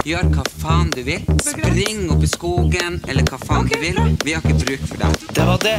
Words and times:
Gjør 0.00 0.30
hva 0.32 0.42
faen 0.62 0.88
du 0.94 1.02
vil. 1.04 1.20
Spring 1.44 2.06
opp 2.08 2.22
i 2.24 2.28
skogen, 2.30 2.94
eller 3.04 3.26
hva 3.28 3.36
faen 3.42 3.66
du 3.68 3.74
vil. 3.82 3.98
Vi 4.24 4.32
har 4.32 4.40
ikke 4.40 4.56
bruk 4.62 4.86
for 4.88 5.02
deg. 5.02 5.26
Det 5.36 5.44
var 5.44 5.60
det. 5.60 5.76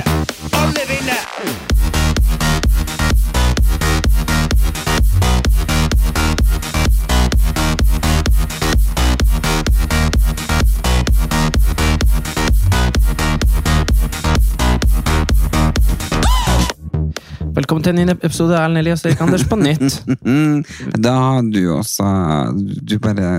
Alle 0.60 0.84
vinner! 0.92 1.24
Velkommen 17.52 17.84
til 17.84 17.96
en 17.96 18.00
ny 18.06 18.14
episode 18.14 18.54
av 18.54 18.68
Erlend 18.68 18.84
Elias 18.84 19.02
og 19.02 19.10
Erik 19.10 19.26
Anders 19.26 19.50
på 19.50 19.58
nytt. 19.58 19.98
Da 21.10 21.18
har 21.18 21.42
du 21.50 21.62
også 21.74 22.06
Du 22.86 23.00
bare 23.02 23.34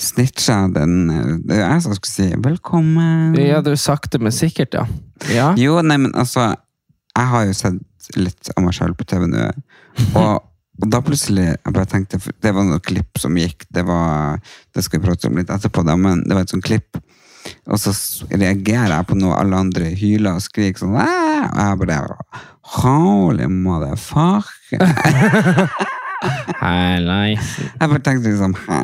snitcha 0.00 0.64
den 0.74 1.06
Det 1.46 1.56
er 1.56 1.68
jeg 1.68 1.82
som 1.84 1.94
skulle 1.96 2.12
si 2.12 2.40
velkommen. 2.42 3.36
Ja, 3.38 3.60
du 3.62 3.74
sakte, 3.78 4.18
men 4.18 4.34
sikkert, 4.34 4.74
ja. 4.74 4.86
ja. 5.30 5.52
Jo, 5.58 5.78
nei, 5.86 5.98
men 6.02 6.14
altså 6.18 6.50
Jeg 7.14 7.30
har 7.30 7.46
jo 7.46 7.54
sett 7.54 8.16
litt 8.18 8.50
av 8.56 8.66
meg 8.66 8.74
selv 8.76 8.98
på 8.98 9.06
TV 9.08 9.28
nå. 9.30 9.46
Og, 10.18 10.42
og 10.82 10.90
da 10.90 11.00
plutselig 11.04 11.46
jeg 11.52 11.72
bare 11.72 11.88
tenkte, 11.88 12.18
Det 12.18 12.52
var 12.52 12.66
noen 12.66 12.82
klipp 12.84 13.20
som 13.22 13.36
gikk. 13.38 13.64
Det 13.72 13.84
var, 13.86 14.40
det 14.74 14.84
skal 14.84 15.00
vi 15.00 15.06
prate 15.06 15.30
om 15.30 15.38
litt 15.38 15.52
etterpå, 15.54 15.86
da, 15.86 15.96
men 15.96 16.24
det 16.26 16.36
var 16.36 16.44
et 16.44 16.52
sånt 16.52 16.66
klipp. 16.66 16.98
Og 17.68 17.78
så 17.80 17.92
reagerer 18.32 18.92
jeg 18.92 19.08
på 19.08 19.16
noe 19.20 19.36
alle 19.36 19.58
andre 19.66 19.90
hyler 19.96 20.38
og 20.38 20.44
skriker 20.44 20.80
sånn! 20.80 20.96
Og 20.96 21.60
jeg 21.60 21.80
bare 21.84 22.00
Holy 22.80 23.46
motherfucker. 23.52 24.80
Hei, 26.64 27.36
Jeg 27.36 27.88
bare 27.90 28.00
tenkte 28.00 28.30
liksom 28.30 28.54
Hæ? 28.64 28.78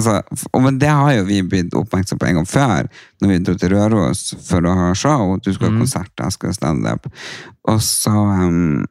Og 0.00 0.62
men 0.64 0.78
det 0.80 0.88
har 0.88 1.12
jo 1.18 1.24
vi 1.28 1.42
blitt 1.44 1.74
oppmerksom 1.76 2.18
på 2.18 2.26
en 2.30 2.40
gang 2.40 2.48
før, 2.48 2.88
når 3.20 3.28
vi 3.28 3.38
dro 3.44 3.54
til 3.60 3.74
Røros 3.74 4.22
for 4.46 4.64
å 4.64 4.76
ha 4.78 4.92
show. 4.96 5.36
Du 5.44 5.52
skal 5.52 5.68
ha 5.68 5.82
konsert, 5.82 6.12
jeg 6.16 6.36
skal 6.36 6.52
ha 6.52 6.56
standup. 6.56 7.08
Og 7.68 7.82
så 7.84 8.12
um, 8.12 8.86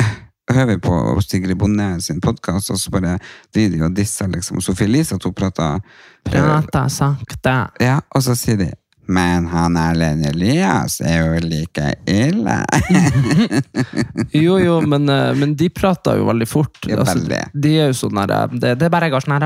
hører 0.54 0.70
vi 0.74 0.78
på 0.84 1.00
Sigrid 1.26 1.58
Bonde 1.58 1.88
sin 2.04 2.22
podkast, 2.22 2.70
og 2.70 2.78
så 2.78 2.94
bare 2.94 3.16
driver 3.54 3.74
de 3.74 3.82
og 3.88 3.96
disser 3.98 4.30
liksom. 4.30 4.62
Sofie 4.62 4.86
Elise 4.86 5.18
at 5.18 5.26
hun 5.26 5.34
prater 5.34 5.82
Prater 6.28 6.88
sakte. 6.92 7.56
Ja, 7.82 7.98
og 8.14 8.22
så 8.22 8.38
sier 8.38 8.60
de 8.60 8.70
men 9.10 9.46
han 9.50 9.76
Erlend 9.80 10.26
Elias 10.28 11.00
er 11.02 11.24
jo 11.24 11.40
like 11.48 11.94
ille. 12.06 12.58
Jo, 14.32 14.58
jo, 14.62 14.76
men, 14.86 15.08
eh, 15.08 15.32
men 15.34 15.54
de 15.58 15.68
prater 15.74 16.20
jo 16.20 16.28
veldig 16.28 16.46
fort. 16.48 16.78
Jo, 16.86 17.00
Altså, 17.00 17.16
veldig. 17.18 17.40
de 17.54 17.72
er 17.80 17.90
jo 17.90 17.96
sånn 17.98 18.20
der 18.20 18.34
eh, 18.36 18.54
det, 18.54 18.74
det 18.80 18.86
er 18.86 18.92
bare 18.94 19.10
går 19.10 19.24
sånn 19.24 19.36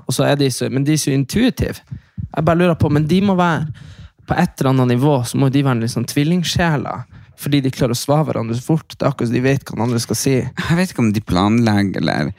og 0.00 0.14
så 0.14 0.26
er 0.26 0.40
de 0.40 0.50
så, 0.50 0.68
Men 0.72 0.84
de 0.86 0.96
er 0.96 1.00
så 1.00 1.14
intuitive. 1.14 1.78
Jeg 2.30 2.44
bare 2.46 2.58
lurer 2.58 2.78
på, 2.78 2.90
men 2.90 3.06
de 3.10 3.20
må 3.26 3.34
være 3.38 3.66
På 4.26 4.36
et 4.38 4.60
eller 4.60 4.70
annet 4.74 4.92
nivå 4.94 5.14
så 5.26 5.38
må 5.38 5.48
de 5.50 5.62
være 5.66 5.82
litt 5.82 5.94
sånn 5.94 6.06
tvillingsjeler. 6.06 7.06
Fordi 7.40 7.62
de 7.64 7.72
klarer 7.72 7.96
å 7.96 7.98
svare 7.98 8.26
hverandre 8.28 8.54
så 8.58 8.66
fort. 8.66 8.92
Det 8.94 9.02
er 9.06 9.10
akkurat 9.10 9.32
de 9.32 9.40
vet 9.42 9.64
hva 9.64 9.78
den 9.78 9.86
andre 9.86 10.02
skal 10.02 10.18
si. 10.18 10.34
Jeg 10.44 10.76
vet 10.78 10.92
ikke 10.92 11.02
om 11.06 11.12
de 11.16 11.22
planlegger, 11.24 12.02
eller 12.02 12.30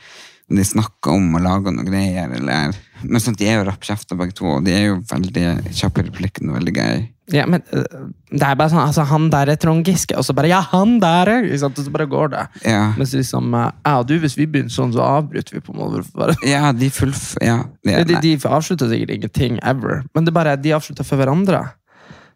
om 0.51 0.59
de 0.59 0.66
snakker 0.68 1.16
om 1.18 1.35
å 1.35 1.41
lage 1.41 1.73
noen 1.73 1.88
greier, 1.89 2.31
eller 2.38 2.75
Men 3.03 3.22
sånn, 3.23 3.35
de 3.39 3.47
er 3.50 3.59
jo 3.59 3.66
rappkjefter 3.69 4.17
begge 4.19 4.34
to, 4.38 4.45
og 4.57 4.66
de 4.66 4.72
er 4.75 4.85
jo 4.89 5.00
veldig 5.09 5.45
kjappe 5.73 6.01
i 6.03 6.07
replikken 6.09 6.50
og 6.51 6.57
veldig 6.59 6.73
gøy. 6.75 7.01
Ja, 7.31 7.45
men 7.47 7.62
øh, 7.72 7.84
det 8.31 8.44
er 8.44 8.57
bare 8.59 8.69
sånn, 8.73 8.81
altså 8.84 9.06
Han 9.07 9.29
der 9.31 9.47
er 9.53 9.56
Trond 9.62 9.85
Giske, 9.88 10.17
og 10.19 10.25
så 10.28 10.34
bare 10.35 10.50
Ja, 10.51 10.57
han 10.73 10.97
der 11.00 11.29
er! 11.31 11.45
Og 11.53 11.78
så 11.78 11.91
bare 11.94 12.07
går 12.12 12.31
det. 12.34 12.41
Ja, 12.67 12.81
Mens 13.00 13.13
liksom, 13.16 13.53
Ja, 13.56 13.94
du, 14.03 14.17
hvis 14.19 14.35
vi 14.35 14.47
begynner 14.51 14.73
sånn, 14.73 14.91
så 14.91 15.00
avbryter 15.06 15.56
vi 15.56 15.62
på 15.63 15.72
en 15.72 15.79
måte. 15.79 16.03
Bare. 16.17 16.35
ja 16.44 16.73
de 16.75 16.89
fullf... 16.91 17.38
Ja, 17.41 17.62
de, 17.88 18.03
De, 18.09 18.17
de 18.25 18.34
avslutter 18.50 18.89
sikkert 18.91 19.16
ingenting 19.16 19.59
ever, 19.63 20.03
men 20.13 20.25
det 20.28 20.33
er 20.33 20.39
bare 20.41 20.57
de 20.59 20.73
avslutter 20.75 21.07
for 21.07 21.22
hverandre. 21.22 21.63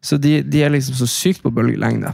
Så 0.06 0.18
de, 0.22 0.38
de 0.44 0.64
er 0.64 0.72
liksom 0.72 0.96
så 0.96 1.08
sykt 1.10 1.44
på 1.44 1.52
bølgelengde. 1.52 2.14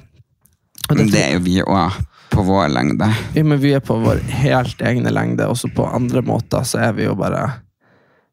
Og 0.89 0.95
Men 0.97 1.05
det- 1.05 1.13
det 1.13 1.21
er 1.27 1.33
jo 1.37 1.43
vi 1.45 1.59
òg, 1.61 2.01
på 2.31 2.43
vår 2.47 2.69
lengde. 2.71 3.07
Ja, 3.35 3.43
men 3.43 3.59
vi 3.59 3.73
er 3.75 3.81
på 3.83 3.97
vår 4.01 4.21
helt 4.41 4.79
egne 4.81 5.11
lengde, 5.13 5.45
også 5.51 5.67
på 5.75 5.85
andre 5.85 6.21
måter 6.25 6.63
så 6.65 6.79
er 6.87 6.93
vi 6.97 7.03
jo 7.03 7.13
bare 7.19 7.59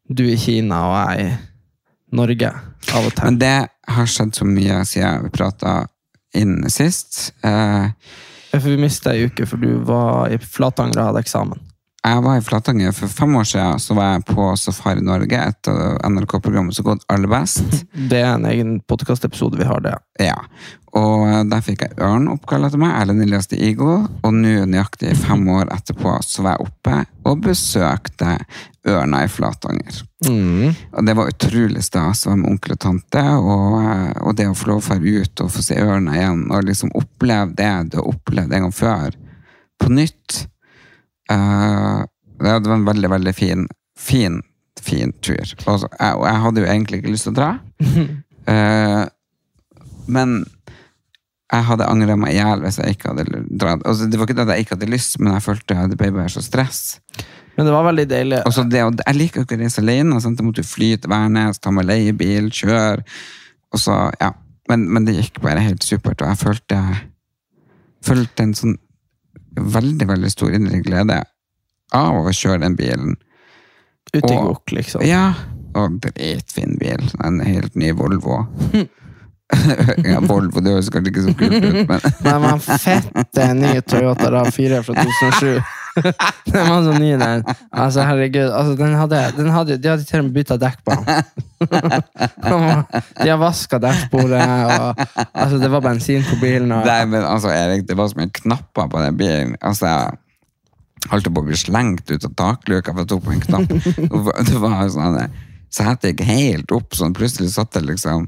Du 0.09 0.23
i 0.25 0.37
Kina 0.41 0.79
og 0.89 0.95
jeg 0.97 1.27
i 1.27 2.15
Norge, 2.17 2.49
av 2.95 3.05
og 3.05 3.13
til. 3.13 3.25
Men 3.27 3.37
det 3.41 3.55
har 3.93 4.09
skjedd 4.09 4.33
så 4.37 4.47
mye 4.49 4.79
siden 4.89 5.27
vi 5.27 5.29
prata 5.33 5.73
inn 6.37 6.63
sist. 6.73 7.31
Eh, 7.45 7.91
For 8.55 8.65
vi 8.65 8.79
mista 8.81 9.13
ei 9.13 9.27
uke, 9.29 9.45
for 9.45 9.61
du 9.61 9.83
var 9.85 10.31
i 10.33 10.39
Flatanger 10.41 10.97
og 11.03 11.11
hadde 11.11 11.21
eksamen. 11.25 11.61
Jeg 11.99 12.21
var 12.23 12.37
i 12.39 12.43
Flatanger 12.43 12.93
for 12.95 13.11
fem 13.11 13.33
år 13.35 13.47
siden. 13.49 13.79
Så 13.83 13.95
var 13.97 14.13
jeg 14.13 14.25
på 14.29 14.43
Safari 14.57 15.01
Norge, 15.03 15.35
et 15.35 15.67
av 15.67 15.97
NRK-programmet 16.07 16.75
som 16.75 16.87
gått 16.87 17.03
aller 17.11 17.27
best. 17.31 17.65
Det 18.11 18.21
er 18.21 18.37
en 18.37 18.47
egen 18.47 18.77
podkastepisode 18.87 19.59
vi 19.59 19.67
har, 19.67 19.81
det. 19.83 19.97
Ja. 20.23 20.37
Og 20.95 21.27
der 21.51 21.61
fikk 21.61 21.83
jeg 21.83 21.97
ørnoppkall 22.01 22.65
etter 22.65 22.79
meg, 22.81 22.95
Erlend 22.97 23.25
Elias 23.25 23.51
de 23.51 23.59
Igo. 23.67 23.97
Og 24.23 24.31
nå, 24.33 24.53
nøyaktig 24.71 25.11
fem 25.19 25.43
år 25.51 25.73
etterpå, 25.75 26.15
så 26.23 26.45
var 26.45 26.55
jeg 26.55 26.69
oppe 26.69 27.01
og 27.29 27.43
besøkte 27.43 28.37
ørna 28.89 29.25
i 29.25 29.29
Flatanger. 29.29 29.99
Mm. 30.25 30.71
Og 30.95 31.05
det 31.05 31.15
var 31.19 31.33
utrolig 31.33 31.83
stas 31.85 32.23
å 32.23 32.31
være 32.31 32.39
med 32.41 32.51
onkel 32.53 32.77
og 32.77 32.79
tante, 32.85 33.25
og, 33.43 33.75
og 34.23 34.37
det 34.39 34.47
å 34.47 34.55
få 34.57 34.71
lov 34.71 34.87
å 34.87 34.95
dra 34.95 35.19
ut 35.19 35.43
og 35.43 35.51
få 35.51 35.65
se 35.67 35.77
ørna 35.83 36.15
igjen, 36.15 36.45
og 36.47 36.63
liksom 36.71 36.95
oppleve 36.97 37.51
det 37.59 37.73
du 37.91 37.99
har 37.99 38.09
opplevd 38.13 38.55
en 38.55 38.65
gang 38.69 38.75
før, 38.75 39.19
på 39.83 39.91
nytt. 39.93 40.39
Eh, 41.29 42.03
det 42.39 42.67
var 42.67 42.75
en 42.75 42.85
veldig, 42.87 43.09
veldig 43.11 43.33
fin, 43.35 43.67
fin, 43.99 44.41
fin 44.81 45.11
tur. 45.21 45.55
Og, 45.65 45.87
jeg, 45.99 46.21
jeg 46.23 46.43
hadde 46.45 46.63
jo 46.63 46.69
egentlig 46.69 47.01
ikke 47.01 47.13
lyst 47.13 47.27
til 47.27 47.35
å 47.35 47.39
dra. 47.39 47.49
Uh, 48.49 49.03
men 50.15 50.39
jeg 51.49 51.65
hadde 51.65 51.89
angra 51.89 52.15
meg 52.19 52.35
i 52.35 52.37
hjel 52.37 52.63
hvis 52.63 52.79
jeg 52.79 52.95
ikke 52.95 53.11
hadde 53.11 53.43
dratt. 53.49 53.83
Altså, 53.83 54.07
det 54.07 54.19
var 54.19 54.29
ikke 54.29 54.37
det 54.37 54.45
at 54.45 54.53
jeg 54.55 54.65
ikke 54.65 54.77
hadde 54.77 54.91
lyst, 54.93 55.19
men 55.19 55.33
jeg 55.35 55.45
følte 55.45 55.85
det 55.91 55.99
ble 55.99 56.11
bare 56.15 56.31
så 56.31 56.43
stress. 56.45 56.83
Men 57.57 57.67
det 57.67 57.73
var 57.75 57.87
veldig 57.89 58.05
deilig. 58.07 58.41
Og 58.47 58.53
så 58.55 58.63
det, 58.63 58.83
og 58.87 59.01
jeg 59.01 59.17
liker 59.17 59.41
jo 59.41 59.47
ikke 59.47 59.57
å 59.57 59.63
reise 59.65 59.81
alene. 59.83 60.19
Sant? 60.23 60.39
Jeg 60.39 60.47
måtte 60.47 60.63
fly 60.63 60.93
til 60.95 61.11
Værnes, 61.11 61.59
ta 61.59 61.73
med 61.75 61.89
leiebil, 61.89 62.51
kjøre. 62.55 63.03
Og 63.73 63.81
så, 63.81 63.97
ja. 64.21 64.31
Men, 64.69 64.85
men 64.93 65.07
det 65.07 65.17
gikk 65.17 65.41
bare 65.41 65.65
helt 65.65 65.83
supert, 65.83 66.21
og 66.21 66.29
jeg 66.29 66.37
følte, 66.43 66.77
følte 68.05 68.45
en 68.45 68.53
sånn 68.53 68.75
veldig, 69.59 70.07
veldig 70.09 70.31
stor 70.31 70.55
indre 70.55 70.81
glede 70.85 71.21
av 71.95 72.19
å 72.21 72.33
kjøre 72.35 72.63
den 72.65 72.77
bilen. 72.79 73.17
Ute 74.13 74.33
i 74.33 74.37
gokk, 74.37 74.73
liksom. 74.73 75.03
Ja, 75.05 75.33
og 75.77 75.99
dritfin 76.03 76.77
bil. 76.81 77.03
En 77.25 77.41
helt 77.45 77.75
ny 77.77 77.91
Volvo. 77.97 78.41
ja, 80.05 80.19
Volvo, 80.21 80.61
det 80.61 80.75
høres 80.75 80.89
kanskje 80.93 81.13
ikke 81.13 81.25
så 81.25 81.35
kult 81.37 81.57
ut, 81.57 81.79
men 81.89 82.03
det 82.05 82.35
var 82.45 82.63
fette 82.63 83.45
ny 83.57 83.73
Toyota 83.81 84.31
RAV4 84.33 84.81
fra 84.85 84.97
2007. 85.05 85.78
den 86.53 86.69
var 86.69 86.83
så 86.85 86.93
ny, 86.99 87.11
den. 87.17 87.43
Altså, 87.71 88.05
herregud. 88.05 88.47
Altså, 88.47 88.75
den 88.79 88.95
hadde, 88.97 89.21
den 89.37 89.49
hadde, 89.53 89.77
de 89.81 89.91
hadde 89.91 90.07
til 90.07 90.21
og 90.21 90.27
med 90.27 90.37
bytta 90.37 90.57
dekk 90.61 90.79
på 90.85 90.95
den. 90.95 91.27
de 93.23 93.29
har 93.29 93.41
vaska 93.41 93.81
dekkbordet, 93.83 94.45
og 94.45 95.03
altså, 95.33 95.59
det 95.61 95.71
var 95.73 95.83
bensin 95.85 96.25
på 96.29 96.39
bilen. 96.41 96.71
Og, 96.71 96.87
Nei, 96.87 97.03
men 97.11 97.25
altså, 97.25 97.51
Erik, 97.53 97.85
det 97.89 97.97
var 97.99 98.11
som 98.11 98.23
en 98.23 98.33
knapper 98.41 98.89
på 98.91 99.03
den 99.03 99.19
bilen. 99.19 99.55
Altså, 99.61 99.89
jeg 99.89 101.13
holdt 101.13 101.31
på 101.33 101.43
å 101.43 101.47
bli 101.47 101.59
slengt 101.59 102.11
ut 102.11 102.25
av 102.27 102.33
takluka 102.37 102.93
for 102.93 103.05
jeg 103.05 103.11
tok 103.13 103.23
på 103.27 103.35
en 103.35 103.45
knapp. 103.45 103.77
det 104.49 104.59
var 104.59 104.89
sånn, 104.93 105.21
så 105.69 105.85
jeg 105.85 106.13
gikk 106.13 106.25
helt 106.27 106.75
opp, 106.75 106.95
sånn 106.97 107.15
plutselig 107.17 107.53
satt 107.53 107.77
jeg 107.77 107.87
liksom 107.87 108.27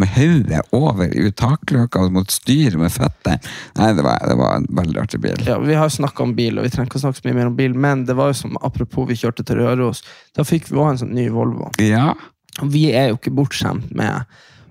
med 0.00 0.10
hodet 0.16 0.62
over 0.76 1.12
i 1.12 1.30
takløka 1.36 2.02
og 2.06 2.14
måtte 2.16 2.34
styre 2.38 2.80
med 2.80 2.92
føttene. 2.94 3.38
Nei, 3.78 3.90
det 3.98 4.04
var, 4.06 4.18
det 4.26 4.36
var 4.40 4.56
en 4.60 4.66
veldig 4.80 5.00
artig 5.04 5.20
bil. 5.22 5.44
ja, 5.46 5.58
vi 5.62 5.76
har 5.78 5.92
snakka 5.92 6.24
om 6.26 6.34
bil, 6.38 6.58
og 6.58 6.66
vi 6.66 6.72
trenger 6.74 6.90
ikke 6.90 7.00
å 7.02 7.04
snakke 7.06 7.20
så 7.22 7.28
mye 7.28 7.38
mer 7.40 7.52
om 7.52 7.56
bil, 7.58 7.76
men 7.76 8.04
det 8.08 8.16
var 8.18 8.32
jo 8.32 8.38
som 8.40 8.56
apropos 8.64 9.08
vi 9.10 9.18
kjørte 9.20 9.44
til 9.46 9.60
Røros, 9.62 10.02
da 10.36 10.46
fikk 10.48 10.70
vi 10.72 10.78
også 10.80 10.90
en 10.96 11.02
sånn 11.04 11.14
ny 11.20 11.28
Volvo. 11.34 11.70
Ja, 11.84 12.14
Og 12.60 12.72
vi 12.72 12.88
er 12.96 13.12
jo 13.12 13.20
ikke 13.20 13.30
bortskjemt 13.36 13.92
med 13.94 14.24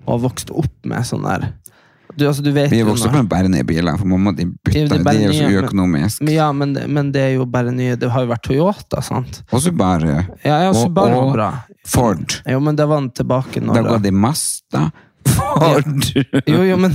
å 0.04 0.12
ha 0.12 0.20
vokst 0.20 0.50
opp 0.52 0.74
med 0.84 1.06
sånn 1.08 1.24
der 1.24 1.48
Du, 2.10 2.24
altså, 2.26 2.42
du 2.42 2.50
vet 2.52 2.72
Vi 2.72 2.80
er 2.82 2.86
vokst 2.88 3.06
opp 3.06 3.14
med 3.14 3.28
bare 3.30 3.48
nye 3.48 3.64
biler, 3.64 3.94
for 3.96 4.08
mamma 4.10 4.32
de 4.36 4.44
bytta. 4.66 4.96
det 4.96 5.04
De 5.06 5.12
er 5.14 5.28
jo 5.28 5.34
så 5.36 5.48
uøkonomisk. 5.54 6.22
Men 6.26 6.34
Ja, 6.34 6.48
men, 6.52 6.74
men 6.90 7.12
det 7.14 7.20
er 7.22 7.32
jo 7.38 7.46
bare 7.46 7.70
nye 7.72 7.94
Det 7.96 8.10
har 8.10 8.24
jo 8.26 8.30
vært 8.32 8.42
Toyota, 8.48 9.00
sant? 9.06 9.38
Og 9.54 9.62
Subaru. 9.62 10.10
Ja, 10.44 10.56
ja 10.66 10.72
Subaru 10.74 11.14
og 11.20 11.32
bra. 11.36 11.50
Ford. 11.86 12.34
Jo, 12.50 12.58
men 12.60 12.76
det 12.76 12.88
var 12.90 13.00
den 13.00 13.12
tilbake 13.16 13.62
når 13.62 13.78
Da 13.78 13.84
går 13.94 14.02
de 14.08 14.12
Mazda, 15.26 15.80
du 15.84 16.40
Jo, 16.46 16.62
jo, 16.64 16.76
men, 16.80 16.94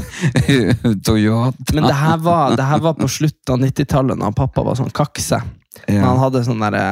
Toyota. 1.06 1.74
men 1.74 1.84
det, 1.84 1.94
her 1.94 2.18
var, 2.24 2.56
det 2.58 2.66
her 2.66 2.82
var 2.84 2.98
på 2.98 3.08
slutten 3.12 3.54
av 3.54 3.64
90-tallet, 3.68 4.20
da 4.22 4.32
pappa 4.36 4.64
var 4.66 4.78
sånn 4.80 4.94
kakse. 4.96 5.42
Ja. 5.86 6.02
Han 6.06 6.22
hadde 6.22 6.46
sånn 6.48 6.64
derre 6.64 6.86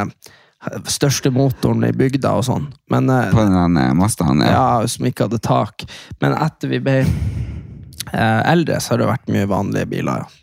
Største 0.88 1.28
motoren 1.34 1.84
i 1.84 1.92
bygda 1.92 2.30
og 2.40 2.46
sånn. 2.48 2.70
Men 2.92 3.10
eh, 3.12 3.32
På 3.34 3.44
den 3.44 3.76
der 3.76 3.98
Mazdaen, 4.00 4.40
ja. 4.46 4.54
ja, 4.54 4.88
som 4.88 5.10
ikke 5.10 5.28
hadde 5.28 5.42
tak. 5.44 5.84
Men 6.24 6.38
etter 6.40 6.72
vi 6.72 6.80
ble 6.84 7.02
eh, 7.04 8.42
eldre, 8.48 8.80
så 8.80 8.94
har 8.94 9.04
det 9.04 9.10
vært 9.10 9.34
mye 9.36 9.50
vanlige 9.52 9.90
biler, 9.92 10.24
ja. 10.24 10.43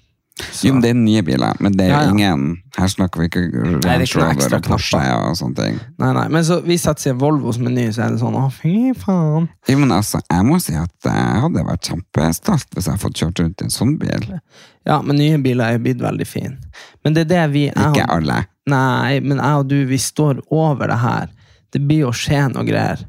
Så- 0.52 0.66
Jo, 0.66 0.72
men 0.74 0.82
det 0.82 0.90
er 0.90 0.94
nye 0.98 1.22
biler, 1.22 1.54
men 1.60 1.72
det 1.72 1.86
er 1.86 1.90
Ja, 1.90 2.00
ja. 2.02 2.10
ingen 2.10 2.62
Her 2.76 2.86
snakker 2.88 3.20
vi 3.20 3.26
ikke 3.28 3.42
Range 3.84 4.06
Rover 4.14 4.54
og 4.56 4.62
Porsche 4.62 5.00
og 5.28 5.36
sånne 5.36 5.56
ting. 5.56 5.80
Nei, 5.98 6.12
nei, 6.12 6.28
men 6.28 6.42
så 6.44 6.60
seg 6.62 7.06
i 7.06 7.10
en 7.10 7.18
Volvo 7.18 7.52
som 7.52 7.66
er 7.66 7.70
ny, 7.70 7.86
så 7.92 8.04
er 8.06 8.10
det 8.14 8.20
sånn 8.20 8.36
å, 8.38 8.44
fy 8.52 8.92
faen. 8.94 9.48
Jo, 9.68 9.76
men 9.78 9.90
altså, 9.90 10.20
jeg 10.30 10.44
må 10.46 10.60
si 10.62 10.74
at 10.74 10.90
jeg 11.04 11.40
hadde 11.42 11.64
vært 11.66 11.88
kjempestolt 11.90 12.70
hvis 12.74 12.86
jeg 12.86 12.94
hadde 12.94 13.02
fått 13.02 13.18
kjørt 13.20 13.40
rundt 13.42 13.60
i 13.60 13.64
en 13.64 13.70
sånn 13.74 13.98
bil. 13.98 14.40
Ja, 14.86 15.00
men 15.02 15.16
nye 15.16 15.36
biler 15.42 15.64
er 15.66 15.72
jo 15.78 15.84
blitt 15.84 15.98
veldig 16.00 16.26
fine. 16.26 16.56
Men 17.04 17.14
det 17.14 17.26
er 17.26 17.30
det 17.34 17.52
vi 17.52 17.66
jeg 17.66 17.74
Ikke 17.76 18.08
alle. 18.08 18.46
Nei, 18.66 19.20
men 19.20 19.38
jeg 19.38 19.54
og 19.64 19.68
du, 19.68 19.84
vi 19.86 19.96
står 19.98 20.40
over 20.50 20.86
det 20.86 20.98
her. 20.98 21.28
Det 21.72 21.82
blir 21.86 22.06
å 22.06 22.12
skje 22.14 22.46
noe 22.54 22.64
greier 22.64 23.04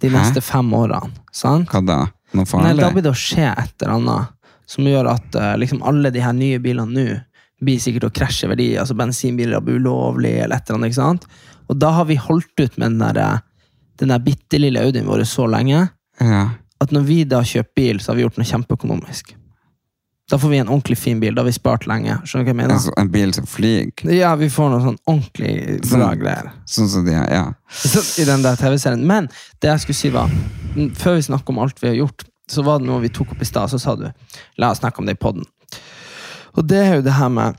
de 0.00 0.08
Hæ? 0.08 0.12
neste 0.18 0.42
fem 0.42 0.68
årene. 0.72 1.12
Sant? 1.32 1.68
Hva 1.70 1.84
da? 1.84 2.06
Noe 2.34 2.44
farlig? 2.44 2.74
Nei, 2.74 2.82
da 2.82 2.90
blir 2.90 3.02
det 3.06 3.12
å 3.12 3.16
skje 3.16 3.46
et 3.52 3.82
eller 3.82 3.94
annet 4.00 4.28
som 4.66 4.84
gjør 4.88 5.08
at 5.14 5.36
uh, 5.38 5.54
liksom 5.60 5.82
alle 5.86 6.10
de 6.14 6.20
her 6.24 6.32
nye 6.36 6.58
bilene 6.62 6.92
nå 6.92 7.06
blir 7.64 7.78
sikkert 7.80 8.08
å 8.10 8.12
krasje 8.12 8.48
verdi. 8.50 8.72
Altså 8.76 8.96
bensinbiler 8.98 9.62
blir 9.64 9.78
ulovlig, 9.80 10.34
eller 10.42 10.56
et 10.58 10.68
eller 10.68 10.76
annet. 10.80 10.90
ikke 10.92 11.00
sant? 11.00 11.26
Og 11.70 11.78
da 11.80 11.90
har 11.96 12.04
vi 12.10 12.18
holdt 12.20 12.52
ut 12.60 12.76
med 12.78 12.90
den 12.90 12.98
der, 13.00 13.16
eh, 13.22 13.38
den 14.02 14.12
der 14.12 14.18
bitte 14.20 14.58
lille 14.60 14.82
Audien 14.84 15.06
vår 15.08 15.24
så 15.24 15.46
lenge 15.48 15.88
Ja. 16.20 16.42
at 16.80 16.92
når 16.92 17.06
vi 17.08 17.24
da 17.24 17.40
kjøper 17.40 17.72
bil, 17.74 17.98
så 17.98 18.12
har 18.12 18.16
vi 18.16 18.22
gjort 18.26 18.36
noe 18.36 18.44
kjempeøkonomisk. 18.50 19.32
Da 20.28 20.36
får 20.42 20.48
vi 20.50 20.58
en 20.58 20.68
ordentlig 20.68 20.98
fin 20.98 21.20
bil. 21.22 21.34
Da 21.34 21.40
har 21.42 21.46
vi 21.46 21.52
spart 21.56 21.86
lenge. 21.86 22.18
Skjønner 22.26 22.44
du 22.44 22.50
hva 22.50 22.52
jeg 22.52 22.56
mener? 22.60 22.74
Altså, 22.74 22.92
en 22.98 23.08
bil 23.14 23.32
som 23.32 23.46
flyr. 23.46 23.90
Ja, 24.12 24.34
vi 24.36 24.48
får 24.50 24.70
noe 24.72 24.82
sånn 24.82 24.98
ordentlig 25.06 25.52
bra 25.88 26.10
Sånn- 26.10 26.20
greier. 26.20 26.48
Sånn 26.66 26.88
som 26.90 27.04
de 27.06 27.14
her, 27.14 27.28
ja. 27.32 27.44
Så, 27.70 28.02
I 28.20 28.24
den 28.26 28.42
der 28.42 28.56
TV-serien. 28.56 29.04
Men 29.06 29.28
det 29.62 29.70
jeg 29.70 29.80
skulle 29.84 29.94
si 30.00 30.10
var, 30.10 30.26
mm, 30.74 30.90
før 30.98 31.14
vi 31.14 31.22
snakker 31.30 31.48
om 31.54 31.58
alt 31.62 31.78
vi 31.80 31.88
har 31.88 31.94
gjort, 32.04 32.24
så 32.50 32.62
var 32.62 32.80
det 32.80 32.88
noe 32.88 33.02
vi 33.02 33.10
tok 33.12 33.34
opp 33.34 33.42
i 33.42 33.48
stad, 33.48 33.70
så 33.70 33.78
sa 33.82 33.96
du 33.98 34.06
la 34.60 34.70
oss 34.70 34.82
snakke 34.82 35.02
om 35.02 35.08
det 35.08 35.16
i 35.16 35.20
poden. 35.20 35.46
Og 36.56 36.66
det 36.68 36.82
er 36.82 36.94
jo 36.98 37.04
det 37.04 37.16
her 37.18 37.28
med 37.28 37.56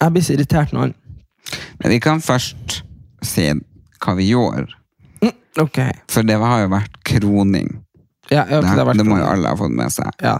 Jeg 0.00 0.12
blir 0.12 0.22
så 0.22 0.34
irritert 0.34 0.72
når 0.74 0.92
Men 1.80 1.90
vi 1.90 1.98
kan 2.02 2.20
først 2.22 2.82
si 3.24 3.46
hva 4.04 4.14
vi 4.18 4.28
gjorde. 4.28 4.68
Ok. 5.60 5.78
For 6.10 6.26
det 6.26 6.36
har 6.40 6.64
jo 6.64 6.70
vært 6.72 6.96
kroning. 7.06 7.68
Ja, 8.28 8.44
Det, 8.44 8.60
det, 8.60 8.68
har 8.68 8.86
vært 8.88 9.00
det 9.00 9.06
må 9.06 9.18
jo 9.20 9.26
alle 9.28 9.52
ha 9.52 9.58
fått 9.58 9.74
med 9.76 9.92
seg. 9.92 10.10
Ja. 10.24 10.38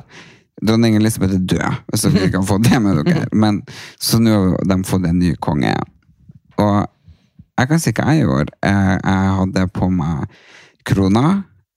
Dronning 0.64 0.96
Elisabeth 0.98 1.36
er 1.36 1.44
død, 1.44 1.80
hvis 1.90 2.04
dere 2.06 2.28
ikke 2.28 2.40
har 2.40 2.48
fått 2.48 2.66
det 2.68 2.80
med 2.82 3.00
dere. 3.04 3.26
Men, 3.44 3.62
så 4.00 4.20
nå 4.22 4.34
har 4.34 4.68
de 4.70 4.78
fått 4.88 5.06
en 5.08 5.18
ny 5.20 5.34
konge. 5.44 5.74
Og 6.60 6.76
jeg 7.54 7.70
kan 7.70 7.82
si 7.82 7.94
hva 7.94 8.14
jeg 8.14 8.24
gjorde. 8.24 8.54
Jeg, 8.64 9.00
jeg 9.00 9.34
hadde 9.40 9.66
på 9.74 9.90
meg 9.94 10.38
krona. 10.88 11.26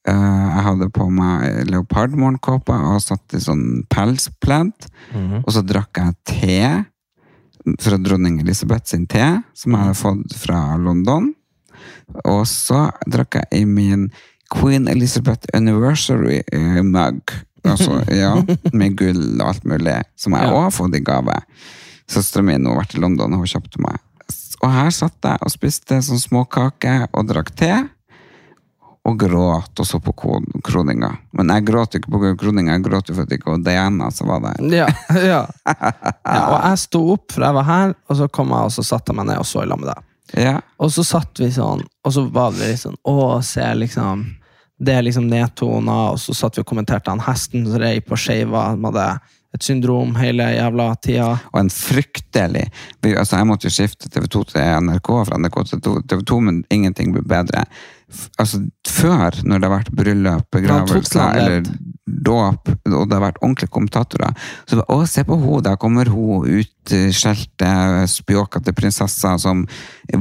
Eh, 0.08 0.48
Jeg 0.58 0.64
hadde 0.64 0.88
på 0.96 1.10
meg 1.12 1.68
leopardmorgenkåpe 1.70 2.74
og 2.94 3.02
satt 3.04 3.34
i 3.36 3.42
sånn 3.44 3.84
pelspledd. 3.92 4.88
Og 5.44 5.50
så 5.54 5.62
drakk 5.68 6.00
jeg 6.00 6.16
te 6.26 6.60
fra 7.84 7.98
dronning 8.00 8.40
Elisabeth 8.40 8.88
sin 8.88 9.06
te, 9.12 9.26
som 9.54 9.74
jeg 9.76 9.82
hadde 9.84 10.00
fått 10.00 10.36
fra 10.40 10.62
London. 10.80 11.34
Og 12.24 12.46
så 12.48 12.86
drakk 13.08 13.36
jeg 13.42 13.62
i 13.62 13.66
min 13.68 14.08
Queen 14.54 14.88
Elizabeth 14.88 15.50
Anniversary 15.54 16.40
eh, 16.54 16.80
mug. 16.84 17.34
Altså, 17.68 18.00
ja, 18.24 18.32
med 18.72 18.96
gull 18.96 19.42
og 19.42 19.50
alt 19.50 19.66
mulig, 19.68 19.98
som 20.16 20.34
jeg 20.38 20.48
Ja. 20.48 20.54
også 20.54 20.64
har 20.64 20.72
fått 20.78 20.96
i 20.96 21.04
gave. 21.04 21.36
Søstera 22.08 22.44
mi 22.48 22.54
har 22.56 22.78
vært 22.80 22.96
i 22.96 23.02
London 23.04 23.34
og 23.36 23.44
hun 23.44 23.52
kjøpte 23.52 23.82
meg. 23.84 24.00
Og 24.64 24.72
her 24.72 24.90
satt 24.96 25.20
jeg 25.28 25.38
og 25.44 25.52
spiste 25.52 26.00
sånn 26.02 26.22
småkake 26.24 27.10
og 27.12 27.28
drakk 27.28 27.52
te. 27.60 27.74
Og 29.08 29.16
gråt 29.20 29.80
og 29.80 29.88
så 29.88 30.00
på 30.04 30.12
kroninga. 30.68 31.10
Men 31.38 31.54
jeg 31.54 31.64
gråt 31.70 31.96
ikke 31.96 32.12
på 32.12 32.34
kroninga, 32.42 32.76
jeg 32.76 32.84
gråt 32.90 33.12
for 33.14 33.24
at 33.24 33.32
det 33.32 33.40
ikke 33.40 33.54
var 33.54 33.64
Diana 33.64 34.10
som 34.12 34.28
var 34.34 34.44
der. 34.44 34.66
Ja, 34.74 34.88
ja. 35.16 35.42
ja. 35.70 36.42
Og 36.42 36.58
jeg 36.58 36.82
sto 36.84 37.04
opp, 37.14 37.32
for 37.32 37.48
jeg 37.48 37.56
var 37.56 37.68
her, 37.70 37.96
og 38.10 38.20
så 38.20 38.28
kom 38.28 38.52
jeg 38.52 38.68
og 38.68 38.76
så 38.76 38.84
satte 38.90 39.14
jeg 39.14 39.22
meg 39.22 39.30
ned 39.32 39.40
og 39.40 39.48
så 39.48 39.64
i 39.64 39.70
lag 39.70 39.80
med 39.80 39.92
deg. 39.94 40.04
Ja, 40.36 40.58
Og 40.84 40.92
så 40.92 41.06
satt 41.08 41.40
vi 41.40 41.48
sånn, 41.56 41.86
og 42.04 42.12
så 42.12 42.26
var 42.36 42.52
det 42.52 42.68
litt 42.68 42.82
sånn 42.82 42.98
Å, 43.08 43.40
se 43.48 43.64
liksom 43.80 44.26
Det 44.76 44.98
er 44.98 45.06
liksom 45.08 45.30
nedtona, 45.32 45.96
og 46.12 46.20
så 46.20 46.36
satt 46.36 46.58
vi 46.58 46.66
og 46.66 46.68
kommenterte 46.68 47.14
han 47.14 47.24
hesten 47.24 47.64
som 47.64 47.80
rei 47.80 48.02
på 48.04 48.18
skeiva. 48.20 48.76
med 48.76 48.92
hadde 48.92 49.06
et 49.56 49.64
syndrom 49.64 50.16
hele 50.20 50.44
jævla 50.58 50.88
tida. 51.02 51.30
og 51.54 51.60
en 51.60 51.70
fryktelig 51.74 52.68
altså 53.08 53.38
Jeg 53.38 53.48
måtte 53.48 53.68
jo 53.68 53.74
skifte 53.74 54.10
TV2 54.12 54.44
til 54.52 54.66
NRK 54.84 55.12
fra 55.30 55.38
NRK 55.40 55.62
til 55.70 55.80
TV 55.82 56.24
2, 56.28 56.40
men 56.40 56.64
ingenting 56.74 57.14
ble 57.16 57.24
bedre. 57.24 57.64
Altså 58.40 58.62
Før, 58.88 59.36
når 59.44 59.60
det 59.60 59.68
har 59.68 59.76
vært 59.78 59.94
bryllup, 59.96 60.46
begravelser 60.52 61.40
eller 61.42 61.66
dåp, 62.08 62.70
og 62.88 63.10
det 63.10 63.18
har 63.18 63.24
vært 63.24 63.40
ordentlige 63.44 63.72
kommentatorer, 63.74 64.32
så 64.64 64.80
bare, 64.80 64.96
å, 64.96 65.08
se 65.10 65.24
på 65.28 65.36
henne, 65.36 65.64
der 65.66 65.76
kommer 65.80 66.10
hun 66.12 66.48
utskjelte, 66.60 67.72
spjåkete 68.12 68.74
prinsessa 68.78 69.34
som 69.42 69.66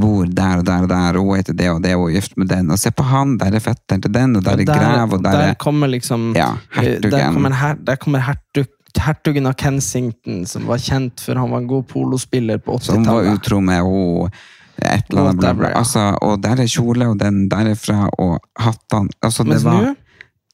bor 0.03 0.27
der 0.27 0.63
og 0.63 0.67
der 0.67 0.87
og 0.87 0.91
der, 0.91 1.21
hun 1.23 1.39
heter 1.39 1.57
det 1.57 1.71
og 1.71 1.83
det, 1.85 1.95
og 1.95 2.11
er 2.11 2.19
gift 2.19 2.35
med 2.41 2.51
den, 2.51 2.73
og 2.75 2.83
se 2.83 2.91
på 2.91 3.07
han, 3.07 3.37
der 3.41 3.55
er 3.55 3.63
fetteren 3.63 4.03
til 4.03 4.15
den, 4.19 4.35
og 4.41 4.47
der 4.47 4.65
er 4.65 4.71
grev, 4.73 5.15
og 5.15 5.23
der 5.23 5.39
der 5.39 5.53
er 5.53 5.61
kommer 5.63 5.93
liksom 5.93 6.33
Ja, 6.37 6.57
hertugen. 6.75 7.13
Der 7.13 7.33
kommer, 7.33 7.55
her, 7.63 7.79
der 7.87 8.03
kommer 8.03 8.27
hertug, 8.27 8.67
hertugen 9.03 9.47
av 9.49 9.57
Kensington, 9.61 10.45
som 10.47 10.67
var 10.69 10.79
kjent 10.83 11.21
for 11.23 11.39
han 11.39 11.51
var 11.51 11.65
en 11.65 11.71
god 11.71 11.89
polospiller 11.89 12.59
på 12.59 12.79
80-tallet. 12.79 13.05
som 13.05 13.15
var 13.15 13.33
utro 13.35 13.61
med 13.61 13.83
henne 13.83 14.31
et 14.77 15.11
eller 15.11 15.23
annet, 15.23 15.41
bla, 15.41 15.55
bla. 15.55 15.71
Altså, 15.79 16.11
og 16.23 16.43
der 16.45 16.61
er 16.61 16.69
kjole, 16.69 17.09
og 17.09 17.17
den 17.21 17.47
derifra, 17.49 18.11
og 18.21 18.37
hattene 18.61 19.09
altså, 19.25 19.45
Det 19.47 19.55
Mens 19.55 19.65
var 19.65 19.81
nu, 19.83 19.95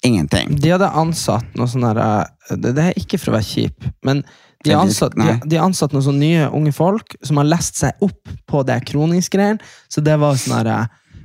ingenting. 0.07 0.55
De 0.63 0.71
hadde 0.71 0.91
ansatt 1.03 1.59
noe 1.59 1.71
sånn 1.71 1.87
der 1.89 2.01
eh, 2.05 2.55
det, 2.55 2.75
det 2.79 2.87
er 2.91 3.01
ikke 3.01 3.19
for 3.19 3.33
å 3.33 3.37
være 3.39 3.49
kjip, 3.49 3.91
men 4.07 4.23
de 4.63 4.77
har 4.77 4.85
ansatt, 4.87 5.17
de, 5.19 5.35
de 5.51 5.59
ansatt 5.59 5.95
noen 5.95 6.05
sånne 6.07 6.23
nye 6.23 6.49
unge 6.55 6.73
folk 6.77 7.17
som 7.27 7.41
har 7.41 7.49
lest 7.51 7.81
seg 7.81 8.05
opp 8.05 8.31
på 8.47 8.63
det 8.69 8.79
kroningsgreiene. 8.93 9.59
Så 9.91 10.05
det 10.07 10.15
var 10.23 10.39
sånn 10.39 10.61
herre 10.61 10.77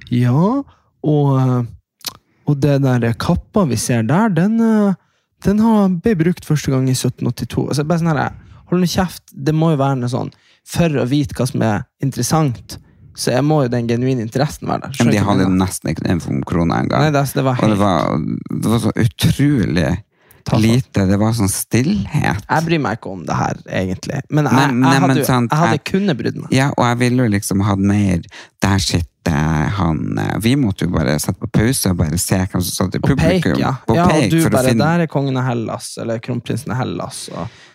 Ja, 0.09 0.63
og, 1.05 1.33
eh, 1.37 1.59
og 2.47 2.63
det 2.63 2.79
der 2.81 3.11
kappa 3.19 3.67
vi 3.69 3.77
ser 3.77 4.07
der, 4.09 4.33
den, 4.33 4.57
eh, 4.63 4.97
den 5.45 5.61
ble 6.01 6.15
brukt 6.17 6.45
første 6.47 6.71
gang 6.73 6.87
i 6.89 6.95
1782. 6.95 7.67
Altså, 7.69 7.85
bare 7.87 8.01
sånn 8.01 8.13
her, 8.15 8.35
Hold 8.67 8.83
nå 8.83 8.87
kjeft. 8.91 9.23
Det 9.31 9.53
må 9.55 9.69
jo 9.71 9.77
være 9.79 9.95
noe 10.01 10.11
sånn 10.11 10.33
For 10.67 10.91
å 10.99 11.05
vite 11.07 11.37
hva 11.37 11.45
som 11.47 11.61
er 11.63 11.85
interessant, 12.03 12.75
så 13.17 13.31
jeg 13.31 13.45
må 13.47 13.61
jo 13.63 13.69
den 13.71 13.87
genuine 13.89 14.21
interessen 14.25 14.67
være 14.69 14.89
der. 14.89 14.97
Men 14.99 15.13
de 15.15 15.21
hadde 15.23 15.45
jo 15.45 15.53
nesten 15.55 15.89
ikke 15.93 16.03
den 16.05 16.19
for 16.21 16.43
krona 16.45 16.81
engang. 16.83 17.07
Det, 17.15 17.23
det 17.33 17.45
var 17.47 17.63
Og 17.63 17.71
det 17.71 17.77
var, 17.79 18.19
det 18.51 18.73
var 18.73 18.83
så 18.83 18.91
utrolig 18.93 19.87
Tafatt. 20.47 20.61
lite. 20.63 21.05
Det 21.09 21.17
var 21.19 21.33
sånn 21.39 21.49
stillhet. 21.51 22.43
Jeg 22.45 22.65
bryr 22.67 22.83
meg 22.83 22.99
ikke 22.99 23.13
om 23.15 23.23
det 23.27 23.35
her, 23.39 23.57
egentlig. 23.79 24.21
Men 24.29 24.47
jeg, 24.47 24.53
Nei, 24.53 24.67
nei, 24.83 24.91
jeg, 24.93 25.01
hadde, 25.03 25.15
men 25.15 25.27
sant, 25.31 25.51
jeg 25.55 25.63
hadde 25.63 25.81
kunnet 25.89 26.19
brydd 26.21 26.37
meg. 26.43 26.53
Ja, 26.55 26.69
og 26.75 26.85
jeg 26.85 26.99
ville 27.01 27.25
jo 27.25 27.33
liksom 27.33 27.63
hatt 27.67 27.81
mer 27.83 28.21
Der 28.63 28.83
sitter 28.83 29.16
han 29.29 30.17
eh, 30.19 30.37
Vi 30.43 30.55
måtte 30.59 30.85
jo 30.85 30.91
bare 30.93 31.17
sette 31.19 31.39
på 31.39 31.49
pause 31.57 31.91
og 31.91 31.97
bare 31.97 32.17
se 32.21 32.37
hvem 32.37 32.61
som 32.61 32.73
satt 32.75 32.95
i 32.95 33.01
Og 33.01 33.07
peik, 33.09 33.17
publikum. 33.43 33.59
ja. 33.61 33.71
Og 33.87 33.95
ja 33.95 34.05
og 34.07 34.29
du 34.31 34.37
bare 34.49 34.63
finne 34.71 34.87
Der 34.87 35.03
er 35.05 35.11
kongen 35.11 35.37
av 35.37 35.45
Hellas, 35.49 35.89
eller 36.01 36.19
kronprinsen 36.23 36.71
av 36.71 36.77
Hellas. 36.81 37.23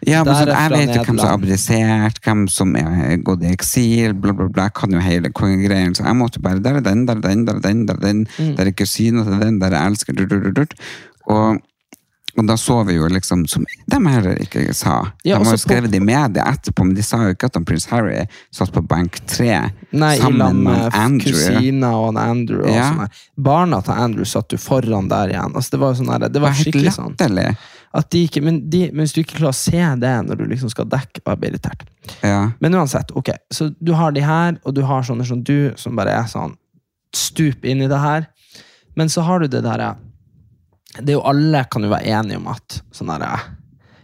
Ja, 0.07 0.23
men 0.25 0.35
sånn, 0.35 0.53
er 0.53 0.77
Jeg 0.77 0.89
vet 0.89 0.95
jo 0.97 1.03
hvem 1.09 1.19
som 1.19 1.29
har 1.29 1.35
abdisert, 1.39 2.21
hvem 2.25 2.45
som 2.49 2.77
er 2.77 3.17
gått 3.27 3.43
i 3.43 3.53
eksil, 3.53 4.15
bla, 4.15 4.33
bla, 4.33 4.49
bla. 4.49 4.69
Jeg 4.71 4.77
kan 4.81 4.93
jo 4.97 5.03
hele 5.05 5.31
kongegreien, 5.31 5.95
så 5.99 6.05
jeg 6.07 6.17
måtte 6.19 6.41
bare 6.43 6.63
Der 6.63 6.81
er 6.81 6.87
den, 6.87 7.07
der 7.07 7.17
er 7.17 7.27
den, 7.29 7.45
der 7.47 7.55
er 7.61 7.61
den, 7.69 7.87
der 7.87 7.95
er 7.95 8.07
den, 8.07 8.27
Mm. 8.39 8.57
der 8.57 8.67
er 8.67 8.73
kusina 8.73 9.25
til 9.25 9.41
den, 9.41 9.59
der 9.61 9.75
er 9.75 9.87
elsker 9.87 10.13
dur, 10.17 10.27
dur, 10.27 10.41
dur, 10.41 10.53
dur. 10.63 10.67
Og, 11.31 11.61
og 12.39 12.47
da 12.49 12.55
så 12.57 12.79
vi 12.89 12.95
jo 12.97 13.09
liksom, 13.13 13.43
som 13.49 13.65
de 13.87 13.99
heller 14.09 14.39
ikke 14.41 14.63
sa. 14.75 15.13
Ja, 15.25 15.39
de 15.39 15.45
har 15.45 15.53
jo 15.53 15.59
på- 15.59 15.63
skrevet 15.67 15.91
det 15.93 15.99
i 16.01 16.05
media 16.05 16.45
etterpå, 16.49 16.85
men 16.87 16.95
de 16.97 17.03
sa 17.03 17.19
jo 17.27 17.35
ikke 17.35 17.51
at 17.51 17.59
prins 17.69 17.87
Harry 17.91 18.27
satt 18.51 18.73
på 18.73 18.81
benk 18.89 19.19
tre 19.27 19.71
Nei, 19.93 20.17
sammen 20.19 20.63
med 20.63 20.73
med 20.79 20.95
Andrew. 20.95 21.33
kusina 21.33 21.91
og 21.97 22.17
Andrew. 22.17 22.63
Og 22.65 22.73
Ja. 22.75 23.07
Barna 23.37 23.81
til 23.83 23.93
Andrew 23.93 24.25
satt 24.25 24.49
jo 24.53 24.57
foran 24.59 25.09
der 25.09 25.29
igjen. 25.35 25.53
Altså, 25.55 25.71
det 25.71 25.81
var 25.81 25.93
jo 25.95 26.03
sånn 26.03 26.11
her, 26.13 26.19
det 26.19 26.33
Det 26.33 26.41
var 26.41 26.49
var 26.49 26.57
helt 26.57 26.67
skikkelig 26.67 26.93
sånn. 26.97 27.57
De 28.11 28.25
ikke, 28.27 28.41
men, 28.43 28.71
de, 28.71 28.91
men 28.91 29.05
hvis 29.05 29.13
du 29.13 29.21
ikke 29.21 29.37
klarer 29.37 29.53
å 29.53 29.55
se 29.55 29.97
det 30.01 30.13
når 30.27 30.39
du 30.39 30.45
liksom 30.49 30.71
skal 30.71 30.87
dekke, 30.87 31.21
og 31.27 31.39
blir 31.41 31.51
irritert. 31.53 31.83
Ja. 32.23 32.53
Men 32.59 32.73
uansett, 32.73 33.11
ok, 33.15 33.29
så 33.53 33.75
du 33.85 33.93
har 33.93 34.13
de 34.13 34.21
her, 34.25 34.57
og 34.65 34.73
du 34.75 34.81
har 34.83 35.03
sånne 35.03 35.27
som 35.27 35.43
du, 35.43 35.75
som 35.77 35.95
bare 35.95 36.09
er 36.09 36.25
sånn 36.25 36.57
stup 37.15 37.65
inn 37.69 37.83
i 37.83 37.89
det 37.89 37.99
her. 38.01 38.27
Men 38.97 39.09
så 39.09 39.21
har 39.23 39.41
du 39.41 39.47
det 39.49 39.63
derre 39.63 39.97
Det 40.99 41.09
er 41.09 41.17
jo 41.17 41.25
alle 41.25 41.65
kan 41.73 41.85
jo 41.85 41.91
være 41.93 42.15
enige 42.19 42.41
om 42.41 42.49
at 42.53 42.81
sånn 42.93 43.13
der, 43.15 43.45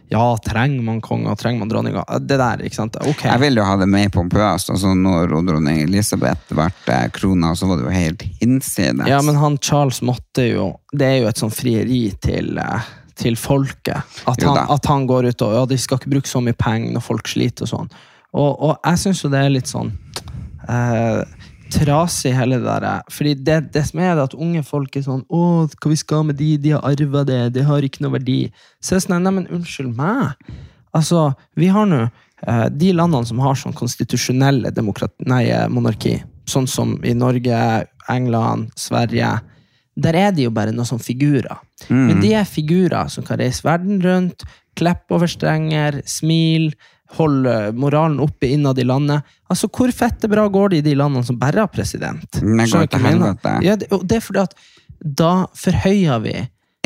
Ja, 0.09 0.23
trenger 0.41 0.81
man 0.81 1.01
konger, 1.05 1.35
trenger 1.37 1.61
man 1.61 1.69
dronninger? 1.69 2.05
Det 2.25 2.39
der, 2.41 2.63
ikke 2.65 2.79
sant? 2.79 2.95
Ok. 3.05 3.27
Jeg 3.27 3.41
ville 3.43 3.61
jo 3.61 3.65
ha 3.67 3.75
det 3.77 3.85
mer 3.93 4.09
pompøst. 4.09 4.71
Altså, 4.73 4.95
når 4.97 5.29
dronning 5.45 5.83
Elisabeth 5.83 6.49
ble 6.57 6.97
krona, 7.13 7.51
så 7.53 7.69
var 7.69 7.77
det 7.77 7.85
jo 7.85 7.93
helt 7.93 8.25
hinsides. 8.39 9.05
Ja, 9.05 9.19
men 9.21 9.37
han 9.37 9.59
Charles 9.61 10.01
måtte 10.01 10.47
jo 10.47 10.71
Det 10.89 11.05
er 11.05 11.19
jo 11.21 11.29
et 11.29 11.37
sånn 11.37 11.53
frieri 11.53 12.07
til, 12.25 12.57
eh, 12.57 12.89
til 13.21 13.37
folket. 13.37 14.01
At 14.25 14.41
han, 14.41 14.57
at 14.57 14.89
han 14.89 15.05
går 15.05 15.29
ut 15.29 15.45
og 15.45 15.53
ja, 15.59 15.65
de 15.69 15.77
skal 15.77 16.01
ikke 16.01 16.15
bruke 16.15 16.31
så 16.31 16.41
mye 16.41 16.57
penger 16.57 16.95
når 16.95 17.05
folk 17.05 17.29
sliter 17.29 17.69
og 17.69 17.73
sånn. 17.75 17.93
Og, 18.33 18.49
og 18.49 18.75
jeg 18.81 19.03
syns 19.03 19.21
jo 19.23 19.29
det 19.29 19.43
er 19.45 19.53
litt 19.53 19.69
sånn 19.69 19.93
eh, 20.69 21.21
trasig, 21.73 22.33
hele 22.35 22.59
det 22.61 22.75
der. 22.83 23.03
Fordi 23.13 23.33
det, 23.33 23.59
det 23.73 23.83
som 23.89 24.01
er 24.03 24.15
det 24.15 24.25
at 24.29 24.37
unge 24.37 24.63
folk 24.67 24.95
er 24.97 25.05
sånn 25.05 25.21
Å, 25.27 25.41
hva 25.69 25.91
vi 25.91 25.99
skal 25.99 26.25
med 26.27 26.39
de? 26.39 26.55
De 26.61 26.73
har 26.75 26.85
arva 26.87 27.25
det. 27.27 27.41
Det 27.55 27.65
har 27.67 27.85
ikke 27.85 28.03
noe 28.05 28.17
verdi. 28.17 28.39
Så 28.81 28.95
er 28.95 28.99
det 28.99 29.05
sånn, 29.05 29.21
nei, 29.25 29.35
men 29.37 29.47
unnskyld 29.59 29.93
meg. 29.97 30.51
Altså, 30.97 31.29
vi 31.59 31.69
har 31.73 31.85
nå 31.89 32.01
eh, 32.05 32.65
de 32.73 32.93
landene 32.97 33.29
som 33.29 33.41
har 33.43 33.59
sånn 33.59 33.77
konstitusjonelle 33.77 34.73
demokrati, 34.75 35.27
nei, 35.29 35.45
eh, 35.53 35.67
monarki, 35.71 36.17
sånn 36.49 36.67
som 36.69 36.97
i 37.05 37.13
Norge, 37.17 37.59
England, 38.09 38.73
Sverige, 38.79 39.35
der 39.99 40.15
er 40.15 40.31
de 40.33 40.47
jo 40.47 40.53
bare 40.55 40.73
noen 40.73 40.87
sånne 40.87 41.03
figurer. 41.03 41.59
Men 41.91 42.21
de 42.23 42.31
er 42.37 42.47
figurer 42.47 43.09
som 43.11 43.25
kan 43.27 43.39
reise 43.41 43.65
verden 43.65 43.99
rundt, 44.03 44.45
kleppe 44.79 45.15
over 45.17 45.29
strenger, 45.29 45.99
smil, 46.07 46.69
holde 47.17 47.71
moralen 47.73 48.19
oppe 48.21 48.51
innad 48.53 48.79
i 48.79 48.85
landet. 48.85 49.25
Altså, 49.49 49.69
Hvor 49.73 49.91
fette 49.95 50.29
bra 50.29 50.47
går 50.47 50.69
det 50.69 50.77
i 50.83 50.85
de 50.91 50.95
landene 50.99 51.25
som 51.25 51.39
bare 51.39 51.63
har 51.63 51.71
president? 51.73 52.41
Men 52.41 52.69
går 52.69 52.87
til 52.91 53.05
helvete. 53.05 53.57
Ja, 53.65 53.75
det, 53.79 53.89
det 53.89 54.19
er 54.19 54.23
fordi 54.23 54.45
at 54.45 54.55
da 54.99 55.33
forhøyer 55.55 56.19
vi 56.23 56.35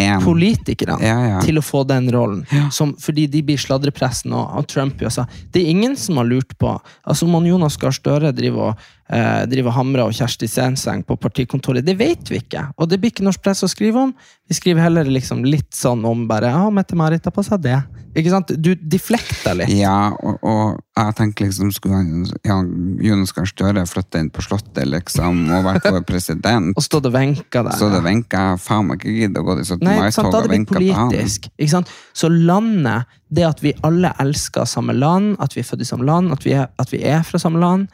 En. 0.01 0.21
politikerne 0.23 1.01
Ja, 1.05 1.17
ja. 1.27 1.41
til 1.43 1.59
å 1.59 1.65
få 1.65 1.83
den 1.89 2.07
rollen. 2.13 2.45
Som, 2.71 2.95
fordi 3.01 3.27
de 3.27 3.43
blir 3.45 3.59
sladrepressen 3.61 4.33
og, 4.33 4.57
og 4.57 4.67
Trump. 4.71 5.01
Altså. 5.01 5.25
Det 5.53 5.61
er 5.61 5.73
ingen 5.73 5.97
som 5.99 6.17
har 6.21 6.29
lurt 6.29 6.55
på 6.57 6.71
altså 7.03 7.27
Om 7.27 7.45
Jonas 7.45 7.77
Gahr 7.77 7.93
Støre 7.93 8.31
driver 8.33 8.71
og, 8.71 8.89
eh, 9.13 9.43
driver 9.49 9.75
Hamra 9.75 9.83
hamrer 9.83 10.09
og 10.09 10.17
Kjersti 10.17 10.49
Senseng 10.49 11.03
på 11.05 11.17
partikontoret, 11.21 11.85
det 11.85 11.97
vet 11.99 12.31
vi 12.31 12.41
ikke. 12.41 12.67
Og 12.77 12.89
det 12.89 12.99
blir 13.01 13.13
ikke 13.13 13.25
norsk 13.25 13.43
press 13.43 13.63
å 13.65 13.71
skrive 13.71 14.07
om. 14.07 14.13
Vi 14.49 14.57
skriver 14.57 14.83
heller 14.83 15.09
liksom 15.09 15.45
litt 15.45 15.71
sånn 15.75 16.03
om 16.05 16.25
bare 16.29 16.51
ja, 16.53 16.69
Mette-Marit 16.73 17.25
har 17.25 17.35
på 17.35 17.45
seg 17.45 17.61
det. 17.63 17.79
Ikke 18.13 18.29
sant? 18.29 18.51
Du 18.61 18.73
deflekter 18.77 19.55
litt. 19.57 19.71
Ja, 19.73 20.13
og, 20.13 20.37
og 20.45 20.99
jeg 20.99 21.15
tenker 21.17 21.47
liksom 21.47 21.71
skulle 21.73 22.01
ja, 22.45 22.59
Jonas 23.01 23.33
Gahr 23.33 23.49
Støre 23.49 23.85
flytte 23.89 24.21
inn 24.21 24.29
på 24.33 24.43
Slottet 24.45 24.85
liksom, 24.85 25.47
og 25.49 25.65
vært 25.65 25.87
vår 25.89 26.05
president, 26.05 26.75
Og 26.77 26.85
stått 26.85 27.09
og 27.09 27.15
venka 27.15 27.63
der. 27.65 27.73
så 27.79 27.89
det 27.89 28.03
venka 28.05 28.43
jeg 28.51 28.61
faen 28.61 28.91
meg 28.91 29.01
ikke 29.01 29.15
gidde 29.17 29.41
å 29.41 29.47
gå 29.47 29.57
i 29.57 29.65
17. 29.65 29.81
Nei, 29.81 29.97
ikke 29.97 30.13
sant? 30.19 30.29
mai-toget 30.29 30.45
og 30.45 30.53
venka 30.53 30.77
til 30.77 30.93
han. 30.99 31.17
Ikke 31.57 31.73
sant? 31.73 31.93
Så 32.13 32.29
landet, 32.29 33.17
det 33.33 33.47
at 33.49 33.65
vi 33.65 33.73
alle 33.87 34.13
elsker 34.21 34.69
samme 34.69 34.93
land, 34.93 35.33
at 35.41 35.57
vi 35.57 35.63
er 35.63 35.69
født 35.71 35.85
i 35.85 35.89
samme 35.89 36.05
land, 36.05 36.33
at 36.35 36.45
vi 36.45 36.53
er, 36.59 36.69
at 36.77 36.93
vi 36.93 37.01
er 37.09 37.25
fra 37.25 37.41
samme 37.41 37.61
land, 37.63 37.89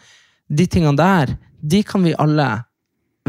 de 0.50 0.66
tingene 0.68 0.98
der, 0.98 1.36
de 1.62 1.84
kan 1.84 2.04
vi 2.04 2.16
alle 2.18 2.48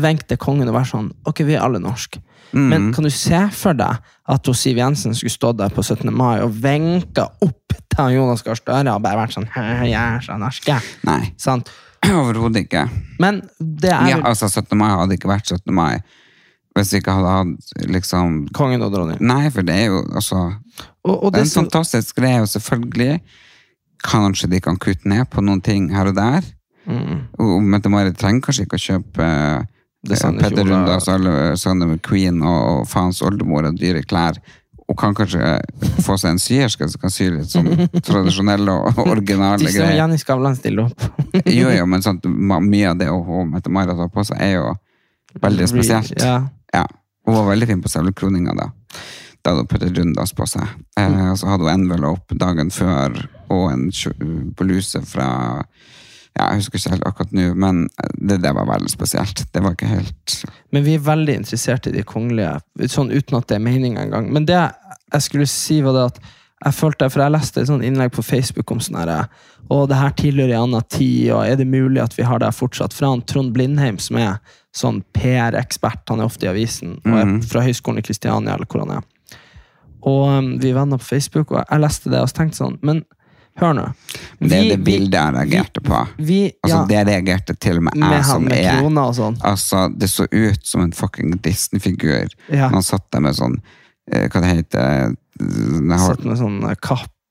venke 0.00 0.25
til 0.31 0.39
kongen 0.41 0.69
og 0.71 0.77
være 0.79 0.89
sånn 0.89 1.09
Ok, 1.29 1.43
vi 1.45 1.57
er 1.59 1.65
alle 1.65 1.81
norske. 1.83 2.23
Mm. 2.55 2.69
Men 2.71 2.87
kan 2.95 3.05
du 3.07 3.11
se 3.15 3.41
for 3.55 3.77
deg 3.77 4.00
at 4.31 4.49
Siv 4.57 4.79
Jensen 4.81 5.15
skulle 5.15 5.35
stått 5.35 5.59
der 5.61 5.75
på 5.75 5.83
17. 5.85 6.09
mai 6.15 6.41
og 6.43 6.55
venka 6.62 7.29
opp 7.45 7.77
til 7.91 8.17
Jonas 8.17 8.43
Gahr 8.47 8.59
Støre 8.59 8.95
og 8.95 9.05
bare 9.05 9.21
vært 9.21 9.37
sånn 9.37 9.47
Jeg 9.50 9.93
er 9.99 10.25
så 10.25 10.39
norsk, 10.41 10.67
jeg». 10.71 10.97
Nei, 11.07 11.35
Sant? 11.39 11.71
overhodet 12.09 12.65
ikke. 12.65 12.87
Men 13.21 13.43
det 13.61 13.93
er 13.93 14.09
Ja, 14.15 14.23
altså 14.25 14.49
17. 14.49 14.73
mai 14.79 14.89
hadde 14.95 15.19
ikke 15.19 15.31
vært 15.31 15.50
17. 15.53 15.75
mai 15.75 16.00
hvis 16.79 16.93
vi 16.95 17.00
ikke 17.03 17.12
hadde 17.19 17.31
hatt 17.35 17.89
liksom 17.91 18.45
kongen 18.55 18.83
og 18.87 18.93
dronningen. 18.95 19.27
Nei, 19.27 19.50
for 19.50 19.67
det 19.67 19.75
er 19.75 19.89
jo 19.91 20.05
altså 20.07 20.39
Og, 21.03 21.17
og 21.17 21.33
Det 21.33 21.41
er 21.41 21.45
en 21.45 21.50
som, 21.50 21.67
fantastisk 21.67 22.17
greie, 22.17 22.41
og 22.41 22.49
selvfølgelig 22.49 23.21
kanskje 24.07 24.49
de 24.53 24.61
kan 24.65 24.79
kutte 24.81 25.09
ned 25.11 25.27
på 25.33 25.43
noen 25.45 25.61
ting 25.61 25.91
her 25.93 26.09
og 26.09 26.17
der. 26.17 26.47
Mm. 26.87 27.19
Og 27.39 27.59
Mette-Marit 27.63 28.17
trenger 28.19 28.41
kanskje 28.47 28.65
ikke 28.67 28.79
å 28.81 28.85
kjøpe 28.87 29.27
Petter 30.41 30.65
Rundas 30.65 31.09
alle 31.13 31.57
McQueen 31.61 31.87
med 31.91 32.01
Queen 32.07 32.41
og, 32.43 32.61
og 32.81 32.87
faens 32.89 33.21
oldemor 33.23 33.67
og 33.69 33.77
dyre 33.79 34.01
klær. 34.09 34.39
Hun 34.89 34.97
kan 34.99 35.13
kanskje 35.15 35.61
få 36.03 36.17
seg 36.19 36.33
en 36.33 36.41
syerske 36.43 36.89
som 36.91 37.03
kan 37.03 37.13
sy 37.15 37.29
litt 37.31 37.53
sånn 37.53 37.69
tradisjonelle 38.09 38.73
og 38.73 38.99
originale 39.05 39.61
de 39.61 39.69
som 39.69 39.77
greier. 39.83 39.99
Jenny 40.01 40.19
Skavlan 40.19 40.57
stiller 40.59 40.89
opp. 40.89 41.05
Jo, 41.61 41.69
jo, 41.71 41.85
men 41.87 42.03
sant, 42.03 42.25
mye 42.27 42.89
av 42.91 42.97
det 42.99 43.07
hun 43.13 43.53
Mette-Marit 43.53 44.01
har 44.01 44.09
på 44.11 44.25
seg, 44.27 44.41
er 44.43 44.57
jo 44.57 44.73
veldig 45.45 45.69
spesielt. 45.71 46.17
Ja. 46.19 46.41
Ja, 46.75 46.87
Hun 47.29 47.37
var 47.37 47.51
veldig 47.53 47.69
fin 47.71 47.83
på 47.85 47.91
selve 47.93 48.13
kroninga 48.17 48.57
da. 48.59 48.71
Da 49.45 49.53
hadde 49.53 49.63
hun 49.63 49.69
puttet 49.71 49.95
Rundas 50.01 50.33
på 50.37 50.47
seg. 50.51 50.65
Eh, 50.99 51.21
og 51.31 51.37
så 51.39 51.53
hadde 51.53 51.69
hun 51.69 51.73
envelope 51.77 52.35
dagen 52.41 52.73
før, 52.75 53.15
og 53.53 53.69
en 53.71 53.87
kjø- 53.95 54.17
bluse 54.59 55.01
fra 55.07 55.29
ja, 56.39 56.47
Jeg 56.47 56.61
husker 56.61 56.79
ikke 56.79 56.93
helt 56.95 57.07
akkurat 57.09 57.33
nå, 57.35 57.47
men 57.59 57.87
det, 58.15 58.41
det 58.45 58.53
var 58.55 58.69
veldig 58.69 58.91
spesielt. 58.93 59.45
Det 59.53 59.63
var 59.65 59.75
ikke 59.75 59.91
helt 59.91 60.37
Men 60.73 60.85
vi 60.87 60.95
er 60.95 61.07
veldig 61.07 61.35
interessert 61.43 61.89
i 61.91 61.95
de 61.95 62.05
kongelige, 62.07 62.61
sånn 62.89 63.11
uten 63.11 63.41
at 63.41 63.49
det 63.51 63.59
er 63.59 63.65
meninga 63.65 64.05
engang. 64.07 64.31
Men 64.33 64.47
det 64.49 64.61
jeg 64.61 65.27
skulle 65.27 65.49
si, 65.51 65.81
var 65.83 65.97
det 65.97 66.05
at 66.13 66.21
jeg 66.61 66.77
følte, 66.77 67.09
for 67.09 67.25
jeg 67.25 67.33
leste 67.33 67.63
et 67.63 67.71
sånt 67.71 67.85
innlegg 67.87 68.13
på 68.13 68.23
Facebook 68.23 68.71
om 68.71 68.83
sånn 68.85 68.99
herre 69.01 69.23
Og 69.73 69.87
det 69.89 69.97
her 69.97 70.11
tilhører 70.17 70.59
en 70.59 70.67
annen 70.69 70.89
tid, 70.93 71.31
og 71.33 71.47
er 71.47 71.57
det 71.57 71.67
mulig 71.67 72.03
at 72.03 72.17
vi 72.19 72.27
har 72.29 72.41
det 72.41 72.51
her 72.51 72.57
fortsatt? 72.57 72.95
Fra 72.95 73.15
han 73.15 73.23
Trond 73.25 73.55
Blindheim, 73.55 73.99
som 74.03 74.19
er 74.21 74.37
sånn 74.77 75.01
PR-ekspert, 75.17 76.05
han 76.11 76.21
er 76.21 76.29
ofte 76.29 76.47
i 76.47 76.51
avisen, 76.51 76.99
og 77.07 77.17
er 77.17 77.33
fra 77.49 77.65
Høgskolen 77.65 78.03
i 78.03 78.05
Kristiania, 78.05 78.55
eller 78.55 78.69
hvor 78.69 78.85
han 78.85 78.99
er. 78.99 79.07
Og 80.07 80.27
um, 80.29 80.51
vi 80.61 80.71
er 80.71 80.77
venner 80.77 81.01
på 81.01 81.09
Facebook, 81.09 81.55
og 81.55 81.65
jeg 81.65 81.83
leste 81.83 82.13
det 82.13 82.21
og 82.23 82.31
tenkte 82.33 82.61
sånn 82.63 82.79
Men 82.87 83.03
hør 83.61 83.73
nå. 83.76 83.87
Det 84.40 84.57
er 84.57 84.69
det 84.71 84.78
bildet 84.85 85.16
jeg 85.19 85.35
reagerte 85.35 85.83
på. 85.85 86.00
Vi, 86.19 86.40
Altså, 86.62 86.76
ja, 86.76 86.85
Det 86.88 87.04
reagerte 87.09 87.54
til 87.61 87.80
og 87.80 87.83
med 87.88 87.99
jeg 88.00 88.25
som 88.25 88.45
med 88.45 88.57
er 88.57 89.12
sånn. 89.16 89.38
Altså, 89.42 89.88
det 89.97 90.11
så 90.11 90.26
ut 90.30 90.66
som 90.66 90.85
en 90.85 90.92
fucking 90.92 91.38
Disney-figur. 91.42 92.33
Ja. 92.49 92.71
Han 92.73 92.83
satt 92.83 93.07
der 93.12 93.21
med 93.21 93.37
sånn 93.37 93.61
eh, 94.12 94.28
Hva 94.28 94.40
det 94.40 94.54
heter 94.54 95.16
det? 95.40 95.99
Satt 96.00 96.25
med 96.25 96.38
sånn 96.40 96.61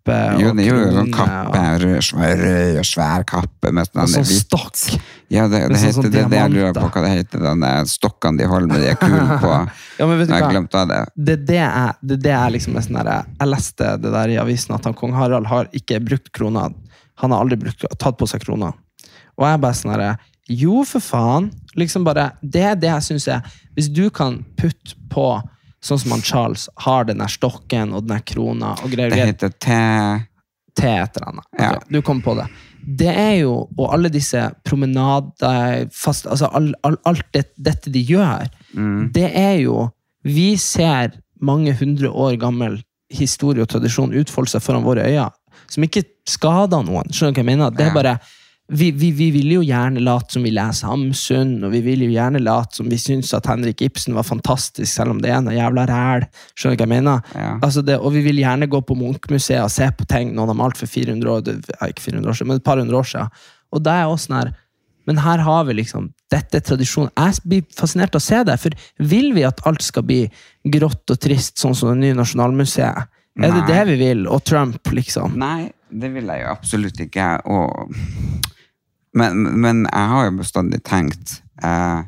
kappe 0.09 0.41
Jo, 0.41 0.51
det 0.57 0.65
er 0.65 0.69
jo 0.73 0.91
sånn 0.97 1.11
kappe, 1.13 1.61
og... 1.61 2.03
svær, 2.03 2.41
svær 2.87 3.25
kappe 3.29 3.71
med 3.75 3.89
sånn 3.89 4.09
sånn 4.15 4.27
stokk. 4.27 4.79
Ja, 5.29 5.45
det, 5.47 5.61
det 5.69 5.77
sånn- 5.77 5.85
heter 5.85 5.95
sånn 5.99 6.09
det, 6.11 6.23
det 6.31 6.39
jeg 6.39 6.53
lurer 6.55 6.73
på 6.73 6.87
hva 6.89 7.03
det 7.05 7.11
heter, 7.13 7.43
den 7.45 7.61
der 7.65 7.85
stokkene 7.89 8.41
de 8.41 8.47
holder 8.49 8.71
med 8.73 8.81
de 8.83 8.89
er 8.93 8.99
kule 8.99 9.37
på. 9.43 9.53
Ja, 9.99 10.07
men 10.07 10.17
vet 10.21 10.29
du 10.29 10.33
Jeg 10.33 10.43
hva? 10.45 10.51
glemte 10.53 10.79
av 10.79 10.87
det. 10.89 10.99
Det 11.15 11.59
er 11.59 11.93
det 12.01 12.19
det 12.23 12.33
er 12.33 12.49
liksom 12.55 12.77
sånn 12.79 12.99
der, 13.03 13.25
Jeg 13.39 13.51
leste 13.51 13.93
det 13.99 14.13
der 14.15 14.33
i 14.33 14.37
avisen 14.41 14.75
at 14.77 14.85
han 14.87 14.95
kong 14.97 15.13
Harald 15.17 15.49
har 15.51 15.69
ikke 15.75 15.99
brukt 16.03 16.31
krona. 16.35 16.69
Han 17.19 17.31
har 17.35 17.43
aldri 17.43 17.57
brukt, 17.59 17.83
tatt 17.99 18.17
på 18.17 18.27
seg 18.29 18.41
krona. 18.45 18.71
Og 19.37 19.45
jeg 19.47 19.61
bare 19.61 19.75
sånn 19.77 19.95
der, 19.95 20.25
Jo, 20.49 20.83
for 20.87 21.03
faen. 21.03 21.51
Liksom 21.77 22.03
bare, 22.07 22.31
Det 22.41 22.63
er 22.65 22.75
det 22.79 22.89
jeg 22.89 23.05
syns 23.11 23.27
er 23.29 23.43
Hvis 23.77 23.91
du 23.93 24.09
kan 24.09 24.39
putte 24.57 24.95
på 25.11 25.27
Sånn 25.81 26.00
som 26.01 26.12
han 26.12 26.21
Charles 26.25 26.67
har 26.83 27.05
den 27.07 27.21
der 27.24 27.31
stokken 27.31 27.93
og 27.95 28.03
den 28.07 28.17
der 28.17 28.25
krona 28.27 28.74
og 28.83 28.91
greier. 28.91 29.13
Det 29.15 29.29
heter 29.33 29.53
te... 29.63 29.79
T 30.79 30.86
et 30.86 31.17
eller 31.17 31.31
annet. 31.31 31.45
Ja. 31.59 31.69
Du 31.89 32.01
kom 32.05 32.19
på 32.24 32.36
det. 32.38 32.45
Det 33.00 33.09
er 33.12 33.33
jo, 33.41 33.55
og 33.75 33.93
alle 33.93 34.07
disse 34.13 34.39
promenader, 34.63 35.88
fast, 35.91 36.27
altså 36.29 36.48
all, 36.55 36.69
all, 36.88 36.95
alt 37.09 37.25
det, 37.36 37.50
dette 37.57 37.91
de 37.91 38.03
gjør, 38.07 38.50
Mm. 38.69 39.07
det 39.15 39.31
er 39.33 39.55
jo 39.63 39.88
Vi 40.24 40.51
ser 40.62 41.15
mange 41.41 41.74
hundre 41.74 42.12
år 42.12 42.36
gammel 42.38 42.75
historie 43.09 43.63
og 43.63 43.69
tradisjon 43.71 44.12
utfolde 44.13 44.51
seg 44.51 44.62
foran 44.62 44.83
våre 44.86 45.07
øyne, 45.07 45.31
som 45.71 45.83
ikke 45.88 46.03
skader 46.29 46.83
noen. 46.86 47.09
Skjønner 47.09 47.33
du 47.33 47.39
hva 47.39 47.45
jeg 47.45 47.48
mener? 47.50 47.71
Det 47.74 47.88
er 47.88 47.95
bare 47.95 48.19
vi, 48.69 48.91
vi, 48.91 49.09
vi 49.17 49.29
vil 49.33 49.51
jo 49.55 49.61
gjerne 49.65 50.01
late 50.05 50.35
som 50.35 50.45
vi 50.45 50.51
leser 50.53 50.91
Hamsun, 50.91 51.55
og 51.65 51.73
vi 51.73 51.81
vil 51.85 52.03
jo 52.05 52.11
gjerne 52.13 52.41
late 52.43 52.77
som 52.77 52.89
vi 52.91 52.99
syns 53.01 53.33
at 53.33 53.49
Henrik 53.49 53.81
Ibsen 53.85 54.17
var 54.17 54.27
fantastisk, 54.27 54.91
selv 54.91 55.15
om 55.15 55.21
det 55.23 55.31
er 55.33 55.41
noe 55.45 55.57
jævla 55.57 55.88
ræl. 55.89 56.27
Skjønner 56.53 56.77
du 56.77 56.83
hva 56.83 56.88
jeg 56.88 56.93
mener? 56.93 57.27
Ja. 57.33 57.51
Altså 57.65 57.83
det, 57.85 57.97
og 57.97 58.13
vi 58.13 58.23
vil 58.27 58.41
gjerne 58.43 58.69
gå 58.69 58.81
på 58.85 58.97
Munch-museet 58.99 59.63
og 59.65 59.73
se 59.73 59.89
på 59.97 60.05
ting 60.09 60.35
noen 60.38 60.53
har 60.53 60.59
malt 60.61 60.77
for 60.77 60.89
400 60.89 61.33
år, 61.33 61.53
ikke 61.89 62.05
400 62.11 62.29
år 62.29 62.39
siden, 62.39 62.51
men 62.51 62.61
et 62.61 62.67
par 62.69 62.81
hundre 62.81 63.01
år 63.01 63.09
siden. 63.09 63.38
Og 63.73 63.85
da 63.85 63.99
er 63.99 64.09
også 64.09 64.29
sånn 64.29 64.57
men 65.09 65.17
her 65.17 65.41
har 65.41 65.63
vi 65.65 65.73
liksom, 65.73 66.11
dette 66.29 66.59
er 66.59 66.61
tradisjon. 66.61 67.07
Jeg 67.17 67.41
blir 67.41 67.63
fascinert 67.73 68.13
av 68.13 68.21
å 68.21 68.25
se 68.27 68.43
det, 68.45 68.59
for 68.61 68.75
vil 69.09 69.31
vi 69.33 69.41
at 69.47 69.63
alt 69.65 69.81
skal 69.81 70.03
bli 70.05 70.19
grått 70.69 71.09
og 71.09 71.17
trist, 71.17 71.55
sånn 71.57 71.73
som 71.73 71.89
det 71.89 72.03
nye 72.03 72.17
Nasjonalmuseet? 72.19 73.09
Er 73.39 73.55
det 73.55 73.63
Nei. 73.63 73.67
det 73.71 73.79
vi 73.89 73.95
vil? 74.03 74.21
Og 74.29 74.43
Trump, 74.45 74.91
liksom? 74.93 75.33
Nei, 75.41 75.71
det 75.89 76.11
vil 76.13 76.29
jeg 76.29 76.43
jo 76.43 76.51
absolutt 76.53 77.01
ikke. 77.07 77.31
Og... 77.49 77.97
Men, 79.17 79.45
men 79.57 79.85
jeg 79.87 80.09
har 80.11 80.27
jo 80.27 80.35
bestandig 80.37 80.79
tenkt 80.85 81.39
eh, 81.65 82.01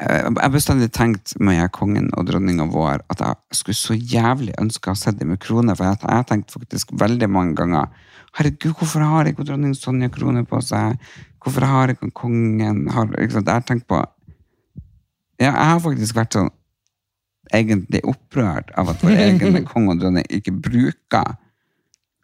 Jeg 0.00 0.32
har 0.38 0.52
bestandig 0.54 0.88
tenkt 0.96 1.34
med 1.38 1.58
jeg, 1.58 1.72
kongen 1.76 2.08
og 2.16 2.26
dronninga 2.30 2.66
vår 2.72 3.04
at 3.12 3.20
jeg 3.20 3.58
skulle 3.58 3.80
så 3.80 3.96
jævlig 3.96 4.54
ønske 4.60 4.88
å 4.88 4.94
ha 4.94 4.98
sett 4.98 5.18
dem 5.20 5.34
med 5.34 5.42
krone. 5.42 5.76
For 5.76 5.86
jeg, 5.86 6.00
har 6.02 6.24
tenkt 6.28 6.54
faktisk 6.54 6.94
veldig 6.98 7.28
mange 7.30 7.56
ganger 7.60 7.92
Herregud, 8.32 8.72
hvorfor 8.78 9.04
har 9.04 9.28
ikke 9.28 9.44
dronning 9.44 9.74
Sonja 9.76 10.08
krone 10.08 10.46
på 10.48 10.62
seg? 10.64 10.96
Hvorfor 11.42 11.66
har 11.68 11.92
ikke 11.92 12.08
kongen 12.16 12.86
har, 12.88 13.10
ikke? 13.20 13.42
Jeg 13.42 13.52
har 13.52 13.68
tenkt 13.68 13.86
på 13.90 14.00
Ja, 15.42 15.50
jeg 15.50 15.68
har 15.74 15.80
faktisk 15.84 16.16
vært 16.16 16.38
sånn 16.38 16.52
egentlig 17.52 18.00
opprørt 18.08 18.70
av 18.78 18.88
at 18.94 19.02
vår 19.04 19.18
egen 19.26 19.66
konge 19.68 19.92
og 19.92 20.00
dronning 20.00 20.24
ikke 20.32 20.54
bruker 20.64 21.34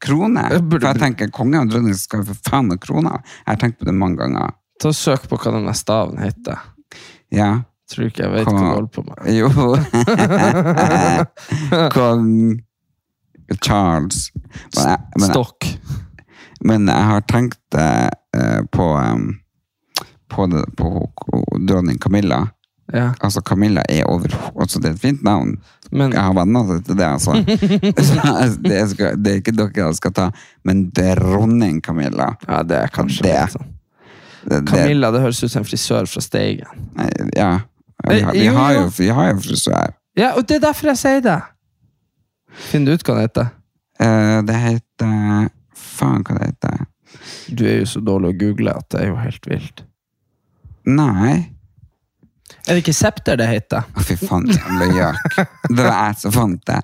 krone. 0.05 0.45
Burde 0.61 0.83
For 0.85 0.93
jeg 0.93 1.03
tenker 1.03 1.31
konge 1.35 1.61
og 1.63 1.71
dronning 1.73 1.97
skal 1.99 2.23
jo 2.23 2.29
for 2.31 2.51
faen 2.51 2.71
ha 2.73 2.77
kroner. 2.83 3.21
Jeg 3.45 3.51
har 3.53 3.61
tenkt 3.63 3.79
på 3.81 3.89
det 3.89 3.95
mange 3.97 4.21
ganger. 4.21 4.55
Ta 4.79 4.93
og 4.93 4.97
Søk 4.99 5.27
på 5.31 5.39
hva 5.41 5.55
denne 5.57 5.75
staven 5.75 6.21
heter. 6.23 6.57
Ja. 7.35 7.51
Tror 7.89 8.07
ikke 8.11 8.27
jeg 8.27 8.33
vet 8.37 8.47
hva 8.47 8.53
Hva- 8.53 8.61
du 8.61 8.65
holder 8.77 8.93
på 8.95 9.03
med. 9.09 9.17
Jo. 9.33 9.49
Kong 11.97 12.29
Charles. 13.65 14.29
Men 14.77 14.85
jeg, 14.91 14.99
men, 15.17 15.25
jeg, 15.25 15.31
Stokk. 15.33 15.69
men 16.69 16.89
jeg 16.93 17.09
har 17.11 17.25
tenkt 17.33 17.79
eh, 17.81 18.61
på, 18.73 18.89
um, 18.99 19.31
på, 20.29 20.47
det, 20.53 20.65
på 20.77 20.93
dronning 21.67 21.99
Camilla. 22.03 22.45
Ja. 22.93 23.11
Altså, 23.21 23.43
Camilla 23.45 23.83
er 23.89 24.07
over 24.09 24.33
altså, 24.57 24.81
Det 24.81 24.89
er 24.89 24.95
et 24.95 25.01
fint 25.03 25.23
navn. 25.23 25.59
Men 25.93 26.13
Jeg 26.13 26.23
har 26.25 26.33
venner 26.37 26.79
til 26.85 26.97
det, 26.97 27.05
altså. 27.05 27.33
Det, 28.65 28.85
skal, 28.91 29.19
det 29.21 29.33
er 29.33 29.41
ikke 29.43 29.53
dere 29.57 29.73
jeg 29.77 29.99
skal 29.99 30.15
ta, 30.17 30.29
men 30.65 30.87
dronning 30.97 31.83
Camilla. 31.85 32.31
ja, 32.49 32.63
det 32.63 32.77
er 32.77 32.95
kanskje 32.95 33.23
Det- 33.27 33.51
sånn. 33.57 33.75
Det, 34.49 34.63
Camilla, 34.71 35.11
det 35.13 35.21
høres 35.21 35.43
ut 35.45 35.51
som 35.51 35.61
en 35.61 35.67
frisør 35.69 36.07
fra 36.09 36.21
Steigen. 36.25 36.89
ja. 37.37 37.59
Vi 38.09 38.21
har, 38.23 38.33
vi, 38.33 38.47
har 38.47 38.73
jo. 38.73 38.81
jo, 38.81 38.91
vi 38.99 39.09
har 39.09 39.33
jo 39.33 39.41
frisør. 39.43 39.93
Ja, 40.17 40.33
og 40.39 40.47
det 40.49 40.57
er 40.57 40.61
derfor 40.69 40.93
jeg 40.93 41.01
sier 41.01 41.21
det! 41.21 41.41
Finner 42.71 42.87
du 42.87 42.95
ut 42.95 43.05
hva 43.09 43.17
det 43.19 43.25
heter? 43.27 43.49
Uh, 43.99 44.39
det 44.47 44.55
heter 44.63 45.49
Faen, 45.75 46.23
hva 46.23 46.39
det 46.39 46.53
heter 46.53 46.87
Du 47.51 47.65
er 47.67 47.81
jo 47.81 47.89
så 47.91 48.01
dårlig 48.01 48.31
å 48.31 48.39
google 48.39 48.75
at 48.79 48.87
det 48.95 49.03
er 49.03 49.11
jo 49.11 49.19
helt 49.19 49.49
vilt. 49.51 49.83
Nei. 50.87 51.51
Er 52.69 52.77
det 52.77 52.83
ikke 52.83 52.93
septer 52.97 53.39
det 53.41 53.47
heter? 53.49 53.87
Å, 53.97 54.03
Fy 54.05 54.17
faen, 54.21 54.45
jævla 54.53 54.89
gjøk. 54.93 55.39
Det 55.71 55.79
var 55.79 55.95
jeg 55.95 56.19
som 56.21 56.35
fant 56.35 56.69
det. 56.69 56.81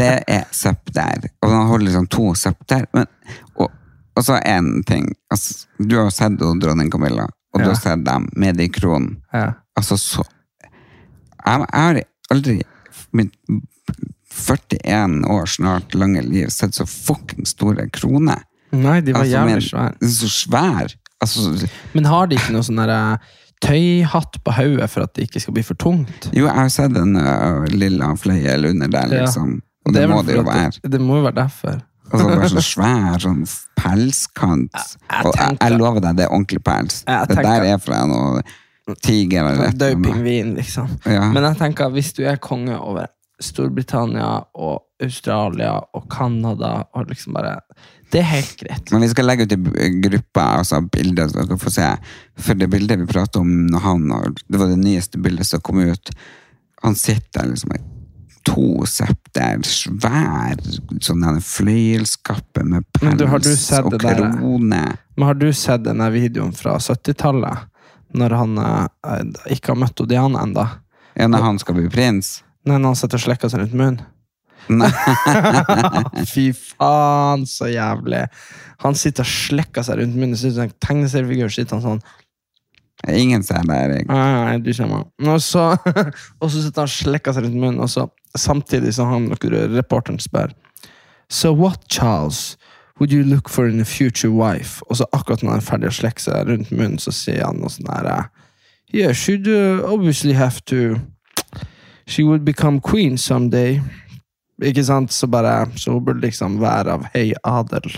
Det 0.00 0.10
er 0.32 0.46
septer. 0.56 1.26
Og 1.44 1.52
han 1.52 1.66
holder 1.68 1.86
liksom 1.90 2.06
to 2.12 2.30
septer. 2.40 2.86
Men, 2.96 3.08
og, 3.60 3.68
og 4.16 4.24
så 4.24 4.38
en 4.40 4.70
ting. 4.88 5.10
Altså, 5.32 5.66
du 5.76 5.98
har 5.98 6.08
jo 6.08 6.14
sett 6.14 6.38
dronning 6.40 6.88
Camilla, 6.92 7.26
og 7.52 7.60
du 7.60 7.68
har 7.68 7.76
sett 7.76 8.04
dem 8.06 8.30
med 8.40 8.56
de 8.60 8.70
kronene. 8.72 9.20
Ja. 9.36 9.50
Altså, 9.76 10.00
så 10.00 10.24
Jeg, 10.24 11.60
jeg 11.60 11.84
har 11.84 12.00
aldri 12.34 12.56
mitt 13.16 13.36
41 14.40 15.24
år 15.30 15.46
snart 15.46 15.94
lange 15.94 16.22
liv 16.22 16.48
sett 16.48 16.74
så 16.74 16.86
fucking 16.86 17.46
store 17.48 17.88
kroner. 17.92 18.42
Nei, 18.70 19.00
de 19.02 19.12
var 19.12 19.24
Altså, 19.24 19.36
jævlig 19.36 19.68
svære. 19.68 20.10
Så 20.16 20.28
svær. 20.30 20.96
Altså, 21.20 21.68
Men 21.92 22.06
har 22.08 22.28
de 22.30 22.38
ikke 22.38 22.54
noe 22.54 22.64
sånn 22.64 22.78
derre 22.80 23.18
tøyhatt 23.64 24.40
på 24.44 24.54
hodet 24.56 24.88
for 24.90 25.04
at 25.04 25.14
det 25.16 25.28
ikke 25.28 25.42
skal 25.44 25.56
bli 25.56 25.64
for 25.66 25.78
tungt? 25.80 26.30
jo, 26.32 26.46
jeg 26.46 26.56
har 26.56 26.72
sett 26.72 26.96
en 26.96 27.16
uh, 27.18 27.66
lilla 27.70 28.12
fløyel 28.16 28.70
under 28.72 28.90
der, 28.92 29.12
liksom. 29.20 29.60
Og 29.86 29.94
det, 29.94 30.02
det 30.02 30.10
må 30.10 30.22
det 30.26 30.36
jo 30.36 30.44
være. 30.46 30.72
Det, 30.82 30.92
det 30.92 31.00
må 31.00 31.20
jo 31.20 31.28
være 31.28 31.38
derfor. 31.40 31.78
Og 32.10 32.18
så 32.18 32.26
bare 32.26 32.48
så 32.50 32.62
svær 32.64 33.20
sånn 33.22 33.44
pelskant. 33.78 34.74
jeg 34.74 35.28
og 35.28 35.36
jeg, 35.36 35.60
jeg 35.60 35.78
lover 35.78 36.02
deg, 36.02 36.18
det 36.18 36.26
er 36.26 36.34
ordentlig 36.34 36.62
pels. 36.66 37.04
Jeg 37.06 37.30
det 37.30 37.44
der 37.46 37.68
er 37.70 37.78
fra 37.80 38.02
noe 38.10 38.42
tiger 39.04 39.46
eller 39.46 39.68
et 39.68 39.78
Død 39.78 40.02
pingvin, 40.04 40.54
liksom. 40.58 40.90
Ja. 41.06 41.28
Men 41.30 41.46
jeg 41.46 41.60
tenker 41.60 41.92
hvis 41.94 42.12
du 42.16 42.24
er 42.26 42.40
konge 42.42 42.74
over 42.78 43.10
Storbritannia 43.40 44.32
og 44.58 44.82
Australia 45.00 45.78
og 45.96 46.08
Canada 46.12 46.72
og 46.92 47.08
liksom 47.08 47.36
bare 47.38 47.60
Det 48.10 48.18
er 48.18 48.26
helt 48.26 48.56
greit. 48.58 48.90
Men 48.90 49.04
vi 49.04 49.08
skal 49.12 49.28
legge 49.28 49.46
ut 49.46 49.54
i 49.54 49.88
gruppa 50.02 50.48
altså 50.58 50.80
bilder, 50.82 51.30
så 51.30 51.44
dere 51.44 51.58
får 51.60 51.74
se. 51.76 51.88
For 52.40 52.58
det 52.58 52.70
bildet 52.72 52.98
vi 52.98 53.06
pratet 53.10 53.38
om 53.38 53.50
når 53.70 53.84
han 53.86 54.10
Det 54.46 54.58
var 54.58 54.72
det 54.72 54.80
nyeste 54.82 55.18
bildet 55.22 55.46
som 55.46 55.62
kom 55.62 55.78
ut. 55.78 56.10
Han 56.82 56.96
sitter 56.98 57.46
liksom 57.46 57.74
med 57.74 57.88
to 58.48 58.86
septer, 58.88 59.60
svær 59.68 60.56
sånn 61.04 61.24
en 61.28 61.42
fløyelskappe 61.44 62.64
med 62.64 62.86
pels 62.96 63.66
og 63.76 63.98
krone. 64.00 64.84
Men 65.14 65.26
har 65.28 65.36
du 65.36 65.50
sett 65.52 65.84
denne 65.84 66.08
videoen 66.14 66.54
fra 66.56 66.78
70-tallet? 66.80 67.66
Når 68.16 68.34
han 68.34 68.56
eh, 68.58 69.20
ikke 69.54 69.74
har 69.74 69.82
møtt 69.84 70.00
Diana 70.10 70.42
ennå? 70.42 70.64
Ja, 71.14 71.28
når 71.30 71.44
han 71.44 71.60
skal 71.62 71.76
bli 71.76 71.90
prins. 71.92 72.40
Nei, 72.66 72.78
når 72.80 72.94
han 72.94 72.98
sitter 72.98 73.20
og 73.20 73.26
slikker 73.28 73.52
seg 73.52 73.62
rundt 73.62 73.76
munnen? 73.76 74.00
Fy 76.32 76.50
faen, 76.54 77.44
så 77.48 77.68
jævlig. 77.70 78.24
Han 78.84 78.96
sitter 78.98 79.26
og 79.26 79.30
slekker 79.30 79.86
seg 79.86 80.00
rundt 80.00 80.16
munnen. 80.16 80.38
Ser 80.38 80.52
ut 80.52 80.58
som 80.58 80.68
en 80.68 80.74
tegneseriefigur. 80.82 81.52
Sitter 81.52 81.78
han 81.78 81.86
sånn 81.86 82.02
Ingen 83.08 83.40
ser 83.42 83.62
det, 83.64 83.76
Erik. 83.80 84.10
Nei, 84.12 84.58
du 84.60 84.74
ser 84.76 84.88
meg. 84.90 85.06
Og 85.24 85.38
så, 85.40 85.70
og 86.40 86.50
så 86.52 86.60
sitter 86.60 86.82
han 86.82 86.90
og 86.90 86.92
slekker 86.92 87.36
seg 87.36 87.46
rundt 87.46 87.56
munnen, 87.56 87.80
og 87.80 87.88
så 87.88 88.04
samtidig 88.36 88.92
som 88.94 89.08
han 89.08 89.30
reporteren 89.32 90.20
spør 90.20 90.52
So 91.30 91.52
what, 91.54 91.88
Charles, 91.88 92.58
would 92.98 93.12
you 93.12 93.22
look 93.22 93.48
for 93.48 93.66
in 93.66 93.80
a 93.80 93.84
future 93.84 94.32
wife? 94.32 94.82
Og 94.90 94.96
så 95.00 95.06
akkurat 95.12 95.42
når 95.42 95.54
han 95.54 95.62
er 95.62 95.64
ferdig 95.64 95.88
å 95.88 95.96
slekke 95.96 96.20
seg 96.26 96.50
rundt 96.50 96.74
munnen, 96.74 96.98
så 97.00 97.14
sier 97.14 97.46
han 97.46 97.62
noe 97.62 97.72
sånn 97.72 97.88
her 97.88 98.28
Yeah, 98.92 99.12
she'd 99.14 99.46
uh, 99.48 99.86
obviously 99.86 100.34
have 100.34 100.64
to 100.66 101.00
She 102.10 102.24
would 102.24 102.44
become 102.44 102.80
queen 102.80 103.16
someday. 103.16 103.80
Ikke 104.60 104.84
sant? 104.84 105.12
Så 105.14 105.28
bare, 105.30 105.64
så 105.80 105.94
hun 105.94 106.04
burde 106.04 106.24
liksom 106.26 106.58
være 106.62 106.98
av 106.98 107.06
høy 107.14 107.32
adel. 107.46 107.88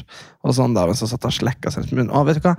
Og 0.43 0.55
sånn 0.57 0.77
da, 0.77 0.87
men 0.89 0.99
så 0.99 1.09
satt 1.11 1.27
han 1.27 1.35
og 1.35 1.41
slikka 1.41 1.73
seg 1.75 1.91
i 1.91 1.99
munnen. 1.99 2.13
Og 2.15 2.29
vet 2.29 2.39
du 2.39 2.47
hva? 2.47 2.55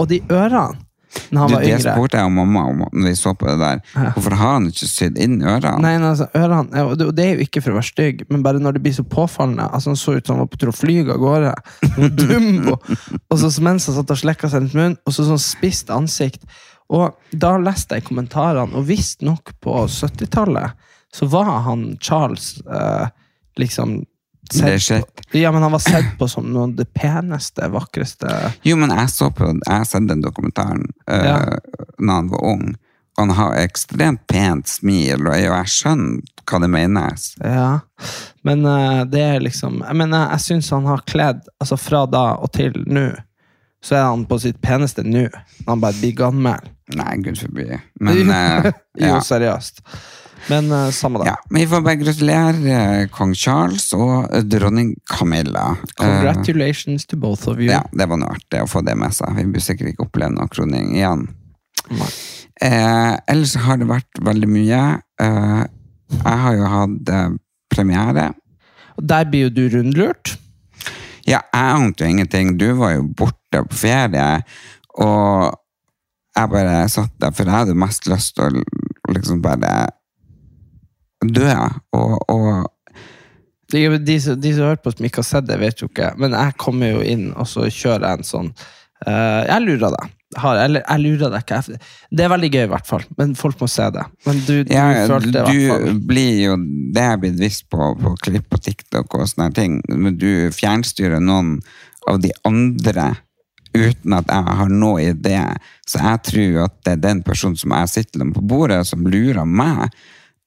Og 0.00 0.08
de 0.10 0.22
ørene, 0.32 0.80
når 1.28 1.40
han 1.42 1.50
Du, 1.50 1.54
var 1.54 1.64
det 1.66 1.80
spurte 1.84 2.16
jeg 2.16 2.28
og 2.28 2.32
mamma 2.32 2.62
om 2.70 2.78
når 2.88 3.10
vi 3.10 3.14
så 3.18 3.34
på 3.36 3.44
det 3.50 3.58
der. 3.60 3.80
Hvorfor 4.14 4.36
har 4.40 4.54
han 4.54 4.68
ikke 4.70 4.88
sydd 4.88 5.18
inn 5.20 5.34
ørene? 5.42 5.74
Nei, 5.84 5.94
nei, 6.00 6.12
altså, 6.14 6.28
ørene, 6.38 6.84
og 6.88 6.94
det, 6.96 7.08
og 7.10 7.16
det 7.18 7.26
er 7.26 7.34
jo 7.36 7.46
ikke 7.46 7.60
for 7.60 7.74
å 7.74 7.78
være 7.78 7.88
stygg, 7.90 8.22
men 8.32 8.44
bare 8.46 8.62
når 8.62 8.78
det 8.78 8.84
blir 8.86 8.96
så 8.96 9.04
påfallende. 9.04 9.68
Altså, 9.68 9.92
Han 9.92 10.00
så 10.00 10.16
ut 10.16 10.26
som 10.26 10.38
han 10.38 10.46
var 10.46 10.52
på 10.54 10.60
tur 10.62 10.72
å 10.72 10.76
fly 10.76 10.98
av 11.04 11.20
gårde. 11.20 11.54
Dumbo! 12.22 12.78
og 13.28 13.40
så 13.42 13.52
mens 13.64 13.88
han 13.90 13.98
satt 13.98 14.14
og 14.14 14.22
slekka 14.22 14.48
seg 14.48 14.64
rundt 14.64 14.78
munnen, 14.78 15.00
og 15.04 15.16
så 15.16 15.28
sånn 15.28 15.42
spisst 15.42 15.92
ansikt. 15.92 16.48
Og 16.92 17.12
da 17.44 17.54
leste 17.60 17.98
jeg 17.98 18.08
kommentarene, 18.08 18.72
og 18.76 18.88
visstnok 18.88 19.54
på 19.64 19.84
70-tallet 19.88 20.88
så 21.12 21.28
var 21.28 21.58
han 21.66 21.90
Charles 22.00 22.54
eh, 22.64 23.08
liksom 23.60 24.04
er. 24.52 25.02
Ja, 25.30 25.52
men 25.52 25.62
han 25.62 25.72
var 25.72 25.78
sett 25.78 26.18
på 26.18 26.28
som 26.28 26.48
noe 26.52 26.62
av 26.66 26.74
det 26.76 26.88
peneste, 26.94 27.68
vakreste 27.72 28.28
Jo, 28.66 28.76
men 28.76 28.90
jeg 28.90 29.10
så 29.10 29.30
på 29.30 29.46
Jeg 29.46 29.70
har 29.70 29.86
sett 29.88 30.08
den 30.08 30.20
dokumentaren 30.24 30.88
uh, 31.10 31.24
Ja. 31.24 31.36
når 31.98 32.14
han 32.14 32.28
var 32.32 32.44
ung. 32.44 32.74
Og 33.16 33.26
han 33.26 33.30
har 33.36 33.54
ekstremt 33.60 34.26
pent 34.26 34.68
smil, 34.68 35.26
og 35.26 35.34
jeg, 35.36 35.50
og 35.50 35.58
jeg 35.60 35.68
skjønner 35.68 36.20
hva 36.48 36.58
det 36.64 36.68
menes. 36.72 37.26
Ja, 37.38 37.80
men 38.42 38.64
uh, 38.66 39.04
det 39.06 39.20
er 39.22 39.44
liksom 39.44 39.82
Jeg 39.84 39.96
mener, 40.00 40.30
jeg 40.32 40.46
syns 40.48 40.72
han 40.74 40.88
har 40.90 41.04
kledd 41.06 41.44
Altså 41.60 41.78
fra 41.78 42.06
da 42.10 42.24
og 42.42 42.50
til 42.56 42.74
nå, 42.86 43.10
så 43.82 43.96
er 43.98 44.08
han 44.08 44.26
på 44.26 44.38
sitt 44.42 44.60
peneste 44.62 45.04
nå. 45.06 45.28
Når 45.62 45.70
han 45.70 45.80
bare 45.82 45.98
blir 46.00 46.16
gammel. 46.18 46.72
Nei, 46.98 47.14
gud 47.22 47.38
forby. 47.38 47.68
Men 48.00 48.30
eh, 48.36 48.72
Jo, 49.00 49.16
seriøst. 49.24 49.82
Men 50.50 50.72
uh, 50.74 50.88
samme 50.90 51.20
da. 51.22 51.32
ja. 51.32 51.36
Vi 51.54 51.66
får 51.70 51.84
bare 51.86 52.00
gratulere 52.00 52.78
uh, 53.04 53.04
kong 53.14 53.34
Charles 53.38 53.92
og 53.94 54.26
uh, 54.32 54.40
dronning 54.42 54.94
Camilla. 55.10 55.76
Congratulations 56.00 57.06
to 57.06 57.16
both 57.16 57.46
of 57.48 57.60
you. 57.62 57.70
ja, 57.70 57.82
det 57.92 58.08
var 58.10 58.18
noe 58.18 58.34
artig 58.34 58.62
å 58.64 58.70
få 58.70 58.82
det 58.86 58.96
med 58.98 59.14
seg. 59.14 59.36
Vi 59.38 59.46
bør 59.54 59.66
sikkert 59.68 59.92
ikke 59.92 60.06
oppleve 60.08 60.34
noe 60.34 60.50
kroning 60.50 60.94
igjen. 60.96 61.28
Eh, 62.62 63.14
ellers 63.30 63.54
har 63.64 63.80
det 63.80 63.88
vært 63.90 64.20
veldig 64.22 64.48
mye. 64.50 64.82
Eh, 65.22 65.62
jeg 66.12 66.38
har 66.44 66.54
jo 66.58 66.68
hatt 66.70 67.10
eh, 67.10 67.32
premiere. 67.72 68.28
Og 68.98 69.08
Der 69.08 69.24
blir 69.30 69.48
jo 69.48 69.54
du 69.56 69.64
rundlurt. 69.72 70.36
Ja, 71.26 71.40
jeg 71.54 71.74
ante 71.78 72.04
jo 72.04 72.10
ingenting. 72.10 72.56
Du 72.58 72.72
var 72.78 72.96
jo 72.96 73.06
borte 73.18 73.62
på 73.68 73.78
ferie, 73.78 74.42
og 74.98 75.58
jeg 76.36 76.50
bare 76.50 76.88
satt 76.90 77.12
der, 77.20 77.30
for 77.34 77.46
jeg 77.46 77.54
hadde 77.54 77.78
mest 77.78 78.08
lyst 78.10 78.36
til 78.36 78.58
å 78.60 79.12
liksom 79.12 79.42
bare 79.44 79.72
dø. 81.30 81.50
Og, 81.98 82.16
og 82.28 82.48
De, 83.72 83.86
de, 83.98 84.16
de 84.18 84.50
som 84.52 84.66
har 84.66 84.74
hørt 84.74 84.82
på 84.84 84.92
som 84.92 85.06
ikke 85.08 85.22
har 85.22 85.28
sett 85.28 85.46
det, 85.48 85.60
vet 85.62 85.80
jo 85.80 85.88
ikke. 85.88 86.12
Men 86.20 86.34
jeg 86.36 86.56
kommer 86.60 86.96
jo 86.96 87.04
inn, 87.06 87.30
og 87.32 87.48
så 87.48 87.68
kjører 87.70 88.08
jeg 88.08 88.20
en 88.20 88.28
sånn 88.28 88.50
uh, 89.06 89.42
Jeg 89.48 89.64
lurer 89.64 89.94
deg. 89.94 90.10
Har, 90.40 90.56
eller 90.56 90.84
jeg 90.84 91.00
lurer 91.02 91.32
deg 91.32 91.42
ikke. 91.44 91.78
Det 92.08 92.24
er 92.24 92.30
veldig 92.32 92.50
gøy, 92.52 92.62
i 92.64 92.70
hvert 92.72 92.88
fall. 92.88 93.02
Men 93.18 93.34
folk 93.36 93.58
må 93.60 93.68
se 93.68 93.88
det. 93.92 94.04
Men 94.26 94.38
du, 94.46 94.54
du 94.64 94.72
ja, 94.72 94.86
følte 95.08 95.32
det, 95.32 95.42
i 95.44 95.64
hvert 95.66 95.88
fall. 95.88 95.98
blir 96.08 96.38
jo 96.40 96.54
Det 96.92 97.02
er 97.02 97.10
jeg 97.10 97.22
blitt 97.24 97.40
visst 97.40 97.66
på, 97.72 97.90
på 98.00 98.14
klipp 98.28 98.48
på 98.52 98.60
TikTok 98.68 99.18
og 99.18 99.28
sånne 99.28 99.50
ting. 99.56 99.80
Men 99.92 100.16
du 100.20 100.48
fjernstyrer 100.56 101.20
noen 101.20 101.58
av 102.08 102.20
de 102.24 102.32
andre 102.48 103.12
uten 103.72 104.16
at 104.16 104.28
jeg 104.28 104.56
har 104.60 104.72
noe 104.72 105.04
idé. 105.04 105.38
Så 105.88 106.00
jeg 106.00 106.24
tror 106.28 106.58
at 106.66 106.74
det 106.84 106.96
er 106.96 107.04
den 107.08 107.22
personen 107.24 107.56
som 107.60 107.72
jeg 107.76 107.92
sitter 107.92 108.24
med 108.24 108.36
på 108.36 108.44
bordet, 108.44 108.82
som 108.88 109.06
lurer 109.08 109.44
meg. 109.48 109.88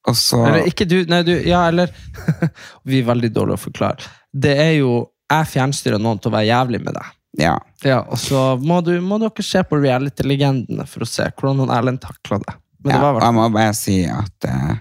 Og 0.09 0.17
så 0.17 0.41
Eller 0.45 0.69
ikke 0.69 0.87
du, 0.89 0.99
nei 1.09 1.23
du, 1.25 1.33
ja, 1.47 1.65
eller 1.69 1.91
Vi 2.87 3.01
er 3.01 3.07
veldig 3.07 3.31
dårlige 3.33 3.59
å 3.59 3.63
forklare. 3.65 4.09
Det 4.31 4.53
er 4.61 4.73
jo 4.79 5.05
Jeg 5.31 5.51
fjernstyrer 5.55 6.01
noen 6.01 6.19
til 6.21 6.29
å 6.29 6.35
være 6.35 6.49
jævlig 6.51 6.81
med 6.85 6.97
deg. 6.97 7.13
Ja. 7.41 7.55
Ja, 7.83 8.01
Og 8.07 8.19
så 8.21 8.43
må, 8.61 8.79
du, 8.85 8.93
må 9.03 9.17
dere 9.19 9.43
se 9.43 9.63
på 9.67 9.79
reality-legendene 9.81 10.85
for 10.87 11.03
å 11.05 11.09
se 11.09 11.27
hvordan 11.35 11.73
Erlend 11.73 12.03
takla 12.03 12.39
det. 12.43 12.57
Men 12.85 12.93
det 12.93 13.01
var 13.01 13.23
jeg 13.25 13.35
må 13.35 13.47
bare 13.49 13.73
si 13.73 13.95
at 14.05 14.45
uh, 14.45 14.75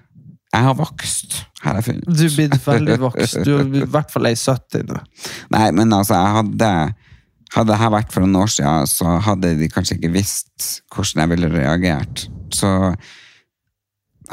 Jeg 0.53 0.67
har 0.67 0.77
vokst, 0.77 1.39
har 1.65 1.81
jeg 1.81 1.87
funnet. 1.89 2.11
Du 2.13 2.27
er 2.27 2.35
blitt 2.37 2.69
veldig 2.69 2.99
vokst. 3.01 3.41
Du 3.47 3.55
er 3.57 3.65
i 3.81 3.89
hvert 3.97 4.13
fall 4.13 4.29
ei 4.29 4.37
70 4.37 4.87
nå. 4.91 5.01
Nei, 5.57 5.67
men 5.77 5.97
altså, 5.97 6.21
jeg 6.21 6.39
hadde 6.41 6.71
Hadde 7.55 7.71
dette 7.71 7.89
vært 7.95 8.11
for 8.11 8.25
noen 8.25 8.41
år 8.41 8.49
siden, 8.51 8.89
så 8.91 9.13
hadde 9.23 9.53
de 9.61 9.69
kanskje 9.71 9.95
ikke 9.95 10.09
visst 10.17 10.65
hvordan 10.91 11.21
jeg 11.23 11.31
ville 11.31 11.51
reagert. 11.53 12.25
Så 12.51 12.71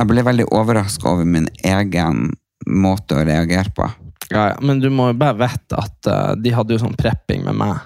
jeg 0.02 0.10
ble 0.10 0.24
veldig 0.26 0.48
overraska 0.58 1.12
over 1.14 1.28
min 1.30 1.48
egen 1.68 2.32
måte 2.66 3.20
å 3.20 3.26
reagere 3.26 3.70
på. 3.76 3.86
Ja, 4.32 4.52
ja. 4.54 4.58
Men 4.64 4.80
du 4.82 4.90
må 4.94 5.12
jo 5.12 5.18
bare 5.20 5.38
vite 5.44 5.78
at 5.78 6.10
uh, 6.10 6.34
de 6.40 6.54
hadde 6.56 6.74
jo 6.74 6.82
sånn 6.82 6.98
prepping 6.98 7.44
med 7.46 7.58
meg. 7.60 7.82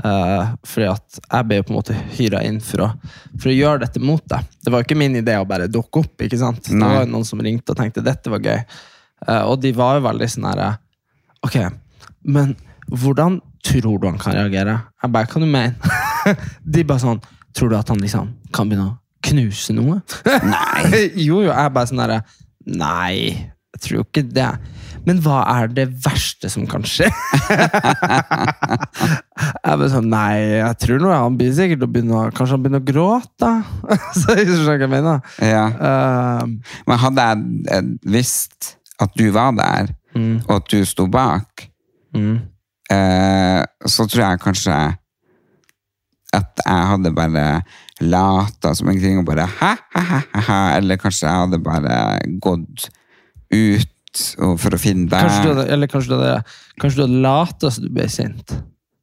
Uh, 0.00 0.54
fordi 0.64 0.86
at 0.88 1.18
jeg 1.18 1.46
ble 1.48 1.58
jo 1.58 1.66
på 1.66 1.74
en 1.74 1.76
måte 1.76 1.96
hyra 2.16 2.40
inn 2.46 2.60
for 2.64 2.86
å, 2.86 2.88
for 3.34 3.50
å 3.50 3.56
gjøre 3.56 3.82
dette 3.84 4.00
mot 4.00 4.22
deg. 4.32 4.46
Det 4.62 4.72
var 4.72 4.80
jo 4.80 4.88
ikke 4.88 5.00
min 5.02 5.18
idé 5.20 5.36
å 5.36 5.48
bare 5.48 5.68
dukke 5.68 6.04
opp. 6.04 6.14
ikke 6.24 6.40
sant? 6.40 6.70
Det 6.70 6.80
var 6.80 7.02
jo 7.02 7.10
noen 7.12 7.28
som 7.28 7.42
ringte 7.44 7.74
og 7.74 7.80
tenkte 7.80 8.06
dette 8.06 8.32
var 8.32 8.44
gøy. 8.44 8.62
Uh, 9.26 9.42
og 9.50 9.58
de 9.60 9.74
var 9.76 9.98
jo 9.98 10.06
veldig 10.06 10.30
sånn 10.32 10.48
herre 10.48 10.70
Ok, 11.44 11.56
men 12.24 12.54
hvordan 12.88 13.36
tror 13.64 13.98
du 14.00 14.06
han 14.08 14.16
kan 14.20 14.36
reagere? 14.36 14.78
Jeg 15.02 15.12
bare, 15.12 15.28
hva 15.28 15.42
du 15.42 15.48
mener? 15.48 16.00
de 16.76 16.84
bare 16.88 17.02
sånn 17.02 17.20
Tror 17.56 17.72
du 17.72 17.74
at 17.76 17.88
han 17.90 18.00
liksom 18.00 18.28
kan 18.54 18.68
begynne 18.70 18.92
å 18.92 18.99
knuse 19.26 19.74
noe? 19.76 20.00
Nei! 20.46 21.06
jo, 21.28 21.40
jo. 21.44 21.50
Jeg 21.50 21.56
er 21.56 21.72
bare 21.74 21.90
sånn 21.90 22.02
derre 22.02 22.20
Nei, 22.70 23.32
jeg 23.74 23.80
tror 23.82 23.96
jo 23.96 24.04
ikke 24.04 24.22
det. 24.28 24.50
Men 25.06 25.20
hva 25.24 25.40
er 25.48 25.70
det 25.72 25.86
verste 26.04 26.50
som 26.52 26.66
kan 26.68 26.84
skje? 26.86 27.08
jeg 29.64 29.64
bare 29.64 29.88
sånn, 29.92 30.10
Nei, 30.12 30.60
jeg 30.60 30.76
tror 30.82 31.00
nå 31.00 31.14
han 31.14 31.38
blir 31.40 31.54
sikkert 31.56 31.86
å 31.86 31.88
begynne 31.90 32.26
Kanskje 32.36 32.58
han 32.58 32.66
begynner 32.66 32.82
å 32.82 32.88
gråte? 32.90 33.52
Så 34.20 34.36
jeg 34.36 34.50
skjønner 34.50 34.66
hva 34.68 34.76
jeg 34.76 34.92
mener. 34.92 35.24
Ja. 35.40 35.64
Uh, 35.72 36.76
Men 36.84 37.02
hadde 37.06 37.26
jeg 37.30 37.36
eh, 37.72 37.90
visst 38.18 38.74
at 39.00 39.16
du 39.16 39.30
var 39.32 39.54
der, 39.56 39.94
og 40.44 40.50
at 40.58 40.66
du 40.68 40.84
sto 40.84 41.06
bak, 41.08 41.62
mm. 42.12 42.34
uh, 42.92 43.62
så 43.88 44.04
tror 44.04 44.24
jeg 44.26 44.42
kanskje 44.42 44.74
at 46.36 46.60
jeg 46.64 46.88
hadde 46.92 47.10
bare 47.16 47.44
lata 48.00 48.74
som 48.78 48.88
ingenting 48.90 49.18
og 49.20 49.26
bare 49.28 49.46
hæ, 49.60 49.72
hæ, 49.96 50.20
hæ, 50.46 50.58
eller 50.78 50.96
kanskje 51.02 51.26
jeg 51.28 51.42
hadde 51.44 51.58
bare 51.64 51.96
gått 52.40 52.88
ut 53.52 53.86
for 54.58 54.74
å 54.74 54.78
finne 54.80 55.06
Kanskje 55.10 55.42
du 55.42 55.48
deg. 55.48 55.56
hadde, 55.56 55.68
eller 55.74 55.86
kanskje 55.90 56.10
du 56.10 56.16
hadde, 56.18 56.42
kanskje 56.82 56.96
du 57.00 57.04
hadde 57.06 57.22
lata 57.26 57.70
som 57.70 57.84
du 57.86 57.90
ble 57.94 58.08
sint. 58.10 58.56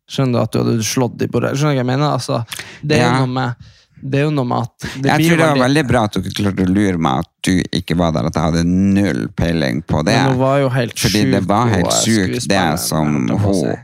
Skjønner 0.08 0.38
du 0.38 0.44
at 0.44 0.52
du 0.56 0.60
hadde 0.64 0.84
slått 0.88 1.18
dem 1.20 1.32
på 1.32 1.42
det? 1.44 1.54
Skjønner 1.56 1.76
du 1.76 1.80
hva 1.80 1.84
jeg 1.84 1.90
mener? 1.92 2.14
Altså, 2.16 2.42
det, 2.82 2.98
er 3.02 3.06
Ja. 3.06 3.18
noe 3.20 3.28
med, 3.28 3.68
det 4.04 4.20
er 4.20 4.24
jo 4.28 4.32
noe 4.36 4.46
med 4.48 4.58
at 4.68 4.88
Jeg 5.04 5.28
tror 5.28 5.38
det 5.38 5.48
var 5.48 5.62
veldig- 5.68 5.88
bra 5.88 6.04
at 6.08 6.14
dere 6.14 6.36
klarte 6.40 6.66
å 6.68 6.74
lure 6.74 6.98
meg 6.98 7.20
at 7.26 7.30
du 7.44 7.54
ikke 7.80 7.98
var 7.98 8.12
der, 8.16 8.26
at 8.28 8.36
jeg 8.36 8.44
hadde 8.44 8.64
null 8.68 9.28
peiling 9.36 9.82
på 9.84 10.04
det. 10.06 10.16
Men 10.16 10.32
hun 10.32 10.40
var 10.40 10.60
jo 10.60 10.70
helt 10.70 10.96
Fordi 11.00 11.24
det 11.32 11.44
var 11.48 11.68
helt 11.68 11.92
sjukt, 12.04 12.48
det 12.48 12.80
som 12.80 13.28
hun 13.28 13.76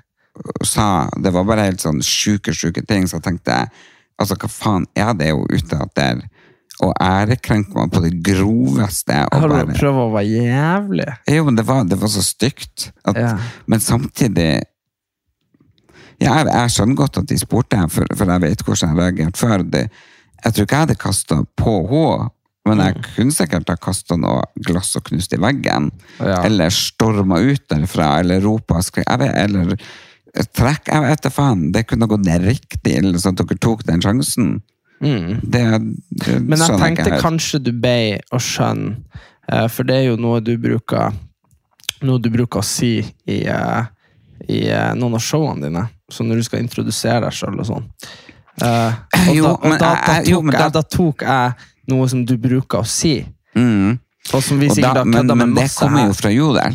sa. 0.65 1.09
Det 1.21 1.31
var 1.33 1.43
bare 1.45 1.67
helt 1.69 1.81
sånn 1.83 2.01
sjuke, 2.05 2.53
sjuke 2.55 2.81
ting, 2.87 3.05
så 3.07 3.17
jeg 3.19 3.25
tenkte 3.29 3.57
altså 4.21 4.35
hva 4.39 4.49
faen 4.49 4.85
er 4.95 5.13
det 5.17 5.29
jo 5.33 5.45
ute 5.49 5.79
etter? 5.85 6.21
Og 6.81 6.93
ærekrenke 7.01 7.75
meg 7.77 7.91
på 7.93 8.01
det 8.01 8.15
groveste. 8.25 9.19
Og 9.31 9.43
Har 9.43 9.51
du 9.67 9.73
prøvd 9.77 9.99
å 10.01 10.07
være 10.13 10.43
jævlig? 10.49 11.09
jo, 11.29 11.43
men 11.45 11.55
det 11.59 11.65
var, 11.67 11.83
det 11.85 11.99
var 12.01 12.09
så 12.09 12.23
stygt. 12.25 12.91
At, 13.05 13.15
Ja. 13.19 13.35
Men 13.69 13.79
samtidig 13.79 14.63
ja, 16.21 16.37
jeg, 16.39 16.47
jeg 16.49 16.71
skjønner 16.75 16.95
godt 16.99 17.17
at 17.21 17.27
de 17.29 17.37
spurte, 17.41 17.79
for, 17.91 18.07
for 18.15 18.31
jeg 18.31 18.43
vet 18.45 18.61
hvordan 18.65 18.93
jeg 18.93 18.99
reagerte 19.01 19.41
før. 19.41 19.63
Det, 19.73 19.83
jeg 20.45 20.53
tror 20.55 20.65
ikke 20.67 20.75
jeg 20.79 20.85
hadde 20.87 20.99
kasta 21.01 21.39
på 21.59 21.75
henne, 21.91 22.29
men 22.65 22.79
jeg 22.79 22.95
Mm. 22.95 23.01
kunne 23.17 23.33
sikkert 23.35 23.67
ha 23.67 23.75
kasta 23.75 24.15
noe 24.15 24.43
glass 24.63 24.93
og 24.95 25.03
knust 25.09 25.33
i 25.35 25.39
veggen. 25.41 25.89
Ja. 26.23 26.37
Eller 26.47 26.69
storma 26.71 27.41
ut 27.43 27.65
derfra, 27.67 28.19
eller 28.21 28.39
ropa 28.45 28.77
og 28.79 28.85
skrevet. 28.87 29.33
Eller 29.35 29.73
trekk 30.53 30.87
Jeg 30.87 31.01
vet 31.01 31.21
da 31.21 31.29
faen. 31.29 31.71
Det 31.71 31.85
kunne 31.87 32.07
gått 32.07 32.25
riktig 32.41 32.97
ille, 32.97 33.17
så 33.19 33.29
at 33.29 33.35
dere 33.37 33.57
tok 33.61 33.83
den 33.85 34.01
sjansen. 34.01 34.61
Det, 34.99 35.41
det 35.43 36.39
Mm. 36.39 36.47
Men 36.47 36.57
jeg 36.59 36.67
sånn 36.69 36.79
tenkte 36.79 37.09
jeg 37.11 37.19
kanskje 37.21 37.59
du 37.63 37.71
ble 37.73 38.19
å 38.31 38.39
skjønne, 38.39 38.95
eh, 39.51 39.67
for 39.67 39.83
det 39.83 39.95
er 39.95 40.03
jo 40.07 40.15
noe 40.15 40.39
du 40.39 40.57
bruker 40.57 41.11
noe 42.01 42.19
du 42.19 42.29
bruker 42.29 42.59
å 42.59 42.63
si 42.63 42.99
i, 43.27 43.45
eh, 43.45 43.83
i 44.47 44.61
eh, 44.69 44.93
noen 44.95 45.13
av 45.15 45.19
showene 45.21 45.61
dine. 45.67 45.89
Så 46.09 46.23
når 46.23 46.35
du 46.39 46.43
skal 46.43 46.59
introdusere 46.63 47.21
deg 47.25 47.31
sjøl 47.35 47.59
og 47.59 47.65
sånn. 47.67 47.85
Og 48.63 49.35
Jo, 49.35 49.43
da, 49.43 49.51
og 49.51 49.61
da, 49.71 49.77
da, 49.79 50.13
jeg- 50.21 50.27
jo, 50.31 50.41
tok 50.41 50.51
jeg, 50.53 50.59
da- 50.61 50.69
da 50.69 50.81
tok 50.81 51.21
jeg 51.21 51.53
noe 51.87 52.07
som 52.09 52.23
du 52.25 52.37
bruker 52.37 52.79
å 52.79 52.85
si, 52.87 53.25
Mm. 53.55 53.99
og 54.33 54.41
som 54.43 54.59
vi 54.59 54.67
sikkert 54.69 54.95
har 54.95 55.05
kødda 55.05 55.35
med 55.35 55.47
men 55.47 55.53
det 55.55 55.69
kommer 55.75 56.07
jo 56.07 56.13
fra 56.13 56.29
Jodel. 56.31 56.73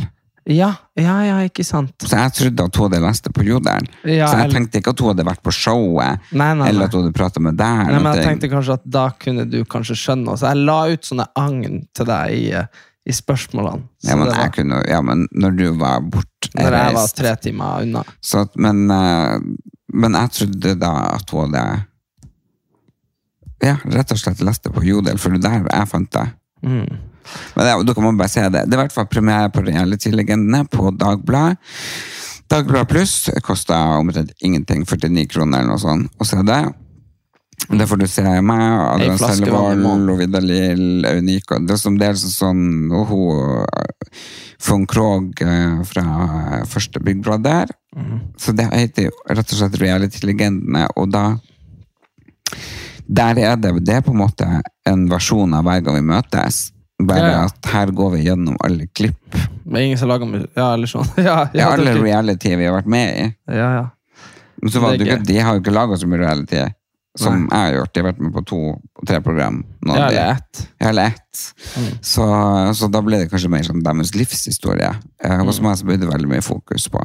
Ja, 0.48 0.70
ja, 0.96 1.14
ja, 1.26 1.36
ikke 1.44 1.64
sant. 1.66 1.92
Så 2.00 2.16
jeg 2.16 2.32
trodde 2.32 2.64
at 2.70 2.76
hun 2.78 2.86
hadde 2.86 3.00
lest 3.04 3.26
det 3.26 3.34
på 3.36 3.44
Jodelen. 3.44 3.84
Ja, 4.08 4.30
så 4.30 4.38
jeg 4.40 4.54
tenkte 4.54 4.80
ikke 4.80 4.94
at 4.94 5.02
hun 5.04 5.10
hadde 5.12 5.26
vært 5.28 5.42
på 5.44 5.52
showet, 5.52 6.22
Nei, 6.32 6.52
nei, 6.56 6.70
eller 6.70 6.88
at 6.88 6.94
hun 6.96 7.04
hadde 7.04 7.16
prata 7.16 7.42
med 7.44 7.58
deg. 7.58 7.82
Nei, 7.90 7.98
men 8.00 8.16
jeg 8.16 8.24
tenkte 8.24 8.48
kanskje 8.54 8.78
at 8.78 8.86
da 8.88 9.02
kunne 9.20 9.44
du 9.44 9.58
kanskje 9.68 9.98
skjønne. 10.00 10.36
Så 10.40 10.48
jeg 10.48 10.62
la 10.70 10.78
ut 10.88 11.10
sånne 11.10 11.26
agn 11.36 11.82
til 11.92 12.08
deg 12.08 12.32
i, 12.32 12.46
eh, 12.56 12.86
i 13.04 13.16
spørsmålene. 13.16 13.84
Ja, 14.08 14.16
men 14.16 14.32
var, 14.32 14.48
kunne, 14.56 14.80
ja, 14.88 15.02
men 15.04 15.26
når 15.36 15.58
du 15.58 15.66
var 15.82 16.00
borte 16.16 16.52
når 16.56 16.78
jeg 16.78 16.96
var 16.96 17.12
tre 17.20 17.34
timer 17.44 17.84
unna. 17.84 18.06
Så 18.24 18.46
men, 18.56 18.86
eh, 18.94 19.36
men 20.00 20.16
jeg 20.16 20.34
trodde 20.38 20.74
da 20.80 20.94
at 21.12 21.36
hun 21.36 21.52
hadde 21.52 21.84
Ja, 23.68 23.74
rett 23.90 24.12
og 24.14 24.20
slett 24.20 24.40
lest 24.46 24.64
det 24.64 24.72
på 24.72 24.84
Jodel, 24.86 25.18
for 25.18 25.34
det 25.34 25.42
er 25.44 25.64
der 25.66 25.80
jeg 25.82 25.90
fant 25.90 26.12
det. 26.14 26.28
Mm. 26.62 27.07
Men 27.56 27.70
ja, 27.70 27.78
dere 27.82 28.04
må 28.04 28.12
bare 28.18 28.32
se 28.32 28.44
det. 28.48 28.64
Det 28.66 28.76
er 28.76 28.80
i 28.80 28.82
hvert 28.84 28.96
fall 28.96 29.08
premiere 29.10 29.52
på 29.54 29.64
Reality-legendene 29.66 30.64
på 30.72 30.92
Dagbladet. 30.98 31.58
Dagbladet 32.48 32.88
Pluss 32.88 33.14
kosta 33.44 33.76
omtrent 33.98 34.32
ingenting, 34.40 34.86
49 34.88 35.26
kroner 35.28 35.60
eller 35.60 35.74
noe 35.74 35.82
sånt, 35.82 36.12
å 36.16 36.24
se 36.24 36.40
det. 36.48 36.62
Det 37.68 37.86
får 37.90 38.00
du 38.00 38.06
se 38.08 38.22
meg, 38.24 38.62
Adrian 38.80 39.18
Sellevold, 39.18 39.82
måneden. 39.82 40.06
Lovida 40.08 40.40
Lill, 40.40 41.04
Euniko. 41.04 41.58
Det 41.60 41.74
er 41.74 41.80
som 41.80 41.98
dels 42.00 42.22
sånn 42.32 42.88
og 42.94 43.10
hun 43.10 43.66
eh, 43.66 44.22
von 44.64 44.86
Krogh 44.88 45.42
eh, 45.44 45.82
fra 45.88 46.06
første 46.70 47.02
Big 47.04 47.20
Brother. 47.24 47.68
Mhm. 47.96 48.22
Så 48.40 48.54
det 48.56 48.70
heter 48.72 49.10
jo 49.10 49.12
rett 49.28 49.52
og 49.52 49.60
slett 49.60 49.78
Reality-legendene, 49.82 50.88
og 50.96 51.12
da 51.12 51.26
Der 53.08 53.38
er 53.40 53.56
det, 53.56 53.70
det 53.84 53.94
er 53.94 54.02
på 54.04 54.12
en 54.12 54.20
måte 54.20 54.46
en 54.84 55.06
versjon 55.08 55.54
av 55.56 55.64
hver 55.64 55.80
gang 55.80 55.94
vi 55.96 56.04
møtes. 56.04 56.72
Bare 56.98 57.28
Ja, 57.30 57.42
at 57.46 57.68
her 57.70 57.92
går 57.94 58.10
vi 58.16 58.24
gjennom 58.26 58.56
alle 58.66 58.86
klipp. 58.90 59.36
Er 59.68 59.84
ingen 59.84 59.98
som 60.00 60.08
lager 60.10 60.26
musikk 60.26 60.50
Ja, 60.58 60.72
eller 60.74 60.90
sånn. 60.90 61.06
Ja, 61.28 61.36
Ja, 61.54 61.68
alle 61.76 61.92
reality 62.00 62.56
vi 62.58 62.66
har 62.66 62.74
vært 62.80 62.90
med 62.90 63.14
i. 63.22 63.28
ja, 63.54 63.68
ja. 63.82 63.86
Men 64.58 64.72
så 64.74 64.80
var 64.82 64.96
Det 64.96 65.04
det 65.04 65.12
ikke, 65.12 65.24
de 65.28 65.36
har 65.38 65.54
jo 65.54 65.60
ikke 65.62 65.72
laga 65.76 65.96
så 66.00 66.08
mye 66.10 66.18
reality 66.18 66.64
som 67.18 67.44
Nei. 67.44 67.46
jeg 67.46 67.68
har 67.68 67.76
gjort. 67.76 67.92
De 67.94 68.00
har 68.00 68.06
vært 68.08 68.18
med 68.24 68.32
på 68.34 68.42
to 68.50 68.58
og 68.74 69.04
tre 69.06 69.20
program. 69.22 69.60
Nå, 69.86 69.94
ja 69.94 70.08
eller 70.08 70.32
ett. 70.32 70.62
Ja, 70.80 70.88
eller 70.88 71.12
ett. 71.12 71.44
Så, 72.02 72.26
så 72.74 72.88
da 72.90 73.00
ble 73.06 73.20
det 73.22 73.28
kanskje 73.30 73.50
mer 73.54 73.62
sånn 73.66 73.84
deres 73.86 74.10
livshistorie. 74.18 74.90
Eh, 75.22 75.38
Hos 75.46 75.60
meg 75.62 75.78
jeg 75.78 75.86
ble 75.86 76.10
veldig 76.10 76.30
mye 76.34 76.42
fokus 76.42 76.88
på, 76.90 77.04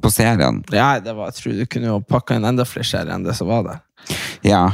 på 0.00 0.12
serien. 0.12 0.62
Ja, 0.72 0.94
det 1.04 1.12
var, 1.16 1.28
jeg 1.32 1.36
tror 1.42 1.58
du 1.60 1.66
kunne 1.76 1.92
jo 1.92 2.00
pakka 2.08 2.36
inn 2.40 2.48
enda 2.48 2.64
flere 2.68 2.88
serier 2.88 3.12
enn 3.18 3.24
det 3.28 3.36
som 3.36 3.48
var 3.52 3.64
der. 3.68 3.84
Ja, 4.48 4.64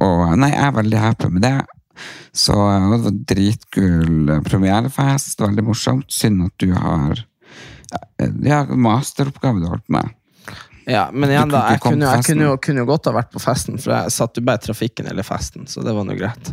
og 0.00 0.24
nei, 0.40 0.50
jeg 0.56 0.64
er 0.64 0.74
veldig 0.80 1.04
happy 1.04 1.30
med 1.36 1.44
det. 1.44 1.54
Så 2.32 2.56
eh, 2.70 2.90
det 2.90 2.98
var 3.04 3.16
dritkul 3.34 4.28
eh, 4.28 4.42
premierefest, 4.42 5.40
veldig 5.40 5.64
morsomt. 5.66 6.10
Synd 6.12 6.46
at 6.48 6.54
du 6.62 6.72
har 6.74 7.18
eh, 7.18 8.36
ja, 8.44 8.64
masteroppgave 8.68 9.62
du 9.62 9.70
holdt 9.70 9.88
med. 9.92 10.12
Ja, 10.84 11.08
men 11.12 11.32
igjen 11.32 11.48
da, 11.48 11.62
jeg 11.72 11.80
kunne, 11.80 12.10
jeg 12.12 12.26
kunne, 12.26 12.48
jo, 12.50 12.56
kunne 12.60 12.82
jo 12.82 12.88
godt 12.90 13.08
ha 13.08 13.14
vært 13.16 13.30
på 13.32 13.40
festen, 13.40 13.78
for 13.80 13.94
jeg 13.94 14.12
satt 14.12 14.36
jo 14.36 14.44
bare 14.44 14.60
i 14.60 14.64
trafikken 14.66 15.08
hele 15.08 15.24
festen, 15.24 15.64
så 15.70 15.80
det 15.80 15.94
var 15.96 16.04
nå 16.04 16.16
greit. 16.18 16.50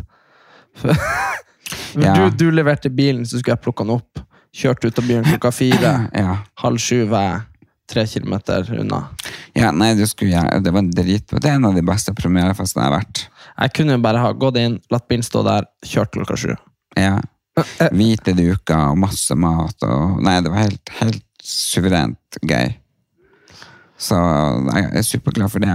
Ja. 2.00 2.14
du, 2.16 2.22
du 2.40 2.46
leverte 2.54 2.88
bilen, 2.88 3.26
så 3.28 3.42
skulle 3.42 3.58
jeg 3.58 3.64
plukke 3.66 3.84
den 3.84 3.98
opp. 3.98 4.22
Kjørte 4.56 4.88
ut 4.88 5.00
av 5.00 5.08
bilen 5.08 5.28
klokka 5.28 5.52
fire. 5.52 5.94
Ja. 6.22 6.38
Halv 6.64 6.80
sju 6.80 7.04
var 7.10 7.26
jeg 7.26 7.68
tre 7.92 8.06
kilometer 8.08 8.68
unna. 8.78 9.02
Ja, 9.52 9.70
nei, 9.72 9.92
det, 9.98 10.08
skulle 10.08 10.32
jeg, 10.32 10.64
det 10.64 10.72
var 10.72 10.88
drit, 10.88 11.28
det 11.28 11.44
er 11.44 11.58
en 11.58 11.68
av 11.68 11.76
de 11.76 11.84
beste 11.84 12.14
premierefestene 12.16 12.86
jeg 12.86 12.88
har 12.88 12.98
vært. 13.02 13.22
Jeg 13.58 13.74
kunne 13.76 13.96
jo 13.96 14.04
bare 14.04 14.22
ha 14.22 14.32
gått 14.32 14.58
inn, 14.60 14.78
latt 14.92 15.08
bilen 15.10 15.26
stå 15.26 15.42
der, 15.46 15.68
kjørt 15.86 16.12
klokka 16.16 16.38
sju. 16.40 16.52
Ja. 16.98 17.16
Hvite 17.92 18.32
duker 18.36 18.92
og 18.92 19.00
masse 19.02 19.36
mat 19.36 19.84
og 19.84 20.22
Nei, 20.24 20.38
det 20.40 20.52
var 20.52 20.64
helt, 20.64 20.94
helt 21.02 21.26
suverent 21.44 22.40
gøy. 22.40 22.72
Så 24.02 24.16
jeg 24.16 24.88
er 24.98 25.04
superglad 25.06 25.52
for 25.52 25.62
det. 25.62 25.74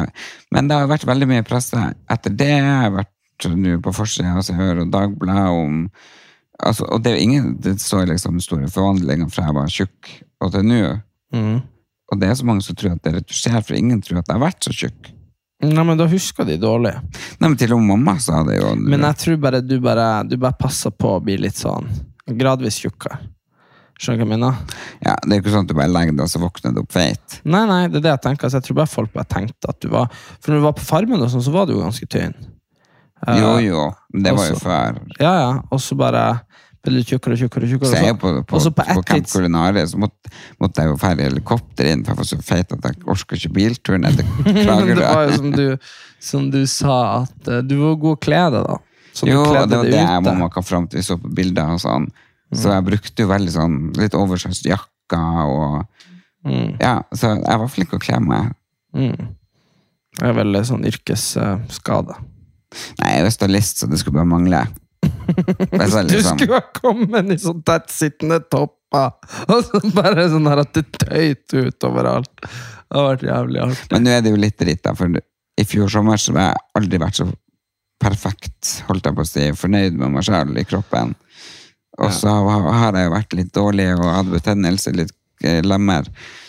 Men 0.51 0.67
det 0.67 0.75
har 0.75 0.89
vært 0.89 1.07
veldig 1.07 1.29
mye 1.29 1.45
presse 1.47 1.79
etter 2.11 2.33
det. 2.33 2.49
Jeg 2.57 2.65
har 2.65 2.95
vært 2.95 3.13
nå 3.53 3.77
på 3.85 3.93
forsida 3.93 4.33
av 4.33 4.43
Se 4.45 4.55
og 4.55 4.61
hører, 4.61 4.87
Dagbladet 4.89 5.49
om 5.53 5.83
altså, 6.57 6.87
Og 6.89 7.03
det 7.05 7.11
er 7.11 7.19
ingen 7.21 7.51
Det 7.61 7.75
står 7.77 8.07
liksom 8.09 8.39
store 8.41 8.65
forvandlinger 8.73 9.29
fra 9.29 9.45
jeg 9.45 9.57
var 9.59 9.69
tjukk 9.69 10.09
og 10.41 10.53
til 10.53 10.65
nå. 10.65 10.81
Mm. 11.33 11.59
Og 12.11 12.19
det 12.21 12.29
er 12.29 12.35
så 12.39 12.45
mange 12.47 12.65
som 12.65 12.75
tror 12.77 12.95
at 12.95 13.03
det 13.03 13.11
er 13.11 13.15
retusjert, 13.19 13.65
for 13.67 13.77
ingen 13.77 14.01
tror 14.05 14.19
at 14.19 14.27
jeg 14.29 14.37
har 14.37 14.43
vært 14.43 14.67
så 14.67 14.73
tjukk. 14.73 15.09
Nei, 15.63 15.83
men 15.83 15.97
da 15.97 16.05
husker 16.05 16.45
de 16.45 16.57
dårlig. 16.61 16.91
Nei, 17.39 17.47
men 17.49 17.55
til 17.57 17.71
og 17.73 17.79
med 17.81 17.95
mamma 17.95 18.19
sa 18.21 18.43
det 18.45 18.59
jo. 18.59 18.75
Men 18.77 19.01
jeg 19.07 19.17
tror 19.23 19.39
bare 19.41 19.61
du 19.65 19.79
bare, 19.81 20.05
du 20.29 20.35
bare 20.37 20.53
passer 20.59 20.91
på 20.93 21.15
å 21.15 21.23
bli 21.23 21.37
litt 21.41 21.57
sånn 21.57 21.87
gradvis 22.37 22.77
tjukkere. 22.83 23.17
Skjønner 23.97 24.19
du 24.21 24.21
hva 24.21 24.27
jeg 24.27 24.37
mener? 24.37 24.57
Ja, 25.01 25.15
det 25.23 25.31
er 25.31 25.39
jo 25.39 25.41
ikke 25.41 25.53
sånn 25.55 25.65
at 25.65 25.71
du 25.71 25.73
bare 25.79 25.89
legger 25.89 26.13
deg 26.13 26.21
og 26.27 26.29
så 26.29 26.41
våkner 26.43 26.75
du 26.75 26.83
opp 26.83 26.91
feit. 26.93 27.39
Nei, 27.49 27.63
nei, 27.65 27.79
det 27.89 27.97
er 27.97 28.05
det 28.05 28.11
jeg 28.11 28.21
tenker. 28.27 28.45
Altså, 28.45 28.59
jeg 28.61 28.67
tror 28.67 28.77
bare 28.83 28.91
folk 28.91 29.13
bare 29.15 29.29
tenkte 29.33 29.71
at 29.73 29.79
du 29.81 29.87
var 29.89 30.11
For 30.13 30.51
når 30.53 30.59
du 30.61 30.65
var 30.67 30.75
på 30.77 30.85
Farmen, 30.85 31.23
og 31.25 31.31
sånn, 31.33 31.41
så 31.47 31.53
var 31.55 31.65
du 31.65 31.73
jo 31.73 31.81
ganske 31.81 32.05
tynn. 32.13 32.35
Eh, 33.25 33.39
Jo, 33.41 33.55
jo. 33.65 33.87
Det 34.13 34.35
var 34.37 34.45
jo 34.51 34.53
også- 34.53 34.61
før. 34.67 34.99
Ja, 35.17 35.33
ja. 35.41 35.61
Og 35.71 35.81
så 35.81 35.97
bare 35.97 36.41
ble 36.91 37.03
du 37.03 37.11
tjukkere 37.11 37.37
og 37.37 37.41
tjukkere. 37.43 37.69
tjukkere. 37.71 37.91
Så 37.91 38.01
jeg 38.03 38.17
på, 38.21 38.33
på, 38.49 38.61
på, 38.63 38.85
på 38.89 39.03
Camp 39.07 39.29
Culinaria 39.31 39.85
så 39.87 39.99
måtte, 40.01 40.33
måtte 40.61 40.83
jeg 40.83 40.91
jo 40.91 40.99
fære 41.01 41.27
helikopter 41.29 41.91
inn, 41.91 42.03
for 42.05 42.13
jeg 42.13 42.21
var 42.21 42.29
så 42.31 42.39
feit 42.49 42.75
at 42.77 42.89
jeg 42.89 42.99
orker 43.15 43.41
ikke 43.41 43.53
bilturen. 43.57 44.07
det 44.17 44.99
var 45.01 45.27
jo 45.27 45.39
som 45.39 45.49
du, 45.55 45.65
som 46.29 46.51
du 46.53 46.61
sa, 46.71 46.99
at 47.23 47.51
eh, 47.51 47.63
du 47.65 47.77
var 47.81 47.99
god 48.03 48.17
å 48.17 48.21
kle 48.27 48.43
deg, 48.57 48.71
da. 48.71 48.79
Så 49.17 49.25
du 49.25 49.33
Jo, 49.33 49.43
kledde 49.49 49.71
det 49.71 49.81
var 49.81 49.89
det, 49.89 49.97
det 49.97 50.05
jeg 50.05 50.25
mamma 50.29 50.49
kom 50.53 50.65
fram 50.65 50.89
til, 50.91 51.01
vi 51.01 51.07
så 51.07 51.17
på 51.21 51.31
bilder 51.39 51.75
og 51.75 51.81
sånn. 51.81 52.09
Mm. 52.47 52.59
Så 52.61 52.71
jeg 52.71 52.87
brukte 52.91 53.25
jo 53.25 53.31
veldig 53.31 53.53
sånn 53.53 53.79
litt 53.97 54.15
oversized 54.15 54.69
jakker 54.69 55.51
og 55.51 55.85
Mm. 56.47 56.77
Ja, 56.79 57.01
så 57.11 57.35
jeg 57.35 57.59
var 57.61 57.71
flink 57.71 57.93
å 57.95 58.01
kle 58.01 58.19
meg. 58.23 58.53
Mm. 58.95 59.33
Det 60.17 60.25
er 60.25 60.35
veldig 60.37 60.63
sånn 60.65 60.85
yrkesskade. 60.87 62.17
Nei, 63.01 63.13
jeg 63.13 63.25
er 63.25 63.33
stylist, 63.33 63.81
så 63.81 63.89
det 63.89 63.99
skulle 64.01 64.19
bare 64.19 64.29
mangle. 64.31 64.63
Jeg 65.27 65.89
sa 65.91 66.03
Du 66.03 66.13
liksom, 66.13 66.39
skulle 66.39 66.59
ha 66.59 66.65
kommet 66.75 67.31
i 67.33 67.39
sånn 67.41 67.63
tettsittende 67.67 68.39
topper, 68.51 69.17
og 69.47 69.65
så 69.67 69.81
bare 69.95 70.29
sånn 70.31 70.47
her 70.49 70.63
at 70.63 70.73
det 70.77 70.85
tøyt 70.95 71.57
ut 71.57 71.87
overalt. 71.89 72.31
Det 72.87 72.95
har 72.95 73.09
vært 73.11 73.27
jævlig 73.27 73.63
artig. 73.65 73.91
men 73.91 74.05
nå 74.05 74.15
er 74.15 74.23
det 74.23 74.31
jo 74.31 74.39
litt 74.39 74.57
dritt, 74.61 74.83
da, 74.85 74.95
for 74.95 75.19
i 75.57 75.65
fjor 75.67 75.91
sommer 75.91 76.21
så 76.21 76.35
har 76.37 76.51
jeg 76.51 76.65
aldri 76.79 77.01
vært 77.01 77.19
så 77.19 77.27
perfekt, 78.01 78.83
holdt 78.87 79.09
jeg 79.09 79.17
på 79.17 79.25
å 79.25 79.27
si, 79.27 79.47
fornøyd 79.57 79.97
med 79.97 80.13
meg 80.13 80.27
sjøl 80.27 80.53
i 80.59 80.65
kroppen. 80.67 81.15
Og 81.97 82.13
så 82.13 82.29
har 82.29 82.93
jeg 82.93 83.07
jo 83.07 83.13
vært 83.15 83.35
litt 83.39 83.53
dårlig 83.55 83.87
og 83.95 84.05
hatt 84.05 84.29
betennelse, 84.29 84.93
litt 84.93 85.13
eh, 85.43 85.63
lemmer. 85.65 86.05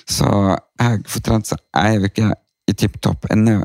Så 0.09 0.29
jeg 0.29 0.85
har 0.85 0.99
fått 1.09 1.25
trent 1.25 1.49
så 1.49 1.57
jeg 1.57 1.95
er 1.95 1.97
jo 1.97 2.11
ikke 2.11 2.31
i 2.69 2.75
tipp 2.77 2.99
topp 3.05 3.29
ennå. 3.33 3.63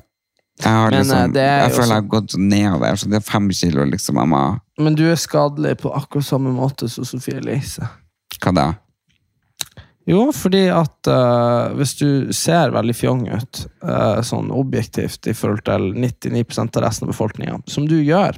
Jeg, 0.62 0.70
har 0.70 0.94
eh, 0.94 1.02
liksom, 1.02 1.36
er 1.36 1.66
jeg 1.66 1.74
føler 1.76 1.90
jeg 1.92 2.00
har 2.00 2.12
gått 2.14 2.38
nedover, 2.40 3.00
så 3.00 3.12
det 3.12 3.20
er 3.20 3.28
fem 3.28 3.50
kilo 3.52 3.88
liksom 3.90 4.22
jeg 4.22 4.32
må 4.32 4.44
Men 4.82 4.96
du 4.98 5.04
er 5.12 5.20
skadelig 5.20 5.78
på 5.84 5.92
akkurat 5.94 6.26
samme 6.26 6.54
måte 6.56 6.90
som 6.90 7.06
Sofie 7.06 7.38
Elise. 7.42 7.86
Hva 8.42 8.54
da? 8.56 8.66
Jo, 10.10 10.26
fordi 10.36 10.66
at 10.74 11.08
uh, 11.08 11.72
hvis 11.78 11.94
du 12.00 12.08
ser 12.36 12.74
veldig 12.76 12.96
fjong 12.98 13.22
ut, 13.32 13.62
uh, 13.86 14.20
sånn 14.26 14.50
objektivt 14.52 15.30
i 15.32 15.36
forhold 15.38 15.64
til 15.70 15.94
99% 15.96 16.80
av 16.80 16.84
resten 16.84 17.08
av 17.08 17.14
befolkninga, 17.14 17.62
som 17.72 17.86
du 17.88 17.96
gjør, 18.02 18.36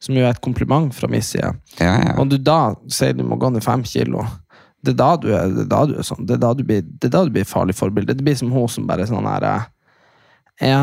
som 0.00 0.16
jo 0.16 0.24
er 0.24 0.32
et 0.32 0.44
kompliment 0.44 0.94
fra 0.96 1.10
min 1.12 1.24
side, 1.24 1.50
Ja, 1.80 1.90
ja. 1.98 2.14
og 2.16 2.30
du 2.32 2.38
da 2.40 2.72
sier 2.92 3.12
du 3.16 3.26
må 3.28 3.36
gå 3.40 3.50
ned 3.52 3.64
fem 3.64 3.84
kilo, 3.84 4.24
det 4.82 4.94
er 4.94 4.98
da 5.02 5.10
du 5.20 5.28
er, 5.34 5.52
det 5.52 5.66
er, 5.66 5.68
da 5.70 5.82
du 5.90 5.92
er 6.00 6.06
sånn, 6.06 6.24
det 6.26 6.38
er 6.38 6.42
da 6.46 6.54
du 6.56 6.64
blir, 6.66 6.80
det 6.82 7.10
er 7.10 7.14
da 7.14 7.22
du 7.26 7.34
blir 7.34 7.46
farlig 7.46 7.76
forbilde. 7.78 8.16
Det 8.18 8.24
blir 8.24 8.38
som 8.38 8.50
hun 8.50 8.70
som 8.72 8.88
bare 8.88 9.04
sånn 9.06 9.28
her 9.28 9.44
eh, 9.46 9.68
Ja, 10.72 10.80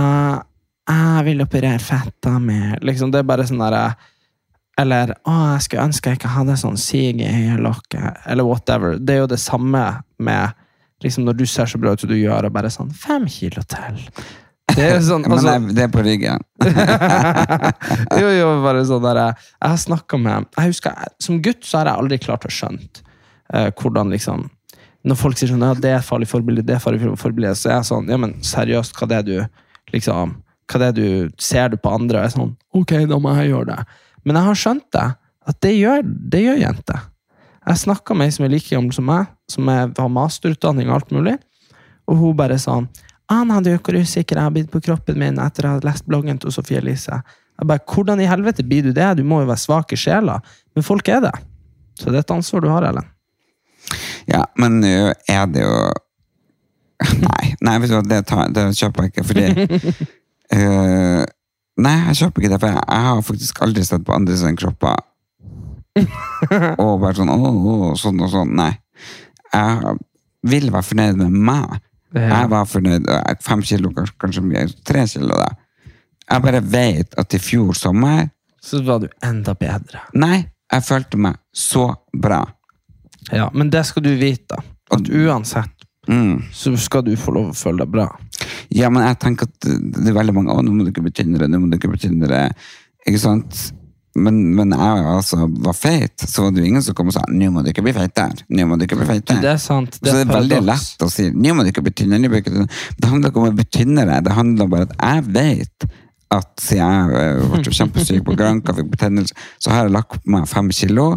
jeg 0.90 1.26
vil 1.28 1.44
operere 1.44 1.82
fetta 1.84 2.38
mi. 2.40 2.62
Liksom, 2.86 3.12
det 3.12 3.20
er 3.20 3.28
bare 3.28 3.46
sånn 3.50 3.60
derre 3.60 3.98
Eller 4.80 5.14
å, 5.28 5.36
jeg 5.56 5.66
skulle 5.66 5.86
ønske 5.90 6.12
jeg 6.12 6.20
ikke 6.20 6.34
hadde 6.34 6.58
sånn 6.60 6.78
sig 6.80 7.12
i 7.12 7.28
øyelokket. 7.28 8.24
Eller 8.30 8.48
whatever. 8.48 8.96
Det 9.00 9.16
er 9.18 9.24
jo 9.24 9.32
det 9.34 9.42
samme 9.44 9.86
med 10.24 10.60
liksom 11.04 11.26
når 11.28 11.40
du 11.40 11.46
ser 11.48 11.70
så 11.70 11.80
bra 11.80 11.94
ut 11.96 12.04
som 12.04 12.12
du 12.12 12.18
gjør, 12.18 12.48
og 12.48 12.56
bare 12.56 12.72
sånn 12.72 12.92
Fem 12.96 13.28
kilo 13.32 13.64
til. 13.68 14.00
Det 14.70 14.84
er 14.86 14.96
jo 14.98 15.04
sånn, 15.08 15.26
altså, 15.32 15.56
Men 15.58 15.76
det 15.76 15.86
er 15.86 15.92
på 15.94 16.04
ryggen. 16.06 16.44
jo, 18.22 18.32
jo, 18.36 18.50
bare 18.66 18.86
sånn 18.88 19.06
der 19.06 19.22
Jeg 19.24 19.66
har 19.66 19.80
snakka 19.82 20.20
med 20.22 20.50
jeg 20.58 20.74
husker, 20.74 21.08
Som 21.24 21.42
gutt 21.46 21.66
så 21.68 21.82
har 21.82 21.92
jeg 21.92 22.04
aldri 22.04 22.20
klart 22.22 22.48
å 22.48 22.54
skjønt 22.54 23.02
uh, 23.56 23.70
hvordan 23.80 24.14
liksom 24.16 24.46
Når 25.08 25.20
folk 25.20 25.40
sier 25.40 25.52
sånn 25.54 25.66
ja, 25.66 25.74
det 25.74 25.96
er 25.96 26.06
farlig 26.06 26.30
forbilde, 26.32 26.66
det 26.68 26.78
er 26.78 26.84
farlig 26.84 27.16
forbilde, 27.20 27.56
så 27.58 27.72
er 27.72 27.76
jeg 27.80 27.90
sånn 27.92 28.12
Ja, 28.12 28.20
men 28.22 28.38
seriøst, 28.46 28.96
hva 29.00 29.10
det 29.10 29.22
er 29.22 29.28
du 29.28 29.36
liksom 29.96 30.38
Hva 30.70 30.84
det 30.84 30.92
er 30.92 31.00
du 31.00 31.42
Ser 31.42 31.74
du 31.74 31.80
på 31.82 31.96
andre 31.96 32.22
og 32.22 32.28
er 32.28 32.36
sånn 32.36 32.54
Ok, 32.78 32.94
da 33.10 33.18
må 33.18 33.34
jeg 33.40 33.50
gjøre 33.50 33.72
det. 33.72 34.00
Men 34.26 34.40
jeg 34.40 34.50
har 34.50 34.60
skjønt 34.64 34.88
det. 34.96 35.06
At 35.50 35.60
det 35.66 35.76
gjør, 35.76 36.02
det 36.04 36.42
gjør 36.44 36.64
jenter. 36.64 37.06
Jeg 37.70 37.84
snakka 37.84 38.16
med 38.18 38.30
ei 38.30 38.34
som 38.34 38.46
er 38.46 38.54
like 38.54 38.70
gammel 38.72 38.96
som 38.96 39.08
meg, 39.10 39.30
som 39.50 39.70
er, 39.72 39.92
har 39.98 40.12
masterutdanning 40.14 40.90
og 40.90 41.00
alt 41.00 41.14
mulig, 41.14 41.36
og 42.10 42.18
hun 42.18 42.38
bare 42.38 42.58
sånn 42.62 42.88
han 43.30 43.52
hadde 43.54 43.76
hvor 43.78 43.94
usikker 43.94 44.40
jeg 44.40 44.48
har 44.48 44.54
blitt 44.54 44.72
på 44.74 44.82
kroppen 44.82 45.20
min 45.22 45.38
etter 45.42 45.68
å 45.68 45.76
ha 45.76 45.84
lest 45.86 46.08
bloggen 46.10 46.40
til 46.42 46.54
Sofie 46.54 46.80
Elise. 46.82 47.20
Jeg 47.60 47.70
bare, 47.70 47.84
Hvordan 47.86 48.22
i 48.24 48.30
helvete 48.30 48.66
blir 48.66 48.88
du 48.88 48.92
det? 48.96 49.10
Du 49.20 49.24
må 49.28 49.44
jo 49.44 49.50
være 49.52 49.62
svak 49.62 49.94
i 49.94 50.00
sjela. 50.00 50.40
Men 50.74 50.86
folk 50.86 51.08
er 51.14 51.22
det. 51.28 51.36
Så 52.00 52.10
det 52.10 52.22
er 52.22 52.26
et 52.26 52.34
ansvar 52.34 52.64
du 52.64 52.70
har, 52.72 52.88
Ellen. 52.90 53.10
Ja, 54.30 54.46
men 54.58 54.80
nå 54.82 54.94
er 55.30 55.50
det 55.50 55.66
jo 55.66 55.74
Nei, 57.24 57.54
nei 57.64 57.76
vet 57.80 57.92
du 57.92 57.96
hva, 57.96 58.02
det, 58.04 58.20
tar, 58.28 58.50
det 58.52 58.66
kjøper 58.76 59.06
jeg 59.06 59.14
ikke, 59.14 59.24
fordi 59.30 59.46
eh, 60.58 61.22
Nei, 61.80 61.96
jeg 62.10 62.20
kjøper 62.24 62.44
ikke 62.44 62.52
det, 62.54 62.60
for 62.62 62.74
jeg, 62.74 62.84
jeg 62.84 63.06
har 63.08 63.22
faktisk 63.30 63.62
aldri 63.66 63.86
sett 63.88 64.06
på 64.08 64.16
andre 64.16 64.36
sine 64.40 64.60
kropper 64.60 65.00
og 66.84 67.00
bare 67.02 67.16
sånn 67.18 67.32
å, 67.34 67.38
å, 67.40 67.78
sånn 68.00 68.22
og 68.24 68.32
sånn. 68.32 68.54
Nei. 68.60 68.72
Jeg 69.52 69.96
vil 70.48 70.70
være 70.72 70.88
fornøyd 70.88 71.20
med 71.20 71.40
meg. 71.50 71.80
Jeg 72.16 72.52
var 72.52 72.70
fornøyd. 72.70 73.10
Fem 73.46 73.64
kilo, 73.66 73.92
kanskje 73.94 74.44
mye. 74.46 74.68
Tre 74.88 75.06
kilo, 75.10 75.36
da. 75.36 75.50
Jeg 76.30 76.46
bare 76.46 76.62
vet 76.62 77.18
at 77.18 77.34
i 77.34 77.40
fjor 77.42 77.74
sommer 77.74 78.28
Så 78.62 78.84
var 78.86 79.00
du 79.02 79.08
enda 79.26 79.56
bedre. 79.58 80.04
Nei, 80.14 80.44
jeg 80.70 80.86
følte 80.86 81.18
meg 81.18 81.40
så 81.56 81.88
bra. 82.14 82.44
Ja, 83.32 83.50
Men 83.54 83.72
det 83.74 83.86
skal 83.90 84.06
du 84.06 84.12
vite. 84.20 84.60
At 84.92 85.10
uansett 85.10 85.79
Mm. 86.10 86.40
så 86.54 86.74
skal 86.82 87.04
du 87.06 87.12
få 87.20 87.34
lov 87.36 87.52
å 87.52 87.58
føle 87.58 87.84
deg 87.84 87.92
bra. 87.94 88.08
Ja, 88.74 88.90
men 88.90 89.06
jeg 89.06 89.20
tenker 89.22 89.50
at 89.50 89.58
det 89.66 89.76
det 90.00 90.08
er 90.10 90.16
veldig 90.18 90.34
mange 90.34 90.54
Å, 90.56 90.62
nå 90.66 90.74
må 90.74 90.86
du 90.86 90.94
ikke 90.94 91.04
bli 91.06 91.14
tynnere, 91.14 91.50
nå 91.50 91.60
må 91.62 91.70
du 91.70 91.78
ikke 91.78 91.92
bli 91.92 92.02
tynnere. 92.02 92.48
Ikke 93.06 93.22
sant? 93.22 93.60
Men, 94.18 94.40
men 94.58 94.74
jeg 94.74 95.04
altså 95.06 95.46
var 95.62 95.76
feit, 95.78 96.26
så 96.26 96.48
var 96.48 96.54
det 96.56 96.64
jo 96.64 96.70
ingen 96.72 96.84
som 96.84 96.96
kom 96.98 97.12
og 97.12 97.16
sa 97.16 97.22
nå 97.30 97.52
må 97.54 97.62
du 97.64 97.70
ikke 97.72 97.86
bli 97.86 97.94
feit 97.96 98.16
der. 98.18 98.42
Nå 98.58 98.66
må 98.68 98.80
du 98.80 98.88
ikke 98.88 98.98
bli 99.00 99.08
feit 99.08 99.28
der. 99.30 99.42
det 99.46 99.52
er 99.54 99.62
sant. 99.62 100.00
så 100.00 100.08
det 100.08 100.26
er 100.26 100.32
veldig 100.34 100.62
lett 100.66 101.06
å 101.06 101.10
si 101.14 101.30
nå 101.30 101.54
må 101.56 101.64
du 101.66 101.72
ikke 101.72 101.86
bli 101.86 101.94
tynnere. 102.02 102.22
nå 102.24 102.32
må 102.32 102.40
du 102.40 102.42
ikke 102.42 102.56
bli 102.56 102.66
tynnere». 102.66 102.98
Det 102.98 103.12
handler 103.14 103.32
ikke 103.32 103.44
om 103.44 103.50
å 103.52 103.56
bli 103.62 103.68
tynnere, 103.78 104.20
det 104.26 104.36
handler 104.36 104.72
bare 104.74 104.90
om 104.90 104.96
at 104.96 105.06
jeg 105.12 105.28
vet 105.38 105.90
at 106.30 106.50
siden 106.62 107.14
jeg 107.14 107.22
eh, 107.22 107.54
ble 107.54 107.74
kjempesyk 107.74 108.26
på 108.26 108.36
Granca, 108.38 108.76
fikk 108.78 108.92
betennelse, 108.94 109.34
så 109.62 109.74
har 109.74 109.88
jeg 109.88 109.96
lagt 109.96 110.18
på 110.18 110.34
meg 110.34 110.50
fem 110.50 110.70
kilo, 110.76 111.12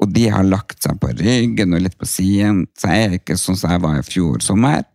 og 0.00 0.14
de 0.14 0.26
har 0.32 0.46
lagt 0.46 0.82
seg 0.84 0.96
på 1.00 1.12
ryggen 1.18 1.76
og 1.76 1.84
litt 1.84 1.98
på 2.00 2.08
siden, 2.08 2.64
så 2.78 2.94
jeg 2.94 3.06
er 3.06 3.16
ikke 3.18 3.36
sånn 3.40 3.58
som 3.60 3.74
jeg 3.74 3.82
var 3.84 3.98
i 4.00 4.06
fjor 4.06 4.40
sommer, 4.44 4.86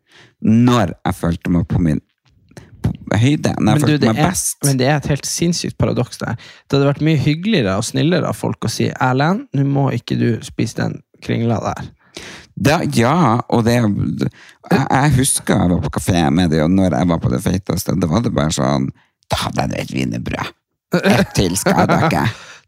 når 0.41 0.95
jeg 0.97 1.17
følte 1.19 1.53
meg 1.53 1.67
på 1.69 1.81
min 1.81 2.01
på 2.85 3.17
høyde, 3.17 3.49
når 3.57 3.57
jeg 3.57 3.65
Men, 3.65 3.81
følte 3.81 3.97
du, 3.97 4.07
meg 4.07 4.19
er, 4.21 4.29
best. 4.29 4.57
men 4.65 4.77
det 4.77 4.87
er 4.87 4.99
et 4.99 5.07
helt 5.09 5.25
sinnssykt 5.25 5.77
paradoks 5.81 6.19
der. 6.21 6.35
Det 6.37 6.77
hadde 6.77 6.89
vært 6.91 7.05
mye 7.05 7.21
hyggeligere 7.21 7.77
og 7.79 7.85
snillere 7.87 8.29
av 8.29 8.37
folk 8.37 8.67
å 8.67 8.71
si 8.71 8.91
Erlend, 8.93 9.47
nå 9.57 9.65
må 9.65 9.87
ikke 9.95 10.17
du 10.19 10.27
spise 10.45 10.77
den 10.83 10.99
kringla 11.25 11.57
der. 11.63 11.87
Da, 12.55 12.77
ja, 12.95 13.41
og 13.51 13.65
det 13.67 13.73
jeg, 13.75 14.29
jeg 14.71 15.15
husker 15.17 15.57
jeg 15.59 15.73
var 15.73 15.81
på 15.83 15.95
kafé 15.97 16.21
med 16.31 16.53
dem, 16.53 16.63
og 16.67 16.77
når 16.77 16.95
jeg 16.99 17.09
var 17.09 17.23
på 17.25 17.33
det 17.33 17.41
feiteste, 17.43 17.97
da 17.99 18.09
var 18.11 18.23
det 18.23 18.31
bare 18.37 18.53
sånn 18.55 18.87
Da 19.33 19.41
hadde 19.47 19.65
jeg 19.73 19.87
et 19.87 19.95
wienerbrød. 19.97 20.53
Ett 21.01 21.33
til 21.35 21.57
skal 21.57 21.81
jeg 21.89 22.05
ikke. 22.07 22.25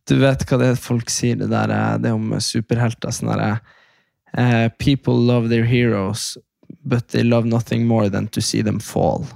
Du 0.08 0.15
vet 0.22 0.46
hva 0.48 0.60
det 0.62 0.72
er 0.72 0.80
folk 0.80 1.12
sier, 1.12 1.36
det 1.39 1.50
der 1.52 1.74
eh, 1.74 1.98
det 2.04 2.13
om 2.15 2.32
superhelter. 2.43 3.12
Sånn 3.13 3.32
derre 3.34 3.58
uh, 4.38 4.67
People 4.80 5.17
love 5.28 5.52
their 5.52 5.67
heroes, 5.67 6.38
but 6.84 7.10
they 7.10 7.24
love 7.24 7.48
nothing 7.48 7.88
more 7.88 8.10
than 8.10 8.28
to 8.28 8.41
see 8.41 8.63
them 8.63 8.80
fall. 8.80 9.28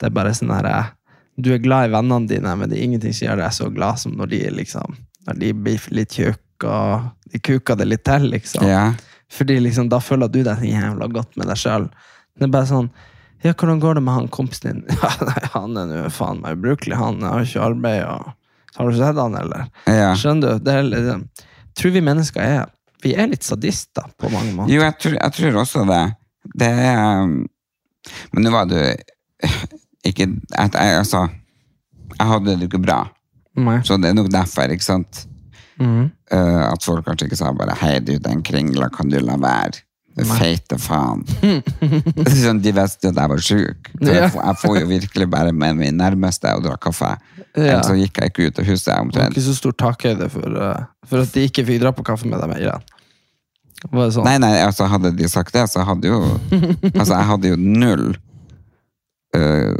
Det 0.00 0.08
er 0.08 0.16
bare 0.16 0.34
sånn 0.34 0.52
herre 0.54 0.94
Du 1.40 1.52
er 1.54 1.62
glad 1.62 1.88
i 1.88 1.92
vennene 1.94 2.28
dine, 2.30 2.54
men 2.56 2.70
det 2.70 2.78
er 2.78 2.86
ingenting 2.86 3.14
som 3.16 3.28
gjør 3.28 3.42
deg 3.42 3.56
så 3.56 3.68
glad 3.74 4.00
som 4.00 4.16
når 4.16 4.32
de 4.32 4.40
liksom 4.62 4.96
Når 5.28 5.40
de 5.42 5.52
blir 5.66 5.86
litt 5.92 6.16
tjukke, 6.16 6.66
og 6.66 7.32
de 7.32 7.40
kuker 7.44 7.76
det 7.76 7.86
litt 7.88 8.04
til, 8.08 8.26
liksom. 8.32 8.64
Yeah. 8.66 8.96
Fordi 9.30 9.58
liksom, 9.60 9.90
da 9.92 10.00
føler 10.02 10.30
du 10.32 10.40
deg 10.46 10.64
jævla 10.66 11.06
godt 11.12 11.36
med 11.38 11.50
deg 11.50 11.60
sjøl. 11.60 11.86
Det 12.36 12.46
er 12.48 12.52
bare 12.52 12.70
sånn 12.70 12.90
Ja, 13.44 13.52
hvordan 13.54 13.80
går 13.80 13.96
det 13.96 14.04
med 14.04 14.16
han 14.16 14.28
kompisen 14.32 14.70
din? 14.70 14.82
Ja, 15.02 15.12
nei, 15.24 15.42
han 15.54 15.78
er 15.80 15.90
nå 15.90 16.02
faen 16.12 16.42
meg 16.42 16.58
ubrukelig, 16.58 16.98
han 17.00 17.22
har 17.24 17.44
ikke 17.44 17.66
arbeid, 17.70 18.04
og 18.08 18.34
Har 18.76 18.90
du 18.90 18.96
sett 18.98 19.16
han, 19.18 19.34
eller? 19.34 19.66
ja. 19.86 20.12
Skjønner 20.16 20.58
du? 20.58 20.64
Det 20.64 20.74
er, 20.74 20.82
liksom- 20.82 21.24
tror 21.76 21.90
vi 21.96 22.00
mennesker 22.00 22.40
er 22.44 22.68
Vi 23.02 23.14
er 23.16 23.26
litt 23.30 23.42
sadister 23.46 24.04
på 24.20 24.28
mange 24.28 24.52
måter. 24.52 24.72
Jo, 24.74 24.82
jeg 24.84 24.94
tror, 25.00 25.14
jeg 25.16 25.32
tror 25.32 25.54
også 25.62 25.84
det. 25.88 26.00
Det 26.60 26.68
er 26.68 27.22
um, 27.22 27.46
Men 28.32 28.44
nå 28.44 28.50
var 28.52 28.66
du 28.68 28.76
ikke 30.10 30.26
at 30.58 30.74
jeg, 30.76 30.98
Altså, 30.98 31.28
jeg 32.18 32.26
hadde 32.28 32.44
det 32.50 32.60
jo 32.60 32.68
ikke 32.68 32.82
bra, 32.84 32.98
Nei. 33.56 33.78
så 33.84 33.96
det 34.00 34.10
er 34.10 34.14
nok 34.18 34.28
derfor, 34.32 34.68
ikke 34.72 34.84
sant? 34.84 35.26
Mm. 35.80 36.10
Uh, 36.32 36.66
at 36.72 36.84
folk 36.84 37.06
kanskje 37.06 37.26
ikke 37.30 37.38
sa 37.40 37.52
bare 37.56 37.74
'hei, 37.80 37.98
du, 38.04 38.18
den 38.18 38.42
kringla 38.44 38.90
kan 38.92 39.08
du 39.08 39.18
la 39.18 39.36
være'. 39.40 39.80
Feite 40.26 40.76
faen. 40.82 41.22
Sånn, 42.42 42.58
de 42.60 42.72
visste 42.76 43.06
jo 43.06 43.12
at 43.14 43.20
jeg 43.22 43.30
var 43.32 43.42
sjuk. 43.46 43.90
Jeg, 44.02 44.30
får- 44.34 44.42
jeg 44.48 44.58
får 44.62 44.78
jo 44.80 44.86
virkelig 44.90 45.28
bare 45.32 45.52
med 45.56 45.78
min 45.78 45.96
nærmeste 46.00 46.50
og 46.58 46.64
dra 46.66 46.74
kaffe. 46.82 47.12
Ja. 47.56 47.78
Så 47.86 47.94
gikk 47.98 48.18
jeg 48.20 48.32
ikke 48.32 48.48
ut 48.50 48.58
av 48.62 48.66
huset 48.68 48.90
Det 49.10 49.20
var 49.22 49.30
ikke 49.32 49.44
så 49.46 49.54
stor 49.56 49.72
takhøyde 49.84 50.28
for, 50.30 50.56
uh, 50.58 50.82
for 51.08 51.22
at 51.24 51.32
de 51.34 51.46
ikke 51.48 51.64
fikk 51.66 51.80
dra 51.82 51.92
på 51.96 52.04
kaffe 52.06 52.28
med 52.30 52.42
deg. 52.42 52.56
Ja. 52.66 52.76
Var 53.90 54.10
det 54.10 54.14
sånn? 54.18 54.26
Nei, 54.28 54.36
nei, 54.42 54.52
altså 54.66 54.86
hadde 54.92 55.14
de 55.16 55.30
sagt 55.30 55.54
det, 55.56 55.64
så 55.72 55.86
hadde 55.88 56.10
jo 56.10 56.18
Altså, 56.98 57.14
jeg 57.14 57.28
hadde 57.30 57.54
jo 57.54 57.56
null 57.62 58.04
uh, 59.38 59.74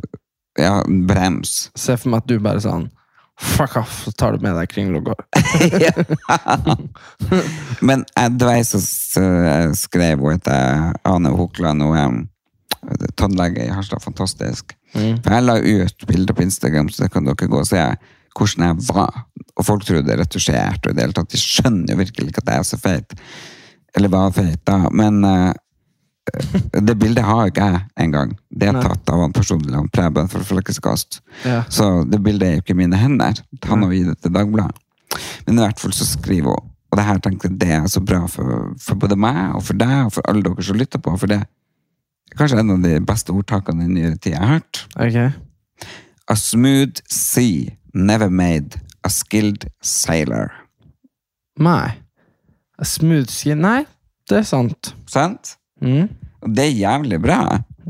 ja, 0.58 0.72
brems. 0.86 1.68
Se 1.78 1.98
for 2.00 2.14
meg 2.14 2.22
at 2.24 2.30
du 2.30 2.38
bare 2.42 2.62
sånn 2.64 2.88
Fuck 3.40 3.76
off, 3.80 4.02
så 4.04 4.12
tar 4.12 4.36
du 4.36 4.44
med 4.44 4.52
deg 4.58 4.68
kringlogga. 4.68 5.14
og 5.16 5.24
går. 5.80 6.82
Men 7.88 8.04
jeg 8.12 8.66
som 8.68 8.82
skrev 9.76 10.26
etter 10.34 10.92
Ane 11.08 11.32
Hokland 11.32 11.86
og 11.86 11.96
um, 11.96 12.18
tannlege 13.16 13.64
i 13.64 13.72
Harstad. 13.72 14.02
Fantastisk. 14.04 14.76
For 14.92 15.32
jeg 15.32 15.46
la 15.46 15.56
ut 15.56 16.06
bilder 16.08 16.36
på 16.36 16.44
Instagram, 16.44 16.90
så 16.92 17.06
det 17.06 17.12
kan 17.14 17.24
dere 17.24 17.48
gå 17.48 17.62
og 17.62 17.68
se 17.68 17.80
hvordan 18.36 18.66
jeg 18.66 18.88
var. 18.90 19.24
Og 19.56 19.66
folk 19.66 19.86
tror 19.86 20.04
det 20.04 20.14
er 20.14 20.22
retusjert, 20.22 20.84
og 20.84 20.92
i 20.92 20.98
det 20.98 21.06
hele 21.06 21.16
tatt, 21.16 21.32
de 21.32 21.40
skjønner 21.40 21.94
jo 21.94 22.00
virkelig 22.00 22.30
ikke 22.30 22.44
at 22.44 22.52
jeg 22.52 22.62
er 22.62 22.68
så 22.68 22.80
feit. 22.80 23.16
Eller 23.96 24.12
var 24.12 24.36
feit, 24.36 24.60
da. 24.68 24.84
Men 24.94 25.24
eh, 25.26 25.50
det 26.72 26.96
bildet 26.98 27.24
har 27.24 27.50
ikke 27.50 27.66
jeg 27.66 27.82
engang. 28.04 28.34
Det 28.50 28.68
er 28.70 28.78
tatt 28.80 29.12
av 29.12 29.24
han 29.24 29.34
personlig, 29.34 29.74
han 29.74 29.90
Preben 29.92 30.30
fra 30.30 30.42
Flekkeskast. 30.46 31.20
Ja. 31.44 31.62
Så 31.68 32.04
det 32.08 32.20
bildet 32.24 32.48
er 32.48 32.58
jo 32.58 32.64
ikke 32.64 32.78
mine 32.78 32.98
hender. 33.00 33.40
Han 33.66 33.84
har 33.86 33.94
gitt 33.94 34.12
det 34.12 34.18
til 34.24 34.34
Dagbladet. 34.34 34.76
Men 35.46 35.58
i 35.58 35.64
hvert 35.64 35.80
fall 35.82 35.94
så 35.96 36.06
skriver 36.06 36.54
hun, 36.54 36.68
og 36.90 36.98
det 36.98 37.06
her 37.06 37.20
tenkte 37.22 37.48
jeg 37.48 37.58
det 37.60 37.70
er 37.74 37.86
så 37.90 38.02
bra 38.02 38.24
for, 38.30 38.70
for 38.82 38.98
både 38.98 39.18
meg 39.18 39.54
og 39.58 39.64
for 39.66 39.78
deg 39.78 39.96
og 40.06 40.14
for 40.16 40.26
alle 40.30 40.42
dere 40.46 40.66
som 40.66 40.78
lytter 40.78 41.02
på, 41.02 41.14
for 41.18 41.30
det 41.30 41.40
er 41.42 42.38
kanskje 42.38 42.58
en 42.62 42.74
av 42.74 42.82
de 42.82 42.96
beste 43.06 43.34
ordtakene 43.34 43.86
i 43.86 43.92
nyere 43.92 44.18
tid 44.18 44.34
jeg 44.34 44.42
har 44.42 44.58
hørt. 44.58 44.82
Okay. 44.96 45.30
A 46.30 46.36
smooth 46.38 47.02
sea 47.10 47.70
never 47.94 48.30
made 48.30 48.80
a 49.04 49.10
skilled 49.10 49.66
sailor. 49.82 50.52
Nei. 51.58 51.98
A 52.78 52.86
smooth 52.86 53.30
sea 53.30 53.56
Nei, 53.58 53.84
det 54.30 54.42
er 54.42 54.46
sant. 54.48 54.94
Sant? 55.10 55.56
Mm. 55.80 56.08
Det 56.56 56.64
er 56.64 56.76
jævlig 56.78 57.18
bra. 57.20 57.40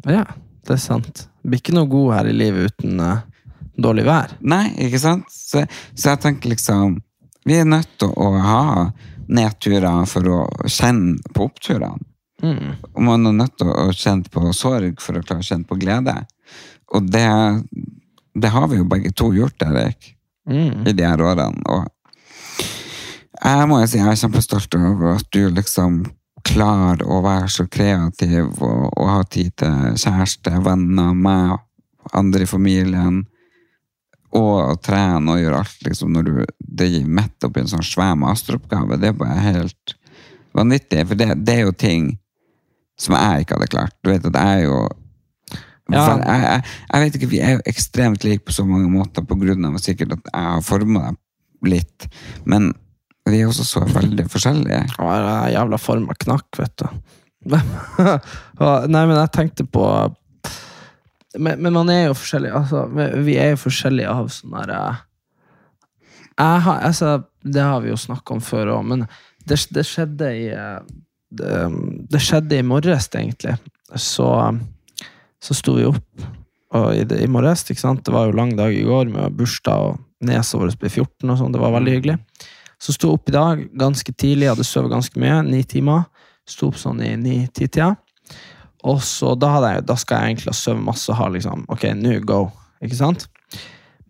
Ja, 0.07 0.24
det 0.66 0.74
er 0.76 0.83
sant. 0.83 1.26
Blir 1.46 1.61
ikke 1.62 1.74
noe 1.76 1.88
god 1.90 2.14
her 2.16 2.31
i 2.31 2.35
livet 2.37 2.72
uten 2.72 3.00
uh, 3.03 3.22
dårlig 3.81 4.05
vær. 4.09 4.35
Nei, 4.40 4.66
ikke 4.87 5.00
sant? 5.03 5.31
Så, 5.33 5.64
så 5.94 6.12
jeg 6.12 6.22
tenker 6.24 6.53
liksom 6.53 6.98
Vi 7.48 7.57
er 7.57 7.64
nødt 7.68 7.88
til 7.98 8.11
å 8.20 8.31
ha 8.44 8.64
nedturer 9.31 10.05
for 10.11 10.26
å 10.29 10.40
kjenne 10.68 11.18
på 11.35 11.46
oppturene. 11.48 12.03
Mm. 12.42 12.76
Og 12.94 13.00
man 13.05 13.26
er 13.31 13.37
nødt 13.37 13.57
til 13.61 13.70
å 13.70 13.88
kjenne 13.92 14.29
på 14.33 14.53
sorg 14.57 15.00
for 15.00 15.18
å 15.18 15.22
klare 15.24 15.44
å 15.44 15.46
kjenne 15.46 15.68
på 15.68 15.79
glede. 15.81 16.14
Og 16.96 17.09
det, 17.12 17.26
det 18.35 18.50
har 18.53 18.68
vi 18.70 18.81
jo 18.81 18.88
begge 18.88 19.12
to 19.16 19.33
gjort, 19.37 19.62
Erik, 19.66 20.16
Mm. 20.50 20.87
i 20.88 20.92
de 20.96 21.05
her 21.05 21.20
årene. 21.20 21.61
Og 21.68 21.85
jeg 23.44 23.66
må 23.68 23.81
jo 23.83 23.88
si 23.88 23.98
jeg 24.00 24.09
er 24.09 24.18
kjempestolt 24.18 24.74
over 24.74 25.12
at 25.18 25.29
du 25.33 25.44
liksom 25.53 26.00
klarer 26.46 27.03
å 27.07 27.20
være 27.24 27.48
så 27.53 27.66
kreativ 27.70 28.62
og, 28.62 28.87
og 28.94 29.11
ha 29.11 29.20
tid 29.31 29.53
til 29.61 29.98
kjæreste, 30.00 30.55
venner, 30.64 31.12
meg, 31.14 31.59
andre 32.16 32.46
i 32.46 32.50
familien. 32.50 33.22
Og 34.37 34.57
å 34.62 34.76
trene 34.79 35.35
og 35.35 35.40
gjøre 35.42 35.61
alt 35.64 35.87
liksom 35.87 36.12
når 36.14 36.29
du 36.29 36.35
det 36.81 36.90
gir 36.92 37.07
midt 37.07 37.46
oppi 37.46 37.64
en 37.64 37.70
sånn 37.72 37.87
svær 37.87 38.14
masteroppgave. 38.20 38.98
Det 39.00 39.11
er 39.11 39.18
bare 39.18 39.42
helt 39.42 39.94
vanvittig. 40.57 41.03
For 41.09 41.18
det, 41.18 41.33
det 41.42 41.57
er 41.57 41.66
jo 41.66 41.74
ting 41.74 42.12
som 43.00 43.16
jeg 43.16 43.44
ikke 43.44 43.59
hadde 43.59 43.72
klart. 43.72 43.96
Du 44.05 44.12
vet 44.12 44.26
at 44.29 44.40
jeg 44.40 44.61
er 44.61 44.66
jo 44.68 44.81
Ja. 45.90 46.05
Jeg, 46.07 46.22
jeg, 46.22 46.62
jeg 46.92 47.03
vet 47.03 47.16
ikke, 47.16 47.29
Vi 47.33 47.38
er 47.42 47.57
jo 47.57 47.62
ekstremt 47.66 48.24
like 48.24 48.44
på 48.46 48.55
så 48.55 48.62
mange 48.62 48.87
måter 48.92 49.24
på 49.26 49.35
grunn 49.35 49.64
av 49.66 49.79
sikkert 49.83 50.12
at 50.14 50.29
jeg 50.29 50.44
har 50.53 50.62
forma 50.62 51.09
deg 51.09 51.72
litt. 51.72 52.07
Men 52.46 52.70
er 53.28 53.46
også 53.48 53.66
så 53.66 53.83
veldig 53.85 54.26
forskjellige. 54.33 54.80
Ja, 54.96 55.11
er 55.18 55.52
jævla 55.54 55.78
forma 55.80 56.16
knakk, 56.18 56.48
vet 56.59 56.74
du. 56.80 56.87
Nei, 57.50 59.04
men 59.09 59.14
jeg 59.16 59.30
tenkte 59.33 59.64
på 59.64 59.85
Men, 61.40 61.62
men 61.62 61.72
man 61.72 61.88
er 61.88 62.09
jo 62.09 62.16
forskjellig. 62.18 62.50
Altså, 62.52 62.85
vi 63.24 63.37
er 63.40 63.54
jo 63.54 63.62
forskjellige 63.62 64.12
av 64.12 64.28
sånn 64.35 64.56
derre 64.59 64.80
altså, 66.37 67.22
Det 67.40 67.62
har 67.64 67.80
vi 67.80 67.92
jo 67.92 67.96
snakka 68.00 68.35
om 68.35 68.42
før 68.44 68.74
òg, 68.74 68.85
men 68.92 69.06
det, 69.46 69.61
det 69.72 69.87
skjedde 69.88 70.33
i 70.37 70.48
eh, 70.52 70.80
det, 71.30 71.54
det 72.11 72.20
skjedde 72.22 72.59
i 72.59 72.66
morges, 72.66 73.09
egentlig. 73.14 73.54
Så, 73.94 74.28
så 75.42 75.56
sto 75.56 75.76
vi 75.78 75.87
opp 75.88 76.24
i, 76.94 77.04
i 77.22 77.28
morges. 77.30 77.64
ikke 77.70 77.83
sant? 77.83 78.04
Det 78.06 78.14
var 78.14 78.28
jo 78.28 78.37
lang 78.37 78.56
dag 78.59 78.74
i 78.74 78.87
går 78.87 79.12
med 79.12 79.37
bursdag, 79.38 79.92
og 79.92 80.26
nesa 80.26 80.59
vår 80.59 80.74
ble 80.80 80.90
14. 80.90 81.30
og 81.30 81.38
sånn. 81.38 81.54
Det 81.54 81.62
var 81.62 81.76
veldig 81.78 81.94
hyggelig. 81.96 82.18
Så 82.81 82.95
sto 82.97 83.12
opp 83.12 83.29
i 83.29 83.35
dag 83.35 83.66
ganske 83.77 84.12
tidlig, 84.12 84.49
hadde 84.49 84.64
sovet 84.64 84.93
ganske 84.93 85.21
mye, 85.21 85.43
ni 85.45 85.61
timer. 85.69 86.07
Sto 86.49 86.71
opp 86.71 86.79
sånn 86.81 87.03
i 87.05 87.12
ni-ti-tida. 87.21 87.93
Og 88.88 89.03
så 89.05 89.35
da, 89.37 89.53
jeg, 89.66 89.85
da 89.85 89.97
skal 90.01 90.23
jeg 90.23 90.35
egentlig 90.35 90.55
sove 90.57 90.81
masse 90.81 91.11
og 91.12 91.19
ha 91.19 91.27
liksom 91.29 91.66
Ok, 91.69 91.85
nå 91.99 92.16
go. 92.25 92.47
Ikke 92.81 92.97
sant? 92.97 93.27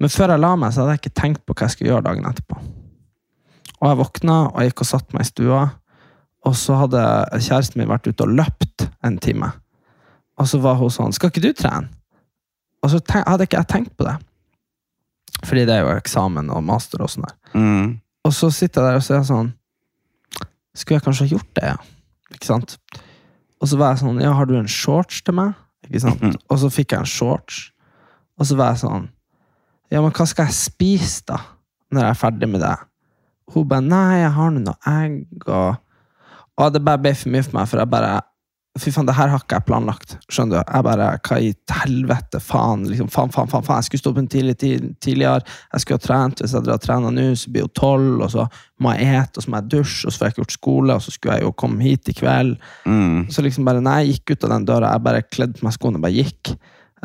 Men 0.01 0.13
før 0.13 0.35
jeg 0.35 0.43
la 0.45 0.53
meg, 0.57 0.73
så 0.73 0.85
hadde 0.85 0.95
jeg 0.95 1.03
ikke 1.03 1.19
tenkt 1.19 1.43
på 1.45 1.57
hva 1.57 1.67
jeg 1.67 1.75
skulle 1.75 1.91
gjøre 1.91 2.07
dagen 2.07 2.29
etterpå. 2.31 2.61
Og 3.81 3.89
jeg 3.89 3.99
våkna, 4.01 4.37
og 4.53 4.61
jeg 4.61 4.71
gikk 4.71 4.85
og 4.85 4.91
satte 4.91 5.17
meg 5.17 5.27
i 5.27 5.31
stua, 5.31 5.63
og 6.47 6.57
så 6.57 6.79
hadde 6.85 7.03
kjæresten 7.37 7.81
min 7.81 7.91
vært 7.91 8.09
ute 8.09 8.25
og 8.25 8.37
løpt 8.39 8.87
en 9.05 9.19
time. 9.21 9.51
Og 10.41 10.49
så 10.49 10.61
var 10.63 10.79
hun 10.81 10.93
sånn 10.93 11.13
'Skal 11.13 11.31
ikke 11.31 11.45
du 11.45 11.53
trene?' 11.53 11.91
Og 12.83 12.91
så 12.91 13.01
hadde 13.13 13.45
ikke 13.45 13.59
jeg 13.61 13.69
tenkt 13.69 13.97
på 13.97 14.07
det. 14.07 14.17
Fordi 15.45 15.67
det 15.69 15.75
er 15.75 15.83
jo 15.85 15.99
eksamen 15.99 16.51
og 16.51 16.65
master 16.65 17.03
og 17.03 17.11
sånn 17.11 17.27
der. 17.27 17.37
Mm. 17.55 18.01
Og 18.27 18.35
så 18.37 18.51
sitter 18.53 18.85
jeg 18.85 18.91
der 18.93 19.01
og 19.01 19.05
så 19.07 19.15
er 19.15 19.21
jeg 19.21 19.31
sånn 19.31 19.53
Skulle 20.77 20.99
jeg 20.99 21.05
kanskje 21.07 21.27
ha 21.27 21.33
gjort 21.35 21.55
det, 21.59 21.71
ja? 21.73 21.79
Ikke 22.35 22.47
sant? 22.47 22.77
Og 23.61 23.69
så 23.71 23.79
var 23.81 23.95
jeg 23.95 24.03
sånn 24.05 24.21
Ja, 24.23 24.35
har 24.37 24.49
du 24.49 24.57
en 24.59 24.71
shorts 24.71 25.23
til 25.27 25.37
meg? 25.39 25.57
Ikke 25.89 26.05
sant? 26.05 26.23
Og 26.51 26.61
så 26.63 26.71
fikk 26.73 26.95
jeg 26.95 27.03
en 27.03 27.09
shorts. 27.09 27.71
Og 28.39 28.47
så 28.49 28.59
var 28.61 28.75
jeg 28.75 28.85
sånn 28.85 29.09
Ja, 29.91 30.03
men 30.03 30.13
hva 30.15 30.27
skal 30.29 30.49
jeg 30.49 30.59
spise, 30.59 31.25
da? 31.33 31.41
Når 31.91 32.07
jeg 32.07 32.15
er 32.15 32.21
ferdig 32.21 32.49
med 32.53 32.63
det? 32.63 32.77
Hun 33.51 33.69
bare 33.69 33.87
Nei, 33.87 34.21
jeg 34.23 34.35
har 34.37 34.53
nå 34.55 34.65
noe 34.65 34.95
egg 34.95 35.49
og 35.49 35.81
Og 36.61 36.75
det 36.75 36.85
bare 36.85 37.01
ble 37.01 37.15
for 37.17 37.33
mye 37.33 37.47
for 37.47 37.57
meg, 37.57 37.69
for 37.71 37.81
jeg 37.81 37.89
bare 37.91 38.19
Fy 38.79 38.93
faen, 38.95 39.07
det 39.09 39.17
her 39.19 39.33
har 39.33 39.41
ikke 39.43 39.57
jeg 39.59 39.67
planlagt. 39.67 40.13
Skjønner 40.31 40.61
du? 40.61 40.69
Jeg 40.71 40.85
bare, 40.87 41.07
Hva 41.27 41.39
i 41.43 41.49
helvete, 41.75 42.39
faen? 42.39 42.85
liksom, 42.87 43.09
faen, 43.11 43.33
faen, 43.35 43.49
faen, 43.51 43.65
faen. 43.67 43.81
Jeg 43.81 43.89
skulle 43.89 44.03
stå 44.05 44.13
opp 44.13 44.21
en 44.23 44.29
tidlig, 44.31 44.55
tidligere. 45.03 45.43
Jeg 45.73 45.83
skulle 45.83 45.99
ha 45.99 46.05
trent. 46.05 46.39
Hvis 46.39 46.55
jeg 46.55 46.71
og 46.71 46.85
trener 46.85 47.17
nå, 47.17 47.25
så 47.35 47.51
blir 47.51 47.67
hun 47.67 47.73
tolv, 47.75 48.21
og 48.23 48.31
så 48.31 48.45
må 48.79 48.93
jeg 48.95 49.09
ete, 49.19 49.41
og 49.41 49.43
så 49.43 49.51
må 49.51 49.59
jeg 49.59 49.71
dusje, 49.75 50.05
og 50.07 50.13
så 50.15 50.21
får 50.21 50.29
jeg 50.29 50.35
ikke 50.35 50.43
gjort 50.45 50.55
skole, 50.55 50.95
og 50.95 51.03
så 51.03 51.15
skulle 51.17 51.35
jeg 51.35 51.47
jo 51.49 51.51
komme 51.65 51.83
hit 51.83 52.13
i 52.13 52.15
kveld. 52.21 52.55
Mm. 52.87 53.27
Så 53.35 53.43
liksom 53.43 53.67
bare, 53.67 53.83
når 53.83 53.99
jeg 54.05 54.15
gikk 54.15 54.37
ut 54.37 54.47
av 54.47 54.55
den 54.55 54.69
døra, 54.71 54.93
jeg 54.95 55.07
bare 55.09 55.25
kledde 55.27 55.59
på 55.59 55.67
meg 55.67 55.75
skoene 55.75 55.99
og 55.99 56.07
bare 56.07 56.21
gikk, 56.21 56.53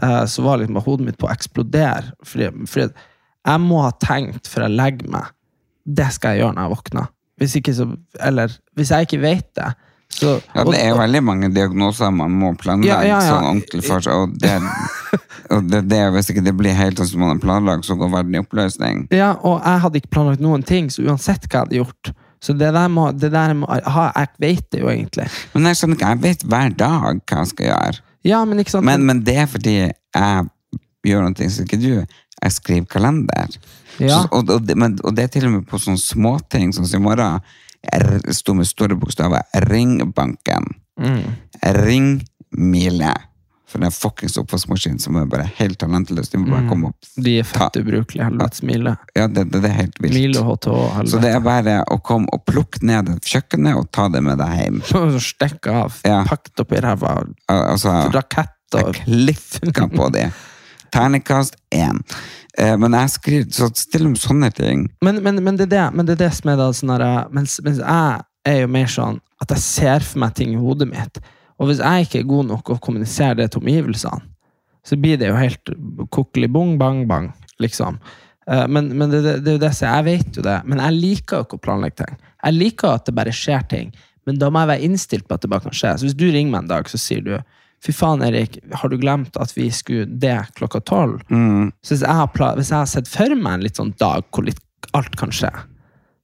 eh, 0.04 0.24
så 0.30 0.46
var 0.46 0.62
liksom 0.62 0.80
hodet 0.86 1.10
mitt 1.10 1.18
på 1.18 1.26
å 1.26 1.34
eksplodere. 1.34 2.14
Fordi, 2.30 2.52
fordi 2.70 2.88
jeg 2.94 3.66
må 3.66 3.82
ha 3.88 3.90
tenkt 4.06 4.54
før 4.54 4.68
jeg 4.68 4.78
legger 4.78 5.12
meg. 5.18 5.34
Det 5.86 6.12
skal 6.14 6.36
jeg 6.36 6.46
gjøre 6.46 6.60
når 6.60 6.70
jeg 6.70 6.76
våkner. 6.78 7.12
Hvis 7.42 7.58
ikke 7.58 7.74
så, 7.76 7.90
eller 8.24 8.54
hvis 8.78 8.94
jeg 8.94 9.10
ikke 9.10 9.24
vet 9.26 9.50
det, 9.58 9.74
så 10.16 10.36
Ja, 10.54 10.64
det 10.64 10.80
er 10.80 10.94
jo 10.94 11.00
veldig 11.00 11.22
mange 11.28 11.50
diagnoser 11.54 12.12
man 12.16 12.36
må 12.40 12.54
planlegge 12.60 12.92
Ja, 12.94 13.02
ja, 13.04 13.22
sånn 13.24 13.48
ordentlig 13.50 13.84
for 13.88 14.04
seg. 14.06 14.16
Og, 14.16 14.36
det, 14.40 14.54
og 15.54 15.66
det, 15.72 15.82
det, 15.92 16.02
hvis 16.16 16.32
ikke 16.32 16.46
det 16.46 16.56
blir 16.58 16.78
helt 16.78 17.02
sånn 17.02 17.10
som 17.12 17.26
man 17.26 17.34
har 17.34 17.42
planlagt, 17.44 17.88
så 17.88 17.98
går 18.00 18.14
verden 18.14 18.38
i 18.38 18.42
oppløsning. 18.44 19.06
Ja, 19.16 19.34
og 19.42 19.60
jeg 19.60 19.84
hadde 19.86 20.02
ikke 20.02 20.14
planlagt 20.16 20.44
noen 20.46 20.64
ting, 20.68 20.88
så 20.94 21.04
uansett 21.04 21.50
hva 21.50 21.66
jeg 21.66 21.68
hadde 21.68 21.82
gjort 21.84 22.14
Så 22.46 22.54
det 22.54 22.72
der 22.76 22.90
må, 22.92 23.10
det 23.12 23.32
der 23.34 23.56
må 23.58 23.68
ha, 23.68 24.10
Jeg 24.16 24.34
vet 24.40 24.66
det 24.72 24.84
jo 24.84 24.92
egentlig. 24.92 25.28
Men 25.54 25.72
jeg 25.72 25.80
skjønner 25.80 26.00
ikke, 26.00 26.12
jeg 26.14 26.24
vet 26.26 26.50
hver 26.52 26.76
dag 26.80 27.24
hva 27.24 27.40
jeg 27.42 27.54
skal 27.54 27.72
gjøre. 27.72 28.04
Ja, 28.26 28.44
men 28.48 28.62
ikke 28.62 28.76
sant 28.76 28.88
Men, 28.88 29.06
men 29.06 29.24
det 29.26 29.40
er 29.44 29.50
fordi 29.50 29.76
jeg 29.86 30.46
gjør 31.06 31.28
noe 31.28 31.50
som 31.50 31.68
ikke 31.68 31.82
du. 31.82 31.92
Jeg 32.42 32.54
skriver 32.56 32.88
kalender. 32.90 33.60
Ja. 34.00 34.22
Så, 34.22 34.28
og, 34.32 34.50
og, 34.50 34.66
det, 34.68 34.76
men, 34.78 34.98
og 35.04 35.16
det 35.16 35.28
er 35.28 35.36
til 35.36 35.48
og 35.48 35.54
med 35.58 35.68
på 35.70 35.80
sånne 35.82 36.02
småting, 36.02 36.74
sånn 36.76 36.88
som 36.90 37.04
i 37.04 37.06
morgen. 37.06 37.46
Jeg 37.92 38.36
sto 38.36 38.54
med 38.54 38.66
store 38.68 38.96
bokstaver 39.00 39.42
'Ringbanken'. 39.56 40.74
Mm. 41.00 41.24
Ringmile. 41.64 43.14
For 43.68 43.82
den 43.82 43.92
fuckings 43.92 44.38
oppvaskmaskinen 44.38 45.00
som 45.02 45.16
er 45.20 45.26
bare 45.28 45.48
helt 45.58 45.80
talentløs. 45.82 46.30
De 46.30 46.38
må 46.38 46.46
Mm. 46.46 46.52
bare 46.54 46.70
komme 46.70 46.88
opp. 46.88 46.96
De 47.24 47.40
er 47.40 47.44
fett 47.44 47.76
ubrukelige. 47.82 48.24
Helvetes 48.24 48.62
mile. 48.64 48.96
Ja, 49.16 49.28
det, 49.28 49.52
det, 49.52 49.62
det 49.64 49.70
er 49.72 49.74
helt 49.82 49.98
vilt. 50.00 50.14
Mile 50.14 50.44
HTH. 50.46 50.70
Helvete. 50.96 51.10
Så 51.12 51.20
det 51.22 51.32
er 51.36 51.40
bare 51.42 51.84
å 51.92 51.98
komme 52.02 52.28
og 52.32 52.46
plukke 52.46 52.84
ned 52.84 53.08
kjøkkenet 53.26 53.76
og 53.76 53.92
ta 53.92 54.08
det 54.08 54.22
med 54.24 54.38
deg 54.38 54.54
hjem. 54.62 54.82
Så 54.86 55.20
stikke 55.20 55.74
av. 55.74 55.98
Ja. 56.06 56.24
Pakk 56.30 56.52
det 56.56 56.60
opp 56.62 56.72
i 56.72 56.80
ræva. 56.86 57.18
Al- 57.18 57.34
Altså, 57.74 57.90
Rakett 58.14 58.52
og 58.76 58.94
klikka 58.96 59.88
på 59.92 60.12
det. 60.14 60.32
Terningkast 60.96 61.56
én. 61.74 62.00
Eh, 62.58 62.76
Men 62.78 62.94
jeg 62.94 63.10
skriver 63.10 63.52
så 63.52 63.70
stille 63.76 64.08
om 64.08 64.16
sånne 64.16 64.52
ting. 64.56 64.90
men, 65.02 65.22
men, 65.24 65.44
men, 65.44 65.58
det 65.58 65.68
er 65.68 65.74
det, 65.76 65.86
men 65.94 66.06
det 66.06 66.16
er 66.16 66.28
det 66.28 66.34
som 66.38 66.50
er 66.54 66.58
da 66.62 66.70
sånn 66.74 66.94
mens, 67.36 67.60
mens 67.64 67.82
jeg 67.82 68.22
er 68.46 68.62
jo 68.62 68.68
mer 68.72 68.88
sånn 68.92 69.20
at 69.42 69.52
jeg 69.52 69.60
ser 69.60 70.06
for 70.06 70.20
meg 70.24 70.36
ting 70.38 70.54
i 70.54 70.62
hodet 70.62 70.88
mitt. 70.88 71.20
Og 71.60 71.68
hvis 71.70 71.82
jeg 71.84 72.06
ikke 72.06 72.20
er 72.20 72.30
god 72.30 72.46
nok 72.52 72.70
å 72.70 72.80
kommunisere 72.84 73.36
det 73.40 73.50
til 73.52 73.64
omgivelsene, 73.64 74.22
så 74.86 74.96
blir 75.02 75.18
det 75.18 75.32
jo 75.32 75.40
helt 75.40 75.72
kokkelig 76.14 76.52
bong, 76.54 76.76
bang, 76.78 77.08
bang, 77.10 77.32
liksom. 77.60 77.98
Eh, 78.48 78.68
Men, 78.68 78.92
men 78.98 79.10
det, 79.10 79.24
det, 79.26 79.40
det 79.44 79.52
er 79.52 79.58
jo 79.58 79.64
det 79.64 79.74
som 79.74 79.90
jeg 79.90 80.06
vet 80.06 80.38
jo 80.38 80.44
det. 80.46 80.60
Men 80.66 80.84
jeg 80.84 81.00
liker 81.00 81.42
jo 81.42 81.48
ikke 81.48 81.58
å 81.58 81.64
planlegge 81.68 82.04
ting. 82.04 82.20
Jeg 82.46 82.54
liker 82.60 82.92
at 82.94 83.08
det 83.08 83.16
bare 83.18 83.34
skjer 83.34 83.66
ting. 83.72 83.94
Men 84.26 84.38
da 84.42 84.50
må 84.50 84.62
jeg 84.62 84.72
være 84.74 84.86
innstilt 84.86 85.28
på 85.28 85.36
at 85.38 85.42
det 85.42 85.50
bare 85.50 85.66
kan 85.66 85.74
skje. 85.76 85.96
Så 85.98 86.08
hvis 86.08 86.18
du 86.18 86.28
ringer 86.30 86.52
meg 86.54 86.64
en 86.64 86.70
dag, 86.70 86.90
så 86.90 87.00
sier 87.02 87.26
du 87.26 87.34
Fy 87.86 87.94
faen, 87.94 88.24
Erik, 88.26 88.58
har 88.74 88.90
du 88.90 88.98
glemt 88.98 89.38
at 89.38 89.52
vi 89.54 89.68
skulle 89.74 90.08
det 90.10 90.40
klokka 90.58 90.82
tolv? 90.82 91.22
Mm. 91.30 91.70
Hvis 91.86 92.02
jeg, 92.02 92.10
har 92.10 92.90
sett 92.90 93.10
for 93.12 93.36
meg 93.38 93.60
en 93.60 93.66
litt 93.68 93.78
sånn 93.78 93.94
dag 94.02 94.26
hvor 94.34 94.48
litt 94.48 94.62
alt 94.98 95.14
kan 95.20 95.34
skje, 95.36 95.52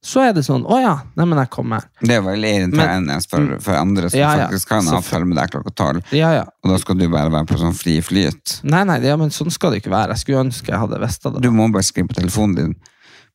så 0.02 0.24
er 0.26 0.32
det 0.34 0.42
sånn 0.48 0.64
Å 0.66 0.78
ja, 0.82 0.94
nei, 1.14 1.26
men 1.30 1.38
jeg 1.44 1.52
kommer. 1.54 1.84
Det 2.02 2.16
er 2.16 2.24
veldig 2.26 2.52
irriterende 2.58 3.20
for, 3.30 3.52
for 3.62 3.78
andre 3.78 4.10
som 4.10 4.18
Ja, 4.18 4.32
ja. 4.34 4.48
faktisk 4.50 4.72
kan 4.72 4.88
ha 4.90 4.98
avtale 4.98 5.28
med 5.30 5.38
deg 5.38 5.54
klokka 5.54 5.74
tolv, 5.78 6.16
Ja, 6.18 6.32
ja. 6.40 6.48
og 6.64 6.74
da 6.74 6.80
skal 6.82 6.98
du 6.98 7.06
bare 7.06 7.30
være 7.30 7.50
på 7.52 7.60
sånn 7.62 7.78
fri 7.78 8.00
flyt. 8.02 8.58
Nei, 8.66 8.82
nei, 8.90 8.98
ja, 9.06 9.20
men 9.22 9.30
sånn 9.34 9.54
skal 9.54 9.76
det 9.76 9.84
ikke 9.84 9.94
være. 9.94 10.16
Jeg 10.16 10.24
skulle 10.26 10.46
ønske 10.48 10.74
jeg 10.74 10.82
hadde 10.82 11.02
visst 11.04 11.28
det. 11.28 11.44
Du 11.46 11.52
må 11.54 11.70
bare 11.70 11.86
skrive 11.86 12.10
på 12.10 12.18
telefonen 12.18 12.58
din 12.58 12.78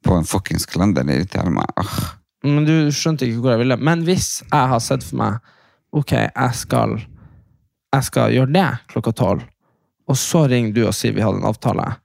på 0.02 0.18
en 0.18 0.26
fuckings 0.26 0.66
kalender. 0.66 1.06
Det 1.06 1.20
irriterer 1.20 1.54
meg. 1.54 1.70
Ah. 1.78 2.16
Men 2.46 2.66
du 2.66 2.74
skjønte 2.94 3.28
ikke 3.28 3.44
hvor 3.44 3.54
jeg 3.54 3.62
ville. 3.62 3.78
Men 3.86 4.02
hvis 4.06 4.40
jeg 4.42 4.72
har 4.74 4.82
sett 4.82 5.06
for 5.06 5.22
meg 5.22 5.52
Ok, 5.96 6.12
jeg 6.12 6.58
skal 6.58 6.98
Jeg 7.96 8.04
skal 8.10 8.34
gjøre 8.36 8.52
det 8.54 8.66
klokka 8.92 9.12
tolv, 9.16 9.42
og 10.06 10.18
så 10.20 10.44
ringer 10.50 10.74
du 10.76 10.84
og 10.86 10.94
sier 10.96 11.16
vi 11.16 11.24
hadde 11.24 11.40
en 11.42 11.48
avtale, 11.48 11.96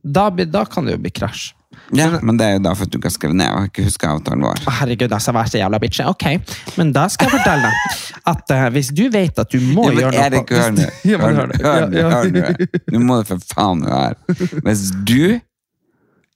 da, 0.00 0.28
da 0.32 0.62
kan 0.68 0.86
det 0.88 0.96
jo 0.96 1.02
bli 1.04 1.12
krasj. 1.14 1.50
Ja, 1.94 2.06
men 2.22 2.36
det 2.38 2.46
er 2.46 2.52
jo 2.56 2.62
da 2.64 2.72
for 2.74 2.86
at 2.86 2.92
du 2.92 2.96
ikke 2.98 3.08
har 3.08 3.14
skrevet 3.14 3.36
ned 3.38 3.50
og 3.54 3.66
ikke 3.68 3.84
husker 3.86 4.10
avtalen 4.10 4.42
vår. 4.46 4.60
herregud, 4.78 5.12
altså, 5.14 5.32
vær 5.34 5.48
så 5.50 5.58
jævla 5.60 5.78
bitch. 5.82 6.00
Ok, 6.06 6.24
men 6.78 6.90
da 6.94 7.04
skal 7.10 7.28
jeg 7.28 7.34
fortelle 7.38 7.68
deg 7.70 8.24
at 8.32 8.52
uh, 8.54 8.64
hvis 8.74 8.90
du 8.94 9.04
vet 9.10 9.38
at 9.42 9.50
du 9.54 9.58
må 9.74 9.86
Ja, 9.90 10.10
gjøre 10.10 10.30
noe 10.34 10.44
hør 10.50 10.74
nå. 10.76 10.88
Hør 11.04 11.36
hør 11.38 11.50
nå, 11.50 11.60
Ja, 11.62 12.10
ja. 12.34 12.98
må 13.02 13.20
du 13.20 13.30
for 13.30 13.46
faen 13.54 13.84
høre. 13.86 14.18
Hvis 14.66 14.90
du 15.06 15.38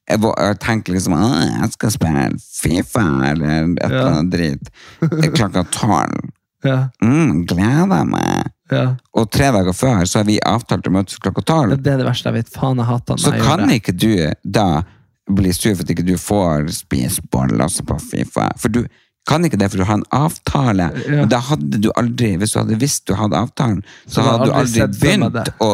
jeg 0.04 0.56
tenker 0.60 0.92
liksom 0.92 1.14
«Åh, 1.16 1.36
jeg 1.62 1.70
skal 1.78 1.92
spille 1.94 2.24
Fifa 2.36 3.04
eller 3.30 3.70
et 3.72 3.78
eller 3.86 4.08
annet 4.10 4.34
dritt 4.34 5.30
klokka 5.32 5.62
tolv. 5.72 6.26
Ja, 6.64 6.88
Mm, 7.04 7.44
gleder 7.48 8.04
meg. 8.08 8.50
Ja. 8.72 8.94
Og 9.14 9.30
tre 9.30 9.50
dager 9.52 9.72
før 9.76 10.04
så 10.08 10.22
har 10.22 10.24
vi 10.28 10.38
avtalt 10.40 10.86
å 10.88 10.92
møtes 10.94 11.18
klokka 11.20 11.42
tolv. 11.44 11.76
Det 11.82 11.92
er 11.92 11.98
det 12.00 12.06
verste 12.08 12.30
jeg 12.30 12.38
vet. 12.40 12.52
Faen, 12.54 12.80
jeg 12.80 12.86
hater 12.88 13.18
Så 13.20 13.32
kan 13.42 13.64
ikke 13.70 13.92
du 13.92 14.10
da 14.44 14.82
bli 15.28 15.52
sur 15.56 15.74
for 15.74 15.84
at 15.84 15.90
ikke 15.94 16.04
du 16.06 16.14
får 16.20 16.68
spise 16.72 17.22
boller 17.32 17.68
på 17.88 17.98
Fifa. 18.00 18.50
For 18.60 18.68
du 18.72 18.84
kan 19.28 19.44
ikke 19.44 19.56
det, 19.56 19.70
for 19.72 19.80
du 19.80 19.84
har 19.88 19.96
en 20.00 20.06
avtale. 20.12 20.90
Ja. 21.08 21.20
Men 21.22 21.28
da 21.32 21.38
hadde 21.40 21.78
du 21.80 21.90
aldri, 21.96 22.34
hvis 22.40 22.52
du 22.52 22.58
hadde 22.60 22.76
visst 22.80 23.06
du 23.08 23.14
hadde 23.16 23.38
avtalen, 23.40 23.78
så, 24.06 24.18
Så 24.18 24.24
hadde 24.26 24.48
du 24.50 24.52
aldri 24.52 24.82
aldri 24.84 25.00
begynt 25.00 25.52
å 25.64 25.70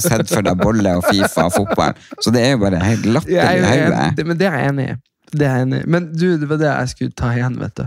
sett 0.00 0.30
for 0.32 0.46
deg 0.46 0.56
bolle 0.62 0.94
og 1.00 1.04
Fifa 1.10 1.44
og 1.50 1.52
fotball. 1.58 1.92
Så 2.24 2.32
det 2.32 2.44
er 2.46 2.54
jo 2.54 2.62
bare 2.64 2.80
helt 2.80 3.04
latterlig 3.04 3.60
i 3.60 3.84
hodet. 3.84 4.26
Men 4.30 4.40
det 4.40 4.48
er 4.48 4.58
jeg 4.60 4.72
enig 4.72 4.86
i. 4.88 4.96
Det 5.34 5.46
er 5.48 5.56
jeg 5.58 5.66
enig 5.68 5.80
i. 5.82 5.88
Men 5.96 6.12
du, 6.14 6.26
det 6.40 6.48
var 6.48 6.60
det 6.62 6.70
jeg 6.70 6.92
skulle 6.94 7.16
ta 7.18 7.32
igjen, 7.36 7.58
vet 7.60 7.76
du. 7.80 7.84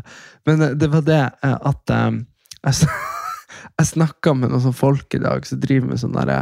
Men 0.49 0.61
eh, 0.67 0.73
det 0.81 0.89
var 0.93 1.05
det 1.07 1.21
eh, 1.43 1.57
at 1.71 1.93
um, 1.97 2.19
s- 2.67 2.85
jeg 3.77 3.91
snakka 3.93 4.33
med 4.37 4.51
noen 4.53 4.75
folk 4.75 5.13
i 5.13 5.21
dag 5.21 5.45
som 5.47 5.61
driver 5.61 5.91
med 5.91 6.01
sånn 6.01 6.15
derre 6.17 6.39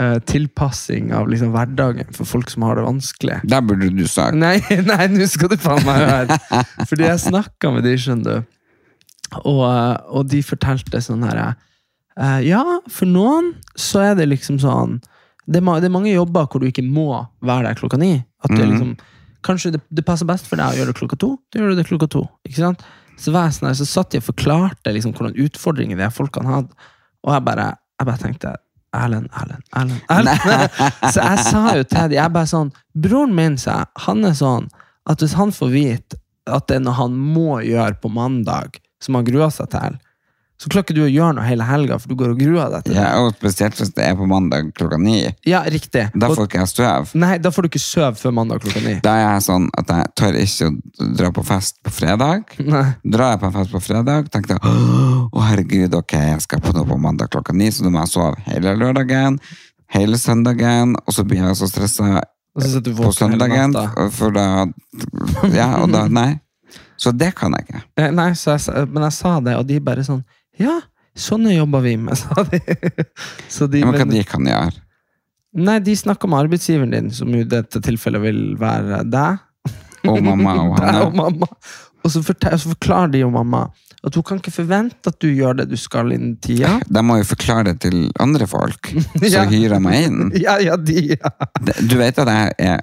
eh, 0.00 0.16
tilpassing 0.30 1.12
av 1.16 1.28
liksom 1.30 1.52
hverdagen 1.54 2.08
for 2.16 2.28
folk 2.28 2.50
som 2.52 2.64
har 2.64 2.78
det 2.78 2.86
vanskelig. 2.86 3.40
Der 3.52 3.64
burde 3.66 3.90
du 3.92 4.06
sagt. 4.08 4.38
Nei, 4.40 4.56
nei, 4.90 5.04
nå 5.12 5.28
skal 5.30 5.52
du 5.52 5.58
faen 5.60 5.84
meg 5.88 6.06
høre. 6.06 6.40
Fordi 6.88 7.08
jeg 7.08 7.24
snakka 7.26 7.74
med 7.74 7.84
de, 7.88 7.96
skjønner 8.00 8.40
du. 8.40 8.56
Og, 9.44 9.62
eh, 9.68 9.96
og 10.08 10.26
de 10.32 10.40
fortalte 10.42 11.02
sånn 11.04 11.22
her 11.28 11.42
eh, 11.44 12.40
Ja, 12.48 12.64
for 12.90 13.06
noen 13.06 13.52
så 13.78 14.08
er 14.08 14.16
det 14.18 14.30
liksom 14.32 14.58
sånn 14.62 14.98
det 15.50 15.58
er, 15.60 15.80
det 15.82 15.88
er 15.88 15.94
mange 15.94 16.12
jobber 16.12 16.46
hvor 16.46 16.62
du 16.62 16.68
ikke 16.68 16.84
må 16.86 17.08
være 17.42 17.68
der 17.68 17.78
klokka 17.78 17.98
ni. 17.98 18.20
At 18.44 18.52
det 18.54 18.60
er 18.62 18.68
liksom, 18.70 18.92
kanskje 19.46 19.72
det, 19.74 19.80
det 19.90 20.04
passer 20.06 20.28
best 20.28 20.46
for 20.46 20.60
deg 20.60 20.72
å 20.72 20.78
gjøre 20.78 20.92
det 20.92 20.98
klokka 21.00 21.18
to. 21.18 21.30
Da 21.50 21.58
gjør 21.58 21.72
du 21.72 21.80
det 21.80 21.86
klokka 21.88 22.06
to. 22.12 22.22
ikke 22.46 22.60
sant? 22.60 22.84
Så, 23.20 23.34
var 23.34 23.48
jeg 23.48 23.58
sånn 23.58 23.68
her, 23.68 23.76
så 23.78 23.86
satt 23.88 24.16
jeg 24.16 24.24
og 24.24 24.30
forklarte 24.30 24.94
liksom 24.96 25.12
hvordan 25.16 25.36
utfordringer 25.44 26.00
de 26.00 26.10
folkene 26.14 26.54
hadde. 26.54 26.90
Og 27.26 27.34
jeg 27.34 27.46
bare, 27.46 27.70
jeg 28.00 28.08
bare 28.08 28.22
tenkte 28.22 28.54
Erlend, 28.96 29.28
Erlend, 29.36 29.66
Erlend. 29.76 30.00
Erlend. 30.10 30.70
så 31.14 31.22
jeg 31.22 31.44
sa 31.46 31.64
jo 31.78 31.84
til 31.84 32.08
dem 32.10 32.16
jeg 32.16 32.34
bare 32.34 32.50
sånn, 32.50 32.72
Broren 32.96 33.36
min 33.36 33.58
sa 33.60 33.84
han 34.06 34.24
er 34.26 34.34
sånn 34.38 34.70
at 35.10 35.22
hvis 35.22 35.36
han 35.38 35.52
får 35.54 35.72
vite 35.74 36.18
at 36.50 36.66
det 36.70 36.80
er 36.80 36.84
noe 36.84 36.96
han 36.96 37.14
må 37.14 37.60
gjøre 37.62 37.98
på 38.02 38.10
mandag, 38.12 38.80
som 39.02 39.18
han 39.18 39.26
gruer 39.28 39.52
seg 39.54 39.70
til, 39.72 39.98
så 40.60 40.68
klarer 40.68 40.84
ikke 40.84 40.94
du 40.98 41.04
å 41.06 41.08
gjøre 41.08 41.34
noe 41.38 41.44
hele 41.48 41.64
helga, 41.64 41.96
for 41.96 42.10
du 42.12 42.16
går 42.20 42.34
og 42.34 42.40
gruer 42.42 42.68
deg 42.74 42.82
til 42.84 42.92
det. 42.92 43.00
Ja, 43.00 43.10
og 43.22 43.30
spesielt 43.38 43.78
hvis 43.80 43.94
det 43.96 44.04
er 44.04 44.16
på 44.18 44.26
mandag 44.28 44.66
klokka 44.76 44.98
ni. 45.00 45.22
Ja, 45.48 45.62
riktig. 45.64 46.02
Da 46.12 46.28
Og- 46.28 46.36
får 46.36 46.50
ikke 46.50 46.58
jeg 46.60 46.68
støv. 46.68 47.14
Nei, 47.16 47.38
da 47.38 47.48
får 47.50 47.62
du 47.64 47.68
ikke 47.70 47.80
søv 47.80 48.18
før 48.20 48.34
mandag 48.36 48.60
klokka 48.60 48.82
ni. 48.84 48.94
Da 49.00 49.14
er 49.16 49.22
jeg 49.38 49.46
sånn 49.46 49.70
at 49.80 49.88
jeg 49.88 50.10
tør 50.20 50.36
ikke 50.36 50.68
å 50.68 51.14
dra 51.16 51.30
på 51.32 51.44
fest 51.48 51.78
på 51.82 51.90
fredag. 51.90 52.44
Nei. 52.60 52.82
Drar 53.08 53.30
jeg 53.32 53.40
på 53.40 53.46
en 53.48 53.52
fest 53.56 53.72
på 53.72 53.80
fredag, 53.86 54.28
tenker 54.30 54.58
jeg 54.58 54.60
å 55.32 55.40
herregud, 55.48 55.94
ok, 55.94 56.12
jeg 56.12 56.42
skal 56.44 56.60
på 56.60 56.74
noe 56.76 56.84
på 56.84 57.00
mandag 57.00 57.30
klokka 57.32 57.54
ni, 57.56 57.70
så 57.72 57.82
da 57.86 57.88
må 57.94 58.04
jeg 58.04 58.12
sove 58.12 58.36
hele 58.44 58.76
lørdagen, 58.76 59.38
hele 59.96 60.20
søndagen, 60.20 60.92
og 61.06 61.14
så 61.14 61.24
blir 61.24 61.40
jeg 61.40 61.56
så 61.56 61.70
stressa 61.72 62.20
Og 62.52 62.62
på 63.00 63.12
søndagen, 63.14 63.72
for 64.12 64.30
da 64.30 64.66
Ja, 65.54 65.80
og 65.82 65.92
da 65.92 66.06
Nei. 66.08 66.40
Så 67.00 67.16
det 67.16 67.34
kan 67.34 67.54
jeg 67.56 67.64
ikke. 67.64 67.82
Eh, 67.96 68.10
Nei, 68.12 68.32
så 68.36 68.58
jeg, 68.58 68.88
men 68.92 69.06
jeg 69.06 69.12
sa 69.16 69.38
det, 69.40 69.56
og 69.56 69.66
de 69.66 69.78
bare 69.80 70.04
sånn 70.04 70.20
Ja, 70.60 70.76
sånne 71.16 71.54
jobber 71.56 71.82
vi 71.84 71.96
med, 72.00 72.18
sa 72.20 72.44
de. 72.50 72.60
Så 73.50 73.66
de 73.72 73.80
Men 73.84 73.94
hva 73.96 74.04
men- 74.06 74.16
de 74.18 74.24
kan 74.28 74.46
gjøre? 74.46 74.76
Nei, 75.60 75.80
de 75.82 75.96
snakker 75.98 76.30
med 76.30 76.44
arbeidsgiveren 76.44 76.92
din, 76.94 77.08
som 77.10 77.32
i 77.34 77.42
dette 77.42 77.80
tilfellet 77.82 78.22
vil 78.22 78.42
være 78.60 79.00
deg. 79.10 79.40
Og 80.06 80.20
mamma 80.22 80.52
og 80.62 80.76
Deg 80.78 80.88
og 80.94 81.08
henne? 81.10 81.16
mamma. 81.18 81.48
Og 82.04 82.12
så, 82.14 82.22
fortel, 82.24 82.54
så 82.56 82.70
forklarer 82.70 83.10
de 83.12 83.24
jo 83.24 83.30
mamma 83.34 83.64
at 84.00 84.14
hun 84.16 84.24
kan 84.24 84.38
ikke 84.40 84.54
forvente 84.54 85.10
at 85.10 85.18
du 85.20 85.26
gjør 85.28 85.58
det 85.58 85.66
du 85.68 85.74
skal 85.76 86.14
innen 86.14 86.36
tida. 86.40 86.78
De 86.94 87.02
må 87.04 87.18
jo 87.18 87.26
forklare 87.28 87.66
det 87.74 87.80
til 87.88 88.06
andre 88.22 88.46
folk, 88.48 88.92
så 89.18 89.28
Ja. 89.28 89.42
hyrer 89.50 89.82
meg 89.84 90.06
inn. 90.06 90.30
Ja, 90.40 90.54
ja, 90.62 90.78
de, 90.80 91.16
ja. 91.18 91.32
Du 91.82 91.98
vet 92.00 92.16
at 92.22 92.30
jeg 92.30 92.54
er 92.70 92.80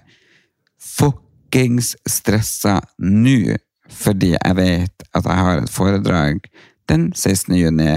fuckings 0.77 1.95
stressa 2.07 2.77
nå, 3.01 3.55
fordi 3.89 4.33
jeg 4.35 4.55
vet 4.59 5.07
at 5.15 5.23
jeg 5.25 5.39
har 5.47 5.63
et 5.63 5.71
foredrag 5.73 6.43
den 6.91 7.11
16. 7.13 7.55
juni, 7.57 7.93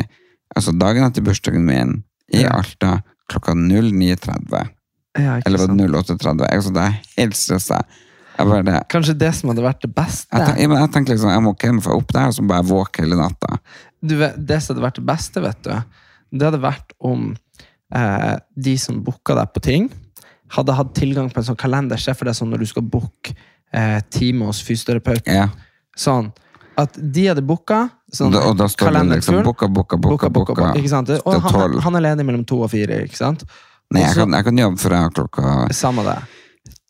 altså 0.57 0.74
dagen 0.76 1.07
etter 1.07 1.24
bursdagen 1.24 1.66
min, 1.66 2.01
i. 2.30 2.45
Alta 2.47 3.01
klokka 3.30 3.55
09.30. 3.55 4.70
ja 5.18 5.41
Eller 5.47 5.66
08.30. 5.68 6.47
Altså, 6.47 6.72
det 6.74 6.86
er 6.86 6.97
helt 7.16 7.36
stressa. 7.38 7.82
Bare. 8.41 8.80
Kanskje 8.88 9.14
det 9.20 9.30
som 9.36 9.51
hadde 9.53 9.64
vært 9.64 9.82
det 9.84 9.91
beste. 9.93 10.30
Jeg, 10.32 10.47
tenk, 10.47 10.61
jeg, 10.62 10.70
jeg 10.72 10.93
tenker 10.95 11.12
liksom, 11.12 11.32
jeg 11.34 11.74
må 11.76 11.80
få 11.84 11.97
opp 11.99 12.12
der, 12.14 12.30
og 12.30 12.36
så 12.36 12.45
bare 12.49 12.64
våke 12.64 13.03
hele 13.05 13.18
natta. 13.18 13.59
du 14.01 14.14
det 14.16 14.61
som 14.62 14.74
hadde 14.74 14.84
vært 14.86 15.01
det 15.01 15.07
beste, 15.11 15.43
vet 15.45 15.61
du, 15.66 15.74
det 16.30 16.47
hadde 16.49 16.62
vært 16.62 16.95
om 17.05 17.34
eh, 17.95 18.36
de 18.57 18.76
som 18.80 19.03
booka 19.05 19.36
deg 19.36 19.53
på 19.53 19.64
ting, 19.66 19.91
hadde 20.57 20.78
hatt 20.78 20.95
tilgang 20.97 21.28
på 21.30 21.43
en 21.43 21.51
sånn 21.51 21.61
kalender. 21.61 22.01
Se 22.01 22.14
for 22.16 22.30
deg 22.30 22.38
sånn 22.38 22.51
når 22.55 22.64
du 22.64 22.70
skal 22.70 22.86
booke 22.86 23.34
eh, 23.76 23.99
time 24.14 24.49
hos 24.49 24.62
fysioterapeuten. 24.66 25.36
Ja. 25.36 25.51
Sånn 25.99 26.32
at 26.79 26.95
de 26.95 27.27
hadde 27.27 27.43
booka 27.47 27.89
sånn, 28.14 28.35
og 28.35 28.55
da 28.59 28.68
står 28.71 28.95
det 28.95 29.03
liksom 29.16 29.41
booka, 29.47 29.68
booka, 29.68 29.99
booka. 29.99 30.31
booka, 30.31 30.71
ikke 30.79 30.93
sant? 30.93 31.11
Og 31.25 31.51
han, 31.51 31.77
han 31.83 31.99
er 31.99 32.07
ledig 32.11 32.27
mellom 32.29 32.47
to 32.49 32.61
og 32.64 32.71
fire, 32.73 33.03
ikke 33.07 33.18
sant? 33.18 33.45
Nei, 33.91 34.05
jeg 34.05 34.12
Også, 34.12 34.23
kan, 34.23 34.39
jeg 34.39 34.47
kan 34.47 34.62
jobbe 34.62 34.79
fra 34.79 34.99
klokka 35.11 35.53
Samme 35.75 36.07
det. 36.07 36.16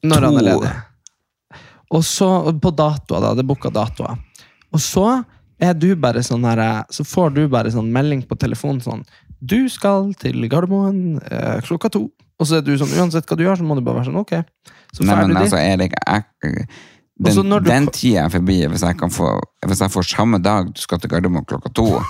Når 0.04 0.26
han 0.26 0.38
er 0.40 0.46
ledig. 0.50 0.72
Og 1.96 2.04
så, 2.06 2.28
på 2.60 2.72
datoer, 2.76 3.24
da. 3.24 3.32
Det 3.34 3.42
er 3.42 3.48
booka 3.48 3.72
datoer. 3.72 4.18
Og 4.70 4.82
så 4.84 5.06
er 5.60 5.74
du 5.76 5.88
bare 6.00 6.22
sånn 6.24 6.44
her 6.48 6.62
Så 6.92 7.04
får 7.08 7.34
du 7.36 7.42
bare 7.52 7.72
sånn 7.72 7.90
melding 7.92 8.22
på 8.28 8.38
telefonen 8.40 8.80
sånn 8.84 9.02
Du 9.40 9.64
skal 9.72 10.12
til 10.20 10.46
Gardermoen 10.52 11.18
eh, 11.24 11.58
klokka 11.66 11.90
to. 11.96 12.06
Og 12.40 12.48
så 12.48 12.60
er 12.60 12.64
du 12.64 12.72
sånn 12.80 12.94
Uansett 13.00 13.28
hva 13.28 13.36
du 13.36 13.44
gjør, 13.44 13.60
så 13.60 13.66
må 13.66 13.76
du 13.76 13.84
bare 13.84 14.00
være 14.00 14.10
sånn 14.10 14.20
Ok. 14.22 14.36
Så 14.92 15.04
får 15.04 15.10
men 15.10 15.34
du 15.34 15.40
altså. 15.42 15.60
Erik, 15.60 15.96
jeg, 15.96 16.68
den, 17.20 17.52
den 17.66 17.88
tida 17.92 18.24
er 18.26 18.32
forbi 18.32 18.62
hvis 18.70 18.84
jeg, 18.86 18.96
kan 19.00 19.12
få, 19.12 19.34
hvis 19.68 19.82
jeg 19.84 19.92
får 19.92 20.08
samme 20.08 20.40
dag 20.42 20.70
du 20.72 20.80
skal 20.80 21.00
til 21.02 21.12
Gardermoen 21.12 21.46
klokka 21.48 21.72
to. 21.76 21.88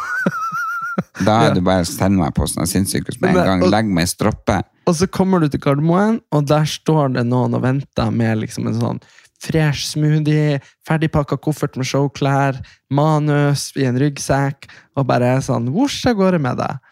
Da 1.24 1.36
er 1.46 1.54
det 1.56 1.62
bare 1.64 1.84
å 1.84 1.88
sende 1.88 2.20
meg 2.20 2.34
på 2.36 2.44
sånn 2.50 2.68
sinnssykehus 2.68 3.20
med 3.22 3.32
en 3.32 3.46
gang. 3.46 3.62
Legg 3.72 3.88
meg 3.88 4.04
i 4.04 4.10
stroppe. 4.10 4.58
Og 4.90 4.96
så 4.98 5.06
kommer 5.08 5.40
du 5.40 5.48
til 5.48 5.62
Gardermoen, 5.62 6.18
og 6.34 6.44
der 6.50 6.66
står 6.68 7.14
det 7.14 7.24
noen 7.28 7.56
og 7.56 7.62
venter 7.64 8.10
med 8.12 8.42
liksom 8.42 8.68
en 8.68 8.78
sånn 8.80 9.00
fresh 9.40 9.86
smoothie, 9.94 10.58
ferdigpakka 10.88 11.38
koffert 11.40 11.78
med 11.80 11.88
showklær, 11.88 12.58
manus 12.92 13.70
i 13.80 13.86
en 13.88 13.98
ryggsekk, 14.00 14.68
og 14.98 15.08
bare 15.08 15.38
sånn 15.44 15.70
Vosj 15.72 16.10
av 16.10 16.18
gårde 16.20 16.42
med 16.44 16.60
deg. 16.60 16.89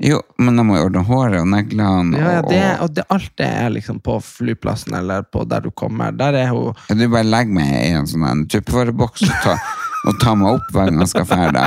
Jo, 0.00 0.22
men 0.40 0.56
jeg 0.56 0.64
må 0.64 0.78
jo 0.78 0.86
ordne 0.88 1.02
håret 1.04 1.42
og 1.42 1.48
neglene. 1.52 2.16
Ja, 2.16 2.30
ja, 2.38 2.42
det, 2.46 2.60
og 2.80 2.94
det, 2.96 3.04
alt 3.12 3.32
det 3.36 3.48
er 3.48 3.72
liksom 3.74 3.98
på 4.00 4.16
flyplassen 4.24 4.96
eller 4.96 5.26
på 5.28 5.42
der 5.48 5.66
du 5.66 5.70
kommer. 5.76 6.14
Der 6.16 6.38
er 6.40 6.54
hun 6.54 6.72
Ja, 6.88 6.96
Du 6.96 7.04
bare 7.12 7.28
legger 7.28 7.58
meg 7.58 7.74
i 7.74 7.90
en 7.98 8.08
sånn 8.08 8.24
en 8.24 8.46
tuppervareboks 8.48 9.26
og 9.28 9.34
ta, 9.44 9.58
og 10.08 10.16
tar 10.22 10.38
meg 10.40 10.56
opp 10.56 10.72
hver 10.72 10.88
gang 10.88 11.04
jeg 11.04 11.12
skal 11.12 11.28
ferde. 11.28 11.66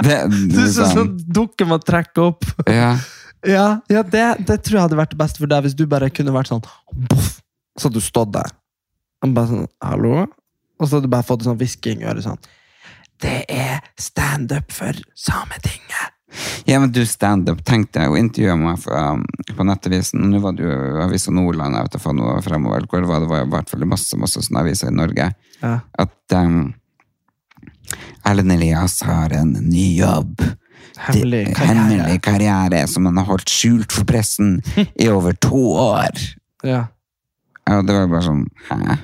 Det, 0.00 0.18
Du 0.54 0.58
er 0.64 0.72
sånn, 0.72 0.96
sånn 0.96 1.12
dukke 1.36 1.68
man 1.68 1.84
trekke 1.84 2.30
opp. 2.30 2.48
ja. 2.70 2.96
Ja, 3.44 3.66
ja 3.92 4.00
det, 4.00 4.24
det 4.48 4.62
tror 4.64 4.78
jeg 4.78 4.84
hadde 4.86 4.96
vært 4.96 5.10
det 5.12 5.20
beste 5.20 5.42
for 5.42 5.50
deg, 5.52 5.66
hvis 5.66 5.76
du 5.76 5.84
bare 5.84 6.08
kunne 6.08 6.32
vært 6.32 6.48
sånn 6.48 6.62
boff, 7.12 7.42
Så 7.76 7.90
hadde 7.90 8.00
du 8.00 8.06
stått 8.06 8.32
der. 8.32 8.54
Og 9.20 9.34
bare 9.36 9.50
sånn, 9.50 9.66
hallo? 9.84 10.22
Og 10.80 10.86
så 10.88 10.96
hadde 10.96 11.10
du 11.10 11.12
bare 11.12 11.26
fått 11.28 11.44
en 11.44 11.50
sånn 11.50 11.60
hvisking 11.60 12.00
i 12.00 12.08
øret 12.08 12.24
sånn 12.24 12.40
det 13.22 13.44
er 13.48 13.80
standup 14.00 14.72
for 14.74 14.96
Sametinget. 15.16 16.13
Ja, 16.68 16.80
men 16.80 16.92
du 16.92 17.02
standup, 17.06 17.62
tenk 17.66 17.92
deg 17.94 18.10
å 18.10 18.18
intervjue 18.18 18.56
meg 18.58 18.80
fra, 18.82 19.02
på 19.54 19.66
Nettavisen. 19.66 20.24
Nå 20.30 20.40
var 20.42 20.56
det 20.56 20.66
jo 20.66 20.78
Avisa 21.04 21.34
Nordland, 21.34 21.76
jeg 21.76 21.88
vet 21.88 21.98
ikke 22.00 22.16
noe 22.18 22.38
fremover, 22.44 22.88
hvor 22.90 23.04
det 23.04 23.10
var, 23.10 23.22
det 23.24 23.30
var 23.30 23.44
i 23.44 23.52
hvert 23.54 23.70
fall 23.70 23.86
masse, 23.90 24.18
masse 24.20 24.42
sånne 24.46 24.64
aviser 24.64 24.90
i 24.90 24.96
Norge. 24.96 25.30
Ja. 25.60 25.76
At 26.04 26.36
um, 26.38 26.74
Erlend 28.26 28.56
Elias 28.56 29.00
har 29.06 29.34
en 29.36 29.54
ny 29.68 29.86
jobb. 30.00 30.42
Hemmelig 31.04 31.54
karriere. 31.56 31.78
Hemmelig 31.78 32.20
karriere 32.24 32.84
som 32.90 33.06
han 33.08 33.18
har 33.20 33.28
holdt 33.28 33.50
skjult 33.50 33.92
for 33.92 34.06
pressen 34.08 34.58
i 34.78 35.08
over 35.12 35.36
to 35.42 35.62
år. 35.84 36.22
Ja. 36.64 36.86
Ja, 37.64 37.80
det 37.80 37.96
var 37.96 38.10
bare 38.12 38.26
sånn, 38.26 38.46
hæ? 38.68 38.98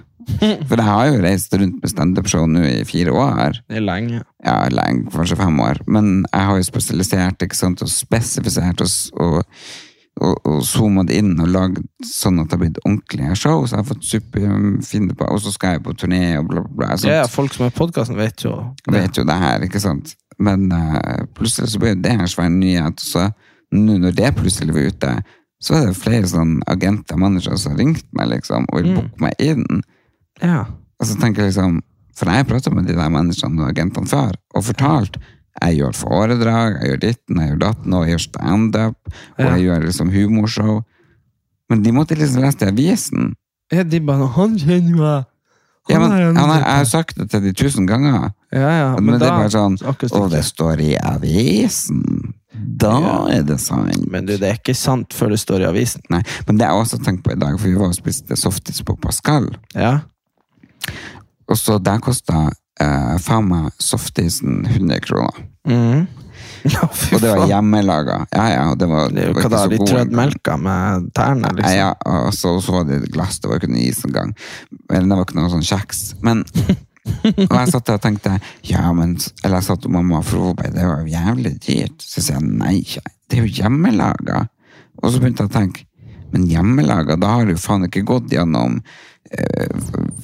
For 0.68 0.78
jeg 0.78 0.86
har 0.86 1.10
jo 1.10 1.20
reist 1.24 1.54
rundt 1.56 1.82
med 1.82 1.92
standupshow 1.92 2.46
nå 2.48 2.64
i 2.68 2.80
fire 2.88 3.12
år. 3.14 3.60
Det 3.68 3.80
er 3.80 3.84
lenge. 3.84 4.22
Ja, 4.44 4.56
lenge, 4.72 5.10
kanskje 5.12 5.38
fem 5.40 5.60
år. 5.64 5.82
Men 5.90 6.10
jeg 6.30 6.48
har 6.48 6.58
jo 6.58 6.66
spesialisert 6.66 7.46
ikke 7.46 7.58
sant, 7.58 7.84
og 7.84 7.92
spesifisert 7.92 8.84
og, 8.84 8.94
og, 9.20 9.42
og, 10.20 10.34
og 10.48 10.62
zoomet 10.66 11.10
det 11.10 11.20
inn 11.20 11.34
og 11.40 11.52
lagd 11.52 11.82
sånn 12.06 12.40
at 12.42 12.50
det 12.50 12.56
har 12.56 12.62
blitt 12.64 12.80
ordentlige 12.84 13.36
show. 13.42 13.66
Så 13.66 13.76
jeg 13.76 13.82
har 13.82 13.90
fått 13.90 14.08
superfine 14.08 15.18
på, 15.18 15.28
og 15.28 15.44
så 15.44 15.52
skal 15.54 15.76
jeg 15.76 15.84
på 15.86 15.96
turné 16.04 16.24
og 16.40 16.48
bla, 16.50 16.64
bla, 16.64 16.74
bla. 16.82 16.96
Sant? 16.96 17.12
Ja, 17.12 17.28
folk 17.30 17.56
som 17.56 17.68
er 17.68 17.74
i 17.74 17.78
podkasten, 17.80 18.18
vet 18.20 18.46
jo 18.46 18.56
det. 18.86 18.96
vet 18.96 19.20
jo 19.20 19.26
det 19.28 19.38
her, 19.44 19.68
ikke 19.68 19.82
sant? 19.82 20.14
Men 20.40 20.70
uh, 20.72 21.26
plutselig 21.36 21.74
så 21.74 21.82
ble 21.82 21.94
jo 21.94 22.02
det 22.06 22.16
en 22.16 22.32
svær 22.32 22.48
nyhet. 22.52 23.02
Så 23.04 23.28
nå 23.76 24.00
når 24.00 24.16
det 24.16 24.34
plutselig 24.38 24.74
var 24.74 24.88
ute, 24.88 25.14
så 25.60 25.76
er 25.76 25.90
det 25.90 26.00
flere 26.00 26.28
sånn 26.28 26.58
agenter 26.70 27.18
og 27.18 27.24
managere 27.26 27.58
som 27.60 27.74
har 27.74 27.82
ringt 27.82 28.06
meg 28.16 28.30
liksom, 28.32 28.66
og 28.70 28.80
vil 28.80 28.94
booke 28.96 29.24
meg 29.26 29.42
inn. 29.44 29.82
Ja. 30.42 30.64
Og 31.00 31.06
så 31.06 31.16
tenker 31.20 31.42
jeg 31.44 31.52
liksom, 31.54 31.80
For 32.16 32.28
jeg 32.28 32.42
har 32.42 32.44
pratet 32.48 32.74
med 32.74 32.84
de 32.86 32.94
der 32.98 33.08
menneskene 33.08 33.62
og 33.62 33.70
agentene 33.70 34.06
før, 34.10 34.34
og 34.54 34.64
fortalt 34.66 35.16
jeg 35.62 35.76
gjør 35.80 35.92
foredrag, 35.96 36.76
jeg 36.80 36.90
gjør 36.90 37.00
ditten, 37.00 37.38
jeg 37.40 37.48
gjør 37.50 37.58
datten, 37.62 37.94
og 37.94 38.04
jeg 38.04 38.12
gjør 38.14 38.22
standup, 38.24 39.10
og 39.38 39.44
jeg 39.44 39.62
gjør 39.64 39.82
liksom 39.86 40.10
humorshow. 40.14 40.78
Men 41.70 41.82
de 41.82 41.92
måtte 41.92 42.16
liksom 42.18 42.42
lese 42.44 42.58
det 42.60 42.68
i 42.68 42.70
avisen. 42.72 43.34
ja 43.72 43.82
de 43.82 44.00
bare 44.00 44.26
'Han 44.26 44.58
kjenner 44.58 44.96
jeg'. 44.98 45.24
Ja, 45.88 45.98
men, 45.98 46.12
er 46.12 46.28
en- 46.28 46.36
han 46.36 46.48
har, 46.48 46.58
jeg 46.58 46.76
har 46.76 46.84
sagt 46.84 47.16
det 47.16 47.30
til 47.30 47.40
de 47.40 47.52
tusen 47.52 47.86
ganger. 47.86 48.32
Ja, 48.52 48.70
ja, 48.70 48.94
Men, 48.94 49.04
men, 49.04 49.18
det 49.20 49.28
er 49.28 49.38
bare 49.38 49.50
sånn 49.50 49.78
Og 50.12 50.30
det 50.30 50.44
står 50.44 50.80
i 50.80 50.96
avisen. 50.96 52.34
Da 52.54 53.00
Ja. 53.00 53.26
er 53.38 53.42
det 53.42 53.60
sant. 53.60 54.10
Men 54.10 54.26
du, 54.26 54.36
det 54.36 54.42
er 54.48 54.58
ikke 54.58 54.74
sant 54.76 55.12
før 55.14 55.30
det 55.30 55.38
står 55.40 55.60
i 55.60 55.64
avisen. 55.70 56.02
Nei, 56.10 56.22
men 56.46 56.58
det 56.58 56.66
har 56.66 56.74
jeg 56.74 56.84
også 56.84 57.04
tenkt 57.04 57.22
på 57.24 57.32
i 57.32 57.38
dag, 57.38 57.58
for 57.58 57.68
vi 57.68 57.74
var 57.74 57.88
og 57.88 57.94
spiste 57.94 58.36
softis 58.36 58.82
på 58.82 58.96
Pascal. 59.00 59.48
Ja. 59.74 60.00
Og 61.50 61.58
så 61.58 61.78
der 61.82 62.00
kosta 62.02 62.48
eh, 62.80 63.14
faen 63.22 63.48
meg 63.50 63.70
softisen 63.82 64.64
100 64.68 65.04
kroner. 65.08 65.44
Mm. 65.68 66.08
Ja, 66.60 66.84
Og 66.84 67.22
det 67.22 67.30
var 67.32 67.46
hjemmelaga. 67.48 68.14
Ja, 68.36 68.42
ja, 68.52 68.64
det 68.76 68.84
var, 68.88 69.08
Det 69.08 69.30
var 69.32 69.46
da, 69.48 69.62
så 69.62 69.70
de 69.72 69.78
trødd 69.80 70.10
melka 70.12 70.58
med 70.60 71.06
tærne, 71.16 71.48
liksom. 71.56 71.72
ja, 71.72 71.94
og 72.04 72.34
så, 72.36 72.52
så 72.60 72.74
var 72.74 72.84
det 72.84 72.98
et 72.98 73.12
glass, 73.14 73.38
det 73.40 73.48
var 73.48 73.62
ikke 73.62 73.70
noe 73.72 73.80
is 73.86 74.02
engang. 74.04 74.34
Eller 74.90 75.08
det 75.08 75.16
var 75.16 75.24
ikke 75.24 75.38
noe 75.38 75.52
sånn 75.54 75.64
kjeks. 75.64 76.02
Men 76.26 76.44
og 77.48 77.56
jeg 77.56 77.72
satt 77.72 77.88
der 77.88 77.96
og 77.96 78.04
tenkte 78.04 78.34
ja, 78.68 78.82
men, 78.92 79.16
Eller 79.40 79.56
jeg 79.56 79.68
satt 79.70 79.88
og 79.88 79.94
mamma, 79.94 80.20
for 80.26 80.50
hun 80.50 80.58
det 80.60 80.84
var 80.84 81.00
jo 81.00 81.14
jævlig 81.14 81.54
dyrt. 81.64 82.04
Så 82.04 82.20
sier 82.20 82.36
jeg 82.36 82.50
nei, 82.60 82.76
det 83.30 83.40
er 83.40 83.46
jo 83.46 83.54
hjemmelaga. 83.62 84.44
Og 85.00 85.14
så 85.14 85.22
begynte 85.22 85.46
jeg 85.46 85.52
å 85.52 85.56
tenke 85.56 85.86
men 86.30 86.46
hjemmelaga, 86.46 87.16
da 87.18 87.32
har 87.34 87.48
du 87.48 87.56
faen 87.58 87.88
ikke 87.88 88.04
gått 88.06 88.30
gjennom 88.30 88.78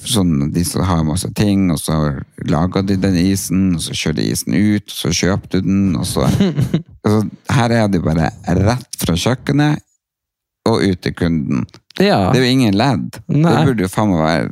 sånn 0.07 0.51
de 0.53 0.63
som 0.67 0.83
har 0.87 1.03
masse 1.07 1.29
ting, 1.37 1.69
og 1.71 1.79
så 1.79 1.97
lager 2.49 2.83
de 2.87 2.97
den 2.99 3.17
isen, 3.21 3.69
og 3.77 3.81
så 3.85 3.95
kjører 3.95 4.17
de 4.19 4.25
isen 4.33 4.55
ut, 4.57 4.87
og 4.91 4.97
så 4.97 5.11
kjøper 5.15 5.53
du 5.53 5.59
den, 5.67 5.83
og 5.99 6.05
så 6.09 6.25
altså, 7.05 7.21
Her 7.53 7.75
er 7.77 7.87
det 7.93 8.01
bare 8.05 8.31
rett 8.57 8.97
fra 9.01 9.15
kjøkkenet 9.17 9.83
og 10.67 10.83
ut 10.83 10.99
til 11.05 11.13
kunden. 11.15 11.63
Ja, 11.99 12.27
Det 12.33 12.41
er 12.41 12.45
jo 12.45 12.51
ingen 12.57 12.75
ledd. 12.77 13.21
Nei. 13.31 13.53
Det 13.53 13.65
burde 13.71 13.85
jo 13.87 13.91
faen 13.93 14.11
meg 14.11 14.23
være 14.25 14.49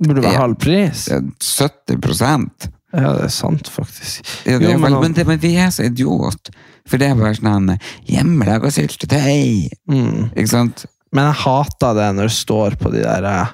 det 0.00 0.08
burde 0.08 0.22
være 0.24 0.40
halv 0.40 0.54
pris. 0.60 1.06
eh, 1.12 1.24
70% 1.44 2.68
Ja, 2.92 3.10
det 3.16 3.24
er 3.28 3.32
sant, 3.32 3.68
faktisk. 3.68 4.24
ja, 4.48 4.58
det 4.58 4.66
Jo, 4.68 4.74
er 4.76 4.78
men 4.82 4.96
men, 5.00 5.12
det, 5.16 5.26
men 5.28 5.38
vi 5.40 5.54
er 5.60 5.68
så 5.70 5.84
idiot. 5.86 6.50
For 6.88 6.98
det 6.98 7.10
er 7.10 7.18
bare 7.18 7.36
sånn 7.36 7.68
hjemmelaga 8.08 8.70
syltetøy. 8.72 9.68
Mm. 9.92 10.30
Ikke 10.34 10.48
sant? 10.50 10.86
Men 11.12 11.26
jeg 11.30 11.40
hater 11.42 11.94
det 11.98 12.08
når 12.16 12.28
det 12.30 12.36
står 12.38 12.76
på 12.80 12.90
de 12.94 13.02
der 13.02 13.24
eh, 13.26 13.52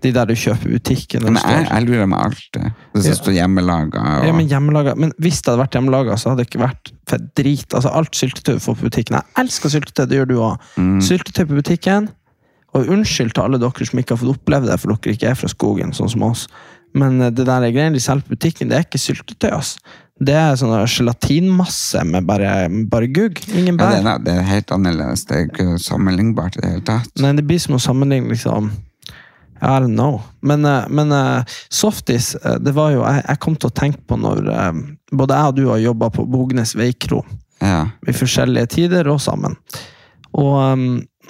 De 0.00 0.10
der 0.16 0.24
du 0.24 0.32
kjøper 0.32 0.64
i 0.70 0.78
butikken. 0.78 1.24
Men 1.26 1.36
jeg, 1.36 1.66
jeg 1.68 1.84
lurer 1.84 2.06
meg 2.08 2.22
alltid. 2.24 2.62
Det 2.94 3.02
det 3.02 3.10
Ja. 3.10 3.16
står 3.18 3.34
hjemmelaga 3.36 4.00
og 4.20 4.26
Ja, 4.26 4.32
men 4.32 4.46
hjemmelaga 4.48 4.94
Men 4.96 5.12
hvis 5.20 5.42
det 5.42 5.50
hadde 5.52 5.60
vært 5.60 5.76
hjemmelaga, 5.76 6.16
så 6.16 6.30
hadde 6.30 6.40
det 6.40 6.48
ikke 6.48 6.62
vært 6.62 6.92
for 7.10 7.18
drit. 7.36 7.74
Altså, 7.76 7.92
alt 7.92 8.16
syltetøy 8.16 8.54
du 8.56 8.62
får 8.64 8.78
på 8.80 8.88
butikken. 8.88 9.18
Jeg 9.20 9.44
elsker 9.44 9.68
syltetøy, 9.74 10.06
det 10.08 10.16
gjør 10.22 10.30
du 10.30 10.34
òg. 10.40 10.56
Mm. 10.80 11.00
Syltetøy 11.04 11.44
på 11.50 11.58
butikken. 11.60 12.08
Og 12.72 12.86
unnskyld 12.86 13.32
til 13.34 13.42
alle 13.44 13.58
dere 13.60 13.86
som 13.90 13.98
ikke 14.00 14.14
har 14.16 14.20
fått 14.22 14.36
oppleve 14.38 14.68
det, 14.70 14.78
for 14.80 14.94
dere 14.94 15.12
ikke 15.16 15.28
er 15.32 15.34
fra 15.36 15.48
skogen, 15.52 15.92
sånn 15.92 16.08
som 16.12 16.22
oss. 16.22 16.46
Men 16.94 17.20
eh, 17.20 17.30
det 17.34 17.44
der 17.48 17.68
greiene 17.68 17.92
de 17.98 18.00
selger 18.00 18.24
på 18.28 18.36
butikken, 18.38 18.68
det 18.72 18.78
er 18.78 18.86
ikke 18.88 19.00
syltetøy. 19.04 19.50
ass. 19.56 19.76
Det 20.20 20.34
er 20.36 20.56
sånn 20.60 20.74
gelatinmasse 20.84 22.02
med 22.04 22.26
bare, 22.28 22.68
bare 22.92 23.08
gugg. 23.08 23.38
Ingen 23.56 23.78
ja, 23.78 23.80
bær. 23.80 23.94
det, 23.96 24.10
er, 24.12 24.22
det 24.26 24.34
er 24.36 24.48
helt 24.50 24.72
annerledes. 24.76 25.24
Det 25.24 25.36
er 25.36 25.46
ikke 25.48 25.78
sammenlignbart 25.80 26.58
i 26.58 26.64
det 26.64 26.72
hele 26.74 26.84
tatt. 26.90 27.12
Nei, 27.24 27.32
det 27.38 27.46
blir 27.48 27.60
som 27.62 27.78
å 27.78 27.80
sammenligne 27.80 28.28
liksom 28.34 28.68
I 29.60 29.78
don't 29.80 29.96
know. 29.96 30.20
Men, 30.44 30.64
eh, 30.68 30.88
men 30.88 31.12
eh, 31.12 31.56
softis, 31.72 32.34
eh, 32.34 32.58
det 32.60 32.72
var 32.76 32.92
jo 32.94 33.02
Jeg, 33.04 33.24
jeg 33.28 33.40
kom 33.44 33.56
til 33.56 33.68
å 33.68 33.76
tenke 33.76 34.00
på 34.08 34.16
når 34.20 34.44
både 35.12 35.36
jeg 35.40 35.52
og 35.52 35.56
du 35.56 35.64
har 35.70 35.80
jobba 35.86 36.10
på 36.12 36.26
Bognes 36.28 36.76
veikro 36.76 37.24
Ja. 37.60 37.88
i 38.08 38.12
forskjellige 38.16 38.70
tider 38.76 39.08
og 39.12 39.20
sammen. 39.20 39.56
Og, 40.32 40.60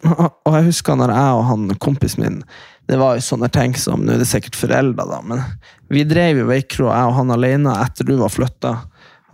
og 0.46 0.54
jeg 0.58 0.66
husker 0.66 0.98
når 0.98 1.14
jeg 1.14 1.38
og 1.38 1.46
han 1.48 1.70
kompisen 1.80 2.22
min 2.26 2.42
Det 2.90 2.98
var 2.98 3.16
jo 3.16 3.22
sånne 3.24 3.48
ting 3.54 3.74
som 3.78 4.02
Nå 4.04 4.12
er 4.14 4.20
det 4.20 4.28
sikkert 4.28 4.58
forelda, 4.58 5.06
da, 5.08 5.22
men 5.22 5.42
vi 5.90 6.04
drev 6.08 6.42
jo 6.42 6.48
veikro, 6.50 6.88
jeg 6.90 7.10
og 7.10 7.16
han 7.18 7.30
alene, 7.34 7.72
etter 7.84 8.06
du 8.06 8.16
var 8.20 8.30
flytta. 8.32 8.74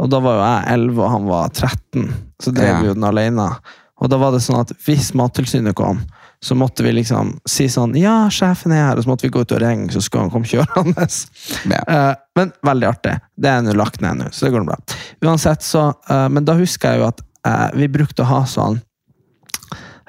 Og 0.00 0.10
da 0.12 0.20
var 0.20 0.36
jo 0.38 0.44
jeg 0.44 0.76
11 0.76 1.00
og 1.04 1.10
han 1.12 1.26
var 1.30 1.48
13, 1.52 2.06
så 2.42 2.52
drev 2.52 2.68
Ja. 2.74 2.78
vi 2.82 2.88
jo 2.90 2.94
den 2.96 3.04
alene. 3.08 3.50
Og 3.96 4.10
da 4.12 4.18
var 4.20 4.32
det 4.34 4.42
sånn 4.44 4.60
at 4.60 4.72
hvis 4.84 5.14
Mattilsynet 5.16 5.74
kom, 5.76 6.02
så 6.44 6.52
måtte 6.54 6.84
vi 6.84 6.90
liksom 6.92 7.30
si 7.48 7.64
sånn 7.72 7.94
Ja, 7.96 8.28
sjefen 8.28 8.72
er 8.76 8.82
her, 8.90 8.96
og 8.98 9.04
så 9.04 9.08
måtte 9.08 9.24
vi 9.24 9.30
gå 9.32 9.40
ut 9.40 9.52
og 9.56 9.62
ringe, 9.62 9.88
så 9.92 10.02
skulle 10.04 10.26
han 10.26 10.30
komme 10.34 10.44
kjørende. 10.44 11.06
Ja. 11.72 11.80
Eh, 11.88 12.14
men 12.36 12.52
veldig 12.62 12.88
artig. 12.90 13.14
Det 13.40 13.48
er 13.48 13.62
nå 13.64 13.72
lagt 13.72 14.02
ned 14.04 14.20
nå, 14.20 14.28
så 14.32 14.46
det 14.46 14.52
går 14.52 14.66
bra. 14.68 14.76
Uansett, 15.24 15.64
så 15.64 15.86
eh, 16.10 16.28
Men 16.28 16.44
da 16.44 16.54
husker 16.60 16.92
jeg 16.92 17.00
jo 17.00 17.06
at 17.08 17.22
eh, 17.48 17.70
vi 17.80 17.88
brukte 17.88 18.22
å 18.22 18.28
ha 18.28 18.42
sånn 18.46 18.80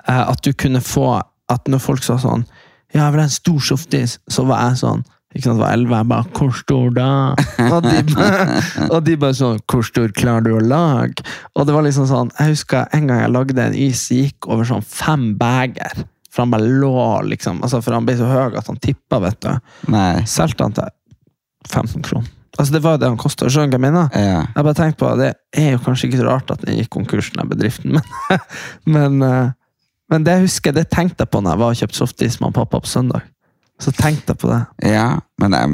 At 0.07 0.41
du 0.43 0.51
kunne 0.53 0.81
få 0.83 1.21
At 1.49 1.67
når 1.67 1.79
folk 1.83 2.03
sa 2.03 2.17
sånn 2.21 2.43
Ja, 2.93 3.05
jeg 3.05 3.13
vil 3.15 3.21
ha 3.23 3.27
en 3.27 3.33
stor 3.33 3.59
softis, 3.59 4.17
så 4.31 4.45
var 4.47 4.67
jeg 4.69 4.81
sånn 4.83 5.05
ikke 5.37 5.47
sant, 5.47 5.61
11, 5.63 5.95
jeg 5.95 6.07
bare 6.11 6.27
'Hvor 6.33 6.51
stor 6.57 6.89
da?' 6.95 7.35
Og 7.73 7.81
de, 7.85 7.95
bare- 8.13 8.89
og 8.91 8.99
de 9.05 9.15
bare 9.21 9.37
sånn 9.37 9.59
'Hvor 9.63 9.85
stor 9.85 10.11
klarer 10.17 10.43
du 10.43 10.51
å 10.57 10.61
lage?' 10.61 11.23
Og 11.55 11.65
det 11.67 11.73
var 11.77 11.83
liksom 11.85 12.07
sånn 12.09 12.31
Jeg 12.39 12.55
husker 12.55 12.87
en 12.93 13.07
gang 13.07 13.21
jeg 13.21 13.31
lagde 13.33 13.65
en 13.65 13.73
is, 13.75 14.01
som 14.07 14.17
gikk 14.17 14.47
over 14.49 14.65
sånn 14.65 14.83
fem 14.83 15.35
beger. 15.37 16.05
For 16.31 16.43
han 16.45 16.51
bare 16.53 16.67
lå, 16.69 17.23
liksom. 17.31 17.61
Altså, 17.65 17.81
for 17.81 17.95
han 17.97 18.05
ble 18.05 18.17
så 18.19 18.27
høy 18.29 18.57
at 18.57 18.67
han 18.67 18.77
tippa, 18.77 19.19
vet 19.23 19.39
du. 19.41 19.53
Nei. 19.89 20.23
Solgte 20.29 20.67
han 20.67 20.73
til 20.77 20.89
15 21.71 22.03
kroner. 22.05 22.27
Altså, 22.59 22.73
det 22.73 22.81
var 22.83 22.95
jo 22.95 23.01
det 23.01 23.07
han 23.09 23.17
kosta. 23.21 23.49
Skjønner 23.49 23.71
du 23.71 23.77
hva 23.77 23.79
jeg 23.79 23.85
mener? 23.87 24.09
Ja. 24.13 24.41
Jeg 24.55 24.65
bare 24.67 24.77
tenkte 24.77 24.99
på, 25.01 25.09
Det 25.17 25.31
er 25.61 25.71
jo 25.75 25.79
kanskje 25.85 26.07
ikke 26.09 26.19
så 26.21 26.27
rart 26.27 26.51
at 26.53 26.61
den 26.65 26.77
gikk 26.77 26.89
konkurs, 26.93 27.31
den 27.33 27.49
bedriften, 27.49 27.97
men, 27.97 28.39
men, 28.95 29.21
eh, 29.25 29.49
men 30.09 30.23
det 30.25 30.37
husker 30.45 30.71
jeg, 30.71 30.75
det 30.79 30.89
tenkte 30.93 31.25
jeg 31.25 31.29
på 31.33 31.41
når 31.41 31.51
jeg 31.55 31.61
var 31.63 31.73
og 31.73 31.81
kjøpte 31.81 31.99
softis 32.01 32.39
med 32.41 32.53
pappa 32.55 32.79
på 32.81 32.89
søndag. 32.89 33.25
Så 33.79 33.91
tenkte 33.93 34.33
jeg 34.33 34.41
på 34.41 34.49
det. 34.49 34.63
ja, 34.89 35.19
men 35.37 35.53
em, 35.53 35.73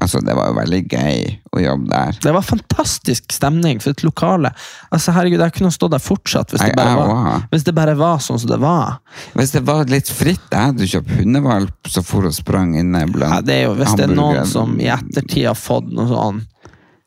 altså, 0.00 0.22
det 0.24 0.32
var 0.32 0.46
jo 0.48 0.54
veldig 0.56 0.78
gøy 0.88 1.18
å 1.52 1.60
jobbe 1.60 1.90
der. 1.90 2.16
Det 2.24 2.32
var 2.32 2.46
fantastisk 2.46 3.32
stemning 3.36 3.82
for 3.84 3.92
et 3.92 4.04
lokale. 4.06 4.52
Altså, 4.88 5.12
herregud, 5.12 5.42
Jeg 5.44 5.52
kunne 5.58 5.72
stått 5.74 5.92
der 5.92 6.00
fortsatt 6.00 6.54
hvis 6.54 6.62
det 6.64 6.76
bare 6.78 6.94
jeg 6.94 7.10
var, 7.10 7.44
hvis 7.52 7.66
det 7.68 7.74
bare 7.76 7.96
var 8.00 8.22
sånn 8.24 8.40
som 8.40 8.48
det 8.54 8.60
var. 8.62 8.96
Hvis 9.36 9.52
det 9.52 9.62
var 9.68 9.84
litt 9.92 10.08
fritt, 10.08 10.46
jeg 10.48 10.70
hadde 10.70 10.88
kjøpt 10.94 11.12
hundevalp 11.18 11.92
som 11.92 12.06
for 12.08 12.24
og 12.30 12.32
sprang 12.32 12.72
inne 12.80 13.04
blant 13.12 13.34
Ja, 13.36 13.42
det 13.44 13.58
er 13.58 13.62
jo, 13.68 13.74
Hvis 13.82 13.92
det 14.00 14.08
er 14.08 14.16
noen 14.16 14.48
som 14.48 14.72
i 14.80 14.88
ettertid 14.88 15.44
har 15.50 15.58
fått 15.60 15.92
noe 15.92 16.08
sånn 16.08 16.40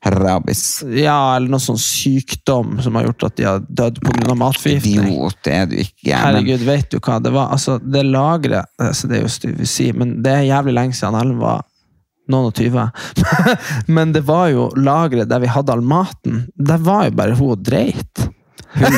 Rabies. 0.06 0.84
Ja, 1.00 1.36
eller 1.38 1.48
noe 1.54 1.64
sånn 1.64 1.80
sykdom 1.80 2.76
som 2.84 2.96
har 3.00 3.06
gjort 3.08 3.24
at 3.30 3.36
de 3.40 3.46
har 3.48 3.60
dødd 3.70 4.02
pga. 4.04 4.36
matforgiftning. 4.36 5.08
Idiot, 5.08 5.38
det 5.46 5.54
er 5.54 5.66
du 5.72 5.76
ikke. 5.78 6.10
men- 6.10 6.18
Herregud, 6.26 6.66
vet 6.68 6.90
du 6.92 7.00
hva? 7.00 7.20
Det 7.24 7.32
var 7.32 7.52
altså, 7.56 7.80
det 7.80 8.04
lageret 8.06 8.66
altså, 8.80 9.08
Det 9.08 9.18
er 9.18 9.22
jo 9.22 9.32
stygt 9.32 9.62
å 9.62 9.68
si, 9.68 9.92
men 9.94 10.22
det 10.24 10.32
er 10.34 10.50
jævlig 10.50 10.74
lenge 10.74 10.94
siden 11.00 11.16
Ellen 11.22 11.40
var 11.40 11.64
noen 12.30 12.48
og 12.52 12.54
tyve. 12.56 12.92
men 13.96 14.12
det 14.16 14.24
var 14.28 14.48
jo 14.52 14.70
lageret 14.76 15.30
der 15.30 15.40
vi 15.44 15.48
hadde 15.52 15.72
all 15.74 15.82
maten. 15.82 16.48
Der 16.58 16.78
var 16.78 17.06
jo 17.06 17.12
bare 17.12 17.36
hun 17.36 17.52
og 17.58 17.64
dreit. 17.64 18.28
Hun, 18.76 18.96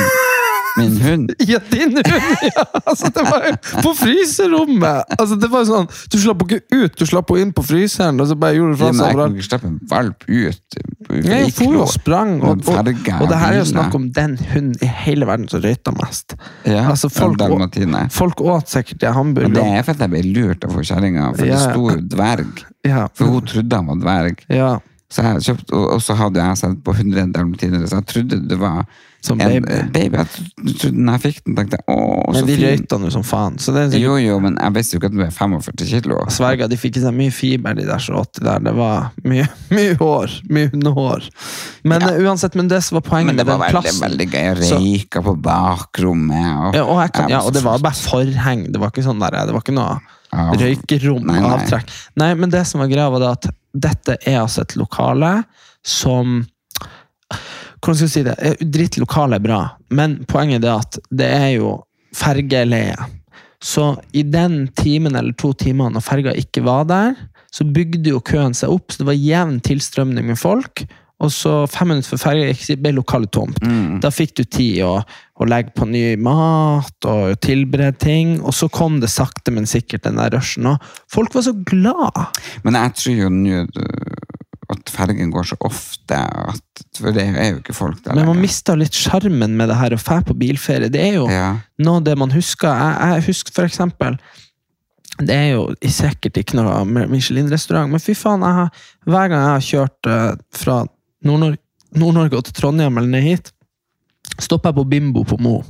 Min 0.77 0.97
hund. 1.01 1.33
Ja, 1.51 1.59
din 1.71 1.93
hund! 1.95 2.43
Ja, 2.45 2.63
altså, 2.85 3.09
det 3.15 3.23
var 3.27 3.45
jo 3.47 3.81
på 3.85 3.91
fryserommet! 3.99 5.13
Altså, 5.19 5.37
det 5.39 5.49
var 5.51 5.63
jo 5.63 5.69
sånn, 5.69 5.89
Du 6.11 6.17
slapp 6.21 6.41
henne 6.43 6.59
ikke 6.59 6.79
ut, 6.85 6.95
du 6.99 7.05
slapp 7.09 7.31
henne 7.33 7.45
inn 7.47 7.53
på 7.55 7.63
fryseren, 7.65 8.19
og 8.21 8.29
så 8.29 8.37
bare 8.39 8.57
gjorde 8.57 8.79
fra 8.79 8.89
seg 8.91 9.01
jeg 9.05 9.15
overalt. 9.15 9.37
ikke 9.37 9.47
slippe 9.49 9.69
en 9.69 9.77
valp 9.91 10.25
ut. 10.27 10.79
Jeg 11.25 11.53
for 11.55 11.77
og 11.85 11.91
sprang, 11.93 12.33
og, 12.41 12.49
og, 12.57 12.65
Farge, 12.67 13.17
og 13.21 13.29
det 13.31 13.39
her 13.41 13.53
er 13.53 13.59
jo 13.61 13.67
snakk 13.71 13.95
om 13.97 14.09
den 14.15 14.35
hunden 14.51 14.75
i 14.83 14.89
hele 15.05 15.27
verden 15.29 15.47
som 15.51 15.63
røyta 15.63 15.93
mest. 15.99 16.35
Ja, 16.65 16.85
altså, 16.91 17.11
folk, 17.13 17.41
å, 17.45 18.03
folk 18.13 18.43
åt 18.43 18.73
sikkert 18.73 19.07
hamburger. 19.15 19.53
Det 19.55 19.65
er 19.77 19.85
for 19.85 19.95
at 19.95 20.03
jeg 20.05 20.13
ble 20.15 20.23
lurt 20.35 20.65
av 20.67 20.75
kjerringa, 20.81 21.29
for 21.37 21.47
Ja, 21.47 21.55
det 21.55 21.71
sto 21.71 21.95
dverg. 22.15 22.65
Ja. 22.85 23.05
For 23.17 23.37
hun 23.37 23.47
trodde 23.49 23.79
han 23.81 23.89
var 23.93 24.01
dverg. 24.03 24.45
ja, 24.51 24.73
Så 25.13 25.23
jeg 25.25 25.43
kjøpte, 25.47 25.75
og, 25.77 25.85
og 25.95 26.01
så 26.03 26.15
hadde 26.19 26.41
jeg 26.41 26.59
sett 26.61 26.79
på 26.85 26.93
100 26.95 27.31
dalmatinere, 27.35 27.87
så 27.89 28.01
jeg 28.01 28.09
trodde 28.11 28.41
det 28.49 28.57
var 28.61 28.83
Som 29.25 29.39
en 29.41 29.49
baby. 29.65 29.77
baby. 29.95 30.17
Jeg 30.21 30.91
når 30.93 31.15
jeg 31.17 31.21
fikk 31.23 31.37
den, 31.47 31.55
tenkte 31.57 31.79
jeg 31.79 31.85
åh, 31.89 32.33
Men 32.35 32.45
de 32.49 32.55
røyta 32.61 32.99
nå 33.01 33.09
som 33.13 33.23
faen. 33.25 33.55
Så 33.61 33.73
det 33.73 33.81
er 33.81 33.89
sikkert 33.95 34.03
Jo, 34.05 34.15
jo, 34.21 34.35
men 34.43 34.57
jeg 34.61 34.75
visste 34.75 34.95
jo 34.95 34.99
ikke 35.01 35.09
at 35.09 35.15
du 35.17 35.23
er 35.25 35.31
45 35.33 35.87
kilo. 35.89 36.19
Sverga, 36.35 36.67
de 36.69 36.77
fikk 36.77 36.99
i 36.99 37.03
seg 37.05 37.15
mye 37.17 37.33
fiber, 37.33 37.73
de 37.79 37.87
der 37.89 38.03
som 38.05 38.19
åt 38.21 38.37
de 38.37 38.45
der. 38.45 38.61
Det 38.67 38.73
var 38.77 39.09
mye, 39.25 39.47
mye 39.75 39.95
hår. 39.99 40.35
Mye 40.53 40.69
hundehår. 40.75 41.25
Men 41.89 42.05
eh, 42.05 42.19
uansett, 42.25 42.55
men 42.59 42.69
det 42.71 42.83
som 42.85 42.99
var 42.99 43.05
poenget 43.09 43.33
Men 43.33 43.41
det 43.41 43.47
med 43.47 43.53
var 43.57 43.65
den 43.65 43.73
veldig, 43.73 43.81
plassen 43.89 44.05
veldig 44.07 44.27
gøy. 44.31 44.43
Jeg 44.45 44.69
Så- 44.69 44.81
røyka 44.83 45.25
på 45.29 45.35
bakrommet. 45.49 46.51
Og, 46.69 46.75
ja, 46.79 46.83
og, 46.85 47.01
jeg 47.01 47.13
kan, 47.17 47.29
ja, 47.33 47.41
og 47.41 47.53
det 47.57 47.63
var 47.65 47.81
bare 47.83 47.97
forheng. 47.97 48.67
Det 48.71 48.81
var 48.81 48.93
ikke 48.93 49.05
sånn 49.09 49.19
der, 49.25 49.41
det 49.49 49.55
var 49.57 49.65
ikke 49.65 49.75
noe 49.79 49.97
Ja. 50.35 50.49
røykerom 50.51 51.23
Nei, 51.29 51.39
nei. 51.39 51.49
avtrekk. 51.55 51.91
Nei, 52.19 52.33
men 52.35 52.49
det 52.51 52.65
som 52.67 52.81
var 52.81 52.89
greia, 52.91 53.09
var 53.13 53.21
det 53.23 53.29
at 53.31 53.45
dette 53.73 54.17
er 54.27 54.41
altså 54.41 54.61
et 54.65 54.73
lokale 54.75 55.45
som 55.85 56.41
Hvordan 57.85 57.99
skal 57.99 58.07
jeg 58.07 58.13
si 58.15 58.23
det? 58.25 58.35
Eh, 58.41 58.65
Dritt 58.65 58.97
lokale 58.97 59.37
er 59.37 59.43
bra, 59.45 59.59
men 59.93 60.23
poenget 60.25 60.65
er 60.65 60.81
at 60.81 60.97
det 61.13 61.29
er 61.29 61.51
jo 61.59 61.75
fergeleie. 62.15 62.97
Så 63.61 63.91
i 64.13 64.23
den 64.25 64.65
timen 64.77 65.15
eller 65.15 65.35
to 65.37 65.53
timene 65.53 65.93
når 65.93 66.05
ferga 66.05 66.33
ikke 66.37 66.65
var 66.65 66.87
der, 66.89 67.13
så 67.53 67.65
bygde 67.69 68.11
jo 68.11 68.23
køen 68.25 68.57
seg 68.57 68.73
opp, 68.73 68.91
så 68.91 69.03
det 69.03 69.09
var 69.11 69.21
jevn 69.21 69.59
tilstrømning 69.63 70.31
med 70.33 70.39
folk. 70.39 70.87
Og 71.23 71.31
så 71.31 71.51
fem 71.71 71.93
minutter 71.93 72.11
før 72.11 72.25
ferga 72.25 72.75
ble 72.83 72.91
lokalet 72.97 73.31
tomt. 73.31 73.61
Mm. 73.63 74.01
Da 74.03 74.09
fikk 74.11 74.33
du 74.35 74.43
tid 74.43 74.81
å, 74.83 74.97
å 74.99 75.47
legge 75.47 75.71
på 75.77 75.87
ny 75.87 76.03
mat 76.19 77.07
og 77.07 77.37
tilberede 77.45 77.95
ting, 78.01 78.33
og 78.41 78.51
så 78.57 78.67
kom 78.67 78.99
det 78.99 79.13
sakte, 79.13 79.53
men 79.55 79.69
sikkert 79.69 80.03
den 80.09 80.19
der 80.19 80.33
rushen. 80.35 80.67
Og 80.73 80.89
folk 81.11 81.37
var 81.37 81.45
så 81.47 81.55
glad! 81.69 82.41
Men 82.67 82.81
jeg 82.81 82.97
tror 82.99 83.21
jo 83.21 83.31
nå 83.31 83.63
uh, 83.63 84.24
at 84.71 84.89
fergen 84.89 85.29
går 85.33 85.45
så 85.51 85.55
ofte 85.67 86.17
at, 86.17 86.81
For 86.97 87.11
det 87.13 87.25
er 87.27 87.51
jo 87.51 87.59
ikke 87.59 87.75
folk 87.77 87.99
der 88.05 88.15
Men 88.17 88.25
man 88.31 88.39
mister 88.41 88.77
litt 88.79 88.95
sjarmen 88.97 89.53
med 89.59 89.69
det 89.69 89.77
her 89.77 89.93
å 89.95 89.99
dra 90.01 90.17
på 90.25 90.33
bilferie. 90.37 90.89
Det 90.91 91.01
er 91.01 91.13
jo 91.19 91.27
Ja. 91.29 91.57
noe 91.79 91.97
av 92.01 92.03
det 92.07 92.17
man 92.17 92.31
husker. 92.33 92.67
Jeg, 92.71 93.13
jeg 93.15 93.25
husker 93.29 93.53
for 93.59 93.67
eksempel 93.69 94.17
Det 95.21 95.35
er 95.35 95.51
jo 95.55 95.67
sikkert 95.87 96.37
ikke 96.41 96.57
noe 96.59 96.81
Michelin-restaurant, 97.07 97.91
men 97.93 97.99
fy 98.03 98.13
faen, 98.19 98.41
har, 98.43 98.69
hver 99.07 99.29
gang 99.31 99.39
jeg 99.39 99.53
har 99.53 99.65
kjørt 99.69 100.09
eh, 100.11 100.33
fra 100.51 100.81
Nord-Norge 101.25 102.35
og 102.35 102.43
til 102.49 102.53
Trondheim 102.57 102.97
eller 102.99 103.07
ned 103.13 103.23
hit, 103.23 103.51
stopper 104.41 104.73
jeg 104.73 104.79
på 104.81 104.83
Bimbo 104.91 105.23
på 105.23 105.37
Mo. 105.39 105.61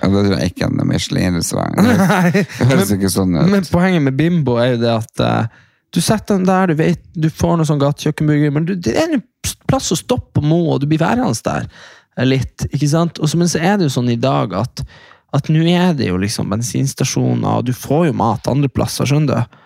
Ja, 0.00 0.08
det 0.10 0.24
tror 0.26 0.34
jeg 0.40 0.50
ikke 0.52 0.66
er 0.66 0.72
en 0.74 0.88
Michelin-restaurant. 0.90 1.78
Det 2.34 2.42
det 2.58 2.66
høres 2.72 2.90
ikke 2.96 3.10
sånn 3.12 3.36
ut. 3.38 3.46
Men 3.50 3.64
poenget 3.70 4.02
med 4.04 4.16
Bimbo 4.18 4.58
er 4.60 4.74
jo 4.74 4.80
det 4.82 4.90
at 4.96 5.22
eh, 5.24 5.46
du 5.94 6.00
setter 6.04 6.38
den 6.38 6.48
der, 6.48 6.70
du 6.70 6.78
vet, 6.78 7.02
du 7.14 7.28
får 7.34 7.56
noe 7.58 7.68
sånn 7.68 7.80
gatekjøkkenburger, 7.82 8.52
men 8.54 8.68
du, 8.68 8.74
det 8.78 8.94
er 8.94 9.16
en 9.16 9.24
plass 9.70 9.90
å 9.94 9.98
stoppe 9.98 10.38
på 10.38 10.44
Mo, 10.46 10.60
og 10.74 10.82
du 10.82 10.88
blir 10.90 11.02
værende 11.02 11.34
der 11.46 12.26
litt. 12.26 12.66
ikke 12.70 12.88
sant? 12.90 13.18
Og 13.18 13.30
så, 13.30 13.38
men 13.40 13.50
så 13.50 13.62
er 13.62 13.78
det 13.78 13.88
jo 13.88 13.96
sånn 13.96 14.12
i 14.12 14.20
dag 14.20 14.54
at 14.58 14.84
at 15.30 15.50
nå 15.52 15.62
er 15.70 15.94
det 15.94 16.08
jo 16.08 16.18
liksom 16.18 16.50
bensinstasjoner, 16.50 17.60
og 17.60 17.68
du 17.68 17.74
får 17.76 18.08
jo 18.08 18.14
mat 18.18 18.48
andre 18.50 18.70
plasser, 18.72 19.06
skjønner 19.06 19.44
du. 19.44 19.58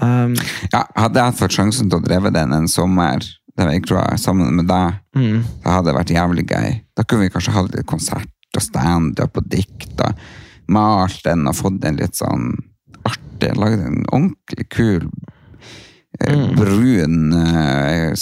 Um, 0.00 0.32
Ja, 0.72 0.84
hadde 0.96 1.20
jeg 1.20 1.38
fått 1.38 1.56
sjansen 1.58 1.90
til 1.90 2.00
å 2.00 2.04
dreve 2.04 2.32
den 2.34 2.54
en 2.56 2.70
sommer 2.70 3.22
der 3.54 3.70
jeg 3.70 3.84
tror 3.86 4.16
sammen 4.18 4.56
med 4.56 4.66
deg, 4.66 4.96
mm. 5.14 5.42
det 5.62 5.74
hadde 5.76 5.94
vært 5.94 6.14
jævlig 6.14 6.46
gøy. 6.48 6.70
Da 6.96 7.04
kunne 7.04 7.28
vi 7.28 7.34
kanskje 7.34 7.54
hatt 7.54 7.76
litt 7.76 7.86
konsert 7.86 8.56
og 8.56 8.64
stand-up 8.64 9.38
og 9.38 9.46
dikt 9.50 10.00
og 10.02 10.24
malt 10.72 11.20
den 11.26 11.46
og 11.46 11.58
fått 11.58 11.78
den 11.84 12.00
litt 12.00 12.18
sånn 12.18 12.54
artig. 13.06 13.52
Lagd 13.60 13.84
en 13.84 14.02
ordentlig 14.08 14.66
kul 14.74 15.06
eh, 16.20 16.44
brun 16.56 17.32
eh, 17.32 18.12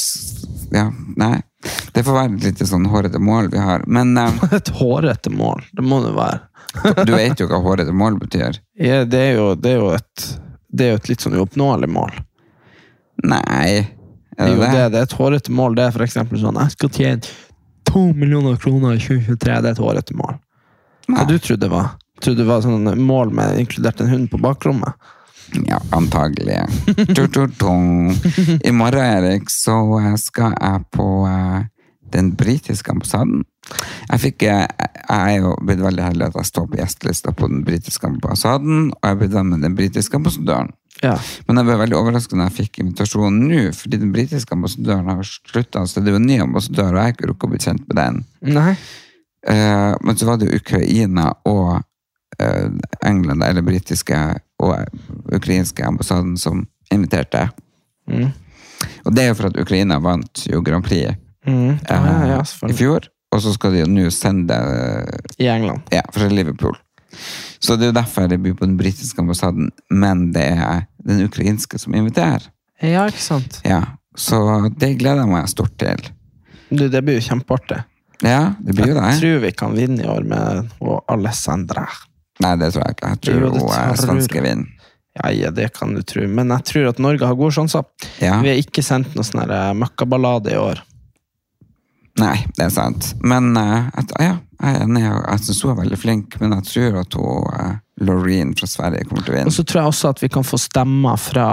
Ja, 0.73 0.93
nei. 1.17 1.43
Det 1.93 2.03
får 2.03 2.17
være 2.17 2.35
et 2.35 2.47
litt 2.49 2.63
sånn 2.67 2.89
hårete 2.91 3.21
mål 3.23 3.51
vi 3.53 3.61
har. 3.63 3.85
Men 3.87 4.17
eh, 4.19 4.43
Et 4.59 4.73
hårete 4.81 5.31
mål, 5.31 5.65
det 5.73 5.85
må 5.87 6.03
det 6.05 6.15
være. 6.17 6.41
du 7.05 7.13
vet 7.13 7.41
jo 7.41 7.49
hva 7.51 7.61
hårete 7.63 7.93
mål 7.93 8.19
betyr. 8.23 8.61
Ja, 8.81 9.05
det, 9.05 9.19
er 9.21 9.35
jo, 9.37 9.49
det, 9.55 9.75
er 9.75 9.83
jo 9.83 9.91
et, 9.97 10.29
det 10.73 10.87
er 10.87 10.95
jo 10.95 11.01
et 11.03 11.11
litt 11.13 11.25
sånn 11.25 11.37
uoppnåelig 11.37 11.91
mål. 11.93 12.15
Nei. 13.29 13.87
Er 14.39 14.49
det 14.49 14.55
jo, 14.55 14.63
det? 14.63 14.85
det 14.95 15.01
er 15.01 15.07
et 15.07 15.19
hårete 15.19 15.53
mål. 15.53 15.77
Det 15.77 15.87
er 15.87 16.05
eksempel 16.07 16.41
sånn 16.41 16.59
Jeg 16.63 16.75
skal 16.77 16.93
tjene 16.97 17.35
to 17.89 18.07
millioner 18.17 18.57
kroner 18.57 18.97
i 18.97 19.03
2023. 19.03 19.37
Det 19.37 19.69
er 19.69 19.75
et 19.75 19.83
hårete 19.83 20.17
mål. 20.17 20.39
Hva 21.13 21.27
du 21.29 21.37
trodde 21.37 21.67
det 21.67 21.73
var? 21.73 21.93
Trodde 22.23 22.41
det 22.41 22.49
var 22.49 22.63
sånn 22.65 22.89
mål 23.03 23.35
med 23.37 23.61
inkludert 23.61 24.01
en 24.01 24.11
hund 24.13 24.31
på 24.33 24.41
bakrommet? 24.41 24.97
Ja, 25.69 25.81
antagelig. 25.91 26.59
I 28.69 28.73
morgen, 28.73 29.05
Erik, 29.05 29.51
så 29.51 29.77
skal 30.21 30.55
jeg 30.57 30.85
på 30.97 31.09
eh, 31.29 31.65
den 32.13 32.33
britiske 32.37 32.93
ambassaden. 32.93 33.45
Jeg, 34.09 34.21
fikk, 34.21 34.45
eh, 34.49 34.67
jeg 35.09 35.35
er 35.37 35.43
jo 35.43 35.55
blitt 35.63 35.83
veldig 35.83 36.07
heldig 36.09 36.29
at 36.31 36.39
jeg 36.41 36.51
står 36.51 36.69
på 36.71 36.81
gjestelista 36.81 37.35
på 37.37 37.51
den 37.53 37.65
britiske 37.67 38.09
ambassaden, 38.09 38.91
og 38.97 39.11
jeg 39.11 39.21
ble 39.21 39.31
venn 39.37 39.53
med 39.53 39.67
den 39.67 39.77
britiske 39.79 40.19
ambassadøren. 40.19 40.73
Ja. 41.03 41.17
Men 41.49 41.59
jeg 41.59 41.67
ble 41.67 41.79
veldig 41.81 41.99
overrasket 41.99 42.37
når 42.39 42.51
jeg 42.51 42.59
fikk 42.61 42.83
invitasjonen 42.85 43.47
nå, 43.51 43.63
fordi 43.77 44.03
den 44.03 44.13
britiske 44.15 44.55
ambassadøren 44.55 45.09
har 45.11 45.23
slutta, 45.27 45.87
så 45.87 46.01
det 46.01 46.13
er 46.13 46.19
jo 46.19 46.23
en 46.23 46.29
ny 46.29 46.43
ambassadør, 46.45 46.93
og 46.93 46.99
jeg 47.01 47.09
har 47.09 47.17
ikke 47.17 47.31
rukket 47.33 47.49
å 47.49 47.55
bli 47.55 47.63
kjent 47.65 47.89
med 47.89 47.99
den. 47.99 48.21
Nei? 48.59 48.75
Eh, 49.49 49.95
men 50.01 50.19
så 50.19 50.29
var 50.29 50.39
det 50.39 50.49
jo 50.49 50.61
Ukraina 50.61 51.33
og 51.51 51.83
England, 53.05 53.45
eller 53.45 53.63
britiske 53.63 54.19
og 54.63 55.35
ukrainske 55.35 55.85
ambassaden 55.87 56.37
som 56.41 56.67
inviterte. 56.93 57.49
Mm. 58.11 58.31
Og 59.05 59.15
det 59.15 59.25
er 59.25 59.29
jo 59.33 59.37
for 59.39 59.51
at 59.51 59.59
Ukraina 59.61 59.99
vant 60.03 60.47
jo 60.49 60.63
Grand 60.65 60.85
Prix 60.85 61.19
Mm. 61.47 61.79
Ja, 61.89 62.27
ja, 62.27 62.39
eh, 62.39 62.71
i 62.71 62.75
fjor, 62.77 63.09
og 63.35 63.41
så 63.43 63.53
skal 63.57 63.73
de 63.75 63.81
jo 63.83 63.89
nå 63.91 64.05
sende 64.15 64.55
eh, 64.55 65.43
I 65.43 65.49
England. 65.51 65.89
ja, 65.91 66.05
fra 66.15 66.29
Liverpool. 66.31 66.77
Så 67.59 67.77
det 67.77 67.89
er 67.89 67.91
jo 67.91 67.97
derfor 67.97 68.29
det 68.31 68.39
blir 68.39 68.55
på 68.55 68.65
den 68.65 68.77
britiske 68.79 69.21
ambassaden, 69.21 69.73
men 69.91 70.29
det 70.33 70.45
er 70.55 70.85
den 71.05 71.25
ukrainske 71.27 71.79
som 71.79 71.95
inviterer. 71.95 72.47
Ja, 72.83 73.09
ikke 73.11 73.23
sant? 73.23 73.61
Ja, 73.67 73.83
så 74.15 74.71
det 74.79 74.97
gleder 75.01 75.25
jeg 75.25 75.33
meg 75.33 75.51
stort 75.51 75.75
til. 75.83 76.09
Du, 76.71 76.87
det 76.89 77.03
blir 77.05 77.19
jo 77.19 77.27
kjempeartig. 77.27 77.83
Ja, 78.23 78.55
det 78.63 78.77
blir 78.79 78.95
jo 78.95 79.03
Jeg 79.03 79.19
tror 79.19 79.43
vi 79.43 79.53
kan 79.53 79.75
vinne 79.75 80.05
i 80.05 80.09
år 80.09 80.23
med 80.23 80.71
Alessandra. 81.11 81.89
Nei, 82.43 82.55
det 82.61 82.73
tror 82.75 82.87
jeg 82.87 82.97
ikke. 82.97 83.11
Jeg 83.13 83.25
tror 83.27 83.43
Jo, 83.43 83.51
det 83.55 83.67
hun 83.67 84.01
svenske 84.03 84.45
vinner. 84.45 84.89
Ja, 85.13 85.29
ja, 85.31 85.51
det 85.53 85.69
kan 85.77 85.93
du 85.93 86.01
tro. 86.03 86.25
Men 86.29 86.49
jeg 86.55 86.65
tror 86.71 86.89
at 86.89 87.01
Norge 87.03 87.29
har 87.29 87.37
gode 87.37 87.53
sjanser. 87.53 87.85
Ja. 88.23 88.39
Vi 88.41 88.49
har 88.49 88.61
ikke 88.61 88.85
sendt 88.85 89.13
noen 89.17 89.29
sånn 89.29 89.45
eh, 89.45 89.75
møkkaballade 89.77 90.55
i 90.55 90.61
år. 90.61 90.81
Nei, 92.21 92.39
det 92.57 92.65
er 92.67 92.73
sant. 92.73 93.13
Men 93.25 93.53
eh, 93.61 93.91
at, 94.01 94.15
ja, 94.21 94.39
jeg 94.63 94.79
er 94.79 94.87
enig. 94.87 95.05
Jeg 95.05 95.45
syns 95.45 95.63
hun 95.65 95.75
er 95.75 95.79
veldig 95.83 96.01
flink, 96.01 96.39
men 96.41 96.57
jeg 96.57 96.69
tror 96.71 96.99
at 97.03 97.19
hun, 97.19 97.47
uh, 97.53 97.77
Loreen 98.07 98.57
fra 98.57 98.69
Sverige 98.71 99.09
kommer 99.09 99.27
til 99.27 99.37
å 99.37 99.45
Og 99.51 99.57
så 99.57 99.67
tror 99.69 99.83
jeg 99.83 99.93
også 99.93 100.13
at 100.15 100.25
vi 100.25 100.33
kan 100.33 100.47
få 100.47 100.61
stemmer 100.61 101.21
fra 101.21 101.49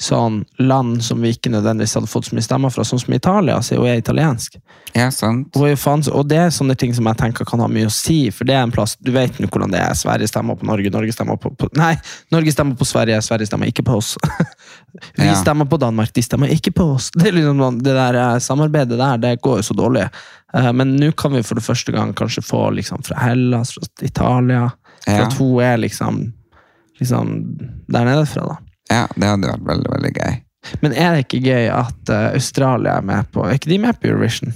sånn 0.00 0.38
land 0.58 1.02
som 1.04 1.20
vi 1.20 1.34
ikke 1.34 1.50
nødvendigvis 1.52 1.92
hadde 1.98 2.08
fått 2.08 2.30
så 2.30 2.36
mye 2.36 2.44
stemmer 2.46 2.70
fra, 2.72 2.84
sånn 2.88 3.02
som 3.02 3.12
Italia, 3.12 3.58
siden 3.60 3.82
hun 3.84 3.90
er 3.92 3.98
italiensk. 4.00 4.54
Ja, 4.96 5.10
sant. 5.12 5.52
Hun 5.54 5.66
er 5.66 5.74
jo 5.74 5.80
faen, 5.82 6.00
og 6.16 6.24
det 6.30 6.38
er 6.40 6.54
sånne 6.56 6.72
ting 6.80 6.94
som 6.96 7.04
jeg 7.10 7.18
tenker 7.20 7.44
kan 7.44 7.60
ha 7.60 7.66
mye 7.68 7.90
å 7.90 7.92
si, 7.92 8.30
for 8.32 8.48
det 8.48 8.54
er 8.56 8.62
en 8.64 8.72
plass 8.72 8.96
Du 8.96 9.10
vet 9.12 9.36
nå 9.38 9.46
hvordan 9.52 9.70
det 9.74 9.82
er. 9.82 9.92
Sverige 10.00 10.30
stemmer 10.32 10.56
på 10.56 10.64
Norge, 10.70 10.88
Norge 10.94 11.12
stemmer 11.12 11.36
på, 11.36 11.52
på 11.52 11.68
Nei, 11.76 11.92
Norge 12.32 12.54
stemmer 12.56 12.78
på 12.80 12.88
Sverige, 12.88 13.20
Sverige 13.22 13.46
stemmer 13.50 13.68
ikke 13.68 13.84
på 13.86 13.98
oss. 14.00 14.14
vi 15.20 15.26
Ja. 15.28 15.34
stemmer 15.36 15.68
på 15.68 15.76
Danmark, 15.78 16.12
de 16.16 16.24
stemmer 16.24 16.48
ikke 16.56 16.72
på 16.72 16.88
oss. 16.96 17.10
Det, 17.20 17.34
liksom, 17.36 17.82
det 17.84 17.92
der 17.94 18.14
eh, 18.22 18.38
samarbeidet 18.40 18.96
der, 18.98 19.20
det 19.20 19.34
går 19.44 19.60
jo 19.60 19.68
så 19.68 19.76
dårlig. 19.76 20.08
Eh, 20.56 20.72
Men 20.72 20.96
nå 20.96 21.12
kan 21.12 21.36
vi 21.36 21.44
for 21.44 21.60
det 21.60 21.66
første 21.68 21.92
gang 21.92 22.14
kanskje 22.16 22.42
få 22.48 22.70
liksom 22.80 23.04
fra 23.04 23.20
Hellas, 23.28 23.76
fra 23.76 23.84
Italia. 24.02 24.70
For 25.04 25.12
Ja. 25.12 25.26
at 25.28 25.36
hun 25.38 25.60
er 25.62 25.76
liksom, 25.76 26.32
liksom 26.98 27.36
der 27.88 28.04
nede 28.08 28.26
fra, 28.26 28.48
da. 28.48 28.56
Ja, 28.90 29.06
det 29.14 29.32
hadde 29.32 29.50
vært 29.52 29.66
veldig, 29.70 29.90
veldig 29.94 30.12
gøy. 30.18 30.38
Men 30.82 30.92
er 30.92 31.14
det 31.14 31.24
ikke 31.24 31.42
gøy 31.46 31.70
at 31.72 32.12
uh, 32.12 32.34
Australia 32.34 32.98
er 32.98 33.04
med 33.08 33.30
på 33.32 33.46
Er 33.46 33.56
ikke 33.56 33.70
de 33.70 33.78
med 33.80 33.96
på 33.96 34.10
Eurovision? 34.10 34.52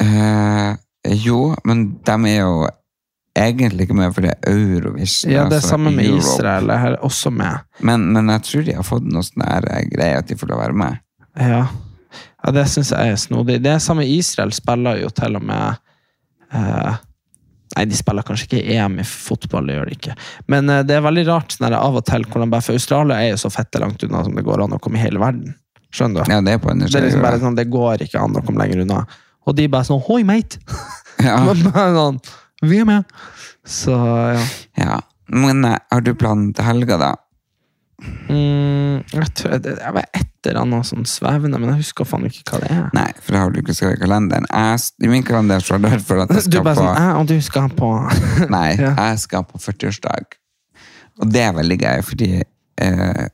Uh, 0.00 0.72
jo, 1.12 1.40
men 1.68 1.90
de 2.06 2.16
er 2.30 2.38
jo 2.40 2.68
egentlig 3.36 3.86
ikke 3.86 3.96
med, 3.96 4.12
for 4.14 4.24
det 4.24 4.32
er 4.32 4.52
Eurovision. 4.52 5.32
Ja, 5.32 5.44
det 5.44 5.58
er 5.58 5.60
altså 5.60 5.74
samme 5.74 5.90
med 5.90 6.06
Europe. 6.06 6.24
Israel. 6.24 6.70
er 6.70 6.96
også 7.04 7.30
med. 7.30 7.66
Men, 7.80 8.12
men 8.12 8.30
jeg 8.32 8.42
tror 8.42 8.62
de 8.62 8.76
har 8.78 8.86
fått 8.86 9.10
noe 9.12 9.26
sånn 9.26 9.44
eh, 9.46 9.82
greie 9.92 10.20
at 10.20 10.30
de 10.30 10.38
får 10.38 10.52
lov 10.52 10.60
å 10.60 10.64
være 10.64 10.78
med. 10.84 11.02
Ja, 11.36 11.66
ja 12.44 12.54
det 12.56 12.64
syns 12.72 12.94
jeg 12.94 13.12
er 13.12 13.20
snodig. 13.20 13.58
Det 13.64 13.74
er 13.74 13.82
samme 13.82 14.06
Israel 14.08 14.54
spiller 14.56 15.02
jo 15.02 15.12
til 15.12 15.36
og 15.36 15.44
med 15.44 15.82
eh, 16.52 17.02
Nei, 17.74 17.84
de 17.90 17.98
spiller 17.98 18.24
kanskje 18.24 18.46
ikke 18.46 18.76
EM 18.76 19.00
i 19.02 19.04
fotball, 19.06 19.66
det 19.66 19.76
gjør 19.76 19.88
de 19.90 19.96
ikke. 19.96 20.14
Men 20.52 20.70
eh, 20.72 20.84
det 20.86 20.96
er 20.96 21.04
veldig 21.04 21.24
rart 21.28 21.56
sånn 21.56 21.66
er 21.68 21.76
av 21.80 21.98
og 21.98 22.04
til 22.06 22.24
hvordan 22.30 22.52
bare 22.52 22.64
For 22.64 22.78
Australia 22.78 23.18
er 23.18 23.32
jo 23.32 23.40
så 23.42 23.50
fette 23.52 23.80
langt 23.82 24.04
unna 24.06 24.22
som 24.24 24.36
det 24.38 24.46
går 24.46 24.62
an 24.64 24.76
å 24.76 24.80
komme 24.82 25.00
i 25.00 25.02
hele 25.02 25.20
verden. 25.22 25.56
Skjønner 25.94 26.22
du? 26.22 26.32
Ja, 26.32 26.42
det 26.44 26.54
er 26.56 26.62
på 26.62 26.70
en 26.72 26.84
Det 26.84 26.92
er 26.94 27.06
liksom 27.08 27.24
bare 27.24 27.40
sånn, 27.42 27.58
det 27.58 27.66
går 27.72 28.06
ikke 28.06 28.22
an 28.22 28.38
å 28.38 28.44
komme 28.46 28.62
lenger 28.62 28.84
unna. 28.84 29.02
Og 29.46 29.58
de 29.58 29.66
bare 29.72 29.88
sånn 29.88 30.02
Hoi, 30.06 30.22
mate! 30.26 30.62
ja. 31.26 31.38
Sånn, 31.98 32.22
Vi 32.62 32.80
er 32.82 32.88
med! 32.88 33.18
Så 33.66 33.94
ja. 33.96 34.42
ja. 34.78 34.98
Men 35.32 35.64
eh, 35.66 35.78
har 35.90 36.04
du 36.06 36.12
planen 36.14 36.52
til 36.54 36.66
helga, 36.68 37.00
da? 37.02 37.12
Mm, 38.28 39.02
jeg 39.10 39.30
tror 39.38 39.58
det, 39.64 39.78
jeg 39.80 39.96
bare 39.96 40.10
et 40.14 40.32
eller 40.50 40.60
annet 40.64 40.86
sånn 40.88 41.04
svevende, 41.08 41.58
men 41.60 41.70
jeg 41.74 41.82
husker 41.84 42.04
faen 42.08 42.24
ikke 42.28 42.44
hva 42.52 42.60
det 42.62 42.70
er. 42.74 42.88
Nei, 42.96 43.06
for 43.20 43.32
det 43.36 43.40
har 43.42 43.50
du 43.54 43.60
ikke 43.60 43.74
skrevet 43.76 43.98
i 43.98 44.02
kalenderen. 44.04 44.46
Jeg, 44.50 44.80
I 45.06 45.12
min 45.12 45.22
kalender 45.26 45.60
står 45.64 45.82
det 45.84 45.92
for 46.06 46.22
at 46.24 46.34
jeg 46.34 46.46
skal 46.46 46.56
Du 46.56 46.66
bare 46.66 46.74
på 46.76 46.82
sånn 46.82 47.00
jeg, 47.00 47.14
Og 47.20 47.26
du 47.30 47.36
skal 47.42 47.70
på 47.78 47.90
Nei, 48.56 48.68
Ja. 48.80 48.92
jeg 49.10 49.18
skal 49.26 49.46
på 49.48 49.58
40-årsdag. 49.62 50.38
Og 51.22 51.32
det 51.32 51.42
er 51.46 51.56
veldig 51.56 51.78
gøy, 51.80 52.02
fordi 52.04 52.30
eh, 52.42 53.26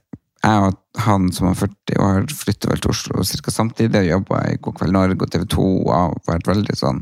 jeg 0.42 0.66
og 0.68 0.78
han 1.06 1.28
som 1.32 1.48
er 1.48 1.54
40 1.58 2.00
år, 2.02 2.24
flytter 2.34 2.72
vel 2.72 2.80
til 2.82 2.90
Oslo 2.92 3.22
ca. 3.24 3.50
samtidig. 3.54 4.00
og 4.00 4.08
Jobba 4.10 4.40
i 4.50 4.56
God 4.60 4.74
kveld 4.80 4.92
Norge 4.96 5.22
og 5.22 5.30
TV 5.32 5.44
2 5.54 5.66
og 5.86 5.92
har 5.94 6.16
vært 6.28 6.50
veldig 6.50 6.74
sånn 6.78 6.98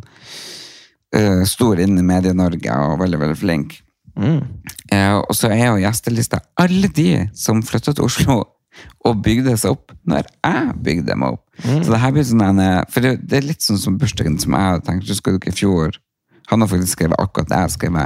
eh, 1.17 1.43
stor 1.49 1.81
innen 1.83 2.07
Medie-Norge 2.07 2.77
og 2.87 2.99
veldig, 3.03 3.21
veldig 3.25 3.39
flink. 3.41 3.79
mm. 4.17 4.41
Eh, 4.93 5.15
og 5.17 5.31
så 5.39 5.51
er 5.55 5.67
jo 5.69 5.81
gjestelista 5.85 6.41
alle 6.59 6.89
de 6.91 7.29
som 7.39 7.61
flytter 7.63 7.95
til 7.95 8.05
Oslo 8.09 8.41
og 9.05 9.23
bygde 9.25 9.57
seg 9.59 9.75
opp 9.75 9.95
når 10.09 10.29
jeg 10.29 10.77
bygde 10.85 11.17
meg 11.19 11.37
opp. 11.37 11.45
Så 11.61 11.91
det 11.91 12.01
her 12.01 12.15
blir 12.15 12.25
sånn 12.25 12.45
en, 12.45 12.61
eh, 12.65 12.85
For 12.89 13.05
det, 13.05 13.17
det 13.29 13.41
er 13.41 13.49
litt 13.49 13.65
sånn 13.65 13.81
som 13.81 13.99
bursdagen 14.01 14.39
som 14.41 14.55
jeg 14.57 14.69
hadde 14.69 14.87
tenkt. 14.87 15.11
Husker 15.11 15.35
du 15.35 15.41
ikke 15.41 15.53
i 15.53 15.59
fjor? 15.59 15.99
Han 16.53 16.63
har 16.63 16.71
faktisk 16.71 16.97
skrevet 16.97 17.21
akkurat 17.21 17.51
det 17.51 17.59
jeg 17.65 17.75
skrev. 17.77 17.99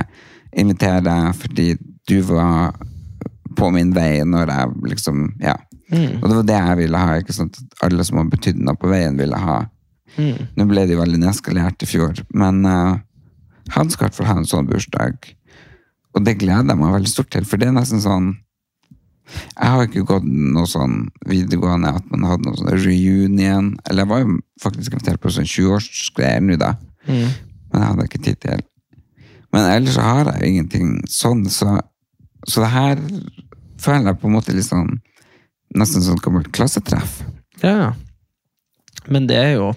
Invitere 0.65 1.05
deg 1.05 1.29
fordi 1.39 1.69
du 2.09 2.17
var 2.29 2.75
på 3.55 3.71
min 3.71 3.93
vei 3.95 4.25
når 4.27 4.51
jeg 4.51 4.91
liksom 4.95 5.29
Ja. 5.43 5.57
Og 5.95 6.27
det 6.27 6.37
var 6.37 6.47
det 6.49 6.59
jeg 6.59 6.77
ville 6.79 6.99
ha. 6.99 7.17
ikke 7.21 7.37
sant? 7.37 7.59
At 7.61 7.87
alle 7.87 8.05
som 8.05 8.19
har 8.19 8.31
betydd 8.33 8.59
noe 8.59 8.75
på 8.75 8.89
veien, 8.91 9.19
ville 9.21 9.39
ha. 9.39 9.59
Nå 10.17 10.67
ble 10.71 10.87
det 10.87 10.95
jo 10.97 11.03
veldig 11.03 11.21
nedskalert 11.23 11.83
i 11.83 11.87
fjor, 11.87 12.19
men 12.35 12.65
uh, 12.67 12.97
han 13.75 13.91
skal 13.91 14.07
i 14.07 14.09
hvert 14.09 14.19
fall 14.19 14.31
ha 14.31 14.37
en 14.41 14.49
sånn 14.49 14.69
bursdag. 14.71 15.29
Og 16.15 16.25
det 16.27 16.37
gleder 16.41 16.71
jeg 16.71 16.81
meg 16.81 16.95
veldig 16.95 17.11
stort 17.11 17.31
til, 17.35 17.47
for 17.49 17.61
det 17.61 17.69
er 17.69 17.77
nesten 17.77 18.03
sånn 18.03 18.33
Jeg 19.33 19.71
har 19.73 19.87
ikke 19.87 20.05
gått 20.09 20.27
noe 20.27 20.69
sånn 20.69 21.09
videregående 21.29 21.95
at 21.97 22.07
man 22.13 22.27
hadde 22.29 22.49
noe 22.49 22.59
sånn 22.61 22.75
reunion. 22.77 23.73
Eller 23.89 24.05
jeg 24.05 24.11
var 24.13 24.23
jo 24.25 24.37
faktisk 24.63 24.95
invitert 24.95 25.23
på 25.23 25.33
sånn 25.33 25.49
20-årsgreier 25.49 26.45
nå, 26.45 26.59
da. 26.61 26.75
Men 27.09 27.81
jeg 27.81 27.89
hadde 27.89 28.07
ikke 28.11 28.23
tid 28.27 28.41
til. 28.45 28.65
Men 29.55 29.71
ellers 29.71 29.97
så 29.97 30.05
har 30.05 30.31
jeg 30.35 30.51
ingenting 30.51 30.95
sånn, 31.11 31.45
så, 31.53 31.79
så 32.47 32.65
det 32.65 32.71
her 32.75 33.03
føler 33.81 34.11
jeg 34.11 34.21
på 34.21 34.31
en 34.31 34.37
måte 34.37 34.55
litt 34.57 34.69
sånn 34.69 34.97
Nesten 35.75 36.05
sånn 36.07 36.21
gammelt 36.23 36.53
klassetreff. 36.55 37.17
Ja, 37.59 37.73
ja. 37.81 37.89
Men 39.11 39.25
det 39.27 39.41
er 39.41 39.49
jo 39.57 39.73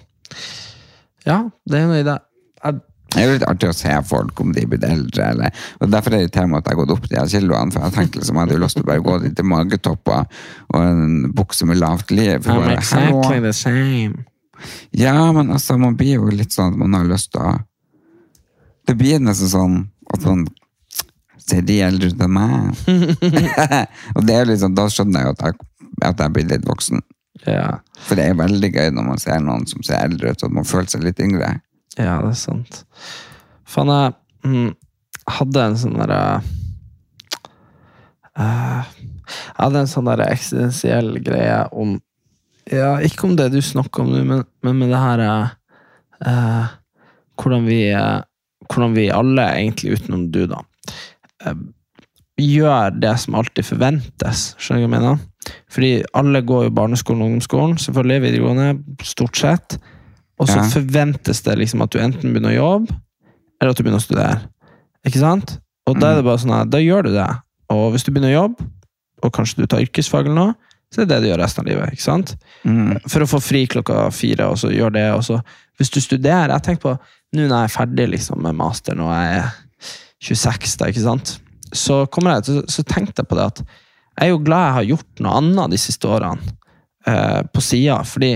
Ja, 1.26 1.40
det 1.66 1.80
er 1.80 1.88
noe 1.90 2.04
i 2.04 2.06
det. 2.06 2.20
Jeg, 2.62 2.82
Det 3.08 3.22
er 3.22 3.28
jo 3.28 3.36
litt 3.38 3.46
artig 3.48 3.70
å 3.72 3.76
se 3.76 3.94
folk 4.10 4.42
om 4.44 4.52
de 4.56 4.64
er 4.66 4.72
blitt 4.72 4.86
eldre. 4.88 5.30
Eller, 5.32 5.62
og 5.80 5.92
Derfor 5.94 6.12
er 6.12 6.18
det 6.18 6.28
irriterende 6.28 6.60
at 6.60 6.68
jeg 6.68 6.76
har 6.76 6.82
gått 6.82 6.96
opp 6.98 7.08
de 7.08 7.20
her 7.20 7.32
kiloene. 7.32 7.74
For 7.74 7.86
jeg 7.86 7.96
tenkte 7.96 8.22
liksom, 8.22 8.36
jeg 8.36 8.46
hadde 8.46 8.58
jo 8.58 8.64
lyst 8.66 8.80
til 8.80 8.86
å 8.86 8.90
bare 8.90 9.06
gå 9.08 9.18
dit 9.24 9.38
til 9.38 9.48
magetopper 9.48 10.44
og 10.74 10.78
en 10.82 11.32
bukse 11.38 11.70
med 11.70 11.80
lavt 11.80 12.12
liv. 12.12 12.36
for 12.44 12.64
bare, 12.64 12.76
exactly 12.78 13.40
the 13.44 13.54
same. 13.56 14.26
Ja, 14.92 15.32
men 15.32 15.52
altså, 15.54 15.78
man 15.80 15.98
blir 15.98 16.18
jo 16.18 16.32
litt 16.34 16.56
sånn 16.56 16.74
at 16.74 16.80
man 16.82 16.98
har 16.98 17.08
lyst 17.08 17.32
til 17.36 17.46
å 17.46 17.58
Det 18.88 18.96
blir 18.96 19.20
nesten 19.20 19.52
sånn 19.52 19.76
at 20.14 20.24
man 20.26 20.48
Ser 21.48 21.62
de 21.64 21.78
eldre 21.80 22.10
ut 22.12 22.22
enn 22.26 22.34
meg? 22.34 22.80
og 24.18 24.26
det 24.28 24.34
er 24.36 24.50
jo 24.52 24.58
sånn, 24.60 24.74
da 24.76 24.90
skjønner 24.92 25.22
jeg 25.22 25.30
jo 25.30 25.36
at 25.36 25.44
jeg, 25.46 25.68
at 26.10 26.24
jeg 26.26 26.34
blir 26.36 26.48
litt 26.50 26.66
voksen. 26.68 27.00
Ja. 27.46 27.78
For 28.04 28.20
det 28.20 28.26
er 28.28 28.36
veldig 28.36 28.70
gøy 28.74 28.90
når 28.92 29.06
man 29.06 29.22
ser 29.22 29.40
noen 29.46 29.64
som 29.70 29.86
ser 29.86 30.02
eldre 30.02 30.34
ut, 30.34 30.44
og 30.44 30.58
man 30.58 30.68
føler 30.68 30.90
seg 30.92 31.06
litt 31.06 31.22
yngre. 31.24 31.54
Ja, 31.98 32.20
det 32.22 32.34
er 32.36 32.40
sant. 32.40 32.84
Faen, 33.68 33.92
jeg 33.92 34.14
mm, 34.48 34.70
hadde 35.38 35.64
en 35.66 35.78
sånn 35.82 35.98
derre 35.98 36.22
uh, 38.38 38.82
Jeg 38.88 39.58
hadde 39.58 39.82
en 39.82 39.92
sånn 39.92 40.08
derre 40.08 40.30
eksistensiell 40.32 41.18
greie 41.26 41.64
om 41.76 41.98
Ja, 42.72 42.98
ikke 43.04 43.28
om 43.28 43.36
det 43.40 43.50
du 43.56 43.60
snakker 43.64 44.06
om 44.06 44.14
nå, 44.14 44.24
men, 44.28 44.46
men 44.66 44.80
med 44.80 44.92
det 44.92 45.00
her 45.00 45.24
eh, 45.24 46.74
hvordan, 47.40 47.68
vi, 47.68 47.80
uh, 47.96 48.22
hvordan 48.68 48.96
vi 48.98 49.08
alle, 49.14 49.46
egentlig 49.56 49.98
utenom 49.98 50.26
du, 50.34 50.42
da, 50.52 50.60
eh, 51.46 51.62
gjør 52.44 52.98
det 53.00 53.14
som 53.24 53.38
alltid 53.40 53.66
forventes. 53.66 54.50
Skjønner 54.60 54.84
du 54.84 54.88
hva 54.88 54.90
jeg 54.90 54.96
mener? 54.98 55.22
Fordi 55.72 55.92
alle 56.20 56.42
går 56.44 56.68
jo 56.68 56.76
barneskolen 56.76 57.24
og 57.24 57.32
ungdomsskolen, 57.32 57.78
selvfølgelig, 57.82 58.24
videregående, 58.26 58.68
stort 59.08 59.40
sett. 59.40 59.78
Og 60.40 60.48
så 60.48 60.58
Ja. 60.60 60.68
forventes 60.70 61.42
det 61.44 61.58
liksom 61.58 61.82
at 61.82 61.90
du 61.92 62.00
enten 62.00 62.34
begynner 62.34 62.54
å 62.54 62.58
jobbe, 62.62 62.96
eller 63.60 63.72
at 63.72 63.78
du 63.78 63.84
begynner 63.84 64.02
å 64.02 64.06
studere. 64.06 64.42
Ikke 65.06 65.20
sant? 65.20 65.60
Og 65.88 66.00
da 66.00 66.12
er 66.12 66.16
det 66.20 66.26
bare 66.26 66.38
sånn 66.38 66.54
at 66.62 66.70
da 66.70 66.78
gjør 66.78 67.04
du 67.08 67.12
det. 67.16 67.28
Og 67.74 67.92
hvis 67.94 68.04
du 68.04 68.12
begynner 68.12 68.34
å 68.36 68.42
jobbe, 68.44 68.68
og 69.24 69.34
kanskje 69.34 69.58
du 69.58 69.66
tar 69.66 69.82
yrkesfag 69.82 70.26
eller 70.28 70.36
noe, 70.36 70.56
så 70.94 71.02
er 71.02 71.06
det 71.06 71.16
det 71.16 71.22
du 71.24 71.30
gjør 71.32 71.42
resten 71.42 71.64
av 71.64 71.68
livet. 71.68 71.92
ikke 71.94 72.06
sant? 72.06 72.36
Mm. 72.64 73.00
For 73.10 73.20
å 73.26 73.28
få 73.28 73.42
fri 73.42 73.66
klokka 73.68 74.12
fire, 74.14 74.46
og 74.52 74.58
så 74.58 74.70
gjør 74.72 74.94
det. 74.94 75.14
Og 75.16 75.24
så, 75.24 75.42
hvis 75.78 75.90
du 75.90 76.00
studerer 76.00 76.50
Jeg 76.54 76.64
tenker 76.64 76.82
på 76.82 77.00
nå 77.34 77.48
når 77.48 77.58
jeg 77.58 77.64
er 77.64 77.76
ferdig 77.76 78.10
liksom, 78.10 78.42
med 78.42 78.56
masteren 78.56 79.02
og 79.04 79.12
jeg 79.12 79.42
er 79.42 79.52
26, 80.24 80.78
da, 80.78 80.86
ikke 80.88 81.04
sant? 81.04 81.40
så 81.74 82.06
kommer 82.08 82.38
jeg 82.38 82.44
til, 82.48 82.62
så 82.72 82.84
tenkte 82.88 83.20
jeg 83.20 83.28
på 83.28 83.36
det 83.36 83.44
at 83.44 83.58
jeg 83.60 84.30
er 84.30 84.30
jo 84.30 84.38
glad 84.40 84.64
jeg 84.64 84.74
har 84.78 84.86
gjort 84.96 85.20
noe 85.20 85.34
annet 85.42 85.70
de 85.72 85.78
siste 85.78 86.08
årene 86.08 86.40
eh, 87.06 87.42
på 87.54 87.62
sida. 87.62 87.98
Fordi 88.08 88.32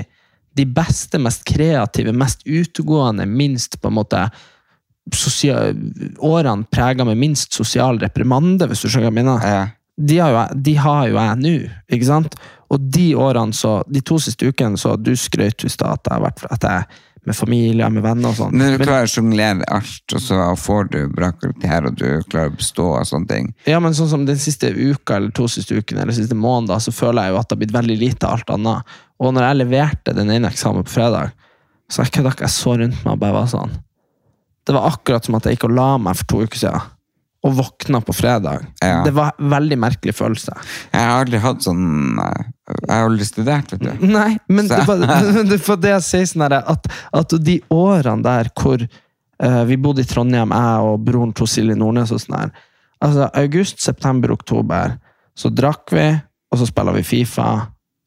de 0.58 0.66
beste, 0.68 1.20
mest 1.22 1.46
kreative, 1.48 2.14
mest 2.14 2.44
utegående, 2.48 3.26
minst 3.26 3.80
på 3.82 3.92
en 3.92 4.00
måte 4.00 4.26
Årene 6.22 6.68
prega 6.72 7.06
med 7.08 7.18
minst 7.18 7.56
sosial 7.58 7.98
reprimande, 8.00 8.68
hvis 8.70 8.84
du 8.84 8.88
skjønner 8.88 9.10
hva 9.10 9.12
jeg 9.12 9.18
mener 9.18 9.48
Ja. 9.48 9.64
de 9.98 10.18
har 10.20 10.32
jo 10.32 10.62
de 10.62 10.76
har 10.78 11.08
jo 11.08 11.16
jeg 11.18 11.40
nå, 11.42 11.56
ikke 11.90 12.06
sant? 12.06 12.36
Og 12.72 12.80
de 12.80 13.16
årene, 13.16 13.54
så, 13.54 13.82
de 13.90 14.02
to 14.02 14.20
siste 14.20 14.48
ukene, 14.48 14.78
så 14.78 14.96
du 14.96 15.16
skrøt 15.16 15.66
i 15.66 15.70
stad 15.70 16.00
at 16.00 16.08
jeg 16.12 16.52
at 16.52 16.64
jeg 16.64 16.86
med 17.28 17.38
familie, 17.38 17.90
med 17.94 18.02
venner 18.04 18.32
og 18.32 18.38
sånn. 18.38 18.56
Når 18.58 18.76
du 18.76 18.84
klarer 18.86 19.06
å 19.06 19.12
sjonglere 19.12 19.68
alt, 19.70 20.16
og 20.16 20.24
så 20.24 20.40
får 20.58 20.88
du 20.94 20.98
bra 21.14 21.30
karakter, 21.36 21.86
og 21.86 22.00
du 22.00 22.08
klarer 22.32 22.50
å 22.50 22.56
bestå 22.58 22.88
og 22.96 23.06
sånne 23.08 23.30
ting. 23.30 23.52
Ja, 23.70 23.82
men 23.84 23.94
sånn 23.98 24.10
som 24.10 24.26
den 24.26 24.40
siste 24.42 24.72
uka, 24.74 25.20
eller 25.20 25.34
to 25.38 25.46
siste 25.52 25.78
ukene, 25.78 26.02
eller 26.02 26.18
siste 26.18 26.38
måneden, 26.38 26.82
så 26.82 26.94
føler 26.96 27.28
jeg 27.28 27.36
jo 27.36 27.42
at 27.42 27.50
det 27.50 27.56
har 27.56 27.62
blitt 27.62 27.78
veldig 27.78 28.00
lite 28.02 28.26
av 28.26 28.40
alt 28.40 28.56
annet. 28.58 28.98
Og 29.22 29.36
når 29.36 29.48
jeg 29.48 29.60
leverte 29.62 30.16
den 30.18 30.34
ene 30.34 30.50
eksamen 30.50 30.88
på 30.88 30.96
fredag, 30.96 31.36
så 31.92 32.02
jeg 32.02 32.16
kødda 32.18 32.34
ikke, 32.34 32.48
jeg 32.48 32.56
så 32.56 32.74
rundt 32.80 33.06
meg 33.06 33.14
og 33.14 33.22
bare 33.22 33.38
var 33.38 33.52
sånn. 33.52 33.78
Det 34.66 34.74
var 34.78 34.90
akkurat 34.90 35.28
som 35.28 35.38
at 35.38 35.46
jeg 35.46 35.58
gikk 35.58 35.68
og 35.70 35.78
la 35.78 35.90
meg 36.02 36.18
for 36.18 36.32
to 36.32 36.42
uker 36.48 36.64
siden, 36.64 36.90
og 37.42 37.56
våkna 37.58 38.02
på 38.06 38.14
fredag. 38.14 38.68
Ja. 38.84 39.02
Det 39.06 39.14
var 39.18 39.32
en 39.40 39.50
veldig 39.50 39.78
merkelig 39.82 40.14
følelse. 40.14 40.54
Jeg 40.94 41.02
har 41.02 41.24
aldri 41.24 41.40
hatt 41.42 41.64
sånn 41.66 41.86
Jeg 42.22 42.92
har 42.92 43.08
aldri 43.08 43.26
studert, 43.26 43.72
vet 43.74 43.82
du. 43.82 44.08
Nei, 44.08 44.38
men 44.48 44.68
Så- 44.70 44.78
det 44.78 44.88
var, 44.88 45.46
det 45.52 45.62
var 45.68 45.80
det 45.82 45.96
jeg 45.96 46.08
sier 46.08 46.28
sånn 46.30 46.46
her, 46.46 46.60
at, 46.62 46.92
at 47.14 47.38
de 47.42 47.58
årene 47.74 48.24
der 48.24 48.52
hvor 48.54 48.84
uh, 48.86 49.64
vi 49.66 49.78
bodde 49.82 50.06
i 50.06 50.08
Trondheim, 50.08 50.54
jeg 50.54 50.92
og 50.92 51.02
broren 51.08 51.34
til 51.34 51.50
Silje 51.50 51.76
Nordnes 51.76 52.14
og 52.14 52.22
sånn 52.22 52.38
her 52.40 52.54
altså 53.02 53.30
August, 53.34 53.82
september, 53.82 54.32
oktober, 54.32 54.96
så 55.38 55.50
drakk 55.54 55.94
vi, 55.96 56.08
og 56.52 56.60
så 56.60 56.68
spilla 56.70 56.94
vi 56.96 57.04
Fifa. 57.08 57.50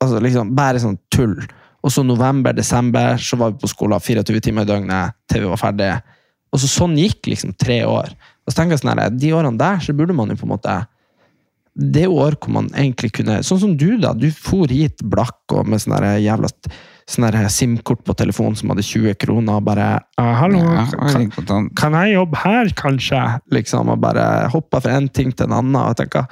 altså 0.02 0.20
liksom 0.22 0.54
Bare 0.54 0.80
sånn 0.82 0.98
tull. 1.10 1.38
Og 1.84 1.92
så 1.92 2.04
november, 2.04 2.54
desember, 2.56 3.18
så 3.20 3.36
var 3.40 3.52
vi 3.52 3.60
på 3.60 3.68
skolen 3.68 4.00
24 4.00 4.40
timer 4.40 4.64
i 4.64 4.70
døgnet 4.70 5.16
til 5.28 5.44
vi 5.44 5.50
var 5.50 5.60
ferdige. 5.60 5.98
Og 6.52 6.60
så 6.62 6.70
sånn 6.70 6.94
gikk 6.96 7.28
liksom 7.28 7.52
tre 7.60 7.82
år. 7.88 8.14
Og 8.44 8.52
så 8.52 8.58
tenker 8.58 8.76
jeg 8.76 8.84
sånn 8.84 8.98
her, 8.98 9.10
De 9.10 9.32
årene 9.32 9.60
der 9.60 9.80
så 9.80 9.94
burde 9.96 10.16
man 10.16 10.32
jo 10.32 10.36
på 10.40 10.48
en 10.48 10.54
måte 10.56 10.82
det 11.74 12.04
er 12.06 12.12
år 12.12 12.36
hvor 12.38 12.52
man 12.54 12.68
egentlig 12.70 13.10
kunne 13.16 13.40
Sånn 13.42 13.60
som 13.62 13.76
du, 13.78 13.96
da. 13.98 14.12
Du 14.14 14.28
for 14.30 14.70
hit 14.70 15.02
blakk 15.10 15.54
og 15.54 15.66
med 15.66 15.82
sånn 15.82 15.96
jævla 16.22 16.50
sånn 17.10 17.26
SIM-kort 17.50 18.04
på 18.06 18.14
telefonen 18.16 18.54
som 18.56 18.70
hadde 18.70 18.84
20 18.86 19.18
kroner, 19.20 19.58
og 19.58 19.66
bare 19.66 19.88
ah, 20.16 20.34
'Hallo, 20.38 20.62
kan, 21.44 21.68
kan 21.76 21.96
jeg 21.98 22.14
jobbe 22.14 22.38
her, 22.40 22.70
kanskje?' 22.78 23.40
Liksom, 23.52 23.90
og 23.90 24.00
bare 24.00 24.48
hoppa 24.54 24.80
fra 24.80 24.94
en 24.96 25.08
ting 25.08 25.34
til 25.34 25.46
en 25.46 25.58
annen. 25.58 25.76
og 25.76 25.96
tenker, 25.96 26.24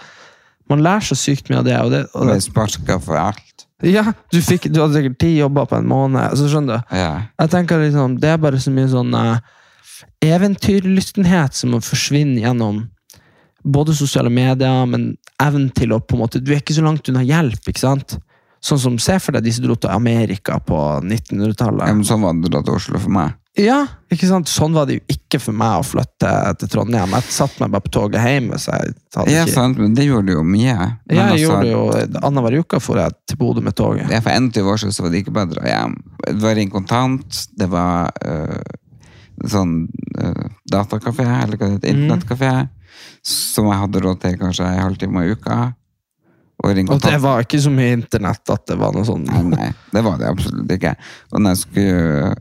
Man 0.70 0.80
lærer 0.80 1.04
så 1.04 1.18
sykt 1.18 1.50
mye 1.50 1.58
av 1.58 1.64
det. 1.64 1.80
Og 1.82 1.90
det, 1.90 2.06
og 2.14 2.26
det 2.28 2.42
sparka 2.42 2.98
for 3.02 3.16
alt. 3.18 3.66
ja, 3.82 4.12
du, 4.32 4.40
fikk, 4.40 4.70
du 4.72 4.80
hadde 4.80 4.94
sikkert 4.94 5.18
ti 5.18 5.36
jobber 5.36 5.66
på 5.66 5.76
en 5.76 5.88
måned. 5.88 6.22
Altså, 6.22 6.46
skjønner 6.48 6.78
du? 6.78 6.96
Ja. 6.96 7.26
Jeg 7.40 7.50
tenker 7.50 7.82
liksom, 7.82 8.20
Det 8.20 8.30
er 8.30 8.38
bare 8.38 8.60
så 8.62 8.70
mye 8.70 8.88
sånn 8.88 9.12
eh, 9.12 9.42
eventyrlystenhet 10.22 11.54
som 11.54 11.74
må 11.74 11.80
forsvinne 11.84 12.40
gjennom 12.42 12.84
både 13.62 13.94
sosiale 13.94 14.30
medier, 14.32 14.86
men 14.90 15.12
evnen 15.42 15.70
til 15.74 15.92
å 15.94 16.00
på 16.02 16.16
en 16.16 16.24
måte 16.24 16.40
Du 16.42 16.50
er 16.52 16.58
ikke 16.62 16.74
så 16.74 16.82
langt 16.82 17.08
unna 17.08 17.22
hjelp, 17.22 17.62
ikke 17.70 17.82
sant? 17.84 18.16
Sånn 18.62 18.78
som 18.78 18.98
Se 19.02 19.18
for 19.22 19.34
deg 19.34 19.44
de 19.46 19.52
som 19.54 19.64
dro 19.66 19.74
til 19.78 19.90
Amerika 19.90 20.58
på 20.62 20.78
1900-tallet. 21.02 21.88
Ja, 21.90 22.02
sånn 22.06 22.22
var 22.22 22.36
det 22.38 22.50
da 22.54 22.60
til 22.62 22.76
Oslo 22.78 23.00
for 23.02 23.10
meg. 23.14 23.38
Ja, 23.58 23.82
ikke 24.08 24.28
sant? 24.30 24.48
Sånn 24.48 24.72
var 24.72 24.86
det 24.88 24.94
jo 24.96 25.02
ikke 25.12 25.36
for 25.42 25.52
meg 25.52 25.82
å 25.82 25.84
flytte 25.84 26.28
til 26.62 26.70
Trondheim. 26.72 27.10
Jeg 27.18 27.34
satte 27.34 27.60
meg 27.60 27.74
bare 27.74 27.84
på 27.84 27.92
toget 27.92 28.22
hjem. 28.24 28.46
hvis 28.54 28.68
jeg 28.70 28.94
hadde 29.16 29.34
Ja, 29.34 29.42
sant, 29.50 29.76
men 29.82 29.92
det 29.98 30.06
gjorde 30.06 30.30
du 30.30 30.36
jo 30.38 30.44
mye. 30.46 30.76
Men 31.10 31.18
Jeg 31.18 31.26
altså, 31.26 31.42
gjorde 31.42 31.72
jo 31.72 32.22
Annenhver 32.22 32.56
uke 32.62 32.80
for 32.80 33.02
jeg 33.02 33.12
til 33.28 33.36
Bodø 33.42 33.60
med 33.66 33.76
toget. 33.76 34.08
Ja, 34.08 34.22
For 34.24 34.30
21 34.32 34.70
år 34.72 34.80
siden 34.80 34.94
så 34.96 35.04
var 35.04 35.10
det 35.12 35.20
ikke 35.24 35.36
bedre. 35.36 35.66
hjem. 35.68 35.98
Det 36.24 36.38
var 36.46 36.54
Ring 36.56 36.70
Kontant, 36.72 37.42
det 37.58 37.68
var 37.70 38.10
øh, 38.24 38.62
sånn 39.48 39.88
uh, 40.18 40.48
datakafé, 40.70 41.26
eller 41.42 41.56
hva 41.56 41.68
det 41.68 41.78
heter, 41.80 41.92
Mhm. 41.94 42.02
internettkafé, 42.04 42.68
som 43.22 43.66
jeg 43.70 43.78
hadde 43.80 44.02
råd 44.02 44.20
til 44.20 44.36
kanskje 44.38 44.66
en 44.66 44.82
halvtime 44.82 45.24
i 45.24 45.32
uka. 45.32 45.74
Og 46.62 46.78
Og 46.78 47.00
det 47.02 47.20
var 47.20 47.40
ikke 47.42 47.58
så 47.58 47.70
mye 47.74 47.92
internett 47.96 48.50
at 48.50 48.66
det 48.66 48.76
var 48.78 48.92
noe 48.92 49.02
sånt? 49.04 49.26
Nei, 49.26 49.42
nei, 49.42 49.72
det 49.92 50.02
var 50.04 50.18
det 50.18 50.28
absolutt 50.28 50.68
ikke. 50.70 50.94
Og 51.32 51.40
når 51.40 51.56
jeg 51.56 51.58
skulle 51.58 52.34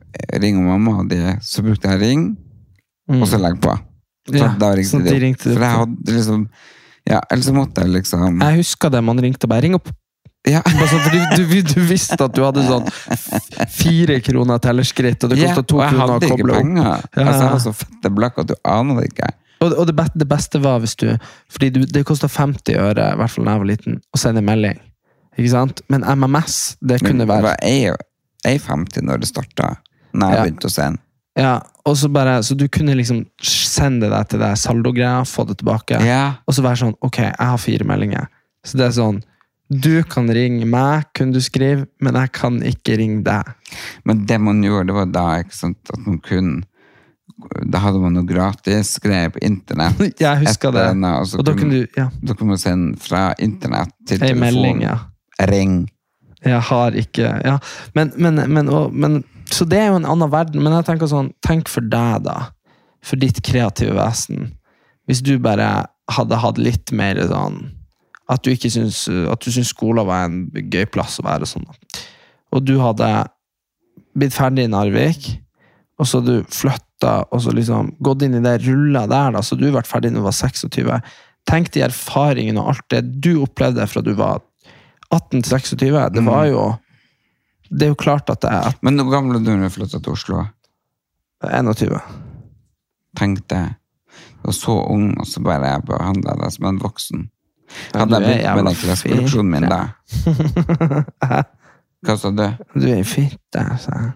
ringe 0.44 0.62
mamma, 0.62 1.00
og 1.00 1.10
de, 1.10 1.38
så 1.42 1.64
brukte 1.64 1.90
jeg 1.90 2.00
Ring, 2.00 2.38
og 3.10 3.26
så 3.28 3.40
legge 3.42 3.60
på. 3.62 3.74
Så 4.30 4.34
Mm. 4.34 4.38
Ja, 4.38 4.48
da 4.60 4.68
ringte 4.76 5.00
de 5.04 5.10
de 5.10 5.20
ringte 5.20 5.50
For 5.50 5.60
jeg 5.66 5.78
hadde 5.80 6.14
liksom 6.14 6.48
Ja, 7.10 7.22
Eller 7.32 7.42
så 7.42 7.54
måtte 7.56 7.82
jeg 7.82 7.90
liksom 7.90 8.40
Jeg 8.40 8.58
husker 8.60 8.92
det 8.92 9.04
man 9.04 9.18
ringte 9.18 9.48
bare 9.50 9.62
ring 9.64 9.74
opp. 9.74 9.90
Ja. 10.50 10.62
Altså, 10.66 10.98
fordi 11.06 11.20
du, 11.38 11.62
du 11.62 11.82
visste 11.86 12.18
at 12.18 12.34
du 12.34 12.42
hadde 12.42 12.64
sånn 12.66 12.88
fire 13.70 14.18
kroner 14.26 14.58
tellerskritt, 14.64 15.24
og 15.24 15.34
det 15.34 15.42
kosta 15.44 15.64
to 15.70 15.78
kroner 15.84 16.16
å 16.16 16.22
koble 16.24 16.56
opp. 16.58 16.72
Ja. 16.82 16.96
Altså, 17.22 17.44
jeg 17.44 17.52
var 17.54 17.62
så 17.68 17.74
fette 17.78 18.12
blakk 18.16 18.40
at 18.42 18.50
du 18.50 18.56
aner 18.68 19.02
det 19.02 19.12
ikke. 19.12 19.30
Og, 19.62 19.76
og 19.78 19.86
det, 19.86 19.94
beste, 20.00 20.18
det 20.18 20.26
beste 20.32 20.58
var 20.64 20.80
hvis 20.82 20.96
du 20.98 21.06
Fordi 21.54 21.68
du, 21.76 21.84
det 21.86 22.02
kosta 22.10 22.26
50 22.32 22.80
øre, 22.82 23.12
i 23.14 23.20
hvert 23.20 23.30
fall 23.36 23.46
da 23.46 23.54
jeg 23.54 23.62
var 23.62 23.70
liten, 23.70 24.00
å 24.10 24.18
sende 24.22 24.42
melding. 24.46 24.80
Ikke 25.38 25.52
sant? 25.54 25.84
Men 25.94 26.02
MMS, 26.18 26.58
det 26.82 26.98
kunne 27.06 27.28
være 27.30 27.46
det 27.46 27.50
var 27.52 27.62
ei- 27.62 28.50
ei 28.50 28.58
50 28.60 29.06
når 29.06 29.22
det 29.22 29.30
starta. 29.30 29.76
Når 30.18 30.34
jeg 30.34 30.40
Ja. 30.40 30.44
begynte 30.48 30.68
å 30.72 30.74
sende. 30.74 31.04
Ja, 31.38 31.52
og 31.88 31.94
så 31.96 32.10
bare, 32.12 32.40
Så 32.44 32.58
du 32.58 32.66
kunne 32.68 32.96
liksom 32.98 33.22
sende 33.42 34.10
det 34.12 34.24
til 34.34 34.40
deg, 34.42 34.58
saldo-greia, 34.60 35.22
få 35.24 35.46
det 35.48 35.60
tilbake, 35.62 36.02
Ja. 36.04 36.34
og 36.48 36.54
så 36.58 36.62
være 36.66 36.82
sånn 36.82 36.96
Ok, 37.02 37.18
jeg 37.22 37.36
har 37.40 37.58
fire 37.58 37.86
meldinger. 37.86 38.28
Så 38.66 38.78
det 38.78 38.88
er 38.90 38.98
sånn 38.98 39.22
Du 39.72 40.04
kan 40.04 40.28
ringe 40.36 40.66
meg, 40.68 41.06
kunne 41.16 41.32
du 41.38 41.40
skrive, 41.44 41.86
men 42.04 42.18
jeg 42.20 42.32
kan 42.36 42.58
ikke 42.68 42.98
ringe 43.00 43.22
deg. 43.24 43.54
Men 44.04 44.26
det 44.28 44.40
man 44.44 44.60
gjorde, 44.66 44.90
det 44.90 44.98
var 44.98 45.10
da 45.16 45.24
ikke 45.46 45.56
sant, 45.56 45.80
at 45.94 46.02
man 46.04 46.20
kunne 46.26 46.68
Da 47.72 47.80
hadde 47.82 48.02
man 48.04 48.14
noe 48.14 48.28
gratis 48.28 48.98
greier 49.02 49.32
på 49.34 49.40
internett. 49.42 50.02
Jeg 50.22 50.44
husker 50.44 50.74
det. 50.76 50.84
Denne, 50.92 51.14
Og, 51.22 51.32
Og 51.40 51.46
da 51.48 51.54
kunne, 51.58 51.80
du 51.80 51.98
Ja, 51.98 52.10
da 52.22 52.36
kunne 52.36 52.54
man 52.54 52.62
sende 52.62 53.00
fra 53.02 53.32
internett 53.40 53.96
til 54.06 54.20
telefon. 54.20 54.44
melding, 54.44 54.82
ja. 54.84 54.98
Ring. 55.50 55.90
Jeg 56.46 56.62
har 56.68 56.98
ikke 56.98 57.32
Ja, 57.46 57.58
men, 57.96 58.12
men, 58.18 58.44
men, 58.52 58.70
og, 58.70 58.94
men 58.94 59.24
Så 59.50 59.66
det 59.66 59.80
er 59.80 59.88
jo 59.90 60.02
en 60.02 60.06
annen 60.06 60.30
verden, 60.32 60.62
men 60.62 60.74
jeg 60.74 60.86
tenker 60.92 61.10
sånn 61.10 61.32
Tenk 61.42 61.72
for 61.72 61.82
deg, 61.82 62.28
da. 62.28 62.52
For 63.02 63.18
ditt 63.18 63.42
kreative 63.48 63.96
vesen. 63.98 64.52
Hvis 65.10 65.24
du 65.26 65.38
bare 65.42 65.88
hadde 66.12 66.42
hatt 66.44 66.60
litt 66.62 66.92
mer 66.94 67.18
sånn 67.32 67.64
At 68.32 68.44
du 68.46 68.52
ikke 68.54 68.72
syns 68.72 69.04
At 69.10 69.44
du 69.44 69.52
syns 69.52 69.74
skolen 69.74 70.08
var 70.08 70.28
en 70.28 70.46
gøy 70.72 70.86
plass 70.92 71.20
å 71.20 71.26
være 71.28 71.50
sånn. 71.50 71.68
Og 72.52 72.64
du 72.64 72.78
hadde 72.82 73.10
blitt 74.18 74.36
ferdig 74.36 74.68
i 74.68 74.72
Narvik, 74.72 75.28
og 76.00 76.08
så 76.08 76.20
hadde 76.20 76.42
du 76.42 76.52
flytta 76.52 77.14
og 77.32 77.42
så 77.44 77.54
liksom 77.56 77.94
gått 78.04 78.26
inn 78.26 78.38
i 78.38 78.44
det 78.44 78.58
rulla 78.66 79.06
der, 79.10 79.32
da, 79.36 79.42
så 79.46 79.58
du 79.58 79.68
ble 79.72 79.84
ferdig 79.88 80.12
når 80.12 80.24
du 80.24 80.28
var 80.28 80.38
26. 80.38 81.12
Tenk 81.50 81.72
de 81.74 81.84
erfaringene 81.86 82.62
og 82.62 82.74
alt 82.74 82.88
det 82.94 83.02
du 83.24 83.34
opplevde 83.42 83.88
fra 83.90 84.04
du 84.06 84.12
var 84.20 84.42
18 85.12 85.42
til 85.42 85.52
26. 85.56 86.00
Det 86.16 86.26
var 86.26 86.46
jo 86.52 86.64
Det 87.72 87.86
er 87.88 87.94
jo 87.94 87.96
klart 87.96 88.30
at 88.30 88.42
det 88.44 88.52
er 88.52 88.74
Men 88.82 89.00
hvor 89.00 89.14
gammel 89.16 89.38
var 89.38 89.46
du 89.46 89.52
da 89.52 89.64
du 89.64 89.74
flytta 89.74 90.00
til 90.00 90.14
Oslo? 90.14 90.46
21. 91.42 92.00
Tenk 93.18 93.48
det. 93.50 93.64
Du 94.42 94.50
var 94.50 94.54
så 94.54 94.76
ung, 94.92 95.14
og 95.20 95.28
så 95.28 95.42
bare 95.42 95.72
jeg 95.72 95.86
behandla 95.88 96.36
deg 96.38 96.54
som 96.54 96.68
en 96.70 96.82
voksen. 96.82 97.30
Ja, 97.94 98.06
du 98.08 98.16
er 98.18 98.42
jævla 98.42 98.74
kleskolleksjonen 98.78 99.52
min 99.52 99.68
da? 99.72 99.82
Hva 102.06 102.16
sa 102.18 102.32
du? 102.34 102.44
Du 102.76 102.86
er 102.88 102.98
ei 103.00 103.06
fitte, 103.06 103.64
sa 103.84 103.92
jeg. 104.00 104.12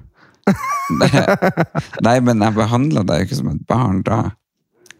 Nei, 2.06 2.16
men 2.22 2.41
jeg 2.43 2.53
behandla 2.58 3.03
deg 3.08 3.22
jo 3.24 3.28
ikke 3.30 3.38
som 3.39 3.51
et 3.53 3.62
barn 3.70 4.01
da. 4.06 4.20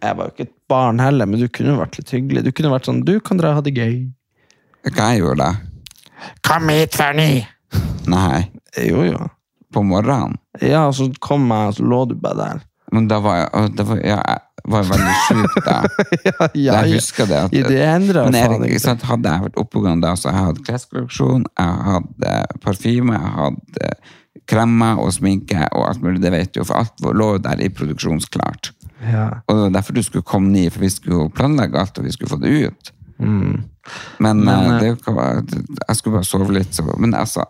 Jeg 0.02 0.16
var 0.18 0.28
jo 0.28 0.34
ikke 0.34 0.46
et 0.48 0.54
barn 0.70 1.00
heller, 1.02 1.26
men 1.30 1.40
du 1.40 1.48
kunne 1.50 1.76
vært 1.78 1.98
litt 2.00 2.12
hyggelig. 2.14 2.44
Du 2.46 2.52
kunne 2.54 2.72
vært 2.74 2.88
sånn 2.88 3.02
Du 3.06 3.14
kan 3.24 3.38
dra 3.40 3.54
og 3.54 3.60
ha 3.60 3.64
det 3.66 3.74
gøy. 3.76 3.96
Hva 4.86 5.10
jeg 5.14 5.22
gjorde 5.22 5.40
da? 5.42 5.50
Kom 6.46 6.68
hit, 6.72 6.94
Fanny! 6.96 7.30
Nei, 8.10 8.44
Jo, 8.86 9.02
jo. 9.06 9.18
på 9.74 9.82
morgenen. 9.82 10.36
Ja, 10.62 10.86
og 10.88 10.94
så 10.98 11.08
kom 11.20 11.48
jeg, 11.50 11.72
og 11.72 11.74
så 11.78 11.86
lå 11.90 12.02
du 12.10 12.14
bare 12.22 12.36
der. 12.38 12.60
Men 12.94 13.08
da 13.10 13.18
var 13.22 13.40
jeg, 13.40 13.70
da 13.78 13.86
var, 13.88 14.00
ja, 14.06 14.18
jeg 14.26 14.72
var 14.72 14.84
veldig 14.90 15.14
sjuk 15.26 15.56
da. 15.66 15.78
ja, 16.28 16.50
Jeg 16.54 16.92
husker 16.96 17.30
det. 17.30 17.40
At, 17.48 17.56
I 17.56 17.62
det 17.66 17.80
endret, 17.82 18.28
men 18.30 18.38
Erik, 18.40 18.68
ikke 18.70 18.84
sant, 18.84 19.06
hadde 19.08 19.32
jeg 19.32 19.46
vært 19.48 19.58
oppegående 19.62 20.06
da, 20.06 20.14
så 20.18 20.30
jeg 20.30 20.44
hadde 20.48 20.64
kleskolleksjon, 20.68 21.48
jeg 21.58 21.88
hadde 21.90 22.36
parfyme, 22.62 23.18
jeg 23.18 23.34
hadde 23.40 23.92
kremmer 24.46 25.00
og 25.02 25.10
sminke 25.16 25.66
og 25.72 25.88
alt 25.88 26.02
mulig, 26.04 26.20
det 26.22 26.30
vet 26.34 26.52
du 26.54 26.60
jo, 26.60 26.68
for 26.68 26.78
alt 26.84 27.06
lå 27.18 27.30
der 27.42 27.62
i 27.64 27.70
produksjonsklart. 27.74 28.70
Ja. 29.06 29.28
Og 29.46 29.56
det 29.56 29.62
var 29.64 29.74
derfor 29.80 29.96
du 29.96 30.02
skulle 30.06 30.26
komme 30.26 30.52
ned, 30.54 30.70
for 30.74 30.84
vi 30.86 30.92
skulle 30.92 31.24
jo 31.24 31.32
planlegge 31.34 31.80
alt, 31.80 31.98
og 31.98 32.06
vi 32.06 32.14
skulle 32.14 32.30
få 32.30 32.38
det 32.42 32.54
ut. 32.68 32.92
Men, 33.18 33.64
Men, 34.18 34.48
eh, 34.48 34.76
eh, 34.76 34.80
det, 34.80 35.62
jeg 35.88 35.96
skulle 35.96 36.18
bare 36.18 36.28
sove 36.28 36.52
litt, 36.52 36.74
så, 36.74 36.84
men 36.98 37.14
altså, 37.14 37.46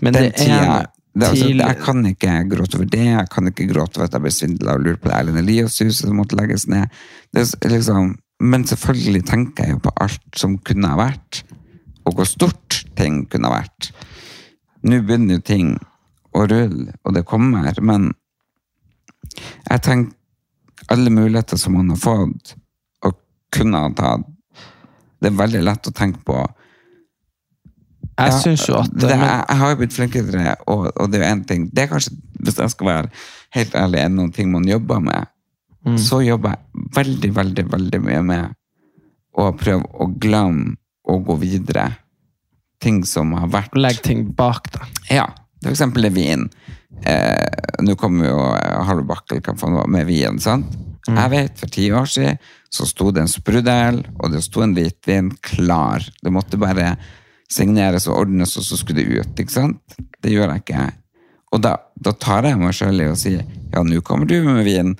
Men 0.00 0.14
den 0.14 0.28
det 0.28 0.34
tida, 0.40 0.86
det, 1.18 1.28
altså, 1.28 1.48
til... 1.50 1.62
jeg 1.64 1.78
kan 1.82 2.06
ikke 2.06 2.34
gråte 2.52 2.78
over 2.78 2.88
det, 2.92 3.04
jeg 3.06 3.28
kan 3.32 3.50
ikke 3.50 3.68
gråte 3.72 3.98
over 3.98 4.06
at 4.06 4.16
jeg 4.16 4.24
ble 4.24 4.32
svindlet 4.34 4.72
og 4.72 4.84
lurt 4.84 5.00
på 5.02 5.10
det 5.10 5.16
Erlend 5.16 5.40
Elias-huset 5.42 6.04
som 6.04 6.18
måtte 6.20 6.38
legges 6.38 6.68
ned. 6.70 6.94
Det 7.34 7.44
liksom, 7.72 8.12
men 8.38 8.66
selvfølgelig 8.70 9.24
tenker 9.26 9.66
jeg 9.66 9.76
jo 9.76 9.80
på 9.88 9.94
alt 10.04 10.38
som 10.38 10.54
kunne 10.62 10.92
ha 10.92 10.98
vært, 11.00 11.42
og 12.06 12.20
hvor 12.20 12.28
stort 12.28 12.82
ting 12.98 13.24
kunne 13.30 13.50
ha 13.50 13.58
vært. 13.58 13.90
Nå 14.86 15.00
begynner 15.02 15.40
jo 15.40 15.46
ting 15.48 15.74
å 16.38 16.44
rulle, 16.46 16.94
og 17.02 17.16
det 17.16 17.26
kommer, 17.26 17.66
men 17.82 18.12
jeg 19.66 19.82
tenker 19.84 20.14
alle 20.94 21.10
muligheter 21.10 21.58
som 21.58 21.74
man 21.74 21.90
har 21.92 22.00
fått, 22.00 22.54
og 23.04 23.18
kunne 23.54 23.82
ha 23.82 23.90
tatt, 23.96 24.28
det 25.18 25.32
er 25.32 25.40
veldig 25.40 25.64
lett 25.66 25.90
å 25.90 25.96
tenke 25.98 26.22
på 26.22 26.38
Jeg 28.18 28.32
ja, 28.32 28.38
syns 28.42 28.64
jo 28.66 28.78
at 28.80 28.90
det, 28.90 29.12
men, 29.12 29.22
jeg, 29.22 29.42
jeg 29.46 29.60
har 29.60 29.70
jo 29.70 29.78
blitt 29.78 29.94
flinkere, 29.94 30.54
og, 30.66 30.88
og 30.90 31.10
det 31.12 31.20
er 31.20 31.22
jo 31.22 31.30
en 31.36 31.42
ting 31.46 31.68
Det 31.70 31.84
er 31.84 31.90
kanskje, 31.92 32.16
hvis 32.42 32.58
jeg 32.58 32.72
skal 32.74 32.88
være 32.88 33.10
helt 33.54 33.76
ærlig, 33.78 34.00
er 34.02 34.10
noen 34.12 34.32
ting 34.34 34.50
man 34.52 34.66
jobber 34.68 35.00
med. 35.04 35.30
Mm. 35.86 35.98
Så 36.02 36.20
jobber 36.26 36.56
jeg 36.56 36.88
veldig, 36.98 37.30
veldig, 37.36 37.64
veldig 37.72 38.00
mye 38.04 38.24
med 38.26 38.58
å 39.38 39.52
prøve 39.56 39.86
å 40.02 40.08
glemme 40.20 40.74
og 41.08 41.24
gå 41.30 41.38
videre. 41.44 41.86
Ting 42.82 43.00
som 43.08 43.32
har 43.38 43.48
vært 43.50 43.78
Legg 43.78 44.02
ting 44.04 44.26
bak 44.36 44.68
da. 44.74 44.84
Ja, 45.10 45.28
for 45.62 45.72
eksempel 45.72 46.04
Levin. 46.04 46.48
Eh, 47.06 47.82
Nå 47.84 47.94
kommer 47.98 48.28
jo 48.28 48.36
Harlo 48.42 48.84
Harald 48.88 49.08
Bakkel 49.08 49.40
kan 49.44 49.58
få 49.58 49.70
noe 49.70 49.86
med 49.90 50.06
vin, 50.08 50.40
sant? 50.42 50.74
Jeg 51.08 51.30
vet, 51.32 51.54
for 51.56 51.72
ti 51.72 51.86
år 51.94 52.08
siden 52.10 52.36
så 52.74 52.84
sto 52.84 53.08
det 53.14 53.22
en 53.22 53.30
sprudel, 53.30 54.02
og 54.18 54.34
det 54.34 54.42
sto 54.44 54.60
en 54.60 54.74
hvitvin 54.76 55.30
klar. 55.40 56.04
Det 56.20 56.32
måtte 56.34 56.60
bare 56.60 56.90
signeres 57.52 58.06
og 58.08 58.22
ordnes, 58.24 58.56
og 58.60 58.66
så 58.66 58.78
skulle 58.78 59.02
det 59.02 59.20
ut, 59.22 59.40
ikke 59.40 59.54
sant? 59.54 59.98
Det 60.22 60.32
gjør 60.34 60.52
jeg 60.52 60.64
ikke. 60.64 60.86
Og 61.56 61.62
da, 61.64 61.74
da 61.96 62.12
tar 62.20 62.48
jeg 62.48 62.60
meg 62.60 62.76
selv 62.76 63.04
i 63.04 63.08
å 63.08 63.16
si, 63.18 63.34
ja, 63.38 63.82
nå 63.84 64.02
kommer 64.04 64.28
du 64.28 64.36
med 64.44 64.66
vin. 64.68 64.94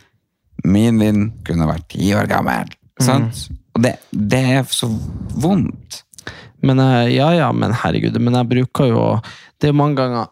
Min 0.64 0.98
vin 1.00 1.28
kunne 1.46 1.68
vært 1.68 1.90
ti 1.92 2.10
år 2.16 2.28
gammel, 2.30 2.72
sant? 3.04 3.46
Og 3.76 3.84
det, 3.84 3.94
det 4.10 4.42
er 4.56 4.64
så 4.72 4.88
vondt. 5.38 6.02
Men 6.64 6.80
eh, 6.82 7.14
ja, 7.14 7.28
ja, 7.36 7.52
men 7.54 7.76
herregud. 7.84 8.16
Men 8.18 8.34
jeg 8.40 8.50
bruker 8.50 8.88
jo 8.90 9.02
Det 9.62 9.68
er 9.68 9.76
mange 9.78 9.94
ganger 10.00 10.24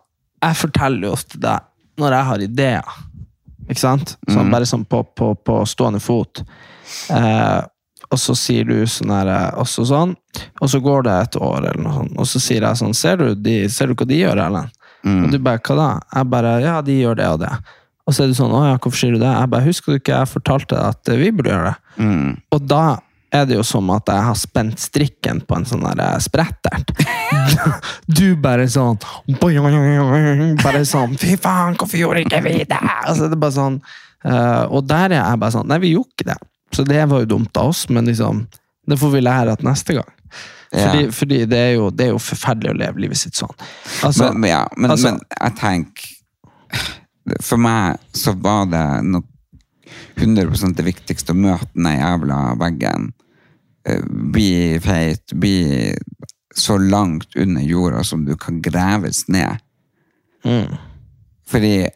Jeg 0.42 0.58
forteller 0.58 1.06
jo 1.06 1.12
ofte 1.14 1.38
deg 1.38 1.68
når 1.96 2.12
jeg 2.12 2.28
har 2.28 2.42
ideer. 2.44 2.96
Ikke 3.70 3.80
sant? 3.80 4.10
Sånn, 4.28 4.50
Bare 4.52 4.66
sånn 4.68 4.82
på, 4.84 4.98
på, 5.16 5.30
på 5.40 5.54
stående 5.64 6.00
fot. 6.02 6.42
Eh, 7.08 7.60
og 8.12 8.20
så 8.20 8.34
sier 8.38 8.68
du 8.68 8.76
sånn 8.90 9.12
her 9.14 9.30
eh, 9.32 9.48
også 9.60 9.86
sånn, 9.88 10.14
og 10.60 10.70
så 10.70 10.80
går 10.84 11.06
det 11.06 11.14
et 11.24 11.38
år, 11.40 11.58
eller 11.62 11.80
noe 11.82 11.94
sånt, 12.00 12.18
og 12.20 12.28
så 12.30 12.42
sier 12.42 12.66
jeg 12.66 12.80
sånn 12.82 12.94
Ser 12.96 13.16
du, 13.22 13.26
de, 13.34 13.56
ser 13.72 13.90
du 13.90 13.96
hva 13.96 14.06
de 14.08 14.20
gjør, 14.20 14.42
Ellen? 14.46 14.70
Og 15.06 15.30
du 15.30 15.38
bare 15.38 15.60
Hva 15.62 15.74
da? 15.78 15.88
Jeg 16.16 16.28
bare 16.32 16.52
Ja, 16.64 16.76
de 16.82 16.96
gjør 16.98 17.18
det 17.18 17.26
og 17.30 17.40
det. 17.44 17.50
Og 18.06 18.14
så 18.14 18.24
er 18.24 18.30
du 18.30 18.36
sånn 18.38 18.54
Å 18.54 18.62
ja, 18.66 18.76
hvorfor 18.78 18.98
sier 18.98 19.14
du 19.14 19.20
det? 19.22 19.30
Jeg 19.30 19.50
bare 19.52 19.66
Husker 19.68 19.92
du 19.92 20.00
ikke 20.00 20.16
jeg 20.20 20.30
fortalte 20.32 20.74
deg 20.74 20.94
at 20.96 21.10
eh, 21.12 21.20
vi 21.20 21.28
burde 21.34 21.52
gjøre 21.52 21.72
det? 21.74 22.00
Og 22.56 22.64
da 22.66 22.82
er 23.34 23.44
det 23.50 23.56
jo 23.58 23.64
som 23.66 23.90
at 23.94 24.08
jeg 24.08 24.22
har 24.28 24.36
spent 24.38 24.80
strikken 24.80 25.40
på 25.46 25.56
en 25.58 25.66
sånn 25.68 25.82
der 25.84 26.02
eh, 26.04 26.18
sprettert. 26.24 26.92
Du 28.18 28.36
bare 28.38 28.68
sånn 28.70 28.98
Bare 30.62 30.82
sånn 30.86 31.16
Fy 31.20 31.34
faen, 31.42 31.74
hvorfor 31.78 31.98
gjorde 32.00 32.22
ikke 32.26 32.42
vi 32.46 32.58
det? 32.64 32.82
Altså, 33.02 33.26
det 33.26 33.34
er 33.36 33.42
bare 33.42 33.56
sånn 33.56 33.80
Og 34.70 34.86
der 34.86 35.10
er 35.10 35.18
jeg 35.20 35.40
bare 35.42 35.54
sånn 35.54 35.66
Nei, 35.70 35.80
vi 35.82 35.94
gjorde 35.96 36.14
ikke 36.14 36.30
det. 36.32 36.38
Så 36.76 36.84
det 36.84 37.00
var 37.08 37.22
jo 37.24 37.28
dumt 37.36 37.56
av 37.56 37.70
oss, 37.72 37.86
men 37.88 38.08
liksom 38.10 38.44
det 38.86 38.98
får 39.00 39.10
vi 39.16 39.20
lære 39.24 39.54
at 39.56 39.64
neste 39.66 39.96
gang. 39.96 40.10
Fordi, 40.70 41.02
Ja. 41.06 41.10
fordi 41.14 41.38
det, 41.48 41.58
er 41.58 41.72
jo, 41.78 41.90
det 41.90 42.06
er 42.06 42.10
jo 42.12 42.18
forferdelig 42.20 42.72
å 42.74 42.78
leve 42.78 43.00
livet 43.00 43.16
sitt 43.20 43.38
sånn. 43.38 43.54
Altså, 44.04 44.32
men, 44.34 44.50
ja, 44.50 44.64
men, 44.76 44.90
altså- 44.90 45.12
men 45.14 45.20
jeg 45.40 45.56
tenker 45.60 46.12
For 47.42 47.56
meg 47.58 47.96
så 48.14 48.32
var 48.38 48.66
det 48.70 49.04
nok 49.04 49.24
100 50.16 50.74
det 50.76 50.84
viktigste 50.86 51.32
å 51.34 51.38
møte 51.38 51.66
den 51.74 51.88
jævla 51.98 52.56
veggen. 52.60 53.08
Eh, 53.84 54.02
Bli 54.06 54.78
feit, 54.78 55.32
bli 55.34 55.94
så 56.54 56.76
langt 56.78 57.34
under 57.36 57.62
jorda 57.66 58.04
som 58.04 58.24
du 58.24 58.36
kan 58.36 58.60
graves 58.62 59.24
ned. 59.28 59.58
Fordi 61.46 61.72
jeg, 61.82 61.90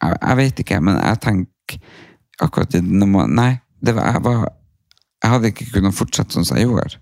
jeg 0.00 0.36
vet 0.40 0.62
ikke, 0.64 0.80
men 0.80 0.96
jeg 1.02 1.20
tenker 1.20 1.78
akkurat 2.42 2.74
i 2.74 2.80
denne 2.82 3.06
måneden 3.08 3.36
Nei, 3.38 3.52
det 3.82 3.94
var, 3.96 4.10
jeg, 4.12 4.22
var, 4.24 4.48
jeg 5.24 5.32
hadde 5.34 5.50
ikke 5.52 5.68
kunnet 5.74 5.96
fortsette 5.96 6.36
sånn 6.36 6.46
som 6.48 6.58
jeg 6.58 6.66
gjorde. 6.68 6.98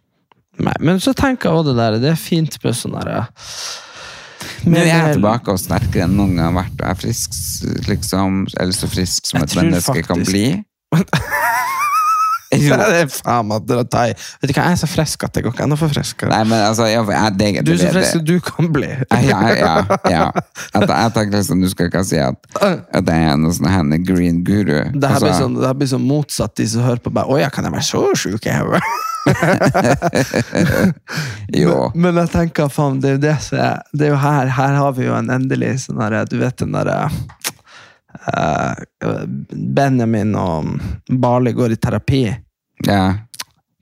Nei, 0.62 0.74
men 0.86 1.00
så 1.02 1.14
tenker 1.16 1.50
jeg 1.50 1.58
også 1.58 1.72
det 1.72 1.78
der, 1.80 1.98
det 2.02 2.12
er 2.12 2.20
fint 2.20 2.58
med 2.62 2.76
sånn 2.78 2.94
der 2.98 3.26
Nå 4.64 4.76
er 4.76 4.86
jeg 4.90 5.16
tilbake 5.16 5.52
og 5.54 5.60
sterkere 5.60 6.04
enn 6.06 6.14
noen 6.18 6.36
gang 6.36 6.50
har 6.50 6.56
vært. 6.58 6.74
og 6.76 6.84
Jeg 6.84 6.90
er 6.94 7.00
frisk, 7.00 7.38
liksom, 7.88 8.42
eller 8.60 8.76
så 8.76 8.88
frisk 8.92 9.26
som 9.30 9.40
Jeg 9.40 9.48
et 9.48 9.56
menneske 9.60 9.94
menneske 9.96 10.06
kan 10.06 10.20
faktisk- 10.20 10.70
bli. 12.62 12.68
Det 12.70 13.00
er 13.02 13.10
faen 13.12 13.48
meg 13.50 13.72
å 13.74 13.84
ta 13.88 14.06
i. 14.10 14.14
Vet 14.42 14.50
du 14.50 14.54
hva, 14.54 14.66
jeg 14.68 14.78
er 14.78 14.80
så 14.82 14.90
frisk 14.90 15.26
at 15.26 15.36
det 15.36 15.44
går 15.46 15.54
ikke 15.56 15.66
enda 15.66 15.78
for 15.80 15.92
friskere. 15.92 16.30
Nei, 16.32 16.42
men 16.50 16.64
altså, 16.68 16.88
jeg, 16.90 17.04
jeg, 17.10 17.36
det, 17.38 17.50
Du 17.66 17.72
er 17.74 17.80
så 17.80 17.86
det- 17.88 17.94
frisk 17.96 18.18
som 18.18 18.24
du 18.28 18.34
kan 18.44 18.70
bli. 18.74 18.90
Ja, 19.24 19.40
ja, 19.54 19.74
ja. 20.10 20.26
At, 20.74 20.88
jeg 20.88 21.14
tenker 21.16 21.38
liksom, 21.38 21.62
Du 21.64 21.68
skal 21.72 21.88
ikke 21.90 22.04
si 22.06 22.20
at, 22.20 22.38
at 22.60 23.00
jeg 23.04 23.30
er 23.30 23.40
noe 23.40 23.54
sånn 23.56 23.96
green 24.04 24.44
guru. 24.46 24.76
Det 24.76 24.84
her, 24.84 24.92
blir 24.94 25.10
Altså, 25.14 25.34
sånn, 25.42 25.58
det 25.60 25.66
her 25.68 25.78
blir 25.80 25.90
sånn 25.90 26.06
motsatt 26.08 26.54
de 26.60 26.68
som 26.70 26.84
hører 26.86 27.02
på 27.04 27.12
bare, 27.14 27.40
ja, 27.42 27.50
kan 27.52 27.66
jeg 27.66 27.74
være 27.74 27.88
så 27.88 28.04
sjuk 28.18 28.46
i 28.48 28.54
hodet? 28.58 28.82
jo. 31.62 31.76
Men 31.94 32.18
jeg 32.20 32.30
tenker, 32.34 32.68
faen, 32.72 33.00
det 33.00 33.08
er 33.08 33.16
jo 33.16 33.22
det 33.22 33.36
som 33.46 33.58
er 33.62 33.78
Det 33.92 34.08
er 34.08 34.12
jo 34.12 34.18
her, 34.20 34.50
her 34.58 34.76
har 34.80 34.92
vi 34.98 35.06
jo 35.06 35.14
en 35.16 35.32
endelig 35.32 35.72
sånn 35.86 36.02
herre 36.02 36.24
Du 36.28 36.36
vet 36.42 36.58
den 36.60 36.74
derre 36.76 36.98
eh, 38.28 38.74
Benjamin 39.50 40.34
og 40.38 40.74
Barley 41.08 41.52
går 41.56 41.74
i 41.74 41.80
terapi. 41.80 42.22
Ja. 42.88 43.04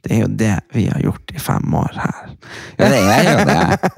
Det 0.03 0.17
er 0.17 0.23
jo 0.25 0.31
det 0.35 0.55
vi 0.75 0.89
har 0.91 0.99
gjort 0.99 1.31
i 1.31 1.39
fem 1.39 1.75
år 1.79 1.93
her. 1.95 2.31
ja, 2.81 2.89
det 2.91 3.03
er 3.07 3.29
jo 3.29 3.45
det. 3.47 3.91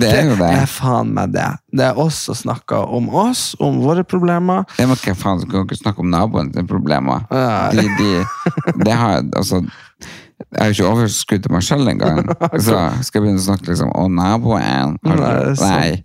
Det 0.00 0.08
er 0.08 0.24
jo 0.26 0.34
det. 0.40 0.48
er 0.58 0.66
faen 0.66 1.12
meg 1.14 1.36
det. 1.36 1.46
Det 1.70 1.84
er 1.86 2.00
oss 2.02 2.18
som 2.26 2.38
snakker 2.38 2.90
om 2.96 3.06
oss, 3.14 3.52
om 3.62 3.78
våre 3.84 4.02
problemer. 4.02 4.66
Det 4.74 4.88
må 4.90 4.98
ikke 4.98 5.14
faen 5.18 5.38
skal 5.44 5.62
ikke 5.62 5.78
snakke 5.78 6.02
om 6.02 6.10
naboen 6.10 6.50
sine 6.50 6.66
problemer. 6.66 7.28
Ja. 7.30 7.70
De, 7.78 7.86
de, 8.00 8.72
det 8.82 8.96
har, 8.98 9.22
altså, 9.38 9.62
jeg 10.42 10.58
har 10.58 10.72
jo 10.72 10.74
ikke 10.74 10.90
overskudd 10.90 11.46
til 11.46 11.54
meg 11.54 11.66
selv 11.66 11.92
engang. 11.94 12.24
Så 12.66 12.80
skal 13.06 13.20
jeg 13.20 13.28
begynne 13.28 13.42
å 13.44 13.46
snakke 13.46 13.70
liksom 13.70 13.94
om 13.94 14.18
naboen 14.18 14.98
har 15.06 15.22
Nei, 15.62 16.02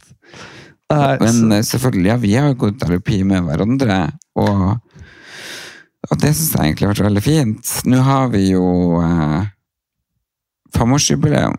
det 0.88 1.18
Men 1.20 1.58
eh, 1.58 1.66
selvfølgelig, 1.66 2.12
ja, 2.14 2.20
vi 2.22 2.36
har 2.38 2.52
jo 2.52 2.60
gått 2.62 2.78
terapi 2.80 3.24
med 3.28 3.44
hverandre, 3.50 3.98
og, 4.40 4.78
og 6.08 6.20
det 6.22 6.34
syns 6.36 6.54
jeg 6.54 6.72
egentlig 6.72 6.88
har 6.88 6.94
vært 6.94 7.08
veldig 7.08 7.24
fint. 7.26 7.72
Nå 7.90 8.02
har 8.06 8.30
vi 8.34 8.44
jo 8.52 8.68
eh, 9.02 9.50
femårsjubileum. 10.76 11.58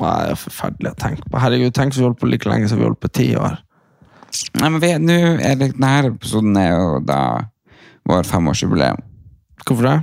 Det 0.00 0.12
er 0.30 0.38
forferdelig 0.38 0.94
å 0.94 1.00
tenke 1.00 1.26
på. 1.26 1.40
Herregud, 1.42 1.74
tenk 1.76 1.92
hvis 1.92 2.00
vi 2.00 2.06
holdt 2.06 2.20
på 2.22 2.30
like 2.30 2.48
lenge 2.48 2.70
som 2.70 2.80
vi 2.80 2.86
holdt 2.86 3.02
på 3.02 3.10
ti 3.12 3.28
år. 3.36 3.58
Nei, 4.60 4.68
men 4.70 4.78
vi, 4.80 4.94
nå 5.02 5.18
er 5.42 5.58
det, 5.58 5.72
denne 5.74 6.12
episoden 6.12 6.56
er 6.56 6.70
jo 6.70 7.00
da 7.04 7.20
vår 8.08 8.28
femårsjubileum. 8.30 9.02
Hvorfor 9.66 9.86
det? 9.86 9.98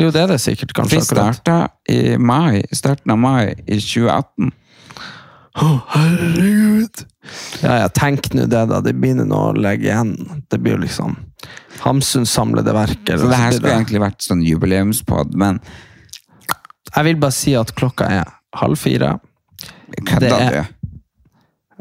Jo, 0.00 0.08
det 0.10 0.24
er 0.24 0.30
det 0.32 0.40
sikkert, 0.42 0.72
kanskje. 0.74 0.98
Vi 0.98 1.06
starta 1.06 1.58
i 1.90 2.16
mai, 2.18 2.64
starten 2.74 3.12
av 3.14 3.20
mai 3.20 3.52
i 3.66 3.78
2018. 3.78 4.54
Å, 5.54 5.66
herregud! 5.94 7.04
Ja, 7.62 7.76
ja, 7.84 7.88
tenk 7.94 8.32
nå 8.34 8.46
det, 8.50 8.64
da. 8.70 8.80
Det 8.84 8.92
begynner 8.98 9.28
nå 9.28 9.40
å 9.50 9.56
legge 9.56 9.88
igjen. 9.88 10.14
Det 10.50 10.58
blir 10.60 10.76
jo 10.76 10.82
liksom 10.84 11.16
Hamsuns 11.84 12.32
samlede 12.32 12.72
verker. 12.74 13.18
Så 13.20 13.28
det 13.28 13.38
her 13.38 13.52
skulle 13.54 13.74
egentlig 13.76 14.00
vært 14.02 14.24
sånn 14.24 14.42
jubileumspod, 14.44 15.34
men 15.38 15.60
Jeg 16.94 17.04
vil 17.08 17.18
bare 17.20 17.34
si 17.34 17.54
at 17.58 17.74
klokka 17.74 18.08
er 18.08 18.30
halv 18.54 18.78
fire. 18.78 19.18
kødda 19.94 20.20
Det 20.20 20.32
er- 20.32 20.50
du? 20.50 20.56
Er 20.56 20.74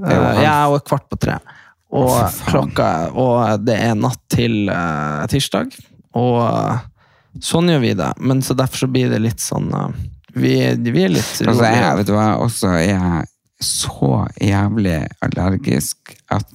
Eh, 0.03 0.41
Jeg 0.41 0.49
er 0.49 0.71
jo 0.71 0.79
kvart 0.79 1.09
på 1.09 1.19
tre. 1.19 1.37
Og, 1.93 2.09
oh, 2.09 2.29
klokka, 2.49 2.87
og 3.13 3.65
det 3.65 3.75
er 3.77 3.93
natt 3.93 4.19
til 4.33 4.69
uh, 4.73 5.21
tirsdag. 5.29 5.75
Og 6.17 6.39
eh, 6.41 6.79
sånn 7.37 7.69
gjør 7.69 7.83
vi 7.83 7.93
det. 7.93 8.09
Men 8.17 8.41
så 8.41 8.55
derfor 8.57 8.87
så 8.87 8.89
blir 8.89 9.11
det 9.13 9.21
litt 9.21 9.43
sånn 9.43 9.69
uh, 9.73 9.91
vi, 10.33 10.55
vi 10.73 11.03
er 11.03 11.13
litt 11.13 11.43
Altså, 11.45 11.67
jeg, 11.69 11.97
vet 11.99 12.09
du 12.09 12.13
hva, 12.15 12.25
også 12.41 12.71
er 12.73 12.87
jeg 12.89 13.27
så 13.61 14.25
jævlig 14.41 14.97
allergisk 15.23 16.15
at 16.33 16.49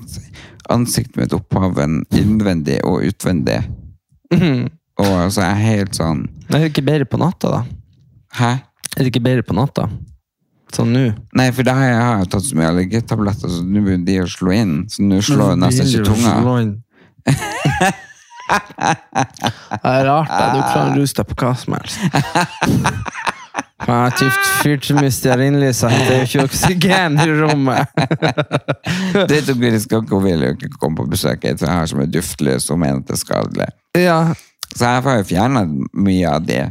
ansiktet 0.70 1.16
mitt 1.16 1.36
opphaven 1.36 2.02
innvendig 2.16 2.80
og 2.84 3.06
utvendig. 3.08 3.62
Mm. 4.32 4.68
Og 4.98 5.12
altså, 5.24 5.44
jeg 5.44 5.50
er 5.50 5.62
helt 5.62 5.94
sånn 5.96 6.24
Er 6.50 6.58
det 6.58 6.72
ikke 6.72 6.84
bedre 6.84 7.06
på 7.08 7.20
natta, 7.20 7.48
da? 7.48 7.60
Hæ? 8.36 8.50
Er 8.96 8.98
det 8.98 9.12
ikke 9.12 9.24
bedre 9.24 9.44
på 9.46 9.56
natta? 9.56 9.86
Sånn 10.74 10.90
nå? 10.92 11.04
Nei, 11.38 11.46
for 11.56 11.64
da 11.64 11.74
har 11.78 11.88
jeg, 11.88 12.28
tatt 12.34 12.44
så 12.44 12.58
mye 12.58 12.72
allergitabletter, 12.72 13.52
så 13.52 13.62
nå 13.64 13.80
begynner 13.86 14.04
de 14.08 14.18
å 14.20 14.28
slå 14.28 14.52
inn. 14.52 14.74
Så 14.92 15.06
nå 15.06 15.22
slår 15.24 15.54
jeg 15.54 15.60
nesten 15.62 15.88
ikke 15.88 16.10
tunga. 16.10 16.34
Det 18.48 19.84
er 19.84 20.06
rart, 20.08 20.30
da. 20.32 20.44
Du 20.54 20.60
klarer 20.60 20.92
å 20.92 20.96
ruse 20.96 21.16
deg 21.18 21.28
på 21.28 21.36
hva 21.42 21.52
som 21.56 21.76
helst. 21.76 21.96
Har 23.78 24.10
typt 24.18 24.48
fyrt 24.62 24.84
så 24.88 24.96
mye 24.98 25.10
stearinlys 25.14 25.84
at 25.86 25.94
det 25.94 26.14
er 26.14 26.18
jo 26.18 26.26
ikke 26.26 26.46
oksygen 26.48 27.18
i 27.22 27.28
rommet. 27.38 27.92
Det 29.30 29.38
tok 29.46 29.60
vi 29.62 29.70
skal 29.80 30.02
ikke, 30.02 30.18
hun 30.18 30.24
vil 30.26 30.44
jo 30.44 30.50
ikke 30.56 30.72
komme 30.80 30.98
på 30.98 31.06
besøk 31.12 31.46
Et 31.46 31.62
har 31.62 31.86
så 31.86 31.96
mye 31.98 32.10
duftlys 32.10 32.68
og 32.74 32.80
mener 32.82 33.00
at 33.00 33.08
det 33.08 33.16
er 33.16 33.22
skadelig. 33.22 33.68
Ja, 33.96 34.18
Så 34.76 34.84
jeg 34.84 35.04
har 35.06 35.20
jo 35.20 35.28
fjernet 35.28 35.76
mye 35.96 36.30
av 36.30 36.44
det. 36.46 36.62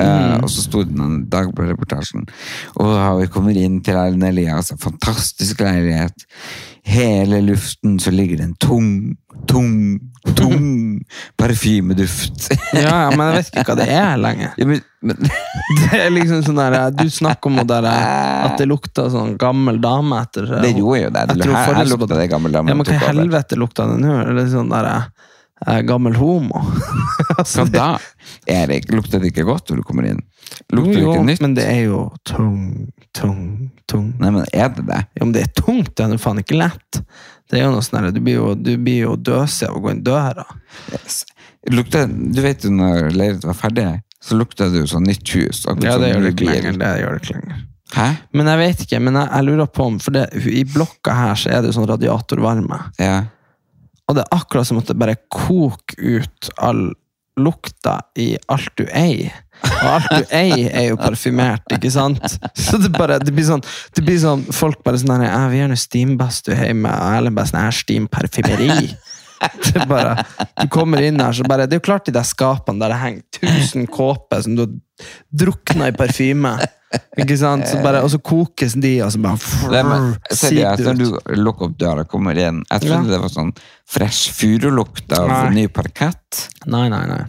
Eh, 0.00 0.36
og 0.40 0.48
så 0.48 0.62
sto 0.64 0.82
det 0.88 0.96
en 0.96 1.18
dag 1.28 1.50
på 1.52 1.66
reportasjen, 1.68 2.24
Og 2.80 2.94
da 2.94 3.10
vi 3.18 3.26
kommer 3.28 3.56
inn 3.60 3.82
til 3.84 3.98
Erlend 4.00 4.24
Elias, 4.24 4.72
fantastisk 4.80 5.60
leilighet. 5.60 6.24
Hele 6.88 7.42
luften 7.44 7.98
så 8.00 8.10
ligger 8.10 8.40
det 8.40 8.46
en 8.48 8.54
tung, 8.56 8.88
tung, 9.46 10.00
tung 10.34 11.02
parfymeduft. 11.40 12.48
ja, 12.72 13.10
men 13.12 13.28
jeg 13.28 13.36
vet 13.36 13.50
ikke 13.52 13.66
hva 13.68 13.76
det 13.78 13.88
er 13.94 14.16
lenger. 14.18 14.56
ja, 14.58 14.66
men, 14.66 14.80
men, 15.04 15.28
Det 15.82 16.00
er 16.00 16.10
liksom 16.10 16.40
sånn 16.48 16.58
der, 16.58 16.78
Du 16.96 17.04
snakker 17.12 17.52
om 17.52 17.60
der, 17.68 17.86
at 18.48 18.56
det 18.58 18.66
lukta 18.70 19.10
sånn 19.12 19.36
gammel 19.38 19.78
dame 19.84 20.22
etter 20.24 20.48
det 20.64 20.72
gjorde 20.72 21.04
jo 21.04 21.12
det. 21.12 21.26
Jeg 21.26 21.36
Det, 21.36 21.44
tror 21.44 21.58
jeg, 21.58 21.76
jeg 21.76 21.92
lukta 21.92 22.16
det 22.16 22.30
gammel 22.32 22.56
dame. 22.56 22.72
Ja, 22.72 22.80
men 22.80 22.88
hva 22.88 22.96
i 22.96 23.04
helvete 23.12 23.60
lukta 23.60 23.86
det 23.92 24.00
nå? 24.02 24.16
Eller 24.24 24.48
sånn 24.50 24.72
der 24.72 24.90
gammel 25.88 26.16
homo? 26.18 26.62
altså, 27.38 27.64
Hva 27.64 27.70
da? 27.72 27.88
Erik, 28.50 28.88
lukter 28.92 29.22
det 29.22 29.32
ikke 29.32 29.46
godt 29.48 29.70
når 29.70 29.82
du 29.82 29.86
kommer 29.86 30.08
inn? 30.08 30.22
Lukter 30.74 30.98
det 30.98 31.04
ikke 31.04 31.26
nytt? 31.28 31.42
men 31.44 31.56
det 31.58 31.66
er 31.70 31.82
jo 31.86 32.02
tung, 32.28 32.62
tung, 33.16 33.70
tung. 33.90 34.10
Nei, 34.20 34.32
men 34.34 34.46
er 34.50 34.72
det 34.74 34.86
det? 34.88 35.02
Ja, 35.18 35.24
men 35.24 35.34
det 35.36 35.46
er 35.46 35.52
tungt, 35.58 35.94
det 35.96 36.06
er 36.06 36.16
jo 36.16 36.22
faen 36.22 36.42
ikke 36.42 36.58
lett. 36.60 37.02
Det 37.52 37.60
er 37.60 37.66
jo 37.66 37.74
noe 37.74 37.84
sånn 37.84 38.08
Du 38.14 38.22
blir 38.24 38.38
jo, 38.38 38.52
du 38.56 38.74
blir 38.80 39.02
jo 39.06 39.16
døsig 39.20 39.68
av 39.68 39.76
å 39.76 39.82
gå 39.84 39.92
inn 39.92 40.04
døra. 40.06 40.46
Yes. 40.94 41.22
Lukter, 41.70 42.08
du 42.08 42.40
vet 42.42 42.64
jo 42.66 42.72
når 42.74 43.12
leiret 43.14 43.44
var 43.46 43.58
ferdig, 43.58 43.90
så 44.22 44.38
lukta 44.38 44.70
det 44.72 44.82
jo 44.82 44.88
sånn 44.90 45.06
nytt 45.06 45.34
hus. 45.36 45.66
Ja, 45.82 45.98
det 46.00 46.10
gjør 46.12 46.24
det 46.24 46.32
ikke 46.34 46.48
lenger. 46.48 46.80
Det 46.80 46.90
gjør 47.02 47.14
det 47.14 47.22
ikke 47.22 47.36
lenger. 47.36 47.60
Hæ? 47.92 48.08
Men 48.32 48.48
jeg 48.48 48.60
vet 48.62 48.82
ikke, 48.86 49.00
men 49.04 49.18
jeg, 49.20 49.28
jeg 49.28 49.46
lurer 49.50 49.68
på 49.68 49.84
om 49.84 49.98
For 50.00 50.16
det, 50.16 50.22
i 50.48 50.62
blokka 50.64 51.12
her 51.12 51.34
så 51.36 51.50
er 51.52 51.60
det 51.60 51.70
jo 51.70 51.76
sånn 51.76 51.90
radiatorvarme. 51.90 52.78
Ja. 53.02 53.18
Og 54.12 54.18
det 54.18 54.26
er 54.26 54.36
akkurat 54.36 54.68
som 54.68 54.76
at 54.82 54.90
det 54.90 54.98
bare 55.00 55.16
koker 55.32 56.20
ut 56.20 56.50
all 56.60 56.90
lukta 57.40 57.94
i 58.20 58.34
alt 58.52 58.74
du 58.76 58.84
eier. 58.92 59.32
Og 59.62 59.86
alt 59.88 60.10
du 60.10 60.34
eier, 60.36 60.66
er 60.68 60.88
jo 60.90 60.98
parfymert, 61.00 61.64
ikke 61.72 61.88
sant? 61.94 62.20
Så 62.58 62.76
det 62.82 62.90
bare, 62.92 63.16
det 63.22 63.32
blir 63.32 63.46
sånn, 63.46 63.62
det 63.96 64.04
blir 64.04 64.18
sånn 64.20 64.42
folk 64.52 64.82
bare 64.84 65.00
sånn 65.00 65.14
her, 65.16 65.30
«Ja, 65.30 65.40
Vi 65.48 65.62
noe 65.70 65.80
steambadstue 65.80 66.58
hjemme, 66.58 66.92
og 66.92 67.16
Erlend 67.16 67.38
bare 67.38 67.48
sånn 67.48 67.62
her 67.62 67.78
steamparfymeri. 67.80 68.92
Det 69.72 69.88
bare, 69.90 70.26
du 70.60 70.68
kommer 70.70 71.02
inn 71.02 71.16
her, 71.18 71.32
så 71.34 71.42
bare 71.48 71.64
Det 71.66 71.74
er 71.74 71.80
jo 71.80 71.86
klart 71.88 72.06
i 72.06 72.12
de 72.14 72.20
skapene 72.22 72.78
der 72.78 72.92
det 72.92 72.98
henger 73.00 73.40
tusen 73.40 73.88
kåper 73.90 74.44
som 74.44 74.54
du 74.54 74.60
har 74.62 75.08
drukna 75.34 75.88
i 75.90 75.96
parfyme. 75.96 76.52
Ikke 77.18 77.36
sant? 77.40 77.66
Så 77.68 77.78
bare, 77.84 78.02
og 78.04 78.10
så 78.12 78.18
kokes 78.20 78.74
de, 78.80 78.94
og 79.04 79.12
så 79.12 79.20
bare 79.22 79.38
Nei, 79.72 79.82
men, 79.88 80.06
seriøst, 80.30 80.82
når 80.84 80.98
du 81.00 81.36
lukker 81.42 81.68
opp 81.70 81.76
døra 81.80 82.04
kommer 82.08 82.36
inn 82.40 82.62
Jeg 82.70 82.80
trodde 82.84 83.06
Ja. 83.06 83.12
det 83.14 83.20
var 83.22 83.32
sånn 83.32 83.52
fresh 83.88 84.32
furulukt 84.36 85.12
av 85.18 85.28
Nei. 85.28 85.50
ny 85.54 85.66
parkett. 85.68 86.48
Nei, 86.66 86.88
nei, 86.92 87.02
nei. 87.06 87.22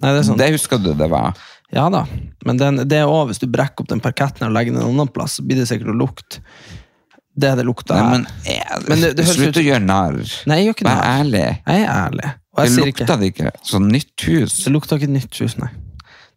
Nei, 0.00 0.12
det 0.16 0.24
sånn. 0.26 0.38
Det 0.40 0.50
husker 0.54 0.78
du 0.82 0.92
det 0.96 1.08
var. 1.12 1.34
Ja 1.72 1.88
da, 1.92 2.04
men 2.44 2.56
den, 2.58 2.76
det 2.88 2.98
er 2.98 3.06
også, 3.06 3.28
hvis 3.30 3.38
du 3.44 3.46
brekker 3.46 3.84
opp 3.84 3.88
den 3.92 4.00
parketten 4.02 4.46
og 4.48 4.52
legger 4.56 4.72
den 4.74 4.82
en 4.82 4.88
annen 4.94 5.08
plass, 5.12 5.36
så 5.38 5.44
blir 5.46 5.60
det 5.60 5.68
sikkert 5.70 5.92
å 5.92 5.98
lukte. 6.00 6.40
Det 7.40 7.52
det 7.56 7.64
lukta 7.64 7.94
her. 7.94 8.08
men, 8.10 8.26
jeg, 8.44 8.80
Men 8.88 9.00
det- 9.00 9.16
det 9.16 9.26
Slutt 9.28 9.54
ut- 9.54 9.60
å 9.62 9.64
gjøre 9.64 9.84
narr. 9.84 10.16
Nei, 10.46 10.56
jeg 10.60 10.66
gjør 10.66 10.74
ikke 10.76 10.88
Vær 10.88 10.98
det. 11.00 11.10
ærlig. 11.20 11.44
Jeg 11.66 11.84
er 11.84 11.92
ærlig. 11.94 12.32
Og 12.50 12.56
Det 12.58 12.64
jeg 12.66 12.76
det 12.76 12.86
lukta 12.86 13.04
ikke 13.04 13.20
det 13.20 13.28
ikke 13.34 13.52
sånn 13.70 13.86
nytt 13.92 14.20
hus. 14.26 14.56
Det 14.64 14.72
lukta 14.74 14.98
ikke 14.98 15.08
nytt 15.14 15.38
hus, 15.40 15.54
nei. 15.58 15.68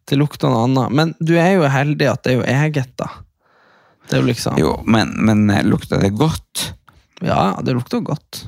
Det 0.08 0.16
lukter 0.20 0.48
noe 0.52 0.64
annet. 0.68 0.92
Men 0.92 1.14
du 1.20 1.36
er 1.40 1.54
jo 1.56 1.68
heldig 1.70 2.08
at 2.10 2.24
det 2.26 2.32
er 2.34 2.38
jo 2.40 2.46
eget, 2.54 2.92
da. 3.00 3.08
Det 4.04 4.12
er 4.18 4.20
jo 4.20 4.26
liksom 4.28 4.58
Jo, 4.60 4.72
men, 4.84 5.14
men 5.24 5.46
lukter 5.64 6.02
det 6.02 6.12
godt? 6.18 6.72
Ja, 7.24 7.54
det 7.64 7.72
lukter 7.76 8.00
godt. 8.04 8.42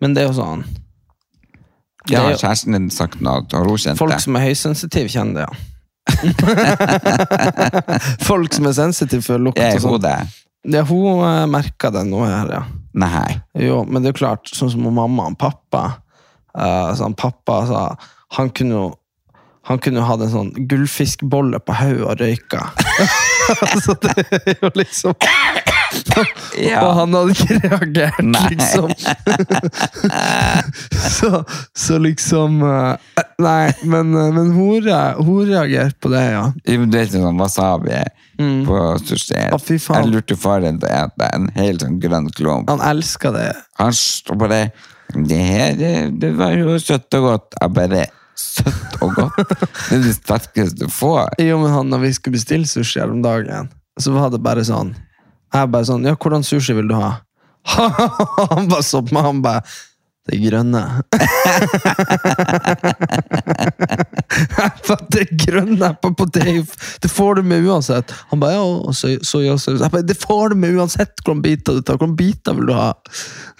Men 0.00 0.14
det 0.16 0.22
er 0.24 0.30
jo 0.30 0.38
sånn 0.40 0.62
det 2.08 2.14
Ja, 2.14 2.22
er 2.24 2.32
jo, 2.32 2.38
kjæresten 2.40 2.72
din 2.72 2.88
sagt 2.92 3.20
noe? 3.20 3.42
Har 3.52 3.66
hun 3.68 3.76
kjent 3.80 3.98
Folk 4.00 4.16
som 4.24 4.36
er 4.38 4.46
høysensitive, 4.48 5.08
kjenner 5.12 5.42
det, 5.42 5.44
ja. 5.44 5.50
folk 8.30 8.54
som 8.56 8.66
er 8.70 8.74
sensitive 8.74 9.22
for 9.22 9.38
lukt 9.42 9.58
Er 9.60 9.76
og 9.76 9.82
hun 9.84 9.98
sånn. 9.98 10.06
det? 10.06 10.16
Ja, 10.72 10.82
hun 10.88 11.20
merker 11.20 11.46
merka 11.52 11.90
det 11.94 12.04
nå 12.08 12.20
her, 12.24 12.48
ja. 12.56 12.62
Nei. 13.00 13.30
Jo, 13.60 13.84
men 13.86 14.02
det 14.02 14.08
er 14.10 14.14
jo 14.16 14.20
klart, 14.24 14.48
sånn 14.50 14.72
som 14.72 14.80
mamma 14.88 15.28
og 15.30 15.36
pappa 15.40 15.82
eh, 16.56 16.90
sånn, 16.98 17.14
Pappa 17.14 17.66
sa 17.68 17.80
Han 18.38 18.48
kunne 18.56 18.74
jo 18.74 18.86
han 19.70 19.78
kunne 19.78 20.02
hatt 20.02 20.22
en 20.24 20.32
sånn 20.32 20.50
gullfiskbolle 20.70 21.60
på 21.62 21.76
hodet 21.78 22.06
og 22.08 22.22
røyka. 22.22 22.64
så 23.84 23.94
det 24.02 24.14
er 24.26 24.56
jo 24.58 24.70
liksom 24.78 25.14
Ja. 26.60 26.84
Og 26.84 26.92
han 26.94 27.14
hadde 27.14 27.34
ikke 27.34 27.56
reagert, 27.64 28.18
Nei. 28.22 28.42
liksom. 28.52 28.92
så, 31.16 31.40
så 31.74 31.98
liksom 32.02 32.60
eh, 32.66 33.24
Nei, 33.42 33.72
men, 33.82 34.12
eh, 34.14 34.28
men 34.36 34.52
hun, 34.54 34.86
hun 35.18 35.48
reagerte 35.48 35.98
på 36.02 36.12
det, 36.12 36.24
ja. 36.34 36.44
Du 36.66 36.86
vet 36.94 37.14
jo 37.14 37.24
sånn 37.24 37.40
wasabi 37.40 38.02
på 38.66 38.78
sushi. 39.04 39.36
Mm. 39.36 39.56
Å, 39.56 39.58
fy 39.60 39.80
faen. 39.82 40.06
Jeg 40.06 40.14
lurte 40.14 40.38
faren 40.40 40.78
til 40.80 40.88
å 40.90 41.08
spise 41.10 41.32
en 41.36 41.50
helt 41.58 41.84
sånn 41.84 41.98
grønn 42.02 42.30
klump. 42.36 42.70
Han 42.70 42.84
elska 42.92 43.34
det. 43.36 43.50
Han 43.80 43.92
står 43.96 44.40
bare 44.40 44.62
Det 45.10 45.42
her 45.42 45.74
det, 45.74 45.92
det 46.22 46.30
var 46.38 46.54
jo 46.54 46.78
søtt 46.78 47.18
og 47.18 47.26
godt. 47.26 47.58
Jeg 47.60 47.76
bare 47.76 48.06
Søtt 48.40 48.96
og 49.04 49.14
godt? 49.18 49.40
Det 49.50 49.98
er 49.98 50.04
det 50.06 50.14
sterkeste 50.16 50.86
du 50.86 50.92
får. 50.92 51.34
Jo, 51.42 51.58
men 51.60 51.72
han, 51.74 51.90
når 51.92 52.04
vi 52.06 52.12
skulle 52.16 52.38
bestille 52.38 52.68
sushi 52.68 53.02
her 53.02 53.12
om 53.12 53.22
dagen, 53.24 53.68
så 54.00 54.14
var 54.14 54.32
det 54.32 54.40
bare 54.42 54.64
sånn 54.64 54.94
Jeg 55.52 55.68
bare 55.72 55.88
sånn 55.88 56.06
Ja, 56.08 56.14
hvordan 56.16 56.46
sushi 56.46 56.76
vil 56.78 56.88
du 56.88 56.96
ha? 56.96 57.18
han 58.54 58.70
bare 58.70 58.84
så 58.86 59.02
på 59.04 59.12
meg, 59.12 59.26
han 59.26 59.42
bare 59.44 59.64
Det 60.30 60.38
grønne. 60.38 60.82
Det 65.10 65.24
grønne 65.44 65.88
på, 66.02 66.12
på 66.14 66.24
det, 66.34 66.66
det 67.02 67.10
får 67.10 67.34
du 67.34 67.42
med 67.50 67.66
uansett. 67.66 68.12
Han 68.30 68.40
bare 68.40 68.52
ja, 68.54 68.92
soy- 68.94 69.18
så. 69.24 69.40
Jeg 69.42 69.90
bare, 69.90 70.02
det 70.06 70.16
får 70.22 70.52
du 70.52 70.60
med 70.62 70.76
uansett 70.78 71.24
hvordan 71.24 71.42
biter 71.42 71.78
du 71.78 71.82
tar. 71.82 71.98
Hvordan 71.98 72.14
biter 72.18 72.54
vil 72.58 72.70
du 72.70 72.74
ha? 72.76 72.92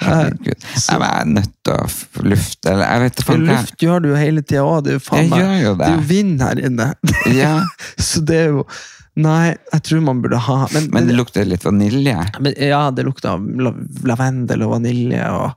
Herregud. 0.04 0.68
Jeg 0.76 1.08
er 1.10 1.26
nødt 1.34 1.50
til 1.66 1.74
å 1.74 2.28
lufte 2.30 2.70
Eller 2.72 2.86
jeg 2.86 3.02
vet 3.04 3.20
ikke 3.24 3.38
luft 3.40 3.82
gjør 3.84 4.04
du 4.04 4.08
jo 4.12 4.20
hele 4.20 4.44
tida 4.46 4.62
òg. 4.64 4.84
Det 4.86 4.94
er 4.94 5.00
jo 5.00 5.04
faen 5.10 5.28
meg. 5.32 5.66
Det 5.80 5.90
er 5.90 5.98
jo 5.98 6.06
vind 6.14 6.46
her 6.46 6.62
inne. 6.70 6.92
Ja, 7.34 7.56
Så 8.10 8.22
det 8.26 8.38
er 8.44 8.54
jo 8.54 8.64
Nei, 9.20 9.54
jeg 9.72 9.82
tror 9.86 10.00
man 10.06 10.20
burde 10.22 10.38
ha 10.46 10.56
Men, 10.72 10.86
men 10.94 11.06
det 11.10 11.16
lukter 11.18 11.44
litt 11.48 11.64
vanilje. 11.66 12.14
men 12.40 12.54
ja, 12.56 12.90
det 12.94 13.04
lukter 13.04 13.32
av 13.34 13.42
lavendel 14.06 14.62
og 14.66 14.70
vanilje 14.76 15.24
og 15.34 15.50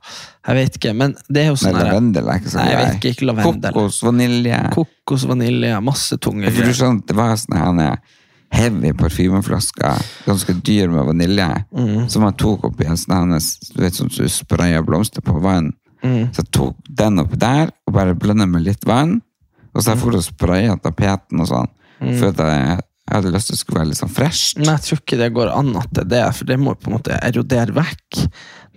Jeg 0.48 0.58
vet 0.58 0.76
ikke, 0.80 0.92
men 0.94 1.14
det 1.28 1.44
er 1.44 1.48
jo 1.52 1.56
sånn 1.60 1.72
Nei, 1.78 1.84
lavendel 1.86 2.28
er 2.28 2.40
ikke 2.42 2.52
så 2.52 2.64
grei. 2.66 2.88
ikke, 2.98 3.12
ikke 3.14 3.28
lavendel. 3.30 3.72
Kokos, 3.72 4.00
vanilje. 4.04 4.58
Kokos, 4.74 5.24
vanilje, 5.30 5.78
masse 5.86 6.18
tunge 6.20 6.50
greier. 6.50 6.74
skjønner, 6.76 7.06
det 7.08 7.16
var 7.16 7.36
sånn 7.40 7.56
her 7.88 7.98
heavy 8.54 8.92
parfymeflasker, 8.94 10.02
ganske 10.28 10.54
dyr 10.62 10.88
med 10.92 11.06
vanilje, 11.08 11.48
Mm. 11.74 12.08
som 12.10 12.22
han 12.22 12.34
tok 12.34 12.64
oppi 12.68 12.84
en 12.86 12.96
sånn 12.96 13.16
her, 13.32 13.40
du 13.74 13.82
vet 13.82 13.92
sånn 13.94 14.10
som 14.12 14.24
du 14.24 14.28
sprayer 14.30 14.82
blomster 14.82 15.22
på 15.22 15.40
vann. 15.42 15.72
Mm. 16.04 16.28
Så 16.34 16.42
jeg 16.44 16.50
tok 16.52 16.76
den 16.88 17.18
oppi 17.18 17.36
der, 17.38 17.70
og 17.88 17.94
bare 17.94 18.14
blendet 18.14 18.48
med 18.48 18.62
litt 18.62 18.84
vann, 18.84 19.22
og 19.74 19.82
så 19.82 19.94
jeg 19.94 19.98
for 19.98 20.10
å 20.12 20.22
spraye 20.22 20.76
tapeten 20.80 21.40
og 21.40 21.48
sånn, 21.48 21.68
Mm. 22.00 22.22
at 22.28 22.36
jeg, 22.36 22.80
jeg 23.04 23.18
hadde 23.18 23.32
lyst 23.34 23.50
til 23.50 23.52
at 23.52 23.58
det 23.58 23.60
skulle 23.60 23.80
være 23.82 23.90
litt 23.90 24.00
sånn 24.00 24.12
fresht. 24.16 24.58
Men 24.58 24.70
jeg 24.70 24.84
tror 24.86 25.00
ikke 25.02 25.18
det 25.20 25.32
går 25.36 25.50
an 25.52 25.74
at 25.76 25.90
det 25.92 26.04
er 26.06 26.12
det, 26.14 26.22
for 26.38 26.48
det 26.48 26.56
må 26.60 26.72
på 26.72 26.88
en 26.88 26.94
måte 26.96 27.18
erodere 27.18 27.74
vekk. 27.76 28.20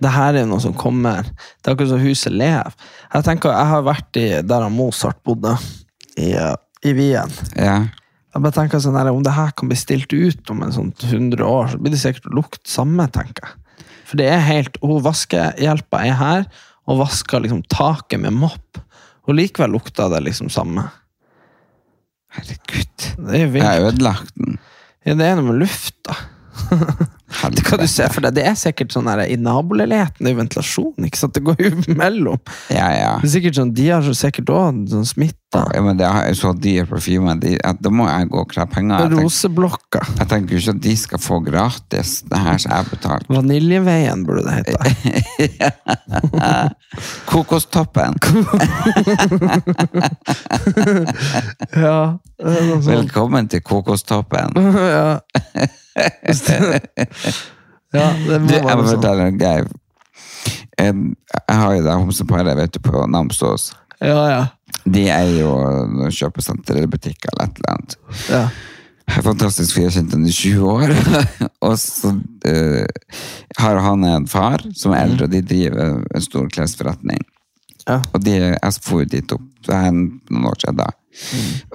Det 0.03 0.11
her 0.11 0.39
er 0.41 0.49
noe 0.49 0.59
som 0.61 0.75
kommer. 0.77 1.29
Det 1.31 1.69
er 1.69 1.77
akkurat 1.77 1.93
som 1.93 2.03
huset 2.03 2.35
lever. 2.35 2.75
Jeg 3.13 3.27
tenker, 3.29 3.55
jeg 3.55 3.71
har 3.71 3.85
vært 3.87 4.19
i 4.19 4.25
der 4.43 4.65
han 4.67 4.75
Mozart 4.75 5.21
bodde, 5.25 5.55
i, 6.19 6.33
eh, 6.35 6.57
i 6.83 6.93
Wien. 6.97 7.31
Ja. 7.55 7.77
Jeg 8.35 8.43
bare 8.43 8.57
tenker 8.59 8.83
sånn 8.83 8.99
her, 8.99 9.09
Om 9.09 9.23
det 9.23 9.33
her 9.33 9.55
kan 9.55 9.71
bli 9.71 9.79
stilt 9.79 10.11
ut 10.11 10.51
om 10.51 10.61
en 10.61 10.75
sånn 10.75 10.91
100 10.93 11.41
år, 11.47 11.71
så 11.71 11.79
blir 11.79 11.95
det 11.95 12.03
sikkert 12.03 12.27
lukt 12.35 12.67
samme, 12.67 13.07
tenker 13.07 13.47
jeg. 13.47 13.85
For 14.07 14.19
det 14.19 14.27
er 14.27 14.43
helt, 14.43 14.77
hun 14.83 15.01
Vaskehjelpa 15.07 16.03
er 16.03 16.19
her 16.19 16.45
og 16.87 17.01
vasker 17.01 17.43
liksom 17.43 17.63
taket 17.71 18.21
med 18.23 18.35
mopp. 18.35 18.79
Og 19.27 19.35
likevel 19.35 19.73
lukter 19.75 20.11
det 20.11 20.21
liksom 20.27 20.51
samme. 20.51 20.85
Herregud. 22.37 23.05
Det 23.17 23.33
er 23.33 23.37
jo 23.37 23.43
Jeg 23.43 23.51
vilt. 23.53 23.65
har 23.65 23.85
ødelagt 23.89 24.33
den. 24.37 24.57
Ja, 25.07 25.13
det 25.17 25.25
er 25.27 25.35
noe 25.39 25.47
med 25.51 25.61
lufta. 25.65 26.15
Det 27.27 27.63
kan 27.67 27.79
du 27.81 27.87
se 27.91 28.05
for 28.13 28.23
deg. 28.23 28.33
Det 28.37 28.43
er 28.47 28.55
sikkert 28.55 28.93
sånn 28.95 29.07
her, 29.11 29.19
I 29.27 29.35
naboleiligheten 29.35 30.23
det 30.23 30.29
er 30.31 30.35
jo 30.35 30.39
ventilasjon. 30.39 30.93
ikke 31.09 31.19
sant? 31.19 31.33
Det 31.35 31.43
går 31.43 31.59
jo 31.59 31.71
mellom. 31.99 32.39
Ja, 32.71 32.87
ja. 32.95 33.09
Det 33.19 33.27
er 33.27 33.33
sikkert 33.35 33.55
sånn, 33.59 33.73
De 33.75 33.89
har 33.91 34.01
sikkert 34.15 34.47
òg 34.53 34.85
sånn 34.93 35.05
smitte. 35.09 35.35
ja 35.73 35.81
men 35.83 35.95
det 35.99 36.05
er 36.07 36.33
så 36.39 36.51
dyr 36.55 36.85
parfyme, 36.87 37.35
da 37.39 37.89
må 37.91 38.07
jeg 38.07 38.27
gå 38.31 38.39
og 38.41 38.49
kreve 38.51 38.67
penger. 38.73 39.09
Roseblokka. 39.15 40.01
jeg 40.19 40.27
tenker 40.31 40.55
jo 40.55 40.59
ikke 40.63 40.73
at 40.77 40.81
de 40.87 40.95
skal 41.03 41.19
få 41.23 41.39
gratis, 41.43 42.09
det 42.27 42.39
her 42.45 42.57
som 42.63 42.71
jeg 42.77 42.89
betalte. 42.93 43.31
Vaniljeveien 43.31 44.23
burde 44.27 44.43
det 44.47 44.53
hete. 44.57 44.77
Kokostoppen. 47.31 48.15
Ja. 51.77 52.17
Velkommen 52.87 53.47
til 53.51 53.61
Kokostoppen. 53.65 54.55
ja. 54.55 55.19
ja, 57.97 58.07
det 58.27 58.37
Du, 58.37 58.45
må 58.45 58.53
jeg 58.53 58.63
må 58.63 58.83
sånn. 58.83 58.93
fortelle 58.93 59.23
en 59.31 59.39
greie. 59.41 59.65
Jeg 60.77 60.93
har 61.57 61.71
jo 61.73 61.81
det 61.87 61.95
homseparet 61.97 62.57
vet 62.59 62.75
du, 62.75 62.79
på 62.85 63.01
Namsos. 63.09 63.71
Ja, 64.03 64.19
ja. 64.29 64.43
De 64.85 65.07
er 65.09 65.29
jo 65.39 65.49
kjøpesenter 66.13 66.77
eller 66.77 66.91
butikk 66.91 67.25
eller 67.31 67.47
et 67.47 67.61
eller 67.61 67.71
annet. 67.75 67.95
ja. 68.29 68.47
Fantastisk, 69.07 69.71
for 69.71 69.79
jeg 69.79 69.87
har 69.87 69.93
kjent 69.95 70.13
henne 70.17 70.27
i 70.27 70.33
20 70.35 70.63
år. 70.67 70.91
og 71.67 71.75
så 71.79 72.09
uh, 72.11 72.87
har 73.57 73.77
han 73.85 74.03
en 74.03 74.25
far 74.27 74.59
som 74.75 74.91
er 74.93 75.05
eldre, 75.07 75.29
og 75.29 75.31
de 75.31 75.39
driver 75.47 76.01
en 76.03 76.25
stor 76.25 76.49
klesforretning. 76.51 77.21
Ja. 77.87 78.01
Og 78.11 78.19
de, 78.25 78.33
jeg 78.35 78.73
jo 78.91 79.05
dit 79.07 79.31
opp, 79.31 79.45
det 79.63 79.73
er 79.77 79.95
noen 79.95 80.49
år 80.51 80.59
siden 80.59 80.81
da. 80.81 80.89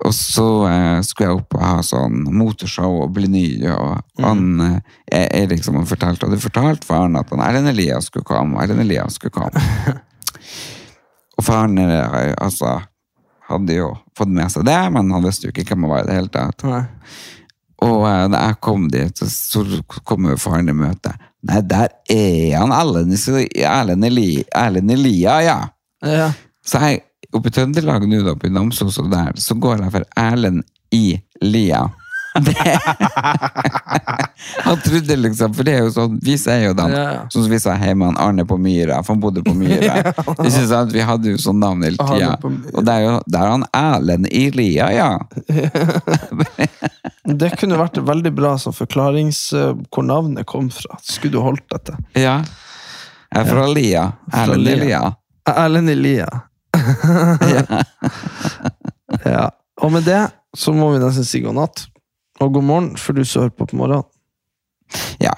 Og 0.07 0.15
så 0.15 0.47
eh, 0.69 1.01
skulle 1.07 1.29
jeg 1.29 1.41
opp 1.41 1.57
og 1.59 1.65
ha 1.65 1.83
sånn 1.87 2.23
motorshow 2.31 3.03
og 3.05 3.13
bli 3.17 3.29
ny, 3.31 3.47
og 3.75 4.23
han 4.23 4.63
eh, 4.65 5.27
jeg, 5.27 5.51
liksom 5.51 5.81
fortalte, 5.89 6.29
og 6.29 6.43
fortalte 6.43 6.89
faren 6.89 7.19
at 7.19 7.33
han 7.35 7.43
Erlend 7.45 7.73
Elias 7.73 8.09
skulle 8.11 8.29
komme, 8.29 8.63
Erlend 8.63 8.85
Elias 8.85 9.19
skulle 9.19 9.35
komme. 9.35 9.63
og 11.37 11.47
faren 11.47 11.79
eh, 11.83 12.33
altså, 12.39 12.79
hadde 13.51 13.79
jo 13.81 13.93
fått 14.19 14.33
med 14.33 14.53
seg 14.53 14.67
det, 14.69 14.81
men 14.95 15.13
han 15.13 15.27
visste 15.27 15.49
jo 15.49 15.55
ikke 15.55 15.73
hvem 15.73 15.87
han 15.87 15.95
var 15.97 16.05
i 16.05 16.11
det 16.11 16.19
hele 16.21 16.35
tatt. 16.39 16.67
Nei. 16.69 16.85
Og 17.83 18.07
eh, 18.07 18.25
da 18.33 18.47
jeg 18.47 18.61
kom 18.63 18.89
dit, 18.93 19.23
så, 19.27 19.65
kom 20.07 20.31
jo 20.31 20.39
faren 20.41 20.71
i 20.71 20.77
møte. 20.77 21.15
Nei, 21.51 21.61
der 21.67 21.91
er 22.15 22.61
han 22.61 22.75
Erlend 24.55 24.95
Elia, 24.95 25.41
ja. 25.43 25.59
Ja. 26.07 26.29
Så 26.67 26.79
jeg, 26.83 27.03
oppe 27.33 27.49
i 27.49 27.53
Trøndelag 27.57 28.05
nå, 28.09 28.23
oppe 28.35 28.47
i 28.51 28.53
Namsos 28.53 28.99
og 29.03 29.11
der, 29.13 29.33
så 29.41 29.57
går 29.59 29.77
jeg 29.87 29.93
for 29.99 30.05
Erlend 30.21 30.63
i 30.93 31.17
Lia. 31.43 31.87
Det. 32.33 32.55
han 34.65 34.79
trodde 34.81 35.17
liksom, 35.21 35.53
for 35.55 35.67
det 35.69 35.73
er 35.77 35.83
jo 35.85 35.91
sånn, 35.93 36.15
vi 36.25 36.37
sier 36.41 36.63
jo 36.71 36.75
den, 36.79 36.93
Ja, 36.97 37.03
ja. 37.13 37.19
sånn 37.33 37.45
som 37.45 37.53
vi 37.53 37.59
sa 37.61 37.75
hjemme, 37.77 38.07
han 38.09 38.17
Arne 38.25 38.47
på 38.49 38.57
Myra, 38.61 39.03
for 39.05 39.13
han 39.15 39.21
bodde 39.21 39.43
på 39.45 39.53
Myra. 39.57 39.99
Ikke 40.47 40.63
sant? 40.71 40.95
Vi 40.97 41.05
hadde 41.05 41.35
jo 41.35 41.41
sånn 41.43 41.61
navn 41.61 41.85
hele 41.85 42.01
tida. 42.01 42.31
Og 42.73 42.87
der, 42.89 42.95
er 42.95 43.05
jo- 43.05 43.21
der 43.27 43.43
er 43.45 43.51
han 43.53 43.67
Erlend 43.77 44.27
i 44.33 44.47
Lia, 44.57 44.89
ja. 44.97 45.11
Det 47.23 47.53
kunne 47.61 47.79
vært 47.79 47.99
veldig 48.03 48.33
bra 48.35 48.55
som 48.59 48.75
forklarings 48.75 49.41
eh, 49.57 49.73
hvor 49.95 50.05
navnet 50.07 50.47
kom 50.49 50.69
fra. 50.75 50.97
Skulle 51.07 51.37
du 51.37 51.43
holdt 51.45 51.65
dette? 51.71 51.95
Ja. 52.19 52.41
Jeg 53.33 53.45
er 53.45 53.49
fra 53.49 53.67
Lia. 53.71 54.07
Erlend 54.35 54.69
i 54.69 54.75
Lia. 54.81 55.03
Erlend 55.53 55.93
i 55.93 55.95
Elia. 55.95 56.27
ja. 59.35 59.49
Og 59.83 59.93
med 59.93 60.05
det 60.07 60.23
så 60.57 60.73
må 60.77 60.91
vi 60.93 61.01
nesten 61.03 61.27
si 61.27 61.41
god 61.45 61.57
natt. 61.59 61.85
Og 62.43 62.53
god 62.57 62.65
morgen, 62.67 62.91
for 63.01 63.17
du 63.17 63.23
som 63.25 63.43
hører 63.45 63.55
på 63.57 63.67
på 63.71 63.79
morgenen. 63.81 64.05
Ja. 65.23 65.33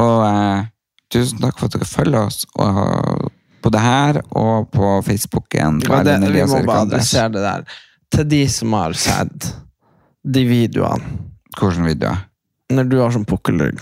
Og 0.00 0.24
eh, 0.26 0.64
tusen 1.12 1.40
takk 1.42 1.58
for 1.60 1.68
at 1.68 1.76
dere 1.76 1.86
følger 1.88 2.26
oss 2.26 2.44
og, 2.58 3.28
på 3.62 3.72
det 3.74 3.82
her 3.84 4.20
og 4.30 4.70
på 4.74 4.86
Facebooken. 5.06 5.82
Ja, 5.86 6.00
det, 6.06 6.16
vi 6.32 6.44
må 6.48 6.62
bare 6.66 6.86
adressere 6.88 7.30
det 7.34 7.44
der. 7.44 7.66
Til 8.10 8.26
de 8.30 8.42
som 8.50 8.72
har 8.74 8.96
sett 8.98 9.52
de 10.26 10.42
videoene 10.48 11.18
Hvordan 11.56 11.86
videoer? 11.86 12.26
når 12.70 12.86
du 12.86 12.92
har 13.00 13.10
sånn 13.10 13.24
pukkelrygg, 13.26 13.80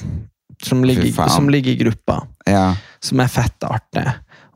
som 0.64 0.80
ligger, 0.86 1.10
som 1.28 1.50
ligger 1.52 1.74
i 1.74 1.80
gruppa, 1.82 2.22
Ja. 2.48 2.70
som 3.04 3.20
er 3.20 3.28
fett 3.28 3.64
artig, 3.68 4.04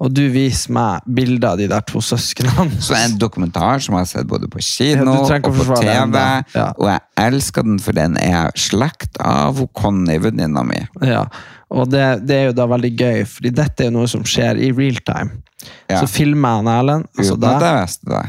og 0.02 0.10
du 0.10 0.22
viser 0.34 0.72
meg 0.74 1.04
bilder 1.06 1.52
av 1.52 1.60
de 1.60 1.68
der 1.70 1.84
to 1.86 2.00
søsknene 2.02 2.80
Så 2.82 2.96
en 2.98 3.14
dokumentar 3.20 3.82
som 3.84 3.94
jeg 3.94 4.02
har 4.02 4.10
sett 4.10 4.28
både 4.30 4.48
på 4.50 4.62
kino 4.64 5.14
Ja, 5.14 5.38
og 5.38 5.54
på 5.54 5.76
TV. 5.78 6.18
Ja. 6.56 6.66
Og 6.74 6.88
jeg 6.90 7.02
elsker 7.22 7.66
den, 7.66 7.78
for 7.82 7.94
den 7.96 8.18
er 8.18 8.50
slekt 8.58 9.20
av 9.22 9.60
Conny, 9.78 10.18
venninna 10.22 10.64
mi. 10.66 10.80
Ja, 11.06 11.26
Og 11.72 11.88
det, 11.92 12.02
det 12.26 12.36
er 12.36 12.50
jo 12.50 12.56
da 12.58 12.66
veldig 12.68 12.90
gøy, 12.98 13.22
fordi 13.30 13.54
dette 13.54 13.84
er 13.84 13.92
jo 13.92 13.96
noe 14.00 14.10
som 14.10 14.26
skjer 14.26 14.58
i 14.60 14.72
real 14.74 14.98
time. 15.06 15.38
Ja. 15.86 16.00
Så 16.00 16.08
filmer 16.10 16.56
jeg 16.56 16.64
en 16.64 16.70
Erlend, 16.72 17.06
altså. 17.14 17.36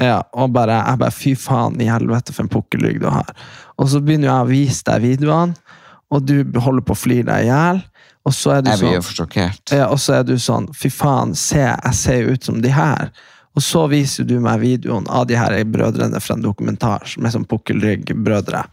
Ja, 0.04 0.20
og 0.38 0.54
bare, 0.54 0.78
jeg 0.78 1.02
bare, 1.02 1.16
fy 1.16 1.34
faen 1.40 1.80
i 1.82 1.90
helvete 1.90 2.36
for 2.36 2.46
en 2.46 2.52
pukkelrygg 2.54 3.02
du 3.02 3.10
har. 3.10 3.34
Og 3.82 3.90
så 3.90 4.02
begynner 4.04 4.30
jeg 4.30 4.46
å 4.46 4.52
vise 4.52 4.86
deg 4.92 5.08
videoene, 5.08 5.58
og 6.14 6.28
du 6.30 6.38
holder 6.62 6.86
på 6.86 6.94
å 6.94 7.00
flire 7.00 7.26
deg 7.32 7.48
i 7.48 7.50
hjel. 7.50 7.82
Og 8.26 8.34
så 8.34 8.54
er 8.58 8.62
du 8.64 8.70
Jeg 8.72 8.80
blir 8.80 8.94
jo 8.94 9.02
sånn, 9.02 9.04
for 9.10 9.20
sjokkert. 9.24 9.72
ja, 9.76 9.88
og 9.92 10.00
så 10.00 10.14
er 10.22 10.24
du 10.24 10.38
sånn, 10.40 10.70
fy 10.74 10.90
faen, 10.90 11.34
se, 11.36 11.60
jeg 11.60 11.94
ser 12.00 12.22
jo 12.22 12.34
ut 12.38 12.44
som 12.48 12.62
de 12.64 12.70
her. 12.72 13.12
Og 13.56 13.62
så 13.62 13.84
viser 13.92 14.24
du 14.26 14.40
meg 14.42 14.62
videoen 14.64 15.06
av 15.12 15.28
de 15.28 15.36
her 15.38 15.58
brødrene 15.70 16.20
fra 16.24 16.34
en 16.38 16.42
dokumentar, 16.42 17.04
som 17.06 17.26
er 17.28 17.34
sånn 17.36 17.46
pukkelrygg-brødre. 17.46 18.64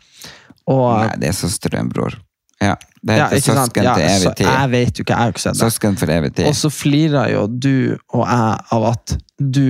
Og, 0.71 0.87
Nei, 1.03 1.17
det 1.21 1.29
er 1.33 1.37
søster 1.37 1.75
og 1.75 1.81
en 1.83 1.89
bror. 1.93 2.17
Ja, 2.61 2.75
det 3.03 3.17
ja, 3.17 3.27
heter 3.27 3.41
ikke 3.41 3.55
sant? 3.57 3.71
søsken 3.73 3.85
Ja, 3.89 3.95
til 3.97 4.09
så 4.09 4.15
evig 4.29 4.37
tid. 4.37 4.47
jeg 4.47 4.71
vet 4.71 4.99
jo 4.99 5.03
ikke, 5.05 5.13
jeg 5.15 5.19
har 5.19 5.27
jo 5.31 5.35
ikke 5.35 5.43
sett 5.45 5.55
det. 5.59 5.61
Søsken 5.67 5.97
for 6.01 6.13
evig 6.15 6.31
tid. 6.37 6.47
Og 6.51 6.55
så 6.61 6.71
flirer 6.71 7.31
jo 7.33 7.47
du 7.49 7.73
og 8.13 8.25
jeg 8.29 8.59
av 8.77 8.85
at 8.95 9.15
du 9.41 9.65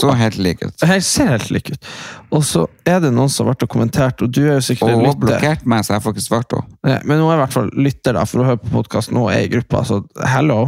Så 0.00 0.12
helt 0.16 0.38
lik 0.38 0.62
ut. 0.64 0.74
Jeg 0.80 1.02
ser 1.04 1.26
helt 1.34 1.50
lik 1.52 1.70
ut. 1.74 1.88
Og 2.32 2.42
så 2.48 2.62
er 2.88 3.00
det 3.04 3.10
noen 3.12 3.28
som 3.28 3.44
har 3.46 3.52
vært 3.54 3.64
og 3.66 3.68
kommentert, 3.74 4.22
og 4.24 4.30
du 4.32 4.40
er 4.46 4.54
jo 4.56 4.64
sikkert 4.64 4.94
Og 4.94 5.02
lytter. 5.02 5.18
blokkert 5.26 5.66
meg, 5.68 5.84
så 5.84 5.94
jeg 5.94 6.02
får 6.04 6.14
ikke 6.16 6.24
svart 6.24 6.52
henne. 6.56 6.78
Ja, 6.88 6.98
Men 7.04 7.18
nå 7.20 7.26
er 7.28 7.34
jeg 7.34 7.38
i 7.38 7.42
hvert 7.42 7.56
fall 7.58 7.70
lytter, 7.76 8.12
da, 8.16 8.24
for 8.24 8.38
hun 8.42 8.48
hører 8.52 8.62
på 8.62 8.72
podkasten 8.76 9.16
og 9.20 9.28
er 9.34 9.44
i 9.44 9.50
gruppa, 9.52 9.82
så 9.84 10.00
hello. 10.32 10.60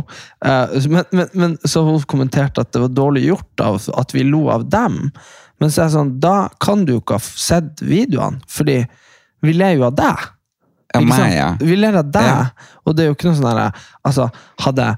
Eh, 0.44 0.76
men, 0.92 1.05
men, 1.12 1.28
men 1.34 1.56
så 1.64 1.84
har 1.84 1.90
hun 1.96 2.05
kommentert 2.10 2.59
at 2.60 2.72
det 2.76 2.82
var 2.84 2.92
dårlig 2.92 3.24
gjort 3.30 3.64
av 3.64 3.80
at 3.98 4.12
vi 4.14 4.26
lo 4.28 4.48
av 4.52 4.68
dem. 4.68 5.10
Men 5.60 5.70
så 5.70 5.82
er 5.82 5.88
jeg 5.88 5.96
sånn, 5.96 6.14
da 6.20 6.48
kan 6.60 6.84
du 6.84 6.92
jo 6.96 7.01
ikke 7.01 7.16
ha 7.16 7.24
sett 7.24 7.80
videoene, 7.80 8.40
fordi 8.51 8.80
vi 9.44 9.52
ler 9.56 9.76
jo 9.78 9.86
av 9.88 9.96
deg. 9.96 10.28
Ja, 10.94 11.01
meg, 11.01 11.32
ja. 11.34 11.48
Vi 11.59 11.74
ler 11.76 11.96
av 11.98 12.10
deg, 12.12 12.22
Ja. 12.22 12.46
og 12.86 12.94
det 12.94 13.02
er 13.02 13.09
jo 13.09 13.14
ikke 13.16 13.26
noe 13.32 13.38
sånn 13.40 13.48
herre 13.51 13.72
altså, 14.06 14.28
hadde, 14.62 14.92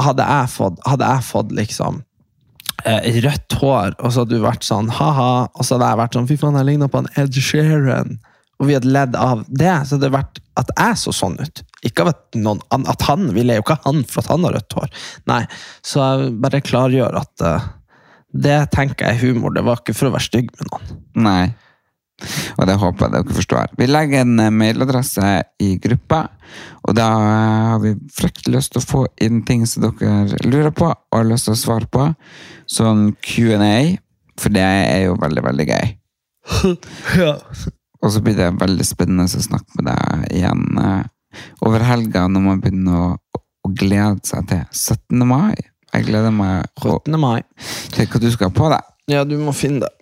hadde 0.00 0.26
jeg 0.28 0.48
fått, 0.52 0.78
hadde 0.88 1.08
jeg 1.14 1.24
fått 1.30 1.52
liksom 1.56 2.02
rødt 3.26 3.56
hår, 3.60 3.94
og 3.98 4.12
så 4.12 4.22
hadde 4.22 4.36
du 4.36 4.44
vært 4.44 4.66
sånn 4.66 4.90
ha-ha, 4.98 5.32
og 5.52 5.66
så 5.66 5.76
hadde 5.76 5.88
jeg 5.92 6.00
vært 6.02 6.18
sånn 6.18 6.28
fy 6.30 6.36
faen, 6.40 6.58
jeg 6.60 6.68
ligna 6.68 6.90
på 6.90 7.02
en 7.02 7.10
Ed 7.20 7.36
Sheeran, 7.36 8.18
og 8.60 8.68
vi 8.68 8.76
hadde 8.76 8.92
ledd 8.92 9.16
av 9.16 9.44
det, 9.48 9.72
så 9.88 9.96
hadde 9.96 10.06
det 10.06 10.14
vært 10.14 10.40
at 10.60 10.72
jeg 10.76 11.00
så 11.00 11.14
sånn 11.16 11.38
ut. 11.40 11.62
Ikke 11.86 12.04
av 12.04 12.12
at, 12.12 12.22
noen, 12.36 12.60
at 12.76 13.04
han, 13.08 13.30
ville 13.32 13.56
jo 13.56 13.64
ikke 13.64 13.78
han 13.86 14.02
for 14.04 14.20
at 14.20 14.32
han 14.34 14.44
har 14.44 14.58
rødt 14.58 14.76
hår. 14.76 14.90
Nei, 15.30 15.40
så 15.86 16.02
jeg 16.04 16.34
bare 16.44 16.60
klargjør 16.64 17.16
at 17.22 17.46
uh, 17.46 17.70
det 18.30 18.58
tenker 18.74 19.08
jeg 19.08 19.16
er 19.16 19.24
humor, 19.24 19.54
det 19.56 19.64
var 19.66 19.80
ikke 19.80 19.96
for 19.96 20.10
å 20.10 20.14
være 20.14 20.28
stygg 20.28 20.52
med 20.58 20.68
noen. 20.68 21.00
Nei. 21.24 21.44
Og 22.58 22.66
det 22.68 22.76
håper 22.80 23.06
jeg 23.06 23.14
dere 23.14 23.36
forstår. 23.36 23.72
Vi 23.78 23.88
legger 23.88 24.24
en 24.24 24.42
eh, 24.42 24.52
mailadresse 24.52 25.32
i 25.62 25.70
gruppa, 25.82 26.22
og 26.88 26.96
da 26.98 27.08
eh, 27.16 27.66
har 27.72 27.82
vi 27.84 27.94
fryktelig 28.16 28.56
lyst 28.56 28.74
til 28.74 28.82
å 28.82 28.88
få 28.88 29.02
inn 29.22 29.42
ting 29.48 29.66
som 29.68 29.86
dere 29.86 30.40
lurer 30.46 30.72
på 30.74 30.90
og 30.90 31.16
har 31.16 31.28
lyst 31.28 31.48
til 31.48 31.56
å 31.56 31.62
svare 31.62 31.90
på. 31.90 32.06
Sånn 32.70 33.10
Q&A, 33.24 33.96
for 34.40 34.54
det 34.54 34.64
er 34.64 35.04
jo 35.08 35.18
veldig, 35.20 35.44
veldig 35.48 35.68
gøy. 35.70 35.92
ja. 37.22 37.34
Og 38.00 38.12
så 38.14 38.22
blir 38.24 38.36
det 38.38 38.52
veldig 38.60 38.86
spennende 38.86 39.28
å 39.28 39.48
snakke 39.48 39.80
med 39.80 39.90
deg 39.90 40.30
igjen 40.40 40.80
eh, 40.80 41.02
over 41.66 41.84
helga, 41.86 42.26
når 42.28 42.46
man 42.46 42.62
begynner 42.62 43.02
å, 43.04 43.40
å 43.66 43.72
glede 43.76 44.18
seg 44.26 44.48
til 44.50 44.64
17. 44.72 45.26
mai. 45.28 45.54
Jeg 45.90 46.06
gleder 46.06 46.32
meg 46.34 46.68
17. 46.78 47.16
mai. 47.20 47.42
til 47.94 48.06
hva 48.06 48.22
du 48.22 48.30
skal 48.30 48.50
ha 48.50 48.56
på 48.56 48.70
deg. 48.72 48.92
Ja, 49.10 49.24
du 49.26 49.36
må 49.42 49.54
finne 49.56 49.84
det. 49.84 49.99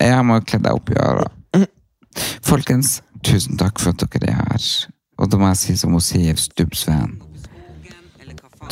Jeg 0.00 0.24
må 0.26 0.40
kle 0.44 0.60
deg 0.64 0.76
opp 0.76 0.90
i 0.92 0.98
øra. 1.00 1.28
Folkens, 2.44 2.98
tusen 3.24 3.58
takk 3.58 3.80
for 3.82 3.94
at 3.94 4.04
dere 4.14 4.32
er 4.32 4.42
her. 4.52 4.66
Og 5.18 5.30
da 5.30 5.38
må 5.40 5.52
jeg 5.52 5.60
si 5.62 5.76
som 5.78 5.94
hun 5.94 6.04
sier, 6.04 6.36
Stubbsveen. 6.38 7.16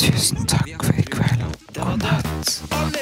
Tusen 0.00 0.46
takk 0.48 0.74
for 0.82 0.98
i 0.98 1.06
kveld. 1.06 1.46
God 1.76 2.04
natt. 2.04 3.01